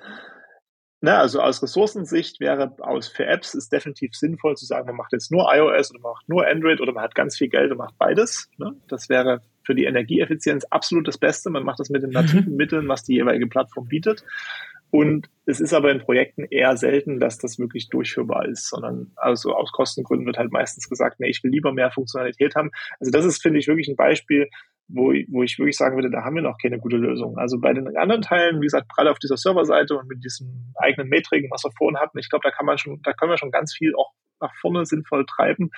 ne, 1.01 1.17
also 1.17 1.41
aus 1.41 1.61
Ressourcensicht 1.61 2.39
wäre 2.39 2.75
aus 2.79 3.07
für 3.07 3.25
Apps 3.25 3.53
ist 3.53 3.71
definitiv 3.71 4.15
sinnvoll 4.15 4.55
zu 4.55 4.65
sagen, 4.65 4.87
man 4.87 4.95
macht 4.95 5.13
jetzt 5.13 5.31
nur 5.31 5.53
iOS 5.53 5.91
oder 5.91 6.01
man 6.01 6.11
macht 6.13 6.29
nur 6.29 6.47
Android 6.47 6.79
oder 6.79 6.93
man 6.93 7.03
hat 7.03 7.15
ganz 7.15 7.37
viel 7.37 7.49
Geld 7.49 7.71
und 7.71 7.77
macht 7.77 7.97
beides. 7.97 8.49
Ne? 8.57 8.75
Das 8.87 9.09
wäre 9.09 9.41
für 9.63 9.75
die 9.75 9.85
Energieeffizienz 9.85 10.65
absolut 10.65 11.07
das 11.07 11.17
Beste. 11.17 11.49
Man 11.49 11.63
macht 11.63 11.79
das 11.79 11.89
mit 11.89 12.03
den 12.03 12.11
nativen. 12.11 12.55
Mitteln, 12.61 12.87
was 12.87 13.03
die 13.03 13.15
jeweilige 13.15 13.47
Plattform 13.47 13.87
bietet. 13.87 14.23
Und 14.91 15.29
es 15.45 15.61
ist 15.61 15.73
aber 15.73 15.89
in 15.91 15.99
Projekten 15.99 16.43
eher 16.43 16.75
selten, 16.75 17.19
dass 17.19 17.37
das 17.37 17.57
wirklich 17.57 17.89
durchführbar 17.89 18.45
ist, 18.45 18.69
sondern 18.69 19.11
also 19.15 19.55
aus 19.55 19.71
Kostengründen 19.71 20.27
wird 20.27 20.37
halt 20.37 20.51
meistens 20.51 20.89
gesagt, 20.89 21.19
nee, 21.19 21.29
ich 21.29 21.43
will 21.43 21.51
lieber 21.51 21.71
mehr 21.71 21.91
Funktionalität 21.91 22.55
haben. 22.55 22.71
Also 22.99 23.09
das 23.09 23.25
ist, 23.25 23.41
finde 23.41 23.59
ich, 23.59 23.67
wirklich 23.67 23.87
ein 23.87 23.95
Beispiel, 23.95 24.49
wo, 24.89 25.13
wo 25.29 25.43
ich 25.43 25.57
wirklich 25.57 25.77
sagen 25.77 25.95
würde, 25.95 26.11
da 26.11 26.23
haben 26.23 26.35
wir 26.35 26.41
noch 26.41 26.57
keine 26.61 26.77
gute 26.77 26.97
Lösung. 26.97 27.37
Also 27.37 27.59
bei 27.59 27.73
den 27.73 27.95
anderen 27.95 28.21
Teilen, 28.21 28.59
wie 28.59 28.65
gesagt, 28.65 28.89
gerade 28.93 29.09
auf 29.09 29.19
dieser 29.19 29.37
Serverseite 29.37 29.97
und 29.97 30.09
mit 30.09 30.23
diesen 30.23 30.73
eigenen 30.75 31.07
Metriken, 31.07 31.49
was 31.51 31.63
wir 31.63 31.71
vorhin 31.71 31.99
hatten, 31.99 32.19
ich 32.19 32.29
glaube, 32.29 32.43
da 32.43 32.51
kann 32.51 32.65
man 32.65 32.77
schon, 32.77 33.01
da 33.03 33.13
können 33.13 33.31
wir 33.31 33.37
schon 33.37 33.51
ganz 33.51 33.73
viel 33.73 33.95
auch 33.95 34.11
nach 34.41 34.53
vorne 34.59 34.85
sinnvoll 34.85 35.25
treiben. 35.25 35.71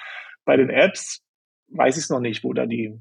Bei 0.46 0.58
den 0.58 0.72
Apps 0.72 1.22
weiß 1.68 1.98
ich 1.98 2.04
es 2.04 2.10
noch 2.10 2.20
nicht, 2.20 2.44
wo 2.44 2.54
da 2.54 2.66
die, 2.66 3.00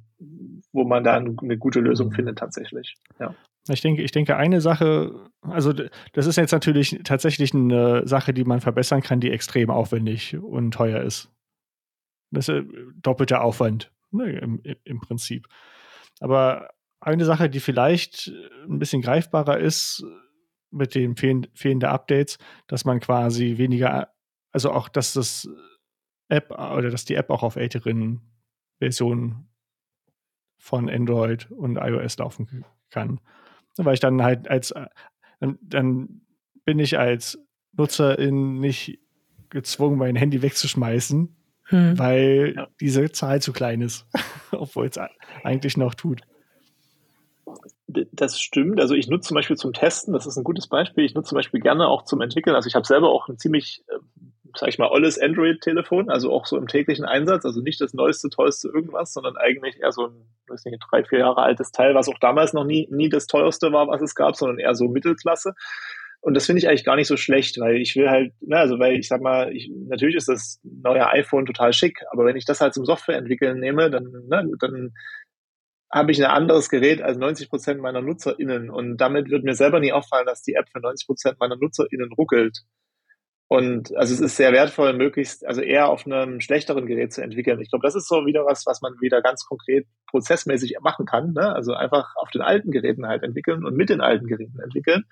wo 0.73 0.85
man 0.85 1.05
da 1.05 1.17
eine 1.17 1.59
gute 1.59 1.81
Lösung 1.81 2.09
mhm. 2.09 2.13
findet 2.13 2.39
tatsächlich. 2.39 2.97
Ja. 3.19 3.35
Ich 3.69 3.81
denke, 3.81 4.03
ich 4.03 4.11
denke, 4.11 4.37
eine 4.37 4.61
Sache, 4.61 5.31
also 5.43 5.73
das 6.13 6.27
ist 6.27 6.37
jetzt 6.37 6.53
natürlich 6.53 7.01
tatsächlich 7.05 7.55
eine 7.55 8.07
Sache, 8.07 8.35
die 8.35 8.45
man 8.45 8.61
verbessern 8.61 9.03
kann, 9.03 9.21
die 9.21 9.31
extrem 9.31 9.71
aufwendig 9.71 10.37
und 10.37 10.73
teuer 10.73 11.01
ist. 11.03 11.31
Das 12.31 12.49
ist 12.49 12.65
doppelter 12.97 13.43
Aufwand 13.43 13.93
ne, 14.11 14.33
im, 14.39 14.61
im 14.85 15.01
Prinzip. 15.01 15.47
Aber 16.21 16.71
eine 17.01 17.25
Sache, 17.25 17.49
die 17.49 17.61
vielleicht 17.61 18.33
ein 18.69 18.79
bisschen 18.79 19.03
greifbarer 19.03 19.59
ist, 19.59 20.05
mit 20.71 20.95
den 20.95 21.17
fehlen, 21.17 21.47
fehlenden 21.55 21.91
Updates, 21.91 22.39
dass 22.67 22.85
man 22.85 23.01
quasi 23.01 23.59
weniger, 23.59 24.13
also 24.53 24.73
auch, 24.73 24.89
dass 24.89 25.13
das 25.13 25.49
App 26.29 26.51
oder 26.51 26.91
dass 26.91 27.05
die 27.05 27.15
App 27.15 27.31
auch 27.31 27.43
auf 27.43 27.57
älteren 27.57 28.23
Versionen 28.79 29.49
von 30.57 30.89
Android 30.89 31.51
und 31.51 31.77
iOS 31.77 32.17
laufen 32.19 32.65
kann. 32.91 33.21
Weil 33.77 33.95
ich 33.95 34.01
dann 34.01 34.23
halt 34.23 34.49
als, 34.49 34.75
dann, 35.41 35.59
dann 35.63 36.23
bin 36.65 36.79
ich 36.79 36.99
als 36.99 37.39
Nutzerin 37.73 38.61
nicht 38.61 39.01
gezwungen, 39.51 39.99
mein 39.99 40.17
Handy 40.17 40.43
wegzuschmeißen, 40.43 41.37
hm. 41.65 41.99
weil 41.99 42.55
ja. 42.57 42.69
diese 42.81 43.11
Zahl 43.13 43.41
zu 43.41 43.53
klein 43.53 43.81
ist, 43.81 44.07
obwohl 44.53 44.87
es 44.87 44.99
eigentlich 45.45 45.77
noch 45.77 45.95
tut. 45.95 46.23
Das 47.87 48.41
stimmt. 48.41 48.81
Also 48.81 48.95
ich 48.95 49.09
nutze 49.09 49.29
zum 49.29 49.35
Beispiel 49.35 49.57
zum 49.57 49.73
Testen, 49.73 50.15
das 50.15 50.27
ist 50.27 50.39
ein 50.39 50.45
gutes 50.45 50.67
Beispiel. 50.67 51.05
Ich 51.05 51.15
nutze 51.15 51.31
zum 51.31 51.37
Beispiel 51.37 51.61
gerne 51.61 51.89
auch 51.89 52.05
zum 52.05 52.23
Entwickeln. 52.23 52.57
Also 52.57 52.67
ich 52.67 52.75
habe 52.75 52.87
selber 52.87 53.11
auch 53.11 53.29
ein 53.29 53.39
ziemlich, 53.39 53.85
äh, 53.89 53.99
sag 54.57 54.69
ich 54.69 54.79
mal, 54.79 54.91
olles 54.91 55.19
Android-Telefon, 55.19 56.11
also 56.11 56.33
auch 56.33 56.47
so 56.47 56.57
im 56.57 56.67
täglichen 56.67 57.05
Einsatz. 57.05 57.45
Also 57.45 57.61
nicht 57.61 57.81
das 57.81 57.95
neueste, 57.95 58.31
tollste 58.31 58.69
irgendwas, 58.69 59.13
sondern 59.13 59.37
eigentlich 59.37 59.81
eher 59.81 59.93
so 59.93 60.07
ein, 60.07 60.27
weiß 60.49 60.65
nicht, 60.65 60.83
drei, 60.91 61.05
vier 61.05 61.21
Jahre 61.21 61.43
altes 61.43 61.73
Teil, 61.73 61.95
was 61.95 62.09
auch 62.09 62.19
damals 62.21 62.53
noch 62.53 62.65
nie, 62.65 62.89
nie 62.91 63.09
das 63.09 63.27
teuerste 63.27 63.73
war, 63.73 63.89
was 63.89 64.03
es 64.03 64.15
gab, 64.15 64.37
sondern 64.37 64.59
eher 64.59 64.75
so 64.75 64.89
Mittelklasse. 64.89 65.55
Und 66.21 66.35
das 66.35 66.47
finde 66.47 66.61
ich 66.61 66.69
eigentlich 66.69 66.85
gar 66.85 66.95
nicht 66.95 67.09
so 67.09 67.17
schlecht, 67.17 67.59
weil 67.59 67.77
ich 67.77 67.97
will 67.97 68.09
halt, 68.09 68.33
na, 68.41 68.59
also 68.59 68.79
weil 68.79 68.97
ich 68.97 69.09
sag 69.09 69.21
mal, 69.21 69.53
ich, 69.53 69.71
natürlich 69.89 70.15
ist 70.15 70.29
das 70.29 70.61
neue 70.63 71.09
iPhone 71.09 71.47
total 71.47 71.73
schick, 71.73 72.05
aber 72.13 72.25
wenn 72.25 72.37
ich 72.37 72.45
das 72.45 72.61
halt 72.61 72.75
zum 72.75 72.85
Software 72.85 73.17
entwickeln 73.17 73.59
nehme, 73.59 73.91
dann, 73.91 74.09
na, 74.29 74.45
dann 74.61 74.93
habe 75.93 76.13
ich 76.13 76.25
ein 76.25 76.31
anderes 76.31 76.71
Gerät 76.71 77.03
als 77.03 77.19
90 77.19 77.51
Prozent 77.51 77.81
meiner 77.81 78.01
NutzerInnen 78.01 78.71
und 78.71 78.97
damit 78.99 79.31
wird 79.31 79.45
mir 79.45 79.55
selber 79.55 79.79
nie 79.79 79.93
auffallen, 79.93 80.27
dass 80.27 80.43
die 80.43 80.55
App 80.55 80.69
für 80.71 80.81
90 80.81 81.07
Prozent 81.07 81.41
meiner 81.41 81.57
NutzerInnen 81.57 82.13
ruckelt. 82.13 82.63
Und 83.53 83.95
also 83.97 84.15
es 84.15 84.21
ist 84.21 84.37
sehr 84.37 84.51
wertvoll, 84.53 84.95
möglichst, 84.95 85.45
also 85.45 85.61
eher 85.61 85.91
auf 85.91 86.07
einem 86.07 86.41
schlechteren 86.41 86.87
Gerät 86.87 87.13
zu 87.13 87.23
entwickeln. 87.23 87.61
Ich 87.61 87.69
glaube, 87.69 87.87
das 87.87 87.95
ist 87.95 88.09
so 88.09 88.25
wieder 88.25 88.47
was, 88.47 88.65
was 88.65 88.81
man 88.81 88.95
wieder 89.03 89.21
ganz 89.21 89.45
konkret 89.45 89.87
prozessmäßig 90.07 90.77
machen 90.81 91.05
kann. 91.05 91.35
Ne? 91.35 91.55
Also 91.55 91.75
einfach 91.75 92.17
auf 92.17 92.31
den 92.31 92.41
alten 92.41 92.71
Geräten 92.71 93.07
halt 93.07 93.23
entwickeln 93.23 93.67
und 93.67 93.77
mit 93.77 93.91
den 93.91 94.01
alten 94.01 94.27
Geräten 94.27 94.59
entwickeln. 94.59 95.05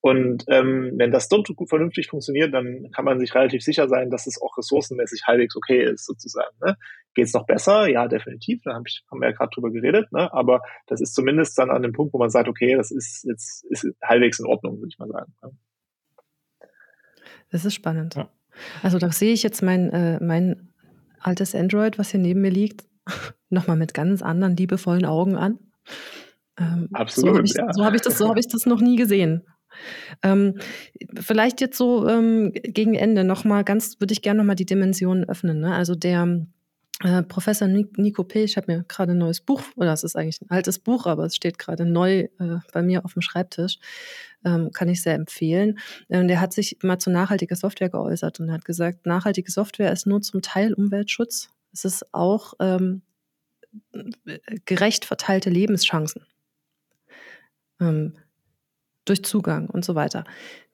Und 0.00 0.44
ähm, 0.48 0.92
wenn 0.96 1.12
das 1.12 1.28
dort 1.28 1.46
vernünftig 1.68 2.08
funktioniert, 2.08 2.54
dann 2.54 2.90
kann 2.90 3.04
man 3.04 3.20
sich 3.20 3.34
relativ 3.34 3.62
sicher 3.62 3.86
sein, 3.86 4.08
dass 4.08 4.26
es 4.26 4.40
auch 4.40 4.56
ressourcenmäßig 4.56 5.24
halbwegs 5.26 5.54
okay 5.54 5.84
ist, 5.84 6.06
sozusagen. 6.06 6.56
Ne? 6.64 6.78
Geht 7.12 7.26
es 7.26 7.34
noch 7.34 7.44
besser? 7.44 7.86
Ja, 7.86 8.08
definitiv. 8.08 8.62
Da 8.64 8.72
hab 8.72 8.86
ich, 8.86 9.04
haben 9.10 9.20
wir 9.20 9.28
ja 9.28 9.36
gerade 9.36 9.50
drüber 9.54 9.70
geredet. 9.70 10.10
Ne? 10.10 10.32
Aber 10.32 10.62
das 10.86 11.02
ist 11.02 11.14
zumindest 11.14 11.58
dann 11.58 11.70
an 11.70 11.82
dem 11.82 11.92
Punkt, 11.92 12.14
wo 12.14 12.18
man 12.18 12.30
sagt, 12.30 12.48
okay, 12.48 12.76
das 12.76 12.90
ist 12.90 13.24
jetzt 13.28 13.62
ist 13.66 13.86
halbwegs 14.02 14.40
in 14.40 14.46
Ordnung, 14.46 14.78
würde 14.78 14.88
ich 14.88 14.98
mal 14.98 15.08
sagen. 15.08 15.34
Ne? 15.42 15.50
Das 17.54 17.64
ist 17.64 17.74
spannend. 17.74 18.16
Ja. 18.16 18.28
Also 18.82 18.98
da 18.98 19.12
sehe 19.12 19.32
ich 19.32 19.44
jetzt 19.44 19.62
mein, 19.62 19.88
äh, 19.90 20.18
mein 20.20 20.70
altes 21.20 21.54
Android, 21.54 22.00
was 22.00 22.10
hier 22.10 22.18
neben 22.18 22.40
mir 22.40 22.50
liegt, 22.50 22.84
nochmal 23.48 23.76
mit 23.76 23.94
ganz 23.94 24.22
anderen 24.22 24.56
liebevollen 24.56 25.04
Augen 25.04 25.36
an. 25.36 25.60
Ähm, 26.58 26.88
Absolut. 26.92 27.30
So 27.30 27.36
habe 27.36 27.46
ich, 27.46 27.54
ja. 27.54 27.72
so 27.72 27.84
hab 27.84 27.94
ich, 27.94 28.00
das, 28.00 28.18
so 28.18 28.28
hab 28.28 28.38
ich 28.38 28.48
das 28.48 28.66
noch 28.66 28.80
nie 28.80 28.96
gesehen. 28.96 29.44
Ähm, 30.24 30.58
vielleicht 31.20 31.60
jetzt 31.60 31.78
so 31.78 32.08
ähm, 32.08 32.50
gegen 32.54 32.96
Ende 32.96 33.22
nochmal 33.22 33.62
ganz, 33.62 34.00
würde 34.00 34.14
ich 34.14 34.22
gerne 34.22 34.38
nochmal 34.38 34.56
die 34.56 34.66
Dimensionen 34.66 35.28
öffnen. 35.28 35.60
Ne? 35.60 35.76
Also 35.76 35.94
der 35.94 36.44
äh, 37.02 37.22
Professor 37.22 37.66
Nico 37.66 38.24
P., 38.24 38.44
ich 38.44 38.56
habe 38.56 38.72
mir 38.72 38.84
gerade 38.84 39.12
ein 39.12 39.18
neues 39.18 39.40
Buch, 39.40 39.62
oder 39.76 39.92
es 39.92 40.04
ist 40.04 40.16
eigentlich 40.16 40.40
ein 40.40 40.50
altes 40.50 40.78
Buch, 40.78 41.06
aber 41.06 41.24
es 41.24 41.34
steht 41.34 41.58
gerade 41.58 41.84
neu 41.84 42.28
äh, 42.38 42.58
bei 42.72 42.82
mir 42.82 43.04
auf 43.04 43.14
dem 43.14 43.22
Schreibtisch, 43.22 43.78
ähm, 44.44 44.70
kann 44.72 44.88
ich 44.88 45.02
sehr 45.02 45.14
empfehlen. 45.14 45.78
Ähm, 46.08 46.28
der 46.28 46.40
hat 46.40 46.52
sich 46.52 46.78
mal 46.82 46.98
zu 46.98 47.10
nachhaltiger 47.10 47.56
Software 47.56 47.88
geäußert 47.88 48.38
und 48.40 48.52
hat 48.52 48.64
gesagt, 48.64 49.06
nachhaltige 49.06 49.50
Software 49.50 49.92
ist 49.92 50.06
nur 50.06 50.22
zum 50.22 50.42
Teil 50.42 50.72
Umweltschutz. 50.72 51.50
Es 51.72 51.84
ist 51.84 52.14
auch 52.14 52.54
ähm, 52.60 53.02
gerecht 54.64 55.04
verteilte 55.04 55.50
Lebenschancen. 55.50 56.24
Ähm, 57.80 58.14
durch 59.04 59.24
Zugang 59.24 59.68
und 59.68 59.84
so 59.84 59.94
weiter. 59.94 60.24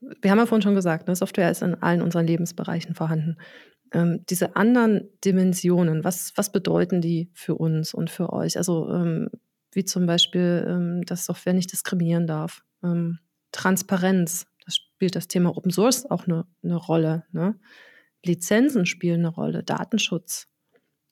Wir 0.00 0.30
haben 0.30 0.38
ja 0.38 0.46
vorhin 0.46 0.62
schon 0.62 0.74
gesagt, 0.74 1.08
ne, 1.08 1.16
Software 1.16 1.50
ist 1.50 1.62
in 1.62 1.74
allen 1.74 2.02
unseren 2.02 2.26
Lebensbereichen 2.26 2.94
vorhanden. 2.94 3.36
Ähm, 3.92 4.24
diese 4.28 4.56
anderen 4.56 5.08
Dimensionen, 5.24 6.04
was, 6.04 6.32
was 6.36 6.52
bedeuten 6.52 7.00
die 7.00 7.30
für 7.34 7.56
uns 7.56 7.92
und 7.92 8.10
für 8.10 8.32
euch? 8.32 8.56
Also 8.56 8.88
ähm, 8.90 9.30
wie 9.72 9.84
zum 9.84 10.06
Beispiel, 10.06 10.64
ähm, 10.68 11.02
dass 11.06 11.26
Software 11.26 11.54
nicht 11.54 11.72
diskriminieren 11.72 12.26
darf. 12.26 12.62
Ähm, 12.82 13.18
Transparenz, 13.52 14.46
das 14.64 14.76
spielt 14.76 15.16
das 15.16 15.28
Thema 15.28 15.56
Open 15.56 15.70
Source 15.72 16.06
auch 16.06 16.26
eine, 16.26 16.46
eine 16.62 16.76
Rolle. 16.76 17.24
Ne? 17.32 17.58
Lizenzen 18.24 18.86
spielen 18.86 19.20
eine 19.20 19.28
Rolle, 19.28 19.62
Datenschutz 19.62 20.46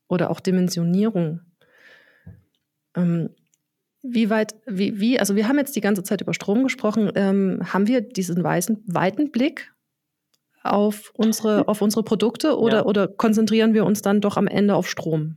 oder 0.09 0.31
auch 0.31 0.41
Dimensionierung. 0.41 1.41
Ähm, 2.95 3.31
wie 4.11 4.31
weit, 4.31 4.55
wie, 4.67 5.01
wie, 5.01 5.19
also 5.19 5.37
wir 5.37 5.49
haben 5.49 5.59
jetzt 5.59 5.77
die 5.77 5.81
ganze 5.81 6.03
Zeit 6.03 6.21
über 6.21 6.35
Strom 6.35 6.63
gesprochen. 6.63 7.11
Ähm, 7.15 7.61
haben 7.73 7.87
wir 7.87 8.01
diesen 8.01 8.43
weisen, 8.43 8.83
weiten 8.87 9.31
Blick 9.31 9.73
auf 10.63 11.13
unsere, 11.15 11.69
auf 11.69 11.83
unsere 11.83 12.03
Produkte 12.03 12.59
oder, 12.59 12.79
ja. 12.79 12.85
oder 12.85 13.09
konzentrieren 13.09 13.75
wir 13.75 13.85
uns 13.85 14.03
dann 14.03 14.21
doch 14.21 14.37
am 14.37 14.47
Ende 14.47 14.75
auf 14.75 14.89
Strom? 14.89 15.37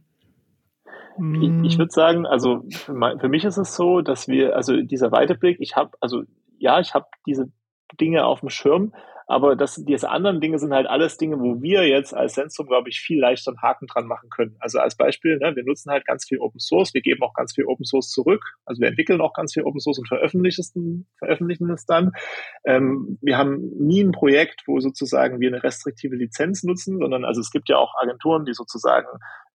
Ich, 1.18 1.74
ich 1.74 1.78
würde 1.78 1.92
sagen, 1.92 2.26
also 2.26 2.64
für, 2.70 3.18
für, 3.20 3.30
mich 3.30 3.44
ist 3.44 3.58
es 3.58 3.76
so, 3.76 4.02
dass 4.02 4.28
wir, 4.28 4.56
also 4.56 4.82
dieser 4.82 5.12
weite 5.12 5.36
Blick, 5.36 5.58
ich 5.60 5.76
habe, 5.76 5.92
also 6.00 6.24
ja, 6.58 6.80
ich 6.80 6.94
habe 6.94 7.06
diese 7.28 7.52
Dinge 8.00 8.26
auf 8.26 8.40
dem 8.40 8.50
Schirm, 8.50 8.94
aber 9.32 9.56
das, 9.56 9.82
diese 9.86 10.10
anderen 10.10 10.42
Dinge 10.42 10.60
sind 10.60 10.74
halt 10.74 10.88
alles 10.88 11.16
Dinge, 11.18 11.40
wo 11.40 11.62
wir 11.62 11.88
jetzt 11.88 12.14
als 12.14 12.34
Sensum, 12.34 12.68
glaube 12.68 12.90
ich, 12.90 13.00
viel 13.00 13.18
leichter 13.18 13.52
einen 13.52 13.62
Haken 13.62 13.88
dran 13.88 14.06
machen 14.06 14.30
können. 14.30 14.58
Also 14.60 14.80
als 14.80 14.98
Beispiel, 14.98 15.38
ne, 15.38 15.56
wir 15.56 15.64
nutzen 15.64 15.90
halt 15.90 16.06
ganz 16.06 16.28
viel 16.28 16.40
Open 16.40 16.60
Source, 16.60 16.94
wir 16.94 17.02
geben 17.02 17.24
auch 17.24 17.34
ganz 17.34 17.54
viel 17.54 17.64
Open 17.64 17.86
Source 17.86 18.10
zurück. 18.10 18.44
Also 18.66 18.82
wir 18.82 18.90
entwickeln 18.90 19.22
auch 19.22 19.34
ganz 19.34 19.54
viel 19.54 19.64
Open 19.64 19.80
Source 19.80 20.00
und 20.00 20.10
veröffentlichen, 20.10 21.08
veröffentlichen 21.18 21.70
es 21.70 21.86
dann. 21.86 22.12
Ähm, 22.66 23.20
wir 23.22 23.38
haben 23.38 23.72
nie 23.80 24.04
ein 24.04 24.12
Projekt, 24.12 24.64
wo 24.68 24.82
sozusagen 24.82 25.40
wir 25.40 25.48
eine 25.48 25.64
restriktive 25.64 26.18
Lizenz 26.18 26.64
nutzen, 26.64 27.00
sondern 27.00 27.24
also 27.24 27.40
es 27.40 27.52
gibt 27.52 27.70
ja 27.70 27.78
auch 27.78 27.94
Agenturen, 28.02 28.44
die 28.44 28.54
sozusagen, 28.54 29.08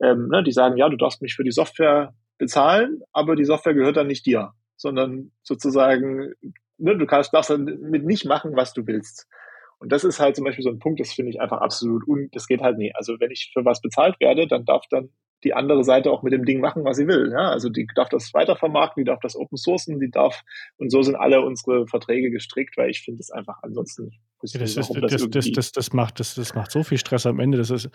ähm, 0.02 0.28
ne, 0.28 0.42
die 0.42 0.52
sagen, 0.52 0.78
ja, 0.78 0.88
du 0.88 0.96
darfst 0.96 1.20
mich 1.20 1.34
für 1.34 1.44
die 1.44 1.52
Software 1.52 2.14
bezahlen, 2.38 3.02
aber 3.12 3.36
die 3.36 3.44
Software 3.44 3.74
gehört 3.74 3.98
dann 3.98 4.06
nicht 4.06 4.24
dir, 4.24 4.52
sondern 4.76 5.32
sozusagen, 5.42 6.32
ne, 6.78 6.96
du 6.96 7.04
kannst, 7.04 7.34
darfst 7.34 7.50
dann 7.50 7.64
mit 7.64 8.06
nicht 8.06 8.24
machen, 8.24 8.56
was 8.56 8.72
du 8.72 8.86
willst. 8.86 9.28
Und 9.78 9.92
das 9.92 10.04
ist 10.04 10.20
halt 10.20 10.36
zum 10.36 10.44
Beispiel 10.44 10.64
so 10.64 10.70
ein 10.70 10.78
Punkt, 10.78 11.00
das 11.00 11.12
finde 11.12 11.30
ich 11.30 11.40
einfach 11.40 11.60
absolut 11.60 12.06
un, 12.08 12.28
das 12.32 12.46
geht 12.46 12.62
halt 12.62 12.78
nie. 12.78 12.92
Also 12.94 13.20
wenn 13.20 13.30
ich 13.30 13.50
für 13.52 13.64
was 13.64 13.80
bezahlt 13.80 14.18
werde, 14.20 14.46
dann 14.46 14.64
darf 14.64 14.84
dann 14.90 15.10
die 15.44 15.54
andere 15.54 15.84
Seite 15.84 16.10
auch 16.10 16.22
mit 16.22 16.32
dem 16.32 16.44
Ding 16.44 16.60
machen, 16.60 16.84
was 16.84 16.96
sie 16.96 17.06
will. 17.06 17.30
Ja? 17.30 17.50
Also 17.50 17.68
die 17.68 17.86
darf 17.94 18.08
das 18.08 18.32
weitervermarkten, 18.32 19.04
die 19.04 19.08
darf 19.08 19.20
das 19.20 19.36
open 19.36 19.56
sourcen, 19.56 20.00
die 20.00 20.10
darf, 20.10 20.42
und 20.78 20.90
so 20.90 21.02
sind 21.02 21.14
alle 21.14 21.42
unsere 21.42 21.86
Verträge 21.86 22.30
gestrickt, 22.30 22.76
weil 22.76 22.90
ich 22.90 23.02
finde 23.02 23.20
es 23.20 23.30
einfach 23.30 23.58
ansonsten. 23.62 24.10
Ja, 24.42 24.60
das, 24.60 24.76
ist, 24.76 24.76
das, 24.76 24.88
das, 24.88 25.30
das, 25.30 25.50
das, 25.50 25.72
das, 25.72 25.92
macht, 25.92 26.20
das, 26.20 26.34
das 26.34 26.54
macht 26.54 26.70
so 26.70 26.82
viel 26.82 26.98
Stress 26.98 27.26
am 27.26 27.40
Ende. 27.40 27.58
Das 27.58 27.70
ist, 27.70 27.90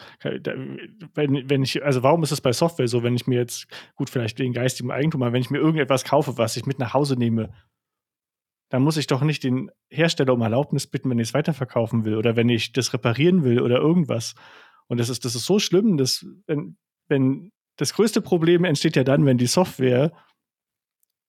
wenn, 1.13 1.49
wenn 1.49 1.63
ich, 1.63 1.83
also 1.83 2.03
warum 2.03 2.23
ist 2.23 2.31
es 2.31 2.41
bei 2.41 2.51
Software 2.51 2.87
so, 2.87 3.03
wenn 3.03 3.15
ich 3.15 3.27
mir 3.27 3.39
jetzt, 3.39 3.67
gut, 3.95 4.09
vielleicht 4.09 4.39
wegen 4.39 4.53
geistigem 4.53 4.91
Eigentum, 4.91 5.23
aber 5.23 5.33
wenn 5.33 5.41
ich 5.41 5.49
mir 5.49 5.59
irgendetwas 5.59 6.03
kaufe, 6.03 6.37
was 6.37 6.57
ich 6.57 6.65
mit 6.65 6.79
nach 6.79 6.93
Hause 6.93 7.15
nehme, 7.15 7.49
dann 8.71 8.83
muss 8.83 8.95
ich 8.95 9.05
doch 9.05 9.21
nicht 9.21 9.43
den 9.43 9.69
Hersteller 9.89 10.33
um 10.33 10.41
Erlaubnis 10.41 10.87
bitten, 10.87 11.09
wenn 11.09 11.19
ich 11.19 11.27
es 11.27 11.33
weiterverkaufen 11.33 12.05
will 12.05 12.15
oder 12.15 12.37
wenn 12.37 12.47
ich 12.47 12.71
das 12.71 12.93
reparieren 12.93 13.43
will 13.43 13.59
oder 13.59 13.77
irgendwas. 13.77 14.33
Und 14.87 14.97
das 14.97 15.09
ist, 15.09 15.25
das 15.25 15.35
ist 15.35 15.45
so 15.45 15.59
schlimm, 15.59 15.97
dass 15.97 16.25
wenn, 16.47 16.77
wenn 17.09 17.51
das 17.75 17.93
größte 17.93 18.21
Problem 18.21 18.63
entsteht 18.63 18.95
ja 18.95 19.03
dann, 19.03 19.25
wenn 19.25 19.37
die 19.37 19.47
Software 19.47 20.13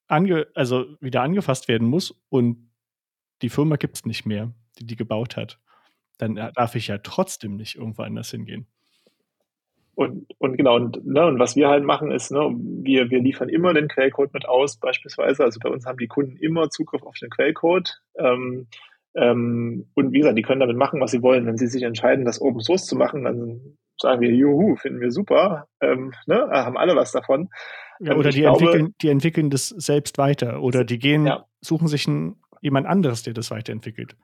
ange, 0.06 0.46
also 0.54 0.86
wieder 1.00 1.22
angefasst 1.22 1.66
werden 1.66 1.88
muss 1.88 2.14
und 2.28 2.70
die 3.42 3.50
Firma 3.50 3.74
gibt 3.74 3.96
es 3.96 4.06
nicht 4.06 4.24
mehr, 4.24 4.54
die 4.78 4.86
die 4.86 4.96
gebaut 4.96 5.36
hat. 5.36 5.58
Dann 6.18 6.36
darf 6.36 6.76
ich 6.76 6.86
ja 6.86 6.98
trotzdem 6.98 7.56
nicht 7.56 7.74
irgendwo 7.74 8.02
anders 8.02 8.30
hingehen. 8.30 8.68
Und, 9.94 10.26
und 10.38 10.56
genau, 10.56 10.76
und, 10.76 11.04
ne, 11.04 11.26
und 11.26 11.38
was 11.38 11.54
wir 11.54 11.68
halt 11.68 11.84
machen 11.84 12.10
ist, 12.10 12.30
ne, 12.30 12.50
wir, 12.56 13.10
wir 13.10 13.20
liefern 13.20 13.50
immer 13.50 13.74
den 13.74 13.88
Quellcode 13.88 14.32
mit 14.32 14.48
aus, 14.48 14.78
beispielsweise. 14.78 15.44
Also 15.44 15.60
bei 15.60 15.68
uns 15.68 15.84
haben 15.84 15.98
die 15.98 16.06
Kunden 16.06 16.36
immer 16.36 16.70
Zugriff 16.70 17.02
auf 17.02 17.16
den 17.18 17.30
Quellcode. 17.30 18.00
Ähm, 18.16 18.68
ähm, 19.14 19.90
und 19.94 20.12
wie 20.12 20.20
gesagt, 20.20 20.38
die 20.38 20.42
können 20.42 20.60
damit 20.60 20.78
machen, 20.78 21.00
was 21.00 21.10
sie 21.10 21.22
wollen. 21.22 21.46
Wenn 21.46 21.58
sie 21.58 21.66
sich 21.66 21.82
entscheiden, 21.82 22.24
das 22.24 22.40
Open 22.40 22.60
Source 22.60 22.86
zu 22.86 22.96
machen, 22.96 23.24
dann 23.24 23.76
sagen 24.00 24.20
wir, 24.20 24.30
juhu, 24.30 24.76
finden 24.76 25.00
wir 25.00 25.10
super, 25.10 25.68
ähm, 25.80 26.12
ne, 26.26 26.48
haben 26.50 26.76
alle 26.76 26.96
was 26.96 27.12
davon. 27.12 27.50
Ja, 28.00 28.16
oder 28.16 28.30
die, 28.30 28.40
glaube, 28.40 28.64
entwickeln, 28.64 28.94
die 29.00 29.08
entwickeln 29.08 29.50
das 29.50 29.68
selbst 29.68 30.18
weiter 30.18 30.62
oder 30.62 30.84
die 30.84 30.98
gehen, 30.98 31.26
ja. 31.26 31.44
suchen 31.60 31.86
sich 31.86 32.06
ein, 32.08 32.36
jemand 32.60 32.86
anderes, 32.86 33.22
der 33.22 33.32
das 33.32 33.50
weiterentwickelt. 33.50 34.16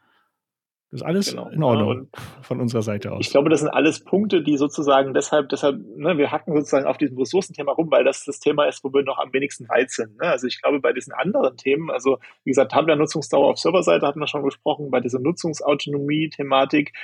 Das 0.90 1.02
ist 1.02 1.06
alles 1.06 1.30
genau. 1.30 1.48
in 1.50 1.62
Ordnung 1.62 1.88
und 1.88 2.08
von 2.40 2.60
unserer 2.60 2.80
Seite 2.80 3.12
aus. 3.12 3.20
Ich 3.20 3.30
glaube, 3.30 3.50
das 3.50 3.60
sind 3.60 3.68
alles 3.68 4.02
Punkte, 4.02 4.42
die 4.42 4.56
sozusagen 4.56 5.12
deshalb, 5.12 5.50
deshalb, 5.50 5.78
ne, 5.96 6.16
wir 6.16 6.32
hacken 6.32 6.54
sozusagen 6.54 6.86
auf 6.86 6.96
diesem 6.96 7.18
Ressourcenthema 7.18 7.72
rum, 7.72 7.90
weil 7.90 8.04
das 8.04 8.24
das 8.24 8.40
Thema 8.40 8.64
ist, 8.64 8.82
wo 8.82 8.92
wir 8.94 9.02
noch 9.02 9.18
am 9.18 9.30
wenigsten 9.34 9.68
weit 9.68 9.90
sind. 9.90 10.16
Ne? 10.16 10.28
Also 10.28 10.46
ich 10.46 10.62
glaube, 10.62 10.80
bei 10.80 10.94
diesen 10.94 11.12
anderen 11.12 11.58
Themen, 11.58 11.90
also 11.90 12.18
wie 12.44 12.50
gesagt, 12.50 12.72
Hardware-Nutzungsdauer 12.72 13.50
auf 13.50 13.58
Serverseite 13.58 14.06
hatten 14.06 14.20
wir 14.20 14.28
schon 14.28 14.42
gesprochen, 14.42 14.90
bei 14.90 15.00
dieser 15.00 15.18
Nutzungsautonomie-Thematik, 15.18 16.94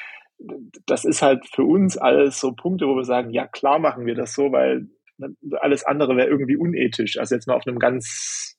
das 0.87 1.05
ist 1.05 1.21
halt 1.21 1.47
für 1.47 1.65
uns 1.65 1.99
alles 1.99 2.41
so 2.41 2.53
Punkte, 2.53 2.87
wo 2.87 2.97
wir 2.97 3.05
sagen, 3.05 3.31
ja 3.31 3.47
klar 3.47 3.79
machen 3.79 4.07
wir 4.07 4.15
das 4.15 4.33
so, 4.33 4.51
weil 4.51 4.89
ne, 5.19 5.37
alles 5.61 5.85
andere 5.85 6.17
wäre 6.17 6.29
irgendwie 6.29 6.57
unethisch. 6.57 7.19
Also 7.19 7.35
jetzt 7.35 7.47
mal 7.47 7.55
auf 7.55 7.67
einem 7.67 7.79
ganz, 7.79 8.57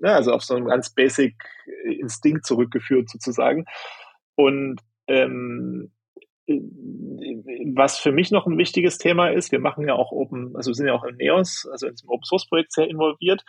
ne, 0.00 0.12
also 0.12 0.32
auf 0.32 0.42
so 0.42 0.56
einem 0.56 0.66
ganz 0.66 0.90
basic 0.90 1.36
Instinkt 1.84 2.44
zurückgeführt 2.44 3.08
sozusagen. 3.08 3.66
Und 4.36 4.80
ähm, 5.06 5.90
was 6.46 7.98
für 7.98 8.12
mich 8.12 8.30
noch 8.30 8.46
ein 8.46 8.58
wichtiges 8.58 8.98
Thema 8.98 9.28
ist, 9.28 9.50
wir 9.50 9.60
machen 9.60 9.88
ja 9.88 9.94
auch 9.94 10.12
Open, 10.12 10.54
also 10.56 10.72
sind 10.72 10.86
ja 10.86 10.94
auch 10.94 11.04
im 11.04 11.16
NEOS, 11.16 11.66
also 11.70 11.86
in 11.86 11.94
diesem 11.94 12.10
Open 12.10 12.24
Source 12.24 12.46
Projekt 12.46 12.72
sehr 12.72 12.88
involviert. 12.88 13.42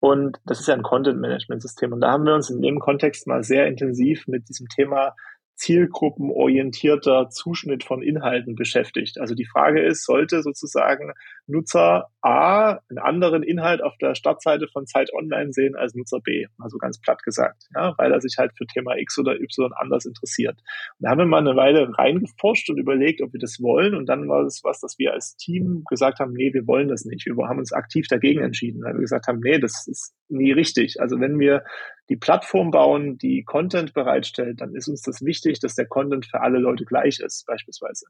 Und 0.00 0.38
das 0.44 0.60
ist 0.60 0.66
ja 0.66 0.74
ein 0.74 0.82
Content 0.82 1.20
Management 1.20 1.62
System. 1.62 1.92
Und 1.92 2.00
da 2.00 2.10
haben 2.10 2.26
wir 2.26 2.34
uns 2.34 2.50
in 2.50 2.60
dem 2.60 2.78
Kontext 2.78 3.26
mal 3.26 3.42
sehr 3.42 3.66
intensiv 3.66 4.26
mit 4.26 4.48
diesem 4.48 4.68
Thema 4.68 5.14
zielgruppenorientierter 5.56 7.28
Zuschnitt 7.30 7.84
von 7.84 8.02
Inhalten 8.02 8.54
beschäftigt. 8.54 9.20
Also 9.20 9.34
die 9.34 9.46
Frage 9.46 9.80
ist, 9.82 10.04
sollte 10.04 10.42
sozusagen 10.42 11.12
Nutzer 11.46 12.08
A 12.22 12.78
einen 12.88 12.98
anderen 12.98 13.42
Inhalt 13.42 13.82
auf 13.82 13.96
der 14.00 14.14
Startseite 14.14 14.66
von 14.72 14.86
Zeit 14.86 15.12
Online 15.12 15.52
sehen 15.52 15.76
als 15.76 15.94
Nutzer 15.94 16.20
B, 16.20 16.46
also 16.58 16.78
ganz 16.78 16.98
platt 17.00 17.22
gesagt, 17.22 17.64
ja, 17.74 17.94
weil 17.98 18.12
er 18.12 18.20
sich 18.20 18.36
halt 18.38 18.52
für 18.56 18.66
Thema 18.66 18.96
X 18.96 19.18
oder 19.18 19.40
Y 19.40 19.72
anders 19.76 20.06
interessiert. 20.06 20.58
Und 20.98 21.04
da 21.04 21.10
haben 21.10 21.18
wir 21.18 21.26
mal 21.26 21.38
eine 21.38 21.56
Weile 21.56 21.88
reingeforscht 21.96 22.70
und 22.70 22.78
überlegt, 22.78 23.20
ob 23.22 23.32
wir 23.32 23.40
das 23.40 23.60
wollen. 23.60 23.94
Und 23.94 24.06
dann 24.08 24.28
war 24.28 24.42
das 24.42 24.60
was, 24.64 24.80
dass 24.80 24.98
wir 24.98 25.12
als 25.12 25.36
Team 25.36 25.84
gesagt 25.88 26.18
haben, 26.18 26.32
nee, 26.32 26.52
wir 26.52 26.66
wollen 26.66 26.88
das 26.88 27.04
nicht. 27.04 27.26
Wir 27.26 27.36
haben 27.46 27.58
uns 27.58 27.72
aktiv 27.72 28.06
dagegen 28.08 28.42
entschieden, 28.42 28.82
weil 28.82 28.94
wir 28.94 29.00
gesagt 29.00 29.26
haben, 29.26 29.40
nee, 29.40 29.58
das 29.58 29.86
ist 29.86 30.14
nie 30.28 30.52
richtig. 30.52 31.00
Also 31.00 31.20
wenn 31.20 31.38
wir 31.38 31.64
die 32.08 32.16
Plattform 32.16 32.70
bauen, 32.70 33.18
die 33.18 33.44
Content 33.44 33.94
bereitstellt, 33.94 34.60
dann 34.60 34.74
ist 34.74 34.88
uns 34.88 35.02
das 35.02 35.24
wichtig, 35.24 35.60
dass 35.60 35.74
der 35.74 35.86
Content 35.86 36.26
für 36.26 36.40
alle 36.40 36.58
Leute 36.58 36.84
gleich 36.84 37.20
ist, 37.20 37.46
beispielsweise. 37.46 38.06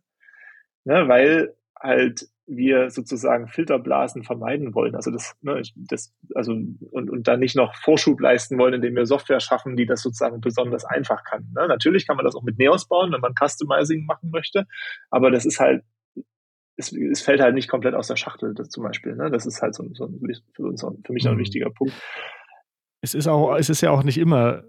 Ne, 0.84 1.08
weil 1.08 1.54
halt 1.80 2.28
wir 2.46 2.90
sozusagen 2.90 3.48
Filterblasen 3.48 4.22
vermeiden 4.22 4.74
wollen. 4.74 4.94
Also 4.94 5.10
das, 5.10 5.34
ne, 5.40 5.62
das, 5.74 6.14
also 6.34 6.52
und, 6.52 7.10
und 7.10 7.26
da 7.26 7.36
nicht 7.36 7.56
noch 7.56 7.74
Vorschub 7.74 8.20
leisten 8.20 8.58
wollen, 8.58 8.74
indem 8.74 8.96
wir 8.96 9.06
Software 9.06 9.40
schaffen, 9.40 9.76
die 9.76 9.86
das 9.86 10.02
sozusagen 10.02 10.40
besonders 10.40 10.84
einfach 10.84 11.24
kann. 11.24 11.50
Ne? 11.54 11.66
Natürlich 11.68 12.06
kann 12.06 12.16
man 12.16 12.24
das 12.24 12.34
auch 12.34 12.42
mit 12.42 12.58
Neos 12.58 12.86
bauen, 12.86 13.12
wenn 13.12 13.20
man 13.20 13.34
Customizing 13.34 14.04
machen 14.04 14.30
möchte, 14.30 14.66
aber 15.10 15.30
das 15.30 15.46
ist 15.46 15.58
halt 15.58 15.84
es, 16.76 16.92
es 16.92 17.22
fällt 17.22 17.40
halt 17.40 17.54
nicht 17.54 17.68
komplett 17.68 17.94
aus 17.94 18.08
der 18.08 18.16
Schachtel, 18.16 18.54
das 18.54 18.68
zum 18.68 18.82
Beispiel. 18.82 19.14
Ne? 19.14 19.30
Das 19.30 19.46
ist 19.46 19.62
halt 19.62 19.74
so, 19.74 19.84
so 19.92 20.08
für 20.52 20.64
uns 20.64 20.84
für 21.04 21.12
mich 21.12 21.26
ein 21.26 21.34
mhm. 21.34 21.40
wichtiger 21.40 21.70
Punkt 21.70 21.94
es 23.04 23.12
ist 23.12 23.28
auch, 23.28 23.54
es 23.56 23.68
ist 23.68 23.82
ja 23.82 23.90
auch 23.90 24.02
nicht 24.02 24.16
immer 24.16 24.64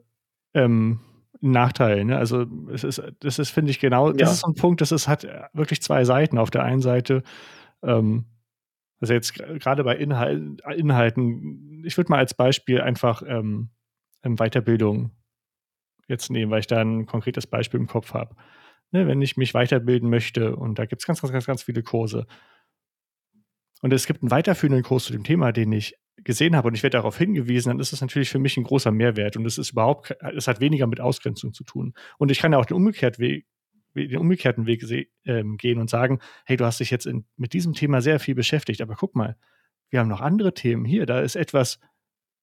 ähm, 0.53 0.99
ein 1.41 1.51
Nachteil. 1.51 2.03
Ne? 2.03 2.17
Also 2.17 2.45
es 2.69 2.83
ist, 2.83 3.01
das 3.21 3.39
ist, 3.39 3.49
finde 3.49 3.71
ich, 3.71 3.79
genau, 3.79 4.11
das 4.11 4.19
ja. 4.19 4.33
ist 4.33 4.39
so 4.41 4.47
ein 4.47 4.55
Punkt, 4.55 4.81
das 4.81 4.91
ist, 4.91 5.07
hat 5.07 5.25
wirklich 5.53 5.81
zwei 5.81 6.03
Seiten. 6.03 6.37
Auf 6.37 6.51
der 6.51 6.63
einen 6.63 6.81
Seite, 6.81 7.23
ähm, 7.81 8.25
also 8.99 9.13
jetzt 9.13 9.35
gerade 9.35 9.85
bei 9.85 9.95
Inhal 9.95 10.57
Inhalten, 10.75 11.81
ich 11.85 11.95
würde 11.95 12.11
mal 12.11 12.17
als 12.17 12.33
Beispiel 12.33 12.81
einfach 12.81 13.23
ähm, 13.25 13.69
ähm, 14.21 14.35
Weiterbildung 14.35 15.11
jetzt 16.09 16.29
nehmen, 16.29 16.51
weil 16.51 16.59
ich 16.59 16.67
da 16.67 16.81
ein 16.81 17.05
konkretes 17.05 17.47
Beispiel 17.47 17.79
im 17.79 17.87
Kopf 17.87 18.13
habe. 18.13 18.35
Ne, 18.95 19.07
wenn 19.07 19.21
ich 19.21 19.35
mich 19.35 19.53
weiterbilden 19.53 20.09
möchte. 20.09 20.55
Und 20.55 20.79
da 20.79 20.85
gibt 20.85 21.01
es 21.01 21.05
ganz, 21.05 21.19
ganz, 21.19 21.33
ganz, 21.33 21.45
ganz 21.45 21.63
viele 21.63 21.83
Kurse. 21.83 22.27
Und 23.81 23.91
es 23.91 24.05
gibt 24.05 24.21
einen 24.21 24.31
weiterführenden 24.31 24.83
Kurs 24.83 25.03
zu 25.03 25.11
dem 25.11 25.25
Thema, 25.25 25.51
den 25.51 25.73
ich 25.73 25.95
gesehen 26.23 26.55
habe. 26.55 26.69
Und 26.69 26.75
ich 26.75 26.83
werde 26.83 26.95
darauf 26.95 27.17
hingewiesen, 27.17 27.71
dann 27.71 27.81
ist 27.81 27.91
das 27.91 27.99
natürlich 27.99 28.29
für 28.29 28.39
mich 28.39 28.55
ein 28.55 28.63
großer 28.63 28.91
Mehrwert. 28.91 29.35
Und 29.35 29.45
es 29.45 29.57
ist 29.57 29.71
überhaupt, 29.71 30.15
es 30.33 30.47
hat 30.47 30.61
weniger 30.61 30.87
mit 30.87 31.01
Ausgrenzung 31.01 31.51
zu 31.51 31.65
tun. 31.65 31.93
Und 32.17 32.31
ich 32.31 32.39
kann 32.39 32.53
ja 32.53 32.57
auch 32.57 32.65
den, 32.65 32.77
umgekehrt 32.77 33.19
Weg, 33.19 33.45
den 33.95 34.15
umgekehrten 34.15 34.65
Weg 34.65 34.85
ähm, 35.25 35.57
gehen 35.57 35.77
und 35.77 35.89
sagen, 35.89 36.19
hey, 36.45 36.55
du 36.55 36.63
hast 36.63 36.79
dich 36.79 36.89
jetzt 36.89 37.05
in, 37.05 37.25
mit 37.35 37.51
diesem 37.51 37.73
Thema 37.73 38.01
sehr 38.01 38.21
viel 38.21 38.33
beschäftigt, 38.33 38.79
aber 38.79 38.95
guck 38.95 39.13
mal, 39.13 39.35
wir 39.89 39.99
haben 39.99 40.07
noch 40.07 40.21
andere 40.21 40.53
Themen. 40.53 40.85
Hier, 40.85 41.05
da 41.05 41.19
ist 41.19 41.35
etwas, 41.35 41.81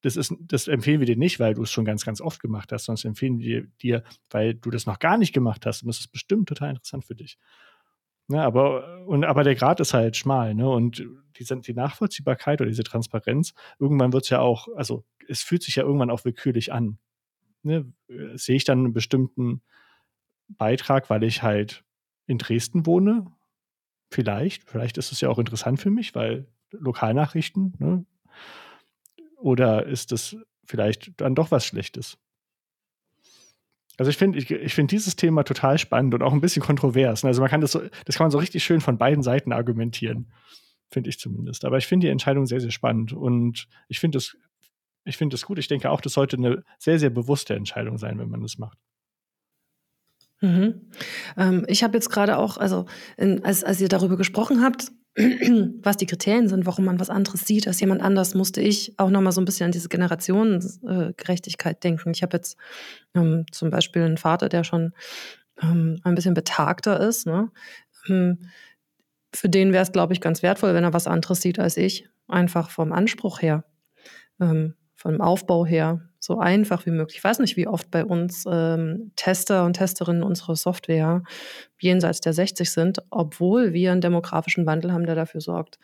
das 0.02 0.16
ist, 0.16 0.34
das 0.40 0.68
empfehlen 0.68 1.00
wir 1.00 1.06
dir 1.06 1.16
nicht, 1.16 1.40
weil 1.40 1.54
du 1.54 1.62
es 1.62 1.70
schon 1.70 1.84
ganz, 1.84 2.04
ganz 2.04 2.20
oft 2.20 2.40
gemacht 2.40 2.72
hast, 2.72 2.84
sondern 2.84 3.10
empfehlen 3.10 3.38
wir 3.38 3.66
dir, 3.80 4.02
weil 4.30 4.54
du 4.54 4.70
das 4.70 4.86
noch 4.86 4.98
gar 4.98 5.16
nicht 5.16 5.32
gemacht 5.32 5.64
hast 5.64 5.82
und 5.82 5.88
das 5.88 6.00
ist 6.00 6.12
bestimmt 6.12 6.48
total 6.48 6.70
interessant 6.70 7.04
für 7.04 7.14
dich. 7.14 7.38
Ne, 8.28 8.42
aber, 8.42 9.04
und, 9.06 9.24
aber 9.24 9.44
der 9.44 9.54
Grad 9.54 9.80
ist 9.80 9.94
halt 9.94 10.16
schmal, 10.16 10.54
ne? 10.54 10.68
Und 10.68 11.04
die, 11.38 11.60
die 11.60 11.74
Nachvollziehbarkeit 11.74 12.60
oder 12.60 12.68
diese 12.70 12.84
Transparenz, 12.84 13.52
irgendwann 13.78 14.12
wird 14.12 14.24
es 14.24 14.30
ja 14.30 14.40
auch, 14.40 14.68
also 14.76 15.04
es 15.28 15.42
fühlt 15.42 15.62
sich 15.62 15.76
ja 15.76 15.82
irgendwann 15.82 16.10
auch 16.10 16.24
willkürlich 16.24 16.72
an. 16.72 16.98
Ne? 17.62 17.92
Sehe 18.34 18.56
ich 18.56 18.64
dann 18.64 18.78
einen 18.78 18.92
bestimmten 18.92 19.62
Beitrag, 20.48 21.10
weil 21.10 21.24
ich 21.24 21.42
halt 21.42 21.84
in 22.26 22.38
Dresden 22.38 22.86
wohne? 22.86 23.26
Vielleicht. 24.10 24.68
Vielleicht 24.68 24.98
ist 24.98 25.12
es 25.12 25.20
ja 25.20 25.28
auch 25.28 25.38
interessant 25.38 25.80
für 25.80 25.90
mich, 25.90 26.14
weil 26.14 26.46
Lokalnachrichten, 26.70 27.74
ne? 27.78 28.04
Oder 29.42 29.86
ist 29.86 30.12
es 30.12 30.36
vielleicht 30.64 31.20
dann 31.20 31.34
doch 31.34 31.50
was 31.50 31.66
Schlechtes? 31.66 32.16
Also 33.98 34.10
ich 34.10 34.16
finde 34.16 34.38
ich, 34.38 34.50
ich 34.50 34.74
find 34.74 34.90
dieses 34.90 35.16
Thema 35.16 35.42
total 35.42 35.78
spannend 35.78 36.14
und 36.14 36.22
auch 36.22 36.32
ein 36.32 36.40
bisschen 36.40 36.62
kontrovers. 36.62 37.24
Also 37.24 37.40
man 37.40 37.50
kann 37.50 37.60
das 37.60 37.72
so, 37.72 37.82
das 38.06 38.16
kann 38.16 38.24
man 38.24 38.30
so 38.30 38.38
richtig 38.38 38.64
schön 38.64 38.80
von 38.80 38.98
beiden 38.98 39.22
Seiten 39.22 39.52
argumentieren, 39.52 40.32
finde 40.90 41.10
ich 41.10 41.18
zumindest. 41.18 41.64
Aber 41.64 41.76
ich 41.76 41.86
finde 41.86 42.06
die 42.06 42.10
Entscheidung 42.10 42.46
sehr, 42.46 42.60
sehr 42.60 42.70
spannend 42.70 43.12
und 43.12 43.66
ich 43.88 44.00
finde 44.00 44.18
es 44.18 44.36
ich 45.04 45.16
finde 45.16 45.34
es 45.34 45.44
gut. 45.44 45.58
Ich 45.58 45.66
denke 45.66 45.90
auch, 45.90 46.00
das 46.00 46.12
sollte 46.12 46.36
eine 46.36 46.62
sehr, 46.78 46.98
sehr 46.98 47.10
bewusste 47.10 47.54
Entscheidung 47.54 47.98
sein, 47.98 48.18
wenn 48.18 48.28
man 48.28 48.40
das 48.40 48.58
macht. 48.58 48.78
Mhm. 50.40 50.90
Ähm, 51.36 51.64
ich 51.68 51.82
habe 51.82 51.94
jetzt 51.94 52.10
gerade 52.10 52.36
auch, 52.36 52.56
also 52.56 52.86
in, 53.16 53.44
als, 53.44 53.64
als 53.64 53.80
ihr 53.80 53.88
darüber 53.88 54.16
gesprochen 54.16 54.62
habt, 54.62 54.92
was 55.82 55.98
die 55.98 56.06
Kriterien 56.06 56.48
sind, 56.48 56.64
warum 56.64 56.86
man 56.86 56.98
was 56.98 57.10
anderes 57.10 57.42
sieht 57.46 57.66
als 57.66 57.80
jemand 57.80 58.00
anders, 58.00 58.34
musste 58.34 58.62
ich 58.62 58.98
auch 58.98 59.10
nochmal 59.10 59.32
so 59.32 59.42
ein 59.42 59.44
bisschen 59.44 59.66
an 59.66 59.72
diese 59.72 59.88
Generationengerechtigkeit 59.88 61.84
denken. 61.84 62.12
Ich 62.14 62.22
habe 62.22 62.36
jetzt 62.36 62.56
ähm, 63.14 63.44
zum 63.50 63.70
Beispiel 63.70 64.02
einen 64.02 64.16
Vater, 64.16 64.48
der 64.48 64.64
schon 64.64 64.92
ähm, 65.62 66.00
ein 66.02 66.14
bisschen 66.14 66.34
betagter 66.34 66.98
ist. 67.00 67.26
Ne? 67.26 67.50
Ähm, 68.08 68.38
für 69.34 69.48
den 69.48 69.72
wäre 69.72 69.82
es, 69.82 69.92
glaube 69.92 70.14
ich, 70.14 70.20
ganz 70.20 70.42
wertvoll, 70.42 70.74
wenn 70.74 70.84
er 70.84 70.94
was 70.94 71.06
anderes 71.06 71.42
sieht 71.42 71.58
als 71.58 71.76
ich. 71.76 72.08
Einfach 72.28 72.70
vom 72.70 72.92
Anspruch 72.92 73.42
her, 73.42 73.64
ähm, 74.40 74.74
vom 74.94 75.20
Aufbau 75.20 75.66
her, 75.66 76.08
so 76.24 76.38
einfach 76.38 76.86
wie 76.86 76.92
möglich. 76.92 77.16
Ich 77.16 77.24
weiß 77.24 77.40
nicht, 77.40 77.56
wie 77.56 77.66
oft 77.66 77.90
bei 77.90 78.04
uns 78.04 78.44
ähm, 78.48 79.10
Tester 79.16 79.64
und 79.64 79.72
Testerinnen 79.72 80.22
unserer 80.22 80.54
Software 80.54 81.24
jenseits 81.80 82.20
der 82.20 82.32
60 82.32 82.70
sind, 82.70 83.02
obwohl 83.10 83.72
wir 83.72 83.90
einen 83.90 84.00
demografischen 84.00 84.64
Wandel 84.64 84.92
haben, 84.92 85.04
der 85.04 85.16
dafür 85.16 85.40
sorgt, 85.40 85.80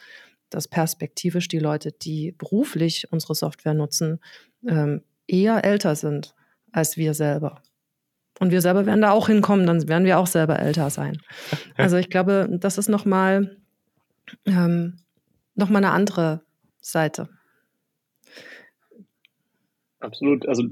dass 0.49 0.69
perspektivisch 0.69 1.49
die 1.49 1.59
Leute, 1.59 1.91
die 1.91 2.37
beruflich 2.39 3.11
unsere 3.11 3.35
Software 3.35 3.75
nutzen, 3.75 4.21
ähm, 4.65 5.03
eher 5.27 5.65
älter 5.65 5.97
sind 5.97 6.37
als 6.71 6.97
wir 6.97 7.15
selber. 7.15 7.61
Und 8.39 8.53
wir 8.53 8.61
selber 8.61 8.87
werden 8.87 9.03
da 9.03 9.11
auch 9.11 9.27
hinkommen, 9.27 9.67
dann 9.67 9.89
werden 9.89 10.05
wir 10.05 10.21
auch 10.21 10.29
selber 10.29 10.61
älter 10.61 10.89
sein. 10.91 11.21
Also 11.77 11.97
ich 11.97 12.11
glaube, 12.11 12.49
das 12.49 12.79
ist 12.79 12.89
nochmal 12.89 13.57
ähm, 14.47 14.99
noch 15.57 15.69
eine 15.71 15.91
andere 15.91 16.43
Seite. 16.81 17.29
Absolut. 20.01 20.47
Also 20.47 20.65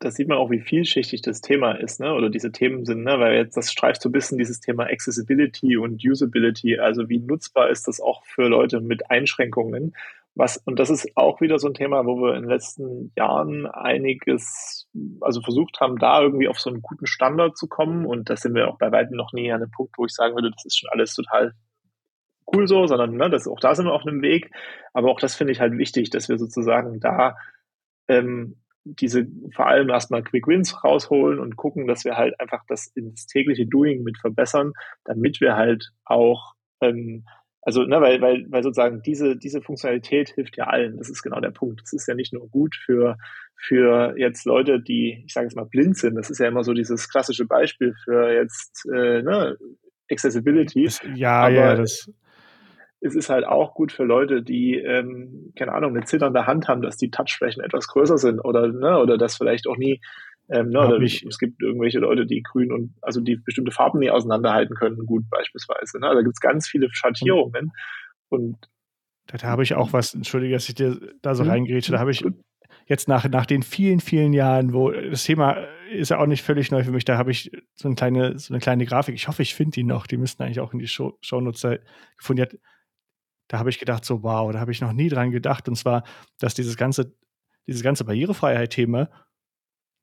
das 0.00 0.14
sieht 0.14 0.26
man 0.26 0.38
auch, 0.38 0.50
wie 0.50 0.60
vielschichtig 0.60 1.22
das 1.22 1.40
Thema 1.40 1.72
ist, 1.72 2.00
ne? 2.00 2.12
Oder 2.14 2.30
diese 2.30 2.50
Themen 2.50 2.84
sind, 2.84 3.04
ne? 3.04 3.20
Weil 3.20 3.36
jetzt 3.36 3.56
das 3.56 3.70
streift 3.70 4.02
so 4.02 4.08
ein 4.08 4.12
bisschen 4.12 4.38
dieses 4.38 4.58
Thema 4.60 4.84
Accessibility 4.84 5.76
und 5.76 6.04
Usability. 6.04 6.78
Also 6.78 7.08
wie 7.08 7.20
nutzbar 7.20 7.70
ist 7.70 7.86
das 7.86 8.00
auch 8.00 8.24
für 8.24 8.48
Leute 8.48 8.80
mit 8.80 9.08
Einschränkungen? 9.08 9.94
Was, 10.34 10.56
und 10.56 10.78
das 10.80 10.90
ist 10.90 11.16
auch 11.16 11.40
wieder 11.40 11.58
so 11.58 11.68
ein 11.68 11.74
Thema, 11.74 12.06
wo 12.06 12.16
wir 12.22 12.34
in 12.34 12.42
den 12.42 12.50
letzten 12.50 13.12
Jahren 13.16 13.66
einiges, 13.66 14.88
also 15.20 15.42
versucht 15.42 15.80
haben, 15.80 15.98
da 15.98 16.20
irgendwie 16.20 16.48
auf 16.48 16.58
so 16.58 16.70
einen 16.70 16.82
guten 16.82 17.06
Standard 17.06 17.56
zu 17.56 17.68
kommen. 17.68 18.04
Und 18.04 18.30
da 18.30 18.36
sind 18.36 18.54
wir 18.54 18.68
auch 18.68 18.78
bei 18.78 18.90
weitem 18.90 19.16
noch 19.16 19.32
nie 19.32 19.52
an 19.52 19.62
einem 19.62 19.70
Punkt, 19.70 19.94
wo 19.96 20.06
ich 20.06 20.12
sagen 20.12 20.34
würde, 20.34 20.50
das 20.50 20.64
ist 20.64 20.78
schon 20.78 20.90
alles 20.90 21.14
total 21.14 21.54
cool 22.52 22.66
so, 22.66 22.86
sondern 22.86 23.16
ne, 23.16 23.30
das, 23.30 23.46
auch 23.46 23.60
da 23.60 23.76
sind 23.76 23.86
wir 23.86 23.92
auf 23.92 24.06
einem 24.06 24.22
Weg. 24.22 24.50
Aber 24.92 25.10
auch 25.10 25.20
das 25.20 25.36
finde 25.36 25.52
ich 25.52 25.60
halt 25.60 25.78
wichtig, 25.78 26.10
dass 26.10 26.28
wir 26.28 26.36
sozusagen 26.38 26.98
da 26.98 27.36
ähm, 28.10 28.56
diese 28.84 29.26
vor 29.54 29.66
allem 29.66 29.88
erstmal 29.90 30.22
Quick 30.22 30.46
Wins 30.46 30.82
rausholen 30.82 31.38
und 31.38 31.56
gucken, 31.56 31.86
dass 31.86 32.04
wir 32.04 32.16
halt 32.16 32.38
einfach 32.40 32.64
das 32.68 32.86
ins 32.94 33.26
tägliche 33.26 33.66
Doing 33.66 34.02
mit 34.02 34.18
verbessern, 34.18 34.72
damit 35.04 35.40
wir 35.40 35.56
halt 35.56 35.90
auch 36.04 36.54
ähm, 36.80 37.24
also, 37.62 37.82
ne, 37.82 38.00
weil, 38.00 38.20
weil, 38.22 38.46
weil 38.48 38.62
sozusagen 38.62 39.02
diese, 39.02 39.36
diese 39.36 39.60
Funktionalität 39.60 40.30
hilft 40.30 40.56
ja 40.56 40.64
allen. 40.64 40.96
Das 40.96 41.10
ist 41.10 41.22
genau 41.22 41.40
der 41.40 41.50
Punkt. 41.50 41.82
Das 41.82 41.92
ist 41.92 42.08
ja 42.08 42.14
nicht 42.14 42.32
nur 42.32 42.48
gut 42.48 42.74
für, 42.74 43.18
für 43.54 44.14
jetzt 44.16 44.46
Leute, 44.46 44.80
die, 44.80 45.22
ich 45.26 45.32
sage 45.34 45.46
jetzt 45.46 45.56
mal, 45.56 45.66
blind 45.66 45.96
sind. 45.98 46.14
Das 46.14 46.30
ist 46.30 46.38
ja 46.38 46.48
immer 46.48 46.64
so 46.64 46.72
dieses 46.72 47.10
klassische 47.10 47.44
Beispiel 47.44 47.94
für 48.04 48.32
jetzt 48.32 48.86
äh, 48.86 49.22
ne, 49.22 49.58
Accessibility. 50.10 50.88
Ja, 51.14 51.42
Aber 51.42 51.50
ja, 51.50 51.74
das. 51.74 52.10
Es 53.00 53.14
ist 53.14 53.30
halt 53.30 53.46
auch 53.46 53.74
gut 53.74 53.92
für 53.92 54.04
Leute, 54.04 54.42
die, 54.42 54.76
ähm, 54.76 55.52
keine 55.56 55.72
Ahnung, 55.72 55.96
eine 55.96 56.04
zitternde 56.04 56.46
Hand 56.46 56.68
haben, 56.68 56.82
dass 56.82 56.96
die 56.96 57.10
Touchflächen 57.10 57.62
etwas 57.62 57.88
größer 57.88 58.18
sind 58.18 58.40
oder, 58.40 58.68
ne, 58.68 58.98
oder 58.98 59.16
das 59.16 59.36
vielleicht 59.36 59.66
auch 59.66 59.76
nie 59.76 60.00
ähm, 60.50 60.70
ne, 60.70 60.80
oder 60.80 60.98
ich, 60.98 61.24
es 61.24 61.38
gibt 61.38 61.62
irgendwelche 61.62 62.00
Leute, 62.00 62.26
die 62.26 62.42
grün 62.42 62.72
und 62.72 62.94
also 63.02 63.20
die 63.20 63.36
bestimmte 63.36 63.70
Farben 63.70 64.00
nie 64.00 64.10
auseinanderhalten 64.10 64.74
können, 64.74 65.06
gut 65.06 65.28
beispielsweise. 65.30 66.00
Ne? 66.00 66.10
Da 66.12 66.22
gibt 66.22 66.34
es 66.34 66.40
ganz 66.40 66.68
viele 66.68 66.88
Schattierungen. 66.92 67.70
Und 68.28 68.56
da 69.26 69.40
habe 69.42 69.62
ich 69.62 69.74
auch 69.74 69.92
was, 69.92 70.12
entschuldige, 70.12 70.54
dass 70.54 70.68
ich 70.68 70.74
dir 70.74 70.98
da 71.22 71.36
so 71.36 71.44
mhm. 71.44 71.50
reingrätsche, 71.50 71.92
da 71.92 72.00
habe 72.00 72.10
ich 72.10 72.24
jetzt 72.86 73.06
nach, 73.06 73.28
nach 73.28 73.46
den 73.46 73.62
vielen, 73.62 74.00
vielen 74.00 74.32
Jahren, 74.32 74.72
wo 74.72 74.90
das 74.90 75.22
Thema 75.22 75.56
ist 75.92 76.10
ja 76.10 76.18
auch 76.18 76.26
nicht 76.26 76.42
völlig 76.42 76.72
neu 76.72 76.82
für 76.82 76.90
mich, 76.90 77.04
da 77.04 77.16
habe 77.16 77.30
ich 77.30 77.52
so 77.74 77.86
eine 77.86 77.94
kleine, 77.94 78.38
so 78.38 78.52
eine 78.52 78.60
kleine 78.60 78.86
Grafik. 78.86 79.14
Ich 79.14 79.28
hoffe, 79.28 79.42
ich 79.42 79.54
finde 79.54 79.72
die 79.72 79.84
noch. 79.84 80.06
Die 80.08 80.16
müssten 80.16 80.42
eigentlich 80.42 80.60
auch 80.60 80.72
in 80.72 80.80
die 80.80 80.88
Show, 80.88 81.16
Shownotes 81.20 81.80
gefunden. 82.16 82.42
Hat, 82.42 82.56
da 83.50 83.58
habe 83.58 83.70
ich 83.70 83.78
gedacht, 83.78 84.04
so 84.04 84.22
wow, 84.22 84.52
da 84.52 84.60
habe 84.60 84.72
ich 84.72 84.80
noch 84.80 84.92
nie 84.92 85.08
dran 85.08 85.30
gedacht. 85.30 85.68
Und 85.68 85.76
zwar, 85.76 86.04
dass 86.38 86.54
dieses 86.54 86.76
ganze, 86.76 87.12
dieses 87.66 87.82
ganze 87.82 88.04
Barrierefreiheit-Thema, 88.04 89.10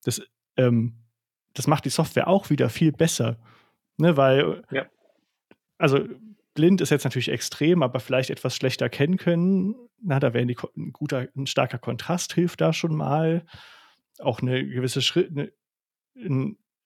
das 0.03 0.21
ähm, 0.57 1.07
das 1.53 1.67
macht 1.67 1.85
die 1.85 1.89
Software 1.89 2.27
auch 2.27 2.49
wieder 2.49 2.69
viel 2.69 2.91
besser. 2.91 3.39
Ne, 3.97 4.15
weil, 4.15 4.63
ja. 4.71 4.85
also 5.79 6.05
blind 6.53 6.81
ist 6.81 6.91
jetzt 6.91 7.03
natürlich 7.03 7.29
extrem, 7.29 7.81
aber 7.81 7.99
vielleicht 7.99 8.29
etwas 8.29 8.55
schlechter 8.55 8.85
erkennen 8.85 9.17
können. 9.17 9.75
Na, 9.99 10.19
da 10.19 10.33
wäre 10.33 10.45
ein 10.45 10.91
guter, 10.91 11.27
ein 11.35 11.47
starker 11.47 11.79
Kontrast 11.79 12.33
hilft 12.33 12.61
da 12.61 12.73
schon 12.73 12.95
mal. 12.95 13.45
Auch 14.19 14.41
eine 14.41 14.67
gewisse 14.67 15.01
Schritt, 15.01 15.31
eine, 15.31 15.51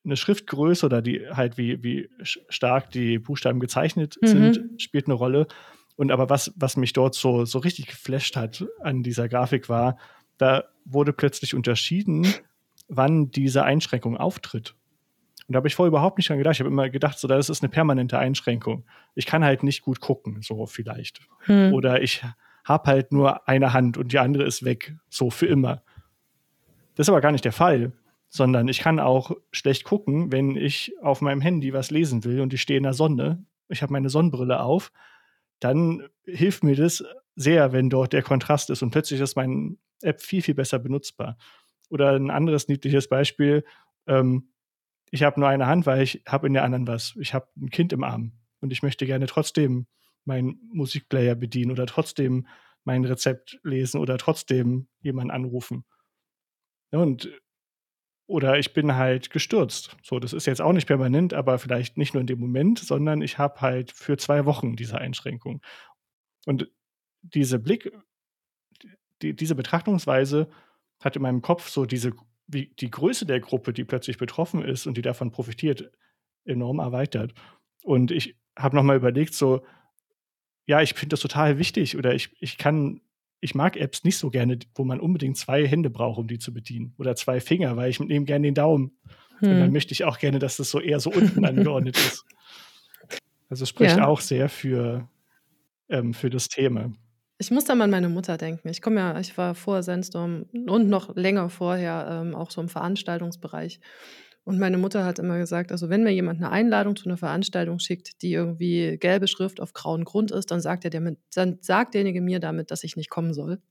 eine 0.05 0.16
Schriftgröße 0.16 0.86
oder 0.86 1.01
die 1.01 1.28
halt 1.30 1.57
wie, 1.57 1.84
wie 1.84 2.09
stark 2.22 2.91
die 2.91 3.20
Buchstaben 3.20 3.59
gezeichnet 3.59 4.18
mhm. 4.22 4.28
sind, 4.28 4.82
spielt 4.82 5.07
eine 5.07 5.16
Rolle. 5.16 5.47
Und 5.96 6.12
aber 6.12 6.30
was, 6.30 6.54
was 6.56 6.78
mich 6.78 6.94
dort 6.94 7.16
so, 7.16 7.46
so 7.46 7.60
richtig 7.60 7.88
geflasht 7.88 8.36
hat 8.36 8.66
an 8.82 9.04
dieser 9.04 9.28
Grafik 9.30 9.70
war, 9.70 9.98
da 10.38 10.64
wurde 10.86 11.14
plötzlich 11.14 11.54
unterschieden 11.54 12.28
wann 12.92 13.32
diese 13.32 13.64
Einschränkung 13.64 14.18
auftritt. 14.18 14.76
Und 15.48 15.54
da 15.54 15.58
habe 15.58 15.68
ich 15.68 15.76
vorher 15.76 15.88
überhaupt 15.88 16.18
nicht 16.18 16.30
dran 16.30 16.38
gedacht. 16.38 16.56
Ich 16.56 16.60
habe 16.60 16.70
immer 16.70 16.89
gedacht, 16.89 17.18
so, 17.18 17.28
das 17.28 17.50
ist 17.50 17.64
eine 17.64 17.70
permanente 17.70 18.20
Einschränkung. 18.20 18.84
Ich 19.16 19.26
kann 19.26 19.44
halt 19.44 19.64
nicht 19.64 19.82
gut 19.82 20.02
gucken, 20.02 20.42
so 20.42 20.66
vielleicht. 20.66 21.22
Hm. 21.46 21.74
Oder 21.74 22.02
ich 22.02 22.24
habe 22.64 22.92
halt 22.92 23.12
nur 23.12 23.48
eine 23.48 23.74
Hand 23.74 23.98
und 23.98 24.12
die 24.12 24.20
andere 24.20 24.44
ist 24.44 24.64
weg, 24.64 24.94
so 25.10 25.30
für 25.30 25.48
immer. 25.48 25.82
Das 26.96 27.06
ist 27.06 27.10
aber 27.10 27.22
gar 27.22 27.32
nicht 27.32 27.46
der 27.46 27.54
Fall, 27.54 27.94
sondern 28.30 28.68
ich 28.68 28.80
kann 28.80 29.00
auch 29.00 29.32
schlecht 29.52 29.84
gucken, 29.84 30.32
wenn 30.32 30.56
ich 30.56 30.94
auf 31.02 31.22
meinem 31.22 31.42
Handy 31.42 31.74
was 31.74 31.92
lesen 31.92 32.24
will 32.24 32.42
und 32.42 32.54
ich 32.54 32.62
stehe 32.62 32.78
in 32.78 32.84
der 32.84 32.94
Sonne, 32.94 33.44
ich 33.68 33.82
habe 33.82 33.94
meine 33.94 34.10
Sonnenbrille 34.10 34.62
auf, 34.62 34.92
dann 35.62 36.09
hilft 36.26 36.64
mir 36.64 36.76
das 36.76 37.03
sehr, 37.36 37.72
wenn 37.72 37.89
dort 37.89 38.12
der 38.12 38.24
Kontrast 38.24 38.70
ist 38.70 38.82
und 38.82 38.91
plötzlich 38.91 39.22
ist 39.22 39.38
meine 39.38 39.78
App 40.01 40.22
viel, 40.22 40.41
viel 40.41 40.55
besser 40.55 40.80
benutzbar. 40.80 41.38
Oder 41.89 42.16
ein 42.16 42.30
anderes 42.30 42.68
niedliches 42.68 43.07
Beispiel, 43.07 43.64
ähm, 44.07 44.49
ich 45.12 45.24
habe 45.24 45.39
nur 45.39 45.49
eine 45.49 45.68
Hand, 45.68 45.86
weil 45.86 46.01
ich 46.01 46.24
habe 46.28 46.47
in 46.47 46.53
der 46.53 46.64
anderen 46.64 46.88
was. 46.88 47.16
Ich 47.20 47.34
habe 47.34 47.47
ein 47.57 47.70
Kind 47.70 47.93
im 47.93 48.03
Arm 48.03 48.34
und 48.59 48.72
ich 48.72 48.82
möchte 48.82 49.05
gerne 49.05 49.28
trotzdem 49.28 49.88
meinen 50.26 50.59
Musikplayer 50.74 51.36
bedienen 51.36 51.72
oder 51.72 51.86
trotzdem 51.86 52.47
mein 52.84 53.05
Rezept 53.05 53.59
lesen 53.64 53.99
oder 53.99 54.18
trotzdem 54.18 54.88
jemanden 55.01 55.32
anrufen. 55.32 55.84
Und 56.91 57.30
oder 58.32 58.58
ich 58.58 58.74
bin 58.74 58.96
halt 58.96 59.30
gestürzt. 59.30 59.98
So, 60.04 60.18
das 60.20 60.32
ist 60.32 60.48
jetzt 60.48 60.62
auch 60.62 60.72
nicht 60.72 60.88
permanent, 60.88 61.34
aber 61.34 61.60
vielleicht 61.60 61.98
nicht 61.98 62.14
nur 62.14 62.22
in 62.22 62.28
dem 62.28 62.40
Moment, 62.40 62.80
sondern 62.80 63.22
ich 63.22 63.38
habe 63.38 63.60
halt 63.60 63.92
für 63.92 64.18
zwei 64.18 64.46
Wochen 64.46 64.78
diese 64.78 64.98
Einschränkung. 64.98 65.62
Und 66.46 66.72
diese 67.22 67.60
Blick, 67.60 67.92
die, 69.22 69.36
diese 69.36 69.54
Betrachtungsweise 69.54 70.50
hat 71.02 71.18
in 71.18 71.22
meinem 71.22 71.42
Kopf 71.42 71.68
so 71.68 71.86
diese, 71.86 72.14
wie 72.48 72.68
die 72.80 72.90
Größe 72.90 73.26
der 73.26 73.42
Gruppe, 73.42 73.74
die 73.74 73.84
plötzlich 73.84 74.18
betroffen 74.18 74.64
ist 74.64 74.88
und 74.88 74.96
die 74.96 75.02
davon 75.02 75.32
profitiert, 75.32 75.92
enorm 76.46 76.80
erweitert. 76.80 77.34
Und 77.84 78.12
ich 78.12 78.38
habe 78.58 78.78
nochmal 78.78 78.96
überlegt, 78.96 79.34
so, 79.34 79.66
ja, 80.66 80.82
ich 80.82 80.94
finde 80.94 81.10
das 81.10 81.20
total 81.20 81.58
wichtig 81.58 81.98
oder 81.98 82.14
ich, 82.14 82.36
ich 82.40 82.58
kann, 82.58 83.02
ich 83.42 83.56
mag 83.56 83.76
Apps 83.76 84.04
nicht 84.04 84.18
so 84.18 84.30
gerne, 84.30 84.60
wo 84.76 84.84
man 84.84 85.00
unbedingt 85.00 85.36
zwei 85.36 85.68
Hände 85.68 85.89
braucht, 85.89 86.20
um 86.20 86.28
die 86.28 86.38
zu 86.38 86.54
bedienen 86.54 86.94
oder 86.98 87.16
zwei 87.16 87.42
Finger, 87.42 87.76
weil 87.76 87.89
ich 87.89 88.00
nehme 88.00 88.26
gerne 88.26 88.48
den 88.48 88.54
Daumen. 88.54 88.92
Hm. 89.39 89.50
Und 89.50 89.56
dann 89.58 89.66
hm. 89.66 89.74
möchte 89.74 89.94
ich 89.94 90.04
auch 90.06 90.20
gerne, 90.20 90.39
dass 90.39 90.58
das 90.58 90.70
so 90.70 90.80
eher 90.80 91.00
so 91.00 91.12
unten 91.12 91.44
angeordnet 91.44 91.98
ist. 91.98 92.24
Also 93.50 93.66
spricht 93.66 93.98
ja. 93.98 94.08
auch 94.08 94.22
sehr 94.22 94.48
für, 94.48 95.10
ähm, 95.89 96.14
für 96.14 96.30
das 96.30 96.48
Thema. 96.48 96.94
Ich 97.39 97.50
muss 97.50 97.66
da 97.66 97.74
mal 97.74 97.86
an 97.86 97.89
meine 97.89 98.08
Mutter 98.08 98.38
denken. 98.38 98.70
Ich 98.70 98.84
komme 98.84 98.98
ja, 98.98 99.20
ich 99.20 99.36
war 99.36 99.56
vor 99.56 99.82
Sandstorm 99.82 100.46
und 100.68 100.88
noch 100.88 101.16
länger 101.16 101.50
vorher 101.50 102.22
ähm, 102.22 102.36
auch 102.36 102.52
so 102.52 102.62
im 102.62 102.70
Veranstaltungsbereich. 102.70 103.80
Und 104.44 104.58
meine 104.58 104.78
Mutter 104.78 105.06
hat 105.06 105.20
immer 105.20 105.38
gesagt, 105.38 105.72
also 105.72 105.89
wenn 105.89 106.04
mir 106.04 106.12
jemand 106.12 106.39
eine 106.39 106.52
Einladung 106.52 106.96
zu 106.96 107.06
einer 107.06 107.18
Veranstaltung 107.18 107.78
schickt, 107.80 108.22
die 108.24 108.34
irgendwie 108.34 108.98
gelbe 108.98 109.28
Schrift 109.28 109.62
auf 109.62 109.74
grauen 109.74 110.04
Grund 110.04 110.32
ist, 110.32 110.50
dann 110.50 110.62
sagt, 110.62 110.84
er 110.84 110.89
der, 110.89 111.16
dann 111.36 111.58
sagt 111.62 111.94
derjenige 111.94 112.22
mir 112.22 112.39
damit, 112.39 112.72
dass 112.72 112.84
ich 112.84 112.96
nicht 112.96 113.12
kommen 113.12 113.34
soll, 113.34 113.62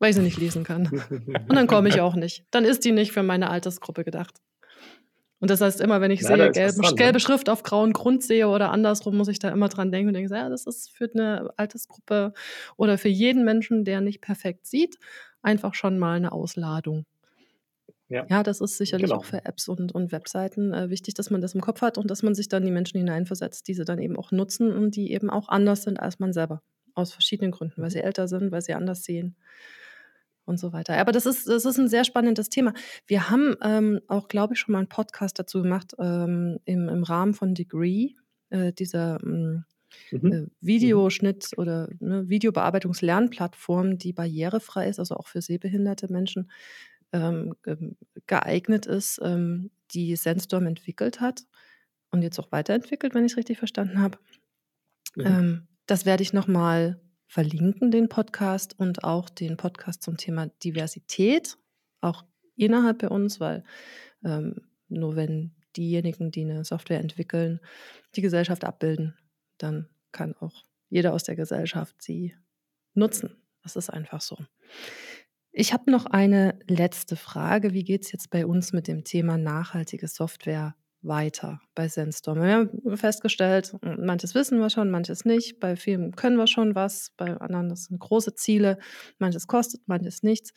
weil 0.00 0.10
ich 0.10 0.16
sie 0.16 0.22
nicht 0.22 0.38
lesen 0.38 0.64
kann. 0.64 0.88
Und 0.88 1.54
dann 1.54 1.68
komme 1.68 1.88
ich 1.88 2.00
auch 2.00 2.16
nicht. 2.16 2.44
Dann 2.50 2.64
ist 2.64 2.84
die 2.84 2.92
nicht 2.92 3.12
für 3.12 3.22
meine 3.22 3.50
Altersgruppe 3.50 4.02
gedacht. 4.02 4.40
Und 5.40 5.50
das 5.50 5.62
heißt, 5.62 5.80
immer 5.80 6.00
wenn 6.02 6.10
ich 6.10 6.20
ja, 6.20 6.28
sehe, 6.28 6.50
gelbe, 6.50 6.80
ne? 6.80 6.94
gelbe 6.96 7.20
Schrift 7.20 7.48
auf 7.48 7.62
grauen 7.62 7.94
Grund 7.94 8.22
sehe 8.22 8.48
oder 8.48 8.70
andersrum, 8.70 9.16
muss 9.16 9.28
ich 9.28 9.38
da 9.38 9.48
immer 9.48 9.68
dran 9.68 9.90
denken 9.90 10.08
und 10.08 10.14
denke, 10.14 10.34
ja, 10.34 10.48
das 10.50 10.66
ist 10.66 10.90
für 10.90 11.08
eine 11.14 11.50
Altersgruppe 11.56 12.34
oder 12.76 12.98
für 12.98 13.08
jeden 13.08 13.44
Menschen, 13.44 13.84
der 13.84 14.02
nicht 14.02 14.20
perfekt 14.20 14.66
sieht, 14.66 14.98
einfach 15.40 15.74
schon 15.74 15.98
mal 15.98 16.16
eine 16.16 16.32
Ausladung. 16.32 17.06
Ja, 18.10 18.26
ja 18.28 18.42
das 18.42 18.60
ist 18.60 18.76
sicherlich 18.76 19.08
genau. 19.08 19.20
auch 19.20 19.24
für 19.24 19.44
Apps 19.44 19.68
und, 19.68 19.92
und 19.92 20.12
Webseiten 20.12 20.74
äh, 20.74 20.90
wichtig, 20.90 21.14
dass 21.14 21.30
man 21.30 21.40
das 21.40 21.54
im 21.54 21.60
Kopf 21.60 21.80
hat 21.80 21.96
und 21.96 22.10
dass 22.10 22.22
man 22.22 22.34
sich 22.34 22.48
dann 22.48 22.64
die 22.64 22.72
Menschen 22.72 22.98
hineinversetzt, 22.98 23.66
die 23.68 23.74
sie 23.74 23.84
dann 23.84 24.00
eben 24.00 24.16
auch 24.16 24.32
nutzen 24.32 24.72
und 24.72 24.96
die 24.96 25.12
eben 25.12 25.30
auch 25.30 25.48
anders 25.48 25.84
sind 25.84 25.98
als 25.98 26.18
man 26.18 26.32
selber. 26.32 26.60
Aus 26.94 27.12
verschiedenen 27.12 27.52
Gründen, 27.52 27.76
weil 27.78 27.88
mhm. 27.88 27.92
sie 27.92 28.00
älter 28.00 28.28
sind, 28.28 28.50
weil 28.50 28.62
sie 28.62 28.74
anders 28.74 29.04
sehen 29.04 29.36
und 30.44 30.58
so 30.58 30.72
weiter. 30.72 30.98
Aber 30.98 31.12
das 31.12 31.24
ist, 31.24 31.48
das 31.48 31.64
ist 31.64 31.78
ein 31.78 31.88
sehr 31.88 32.04
spannendes 32.04 32.50
Thema. 32.50 32.74
Wir 33.06 33.30
haben 33.30 33.54
ähm, 33.62 34.00
auch, 34.08 34.26
glaube 34.26 34.54
ich, 34.54 34.60
schon 34.60 34.72
mal 34.72 34.78
einen 34.78 34.88
Podcast 34.88 35.38
dazu 35.38 35.62
gemacht 35.62 35.94
ähm, 35.98 36.58
im, 36.64 36.88
im 36.88 37.04
Rahmen 37.04 37.32
von 37.32 37.54
Degree, 37.54 38.14
äh, 38.50 38.72
dieser 38.72 39.20
ähm, 39.22 39.64
mhm. 40.10 40.32
äh, 40.32 40.46
Videoschnitt 40.60 41.50
oder 41.56 41.88
ne, 42.00 42.28
Videobearbeitungslernplattform, 42.28 43.98
die 43.98 44.12
barrierefrei 44.12 44.88
ist, 44.88 44.98
also 44.98 45.14
auch 45.14 45.28
für 45.28 45.40
sehbehinderte 45.40 46.12
Menschen 46.12 46.50
ähm, 47.12 47.54
geeignet 48.26 48.86
ist, 48.86 49.20
ähm, 49.22 49.70
die 49.92 50.16
Sandstorm 50.16 50.66
entwickelt 50.66 51.20
hat 51.20 51.44
und 52.10 52.22
jetzt 52.22 52.38
auch 52.38 52.52
weiterentwickelt, 52.52 53.14
wenn 53.14 53.24
ich 53.24 53.32
es 53.32 53.38
richtig 53.38 53.58
verstanden 53.58 54.00
habe. 54.00 54.18
Mhm. 55.16 55.66
das 55.86 56.06
werde 56.06 56.22
ich 56.22 56.32
nochmal 56.32 57.00
verlinken, 57.26 57.90
den 57.90 58.08
Podcast 58.08 58.78
und 58.78 59.02
auch 59.02 59.28
den 59.28 59.56
Podcast 59.56 60.02
zum 60.02 60.16
Thema 60.16 60.46
Diversität, 60.62 61.58
auch 62.00 62.24
innerhalb 62.54 62.98
bei 62.98 63.08
uns, 63.08 63.40
weil 63.40 63.64
ähm, 64.24 64.68
nur 64.88 65.16
wenn 65.16 65.52
diejenigen, 65.76 66.30
die 66.30 66.42
eine 66.42 66.64
Software 66.64 67.00
entwickeln, 67.00 67.60
die 68.16 68.22
Gesellschaft 68.22 68.64
abbilden, 68.64 69.16
dann 69.58 69.88
kann 70.12 70.36
auch 70.36 70.64
jeder 70.88 71.12
aus 71.12 71.24
der 71.24 71.36
Gesellschaft 71.36 72.02
sie 72.02 72.34
nutzen. 72.94 73.36
Das 73.62 73.76
ist 73.76 73.90
einfach 73.90 74.20
so. 74.20 74.36
Ich 75.52 75.72
habe 75.72 75.90
noch 75.90 76.06
eine 76.06 76.58
letzte 76.68 77.16
Frage. 77.16 77.72
Wie 77.72 77.84
geht 77.84 78.04
es 78.04 78.12
jetzt 78.12 78.30
bei 78.30 78.46
uns 78.46 78.72
mit 78.72 78.86
dem 78.88 79.04
Thema 79.04 79.36
nachhaltige 79.36 80.06
Software 80.08 80.74
weiter 81.02 81.60
bei 81.74 81.88
Sandstorm. 81.88 82.42
Wir 82.42 82.54
haben 82.54 82.96
festgestellt, 82.96 83.74
manches 83.82 84.34
wissen 84.34 84.58
wir 84.58 84.70
schon, 84.70 84.90
manches 84.90 85.24
nicht. 85.24 85.60
Bei 85.60 85.76
vielen 85.76 86.14
können 86.14 86.36
wir 86.36 86.46
schon 86.46 86.74
was, 86.74 87.12
bei 87.16 87.36
anderen 87.36 87.68
das 87.68 87.84
sind 87.84 87.98
große 87.98 88.34
Ziele. 88.34 88.78
Manches 89.18 89.46
kostet, 89.46 89.86
manches 89.86 90.22
nichts. 90.22 90.52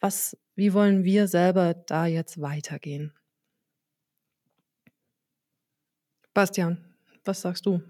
Was, 0.00 0.36
wie 0.54 0.74
wollen 0.74 1.04
wir 1.04 1.28
selber 1.28 1.74
da 1.74 2.06
jetzt 2.06 2.40
weitergehen? 2.40 3.12
Bastian, 6.34 6.78
was 7.24 7.42
sagst 7.42 7.64
du? 7.66 7.80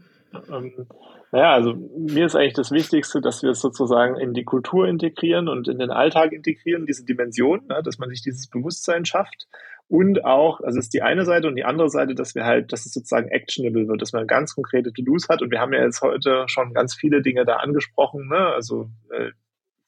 Ähm, 0.52 0.86
naja, 1.34 1.52
also 1.52 1.74
mir 1.96 2.26
ist 2.26 2.36
eigentlich 2.36 2.52
das 2.52 2.70
Wichtigste, 2.70 3.20
dass 3.20 3.42
wir 3.42 3.50
es 3.50 3.60
sozusagen 3.60 4.20
in 4.20 4.34
die 4.34 4.44
Kultur 4.44 4.86
integrieren 4.86 5.48
und 5.48 5.66
in 5.66 5.80
den 5.80 5.90
Alltag 5.90 6.32
integrieren, 6.32 6.86
diese 6.86 7.04
Dimension, 7.04 7.66
ne, 7.66 7.82
dass 7.82 7.98
man 7.98 8.08
sich 8.08 8.22
dieses 8.22 8.46
Bewusstsein 8.46 9.04
schafft 9.04 9.48
Und 9.88 10.24
auch, 10.24 10.60
also 10.60 10.78
ist 10.78 10.94
die 10.94 11.02
eine 11.02 11.24
Seite 11.24 11.48
und 11.48 11.56
die 11.56 11.64
andere 11.64 11.88
Seite, 11.88 12.14
dass 12.14 12.36
wir 12.36 12.44
halt, 12.44 12.72
dass 12.72 12.86
es 12.86 12.92
sozusagen 12.92 13.30
actionable 13.30 13.88
wird, 13.88 14.00
dass 14.00 14.12
man 14.12 14.28
ganz 14.28 14.54
konkrete 14.54 14.92
To-Dos 14.92 15.28
hat. 15.28 15.42
Und 15.42 15.50
wir 15.50 15.58
haben 15.58 15.72
ja 15.72 15.82
jetzt 15.82 16.02
heute 16.02 16.44
schon 16.46 16.72
ganz 16.72 16.94
viele 16.94 17.20
Dinge 17.20 17.44
da 17.44 17.56
angesprochen, 17.56 18.28
ne? 18.28 18.38
also 18.54 18.90
äh, 19.10 19.32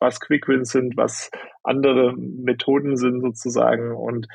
was 0.00 0.18
Quick 0.18 0.48
Wins 0.48 0.70
sind, 0.70 0.96
was 0.96 1.30
andere 1.62 2.12
Methoden 2.16 2.96
sind 2.96 3.20
sozusagen. 3.20 3.94
Und 3.94 4.26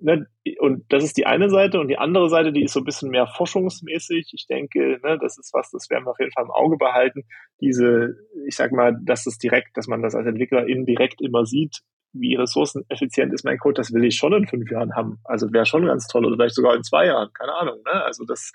ne, 0.00 0.26
und 0.58 0.84
das 0.88 1.04
ist 1.04 1.16
die 1.16 1.26
eine 1.26 1.50
Seite 1.50 1.80
und 1.80 1.88
die 1.88 1.98
andere 1.98 2.28
Seite, 2.28 2.52
die 2.52 2.64
ist 2.64 2.72
so 2.72 2.80
ein 2.80 2.84
bisschen 2.84 3.10
mehr 3.10 3.26
forschungsmäßig. 3.26 4.32
Ich 4.34 4.46
denke, 4.46 4.98
ne, 5.02 5.18
das 5.20 5.38
ist 5.38 5.52
was, 5.52 5.70
das 5.70 5.88
werden 5.90 6.04
wir 6.06 6.12
auf 6.12 6.18
jeden 6.20 6.32
Fall 6.32 6.44
im 6.44 6.50
Auge 6.50 6.76
behalten. 6.76 7.24
Diese, 7.60 8.16
ich 8.46 8.56
sag 8.56 8.72
mal, 8.72 8.96
dass 9.02 9.26
es 9.26 9.38
direkt, 9.38 9.76
dass 9.76 9.86
man 9.86 10.02
das 10.02 10.14
als 10.14 10.26
Entwickler 10.26 10.66
indirekt 10.66 11.20
immer 11.20 11.46
sieht, 11.46 11.80
wie 12.12 12.34
ressourceneffizient 12.34 13.32
ist 13.32 13.44
mein 13.44 13.58
Code, 13.58 13.74
das 13.74 13.92
will 13.92 14.04
ich 14.04 14.16
schon 14.16 14.32
in 14.32 14.48
fünf 14.48 14.70
Jahren 14.70 14.94
haben. 14.94 15.18
Also 15.24 15.52
wäre 15.52 15.66
schon 15.66 15.86
ganz 15.86 16.06
toll 16.06 16.24
oder 16.24 16.36
vielleicht 16.36 16.56
sogar 16.56 16.74
in 16.74 16.82
zwei 16.82 17.06
Jahren, 17.06 17.30
keine 17.32 17.54
Ahnung. 17.54 17.78
Ne? 17.84 18.02
Also 18.04 18.24
das, 18.24 18.52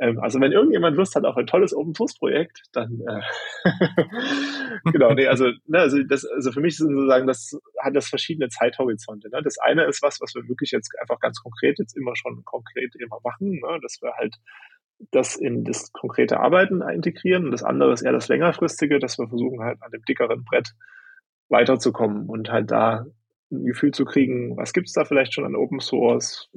ähm, 0.00 0.20
also 0.20 0.40
wenn 0.40 0.52
irgendjemand 0.52 0.96
Lust 0.96 1.14
hat 1.16 1.24
auf 1.24 1.36
ein 1.36 1.46
tolles 1.46 1.74
Open 1.74 1.94
Source 1.94 2.16
Projekt, 2.16 2.62
dann 2.72 3.00
äh, 3.06 3.20
genau, 4.92 5.12
nee, 5.14 5.26
also, 5.26 5.46
ne, 5.66 5.78
also 5.78 6.02
das, 6.04 6.24
also 6.24 6.52
für 6.52 6.60
mich 6.60 6.74
ist 6.74 6.78
sozusagen, 6.78 7.26
das 7.26 7.58
hat 7.80 7.96
das 7.96 8.08
verschiedene 8.08 8.48
Zeithorizonte. 8.48 9.28
Ne? 9.30 9.40
Das 9.42 9.58
eine 9.58 9.84
ist 9.84 10.02
was, 10.02 10.20
was 10.20 10.34
wir 10.34 10.48
wirklich 10.48 10.70
jetzt 10.70 10.90
einfach 11.00 11.18
ganz 11.20 11.40
konkret 11.42 11.78
jetzt 11.78 11.96
immer 11.96 12.14
schon 12.14 12.44
konkret 12.44 12.94
immer 12.96 13.18
machen, 13.24 13.60
ne? 13.60 13.78
dass 13.82 14.00
wir 14.00 14.12
halt 14.14 14.36
das 15.10 15.36
in 15.36 15.64
das 15.64 15.92
konkrete 15.92 16.40
Arbeiten 16.40 16.82
integrieren. 16.82 17.46
Und 17.46 17.50
das 17.50 17.62
andere 17.62 17.92
ist 17.92 18.02
eher 18.02 18.12
das 18.12 18.28
längerfristige, 18.28 18.98
dass 18.98 19.18
wir 19.18 19.28
versuchen 19.28 19.60
halt 19.60 19.82
an 19.82 19.90
dem 19.90 20.02
dickeren 20.02 20.44
Brett 20.44 20.74
weiterzukommen 21.48 22.28
und 22.28 22.50
halt 22.50 22.70
da 22.70 23.06
ein 23.50 23.64
Gefühl 23.64 23.92
zu 23.92 24.04
kriegen, 24.04 24.56
was 24.56 24.72
gibt 24.72 24.88
es 24.88 24.92
da 24.92 25.04
vielleicht 25.04 25.34
schon 25.34 25.44
an 25.44 25.56
Open 25.56 25.80
Source, 25.80 26.50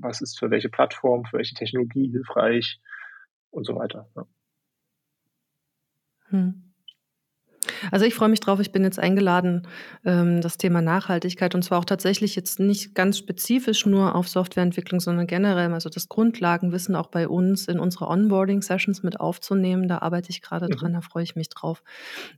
was 0.00 0.20
ist 0.20 0.38
für 0.38 0.50
welche 0.50 0.68
Plattform, 0.68 1.24
für 1.24 1.38
welche 1.38 1.54
Technologie 1.54 2.10
hilfreich 2.10 2.80
und 3.50 3.64
so 3.64 3.76
weiter. 3.76 4.08
Ja. 4.16 4.26
Hm. 6.30 6.72
Also 7.90 8.04
ich 8.04 8.14
freue 8.14 8.28
mich 8.28 8.40
drauf, 8.40 8.60
ich 8.60 8.72
bin 8.72 8.82
jetzt 8.82 8.98
eingeladen, 8.98 9.66
ähm, 10.04 10.40
das 10.40 10.58
Thema 10.58 10.82
Nachhaltigkeit 10.82 11.54
und 11.54 11.62
zwar 11.62 11.78
auch 11.78 11.84
tatsächlich 11.84 12.34
jetzt 12.34 12.58
nicht 12.58 12.94
ganz 12.94 13.18
spezifisch 13.18 13.86
nur 13.86 14.14
auf 14.14 14.28
Softwareentwicklung, 14.28 15.00
sondern 15.00 15.26
generell, 15.26 15.72
also 15.72 15.88
das 15.88 16.08
Grundlagenwissen 16.08 16.96
auch 16.96 17.08
bei 17.08 17.28
uns 17.28 17.68
in 17.68 17.78
unsere 17.78 18.08
Onboarding-Sessions 18.08 19.02
mit 19.02 19.20
aufzunehmen. 19.20 19.88
Da 19.88 19.98
arbeite 19.98 20.30
ich 20.30 20.42
gerade 20.42 20.66
mhm. 20.66 20.72
dran, 20.72 20.92
da 20.94 21.00
freue 21.00 21.24
ich 21.24 21.36
mich 21.36 21.48
drauf. 21.48 21.82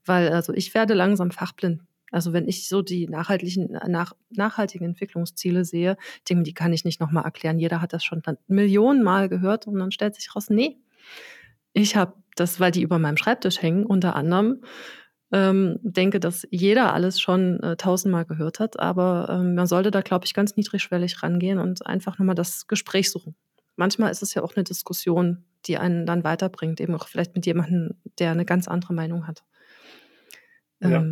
Weil 0.05 0.31
also 0.31 0.53
ich 0.53 0.75
werde 0.75 0.95
langsam 0.95 1.31
fachblind 1.31 1.83
also 2.15 2.33
wenn 2.33 2.47
ich 2.47 2.69
so 2.69 2.81
die 2.81 3.09
nachhaltigen, 3.09 3.77
nach, 3.89 4.13
nachhaltigen 4.31 4.87
Entwicklungsziele 4.87 5.65
sehe, 5.65 5.97
denke 6.29 6.45
die 6.45 6.55
kann 6.55 6.73
ich 6.73 6.85
nicht 6.85 7.01
nochmal 7.01 7.25
erklären. 7.25 7.59
Jeder 7.59 7.81
hat 7.81 7.93
das 7.93 8.05
schon 8.05 8.23
Millionen 8.47 9.03
Mal 9.03 9.29
gehört 9.29 9.67
und 9.67 9.79
dann 9.79 9.91
stellt 9.91 10.15
sich 10.15 10.35
raus, 10.35 10.49
nee, 10.49 10.79
ich 11.73 11.97
habe 11.97 12.15
das, 12.37 12.61
weil 12.61 12.71
die 12.71 12.83
über 12.83 13.01
meinem 13.01 13.17
Schreibtisch 13.17 13.61
hängen, 13.61 13.85
unter 13.85 14.15
anderem, 14.15 14.63
ähm, 15.33 15.81
denke, 15.83 16.21
dass 16.21 16.47
jeder 16.51 16.95
alles 16.95 17.21
schon 17.21 17.59
äh, 17.61 17.77
tausendmal 17.77 18.25
gehört 18.25 18.61
hat, 18.61 18.79
aber 18.79 19.27
ähm, 19.31 19.57
man 19.57 19.67
sollte 19.67 19.91
da, 19.91 20.01
glaube 20.01 20.25
ich, 20.25 20.35
ganz 20.35 20.57
niedrigschwellig 20.57 21.21
rangehen 21.23 21.59
und 21.59 21.85
einfach 21.85 22.21
nochmal 22.21 22.37
das 22.37 22.69
Gespräch 22.69 23.11
suchen. 23.11 23.35
Manchmal 23.75 24.13
ist 24.13 24.23
es 24.23 24.35
ja 24.35 24.43
auch 24.43 24.55
eine 24.55 24.63
Diskussion, 24.63 25.45
die 25.67 25.79
einen 25.79 26.07
dann 26.07 26.23
weiterbringt, 26.23 26.81
eben 26.81 26.95
auch 26.95 27.09
vielleicht 27.09 27.35
mit 27.35 27.45
jemandem, 27.45 27.97
der 28.21 28.31
eine 28.31 28.45
ganz 28.45 28.69
andere 28.69 28.95
Meinung 28.95 29.27
hat. 29.27 29.43
Ja. 30.81 31.05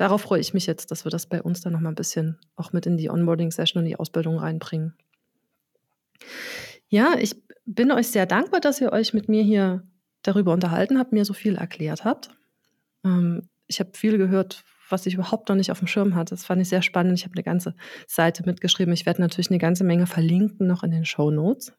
Darauf 0.00 0.22
freue 0.22 0.40
ich 0.40 0.54
mich 0.54 0.64
jetzt, 0.64 0.90
dass 0.90 1.04
wir 1.04 1.10
das 1.10 1.26
bei 1.26 1.42
uns 1.42 1.60
dann 1.60 1.74
noch 1.74 1.80
mal 1.80 1.90
ein 1.90 1.94
bisschen 1.94 2.38
auch 2.56 2.72
mit 2.72 2.86
in 2.86 2.96
die 2.96 3.10
Onboarding-Session 3.10 3.82
und 3.82 3.86
die 3.86 3.96
Ausbildung 3.96 4.38
reinbringen. 4.38 4.94
Ja, 6.88 7.16
ich 7.18 7.36
bin 7.66 7.92
euch 7.92 8.08
sehr 8.08 8.24
dankbar, 8.24 8.60
dass 8.60 8.80
ihr 8.80 8.92
euch 8.92 9.12
mit 9.12 9.28
mir 9.28 9.42
hier 9.42 9.82
darüber 10.22 10.54
unterhalten 10.54 10.98
habt, 10.98 11.12
mir 11.12 11.26
so 11.26 11.34
viel 11.34 11.56
erklärt 11.56 12.06
habt. 12.06 12.30
Ähm, 13.04 13.42
ich 13.66 13.78
habe 13.78 13.90
viel 13.92 14.16
gehört, 14.16 14.64
was 14.88 15.04
ich 15.04 15.12
überhaupt 15.12 15.50
noch 15.50 15.56
nicht 15.56 15.70
auf 15.70 15.80
dem 15.80 15.86
Schirm 15.86 16.14
hatte. 16.14 16.34
Das 16.34 16.46
fand 16.46 16.62
ich 16.62 16.70
sehr 16.70 16.80
spannend. 16.80 17.18
Ich 17.18 17.24
habe 17.26 17.34
eine 17.34 17.42
ganze 17.42 17.74
Seite 18.06 18.42
mitgeschrieben. 18.46 18.94
Ich 18.94 19.04
werde 19.04 19.20
natürlich 19.20 19.50
eine 19.50 19.58
ganze 19.58 19.84
Menge 19.84 20.06
verlinken 20.06 20.66
noch 20.66 20.82
in 20.82 20.92
den 20.92 21.04
Show 21.04 21.30
Notes. 21.30 21.74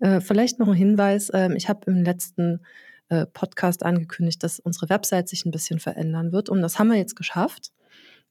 Äh, 0.00 0.20
vielleicht 0.20 0.58
noch 0.58 0.68
ein 0.68 0.74
Hinweis. 0.74 1.30
Ähm, 1.32 1.56
ich 1.56 1.70
habe 1.70 1.90
im 1.90 2.04
letzten 2.04 2.60
äh, 3.08 3.26
Podcast 3.26 3.84
angekündigt, 3.84 4.42
dass 4.42 4.58
unsere 4.58 4.88
Website 4.88 5.28
sich 5.28 5.44
ein 5.44 5.50
bisschen 5.50 5.78
verändern 5.78 6.32
wird. 6.32 6.48
Und 6.48 6.62
das 6.62 6.78
haben 6.78 6.88
wir 6.88 6.96
jetzt 6.96 7.16
geschafft. 7.16 7.72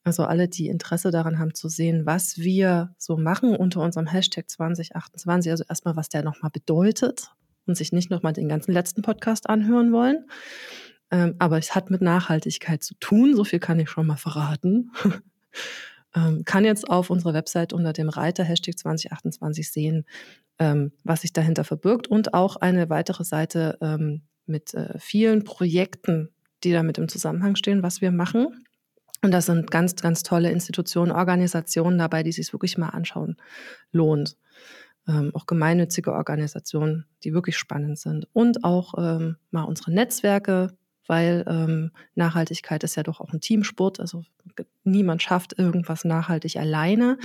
Also 0.03 0.23
alle, 0.23 0.47
die 0.47 0.67
Interesse 0.67 1.09
daran 1.09 1.39
haben 1.39 1.55
zu 1.55 1.67
sehen, 1.67 2.05
was 2.05 2.37
wir 2.37 2.93
so 2.97 3.17
machen 3.17 3.55
unter 3.55 3.81
unserem 3.81 4.05
Hashtag 4.05 4.49
2028, 4.49 5.51
also 5.51 5.63
erstmal, 5.67 5.95
was 5.95 6.09
der 6.09 6.23
nochmal 6.23 6.51
bedeutet 6.51 7.31
und 7.65 7.75
sich 7.75 7.91
nicht 7.91 8.11
nochmal 8.11 8.33
den 8.33 8.47
ganzen 8.47 8.71
letzten 8.71 9.01
Podcast 9.01 9.49
anhören 9.49 9.91
wollen. 9.91 10.25
Ähm, 11.09 11.35
aber 11.39 11.57
es 11.57 11.73
hat 11.73 11.89
mit 11.89 12.01
Nachhaltigkeit 12.01 12.83
zu 12.83 12.93
tun, 12.99 13.35
so 13.35 13.43
viel 13.43 13.59
kann 13.59 13.79
ich 13.79 13.89
schon 13.89 14.05
mal 14.05 14.15
verraten. 14.15 14.91
ähm, 16.15 16.43
kann 16.45 16.65
jetzt 16.65 16.87
auf 16.87 17.09
unserer 17.09 17.33
Website 17.33 17.73
unter 17.73 17.93
dem 17.93 18.09
Reiter 18.09 18.43
Hashtag 18.43 18.77
2028 18.77 19.71
sehen, 19.71 20.05
ähm, 20.59 20.91
was 21.03 21.21
sich 21.21 21.33
dahinter 21.33 21.63
verbirgt 21.63 22.07
und 22.07 22.33
auch 22.35 22.57
eine 22.57 22.89
weitere 22.89 23.23
Seite 23.23 23.77
ähm, 23.81 24.21
mit 24.47 24.73
äh, 24.73 24.97
vielen 24.99 25.43
Projekten, 25.43 26.29
die 26.63 26.71
damit 26.71 26.97
im 26.97 27.07
Zusammenhang 27.07 27.55
stehen, 27.55 27.83
was 27.83 28.01
wir 28.01 28.11
machen. 28.11 28.65
Und 29.21 29.31
da 29.31 29.41
sind 29.41 29.71
ganz, 29.71 29.95
ganz 29.95 30.23
tolle 30.23 30.51
Institutionen, 30.51 31.11
Organisationen 31.11 31.97
dabei, 31.97 32.23
die 32.23 32.31
sich 32.31 32.53
wirklich 32.53 32.77
mal 32.77 32.89
anschauen 32.89 33.37
lohnt. 33.91 34.37
Ähm, 35.07 35.31
auch 35.33 35.45
gemeinnützige 35.45 36.13
Organisationen, 36.13 37.05
die 37.23 37.33
wirklich 37.33 37.57
spannend 37.57 37.99
sind. 37.99 38.27
Und 38.33 38.63
auch 38.63 38.93
ähm, 38.97 39.37
mal 39.51 39.63
unsere 39.63 39.91
Netzwerke, 39.91 40.75
weil 41.07 41.43
ähm, 41.47 41.91
Nachhaltigkeit 42.15 42.83
ist 42.83 42.95
ja 42.95 43.03
doch 43.03 43.21
auch 43.21 43.31
ein 43.31 43.41
Teamsport. 43.41 43.99
Also 43.99 44.23
niemand 44.83 45.21
schafft 45.21 45.57
irgendwas 45.57 46.05
nachhaltig 46.05 46.57
alleine. 46.57 47.17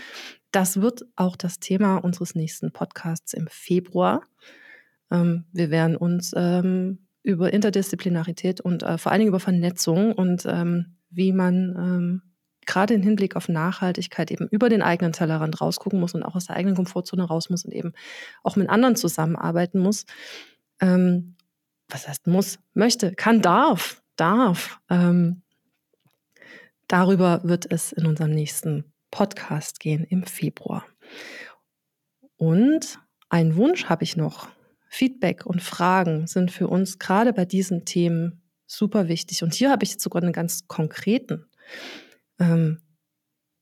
Das 0.53 0.81
wird 0.81 1.05
auch 1.17 1.37
das 1.37 1.59
Thema 1.59 1.97
unseres 1.97 2.35
nächsten 2.35 2.73
Podcasts 2.73 3.33
im 3.33 3.47
Februar. 3.49 4.23
Ähm, 5.11 5.45
wir 5.53 5.71
werden 5.71 5.97
uns 5.97 6.33
ähm, 6.37 7.07
über 7.23 7.53
Interdisziplinarität 7.53 8.61
und 8.61 8.83
äh, 8.83 8.99
vor 8.99 9.13
allen 9.13 9.21
Dingen 9.21 9.29
über 9.29 9.41
Vernetzung 9.41 10.13
und 10.13 10.45
ähm, 10.47 10.97
wie 11.11 11.33
man 11.33 11.75
ähm, 11.77 12.23
gerade 12.67 12.95
im 12.95 13.03
Hinblick 13.03 13.37
auf 13.37 13.49
Nachhaltigkeit 13.49 14.31
eben 14.31 14.47
über 14.49 14.69
den 14.69 14.83
eigenen 14.83 15.13
Tellerrand 15.13 15.61
rausgucken 15.61 15.99
muss 15.99 16.15
und 16.15 16.23
auch 16.23 16.37
aus 16.37 16.47
der 16.47 16.57
eigenen 16.57 16.77
Komfortzone 16.77 17.25
raus 17.25 17.51
muss 17.51 17.65
und 17.65 17.73
eben 17.73 17.93
auch 18.43 18.57
mit 18.57 18.69
anderen 18.69 18.97
zusammenarbeiten 18.97 19.81
muss. 19.81 20.07
Ähm, 20.81 21.37
was 21.89 22.07
heißt 22.07 22.27
muss, 22.27 22.59
möchte, 22.73 23.15
kann, 23.15 23.43
darf, 23.43 24.03
darf. 24.17 24.81
Ähm, 24.89 25.43
darüber 26.87 27.41
wird 27.43 27.71
es 27.71 27.93
in 27.93 28.07
unserem 28.07 28.31
nächsten 28.31 28.85
Podcast 29.11 29.81
gehen 29.81 30.05
im 30.05 30.23
Februar. 30.23 30.85
Und 32.37 33.01
einen 33.29 33.57
Wunsch 33.57 33.87
habe 33.87 34.05
ich 34.05 34.17
noch 34.17 34.49
Feedback 34.93 35.47
und 35.47 35.63
Fragen 35.63 36.27
sind 36.27 36.51
für 36.51 36.67
uns 36.67 36.99
gerade 36.99 37.33
bei 37.33 37.45
diesen 37.45 37.85
Themen 37.85 38.43
super 38.67 39.07
wichtig. 39.07 39.45
Und 39.45 39.55
hier 39.55 39.71
habe 39.71 39.85
ich 39.85 39.93
jetzt 39.93 40.03
sogar 40.03 40.21
einen 40.21 40.33
ganz 40.33 40.67
konkreten. 40.67 41.47
Ähm, 42.41 42.83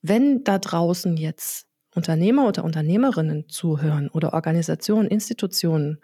wenn 0.01 0.43
da 0.43 0.59
draußen 0.59 1.19
jetzt 1.19 1.67
Unternehmer 1.95 2.49
oder 2.49 2.65
Unternehmerinnen 2.65 3.49
zuhören 3.51 4.09
oder 4.09 4.33
Organisationen, 4.33 5.07
Institutionen, 5.09 6.01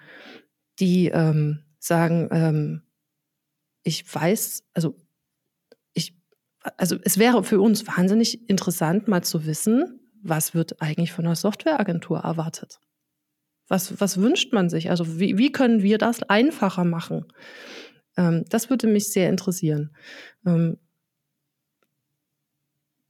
die 0.78 1.08
ähm, 1.08 1.64
sagen, 1.78 2.28
ähm, 2.30 2.82
ich 3.82 4.04
weiß, 4.14 4.64
also 4.74 4.94
ich, 5.94 6.18
also 6.76 6.96
es 7.02 7.16
wäre 7.16 7.44
für 7.44 7.62
uns 7.62 7.86
wahnsinnig 7.86 8.48
interessant, 8.50 9.08
mal 9.08 9.24
zu 9.24 9.46
wissen, 9.46 10.00
was 10.22 10.54
wird 10.54 10.82
eigentlich 10.82 11.12
von 11.12 11.24
einer 11.24 11.36
Softwareagentur 11.36 12.18
erwartet. 12.18 12.78
Was, 13.68 14.00
was 14.00 14.20
wünscht 14.20 14.52
man 14.52 14.68
sich? 14.68 14.90
Also 14.90 15.18
wie, 15.18 15.38
wie 15.38 15.52
können 15.52 15.82
wir 15.82 15.98
das 15.98 16.22
einfacher 16.22 16.84
machen? 16.84 17.24
Ähm, 18.16 18.44
das 18.48 18.70
würde 18.70 18.86
mich 18.86 19.10
sehr 19.12 19.28
interessieren. 19.28 19.94
Ähm, 20.46 20.78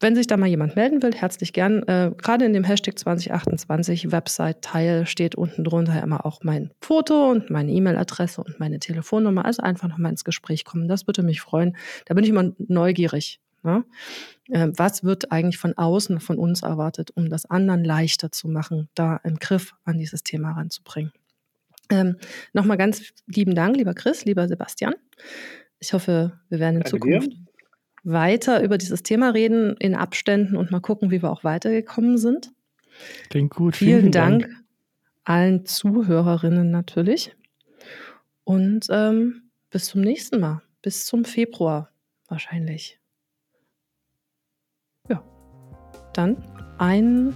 wenn 0.00 0.16
sich 0.16 0.26
da 0.26 0.36
mal 0.36 0.48
jemand 0.48 0.76
melden 0.76 1.02
will, 1.02 1.14
herzlich 1.14 1.52
gern. 1.52 1.82
Äh, 1.84 2.12
Gerade 2.18 2.44
in 2.44 2.52
dem 2.52 2.64
Hashtag 2.64 2.98
2028 2.98 4.12
Website-Teil 4.12 5.06
steht 5.06 5.34
unten 5.34 5.64
drunter 5.64 6.02
immer 6.02 6.26
auch 6.26 6.42
mein 6.42 6.72
Foto 6.80 7.30
und 7.30 7.48
meine 7.48 7.72
E-Mail-Adresse 7.72 8.42
und 8.42 8.60
meine 8.60 8.80
Telefonnummer. 8.80 9.46
Also 9.46 9.62
einfach 9.62 9.88
nochmal 9.88 10.10
ins 10.10 10.24
Gespräch 10.24 10.64
kommen. 10.64 10.88
Das 10.88 11.06
würde 11.06 11.22
mich 11.22 11.40
freuen. 11.40 11.76
Da 12.04 12.14
bin 12.14 12.22
ich 12.22 12.30
immer 12.30 12.52
neugierig. 12.58 13.40
Ne? 13.64 13.84
Ähm, 14.52 14.72
was 14.76 15.04
wird 15.04 15.32
eigentlich 15.32 15.58
von 15.58 15.76
außen 15.76 16.20
von 16.20 16.38
uns 16.38 16.62
erwartet, 16.62 17.10
um 17.14 17.30
das 17.30 17.46
anderen 17.46 17.82
leichter 17.82 18.30
zu 18.30 18.46
machen, 18.48 18.88
da 18.94 19.16
einen 19.16 19.36
Griff 19.36 19.74
an 19.84 19.98
dieses 19.98 20.22
Thema 20.22 20.52
ranzubringen. 20.52 21.12
Ähm, 21.90 22.16
Nochmal 22.52 22.76
ganz 22.76 23.02
lieben 23.26 23.54
Dank, 23.54 23.76
lieber 23.76 23.94
Chris, 23.94 24.24
lieber 24.24 24.46
Sebastian. 24.46 24.94
Ich 25.80 25.92
hoffe, 25.92 26.38
wir 26.48 26.58
werden 26.58 26.76
in 26.76 26.82
Danke 26.82 26.90
Zukunft 26.90 27.32
dir. 27.32 27.38
weiter 28.04 28.62
über 28.62 28.78
dieses 28.78 29.02
Thema 29.02 29.30
reden, 29.30 29.76
in 29.78 29.94
Abständen 29.94 30.56
und 30.56 30.70
mal 30.70 30.80
gucken, 30.80 31.10
wie 31.10 31.22
wir 31.22 31.30
auch 31.30 31.44
weitergekommen 31.44 32.18
sind. 32.18 32.52
Klingt 33.30 33.50
gut. 33.54 33.76
Vielen, 33.76 34.00
vielen 34.00 34.12
Dank, 34.12 34.42
Dank, 34.42 34.54
allen 35.24 35.66
Zuhörerinnen 35.66 36.70
natürlich. 36.70 37.34
Und 38.44 38.86
ähm, 38.90 39.50
bis 39.70 39.86
zum 39.86 40.02
nächsten 40.02 40.38
Mal. 40.38 40.62
Bis 40.82 41.06
zum 41.06 41.24
Februar 41.24 41.90
wahrscheinlich. 42.28 43.00
Dann 46.14 46.36
einen 46.78 47.34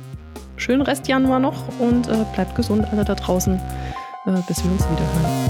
schönen 0.56 0.82
Rest 0.82 1.06
Januar 1.08 1.38
noch 1.38 1.64
und 1.78 2.08
äh, 2.08 2.24
bleibt 2.34 2.54
gesund 2.54 2.86
alle 2.90 3.04
da 3.04 3.14
draußen, 3.14 3.54
äh, 3.54 4.40
bis 4.46 4.64
wir 4.64 4.72
uns 4.72 4.84
wiederhören. 4.90 5.47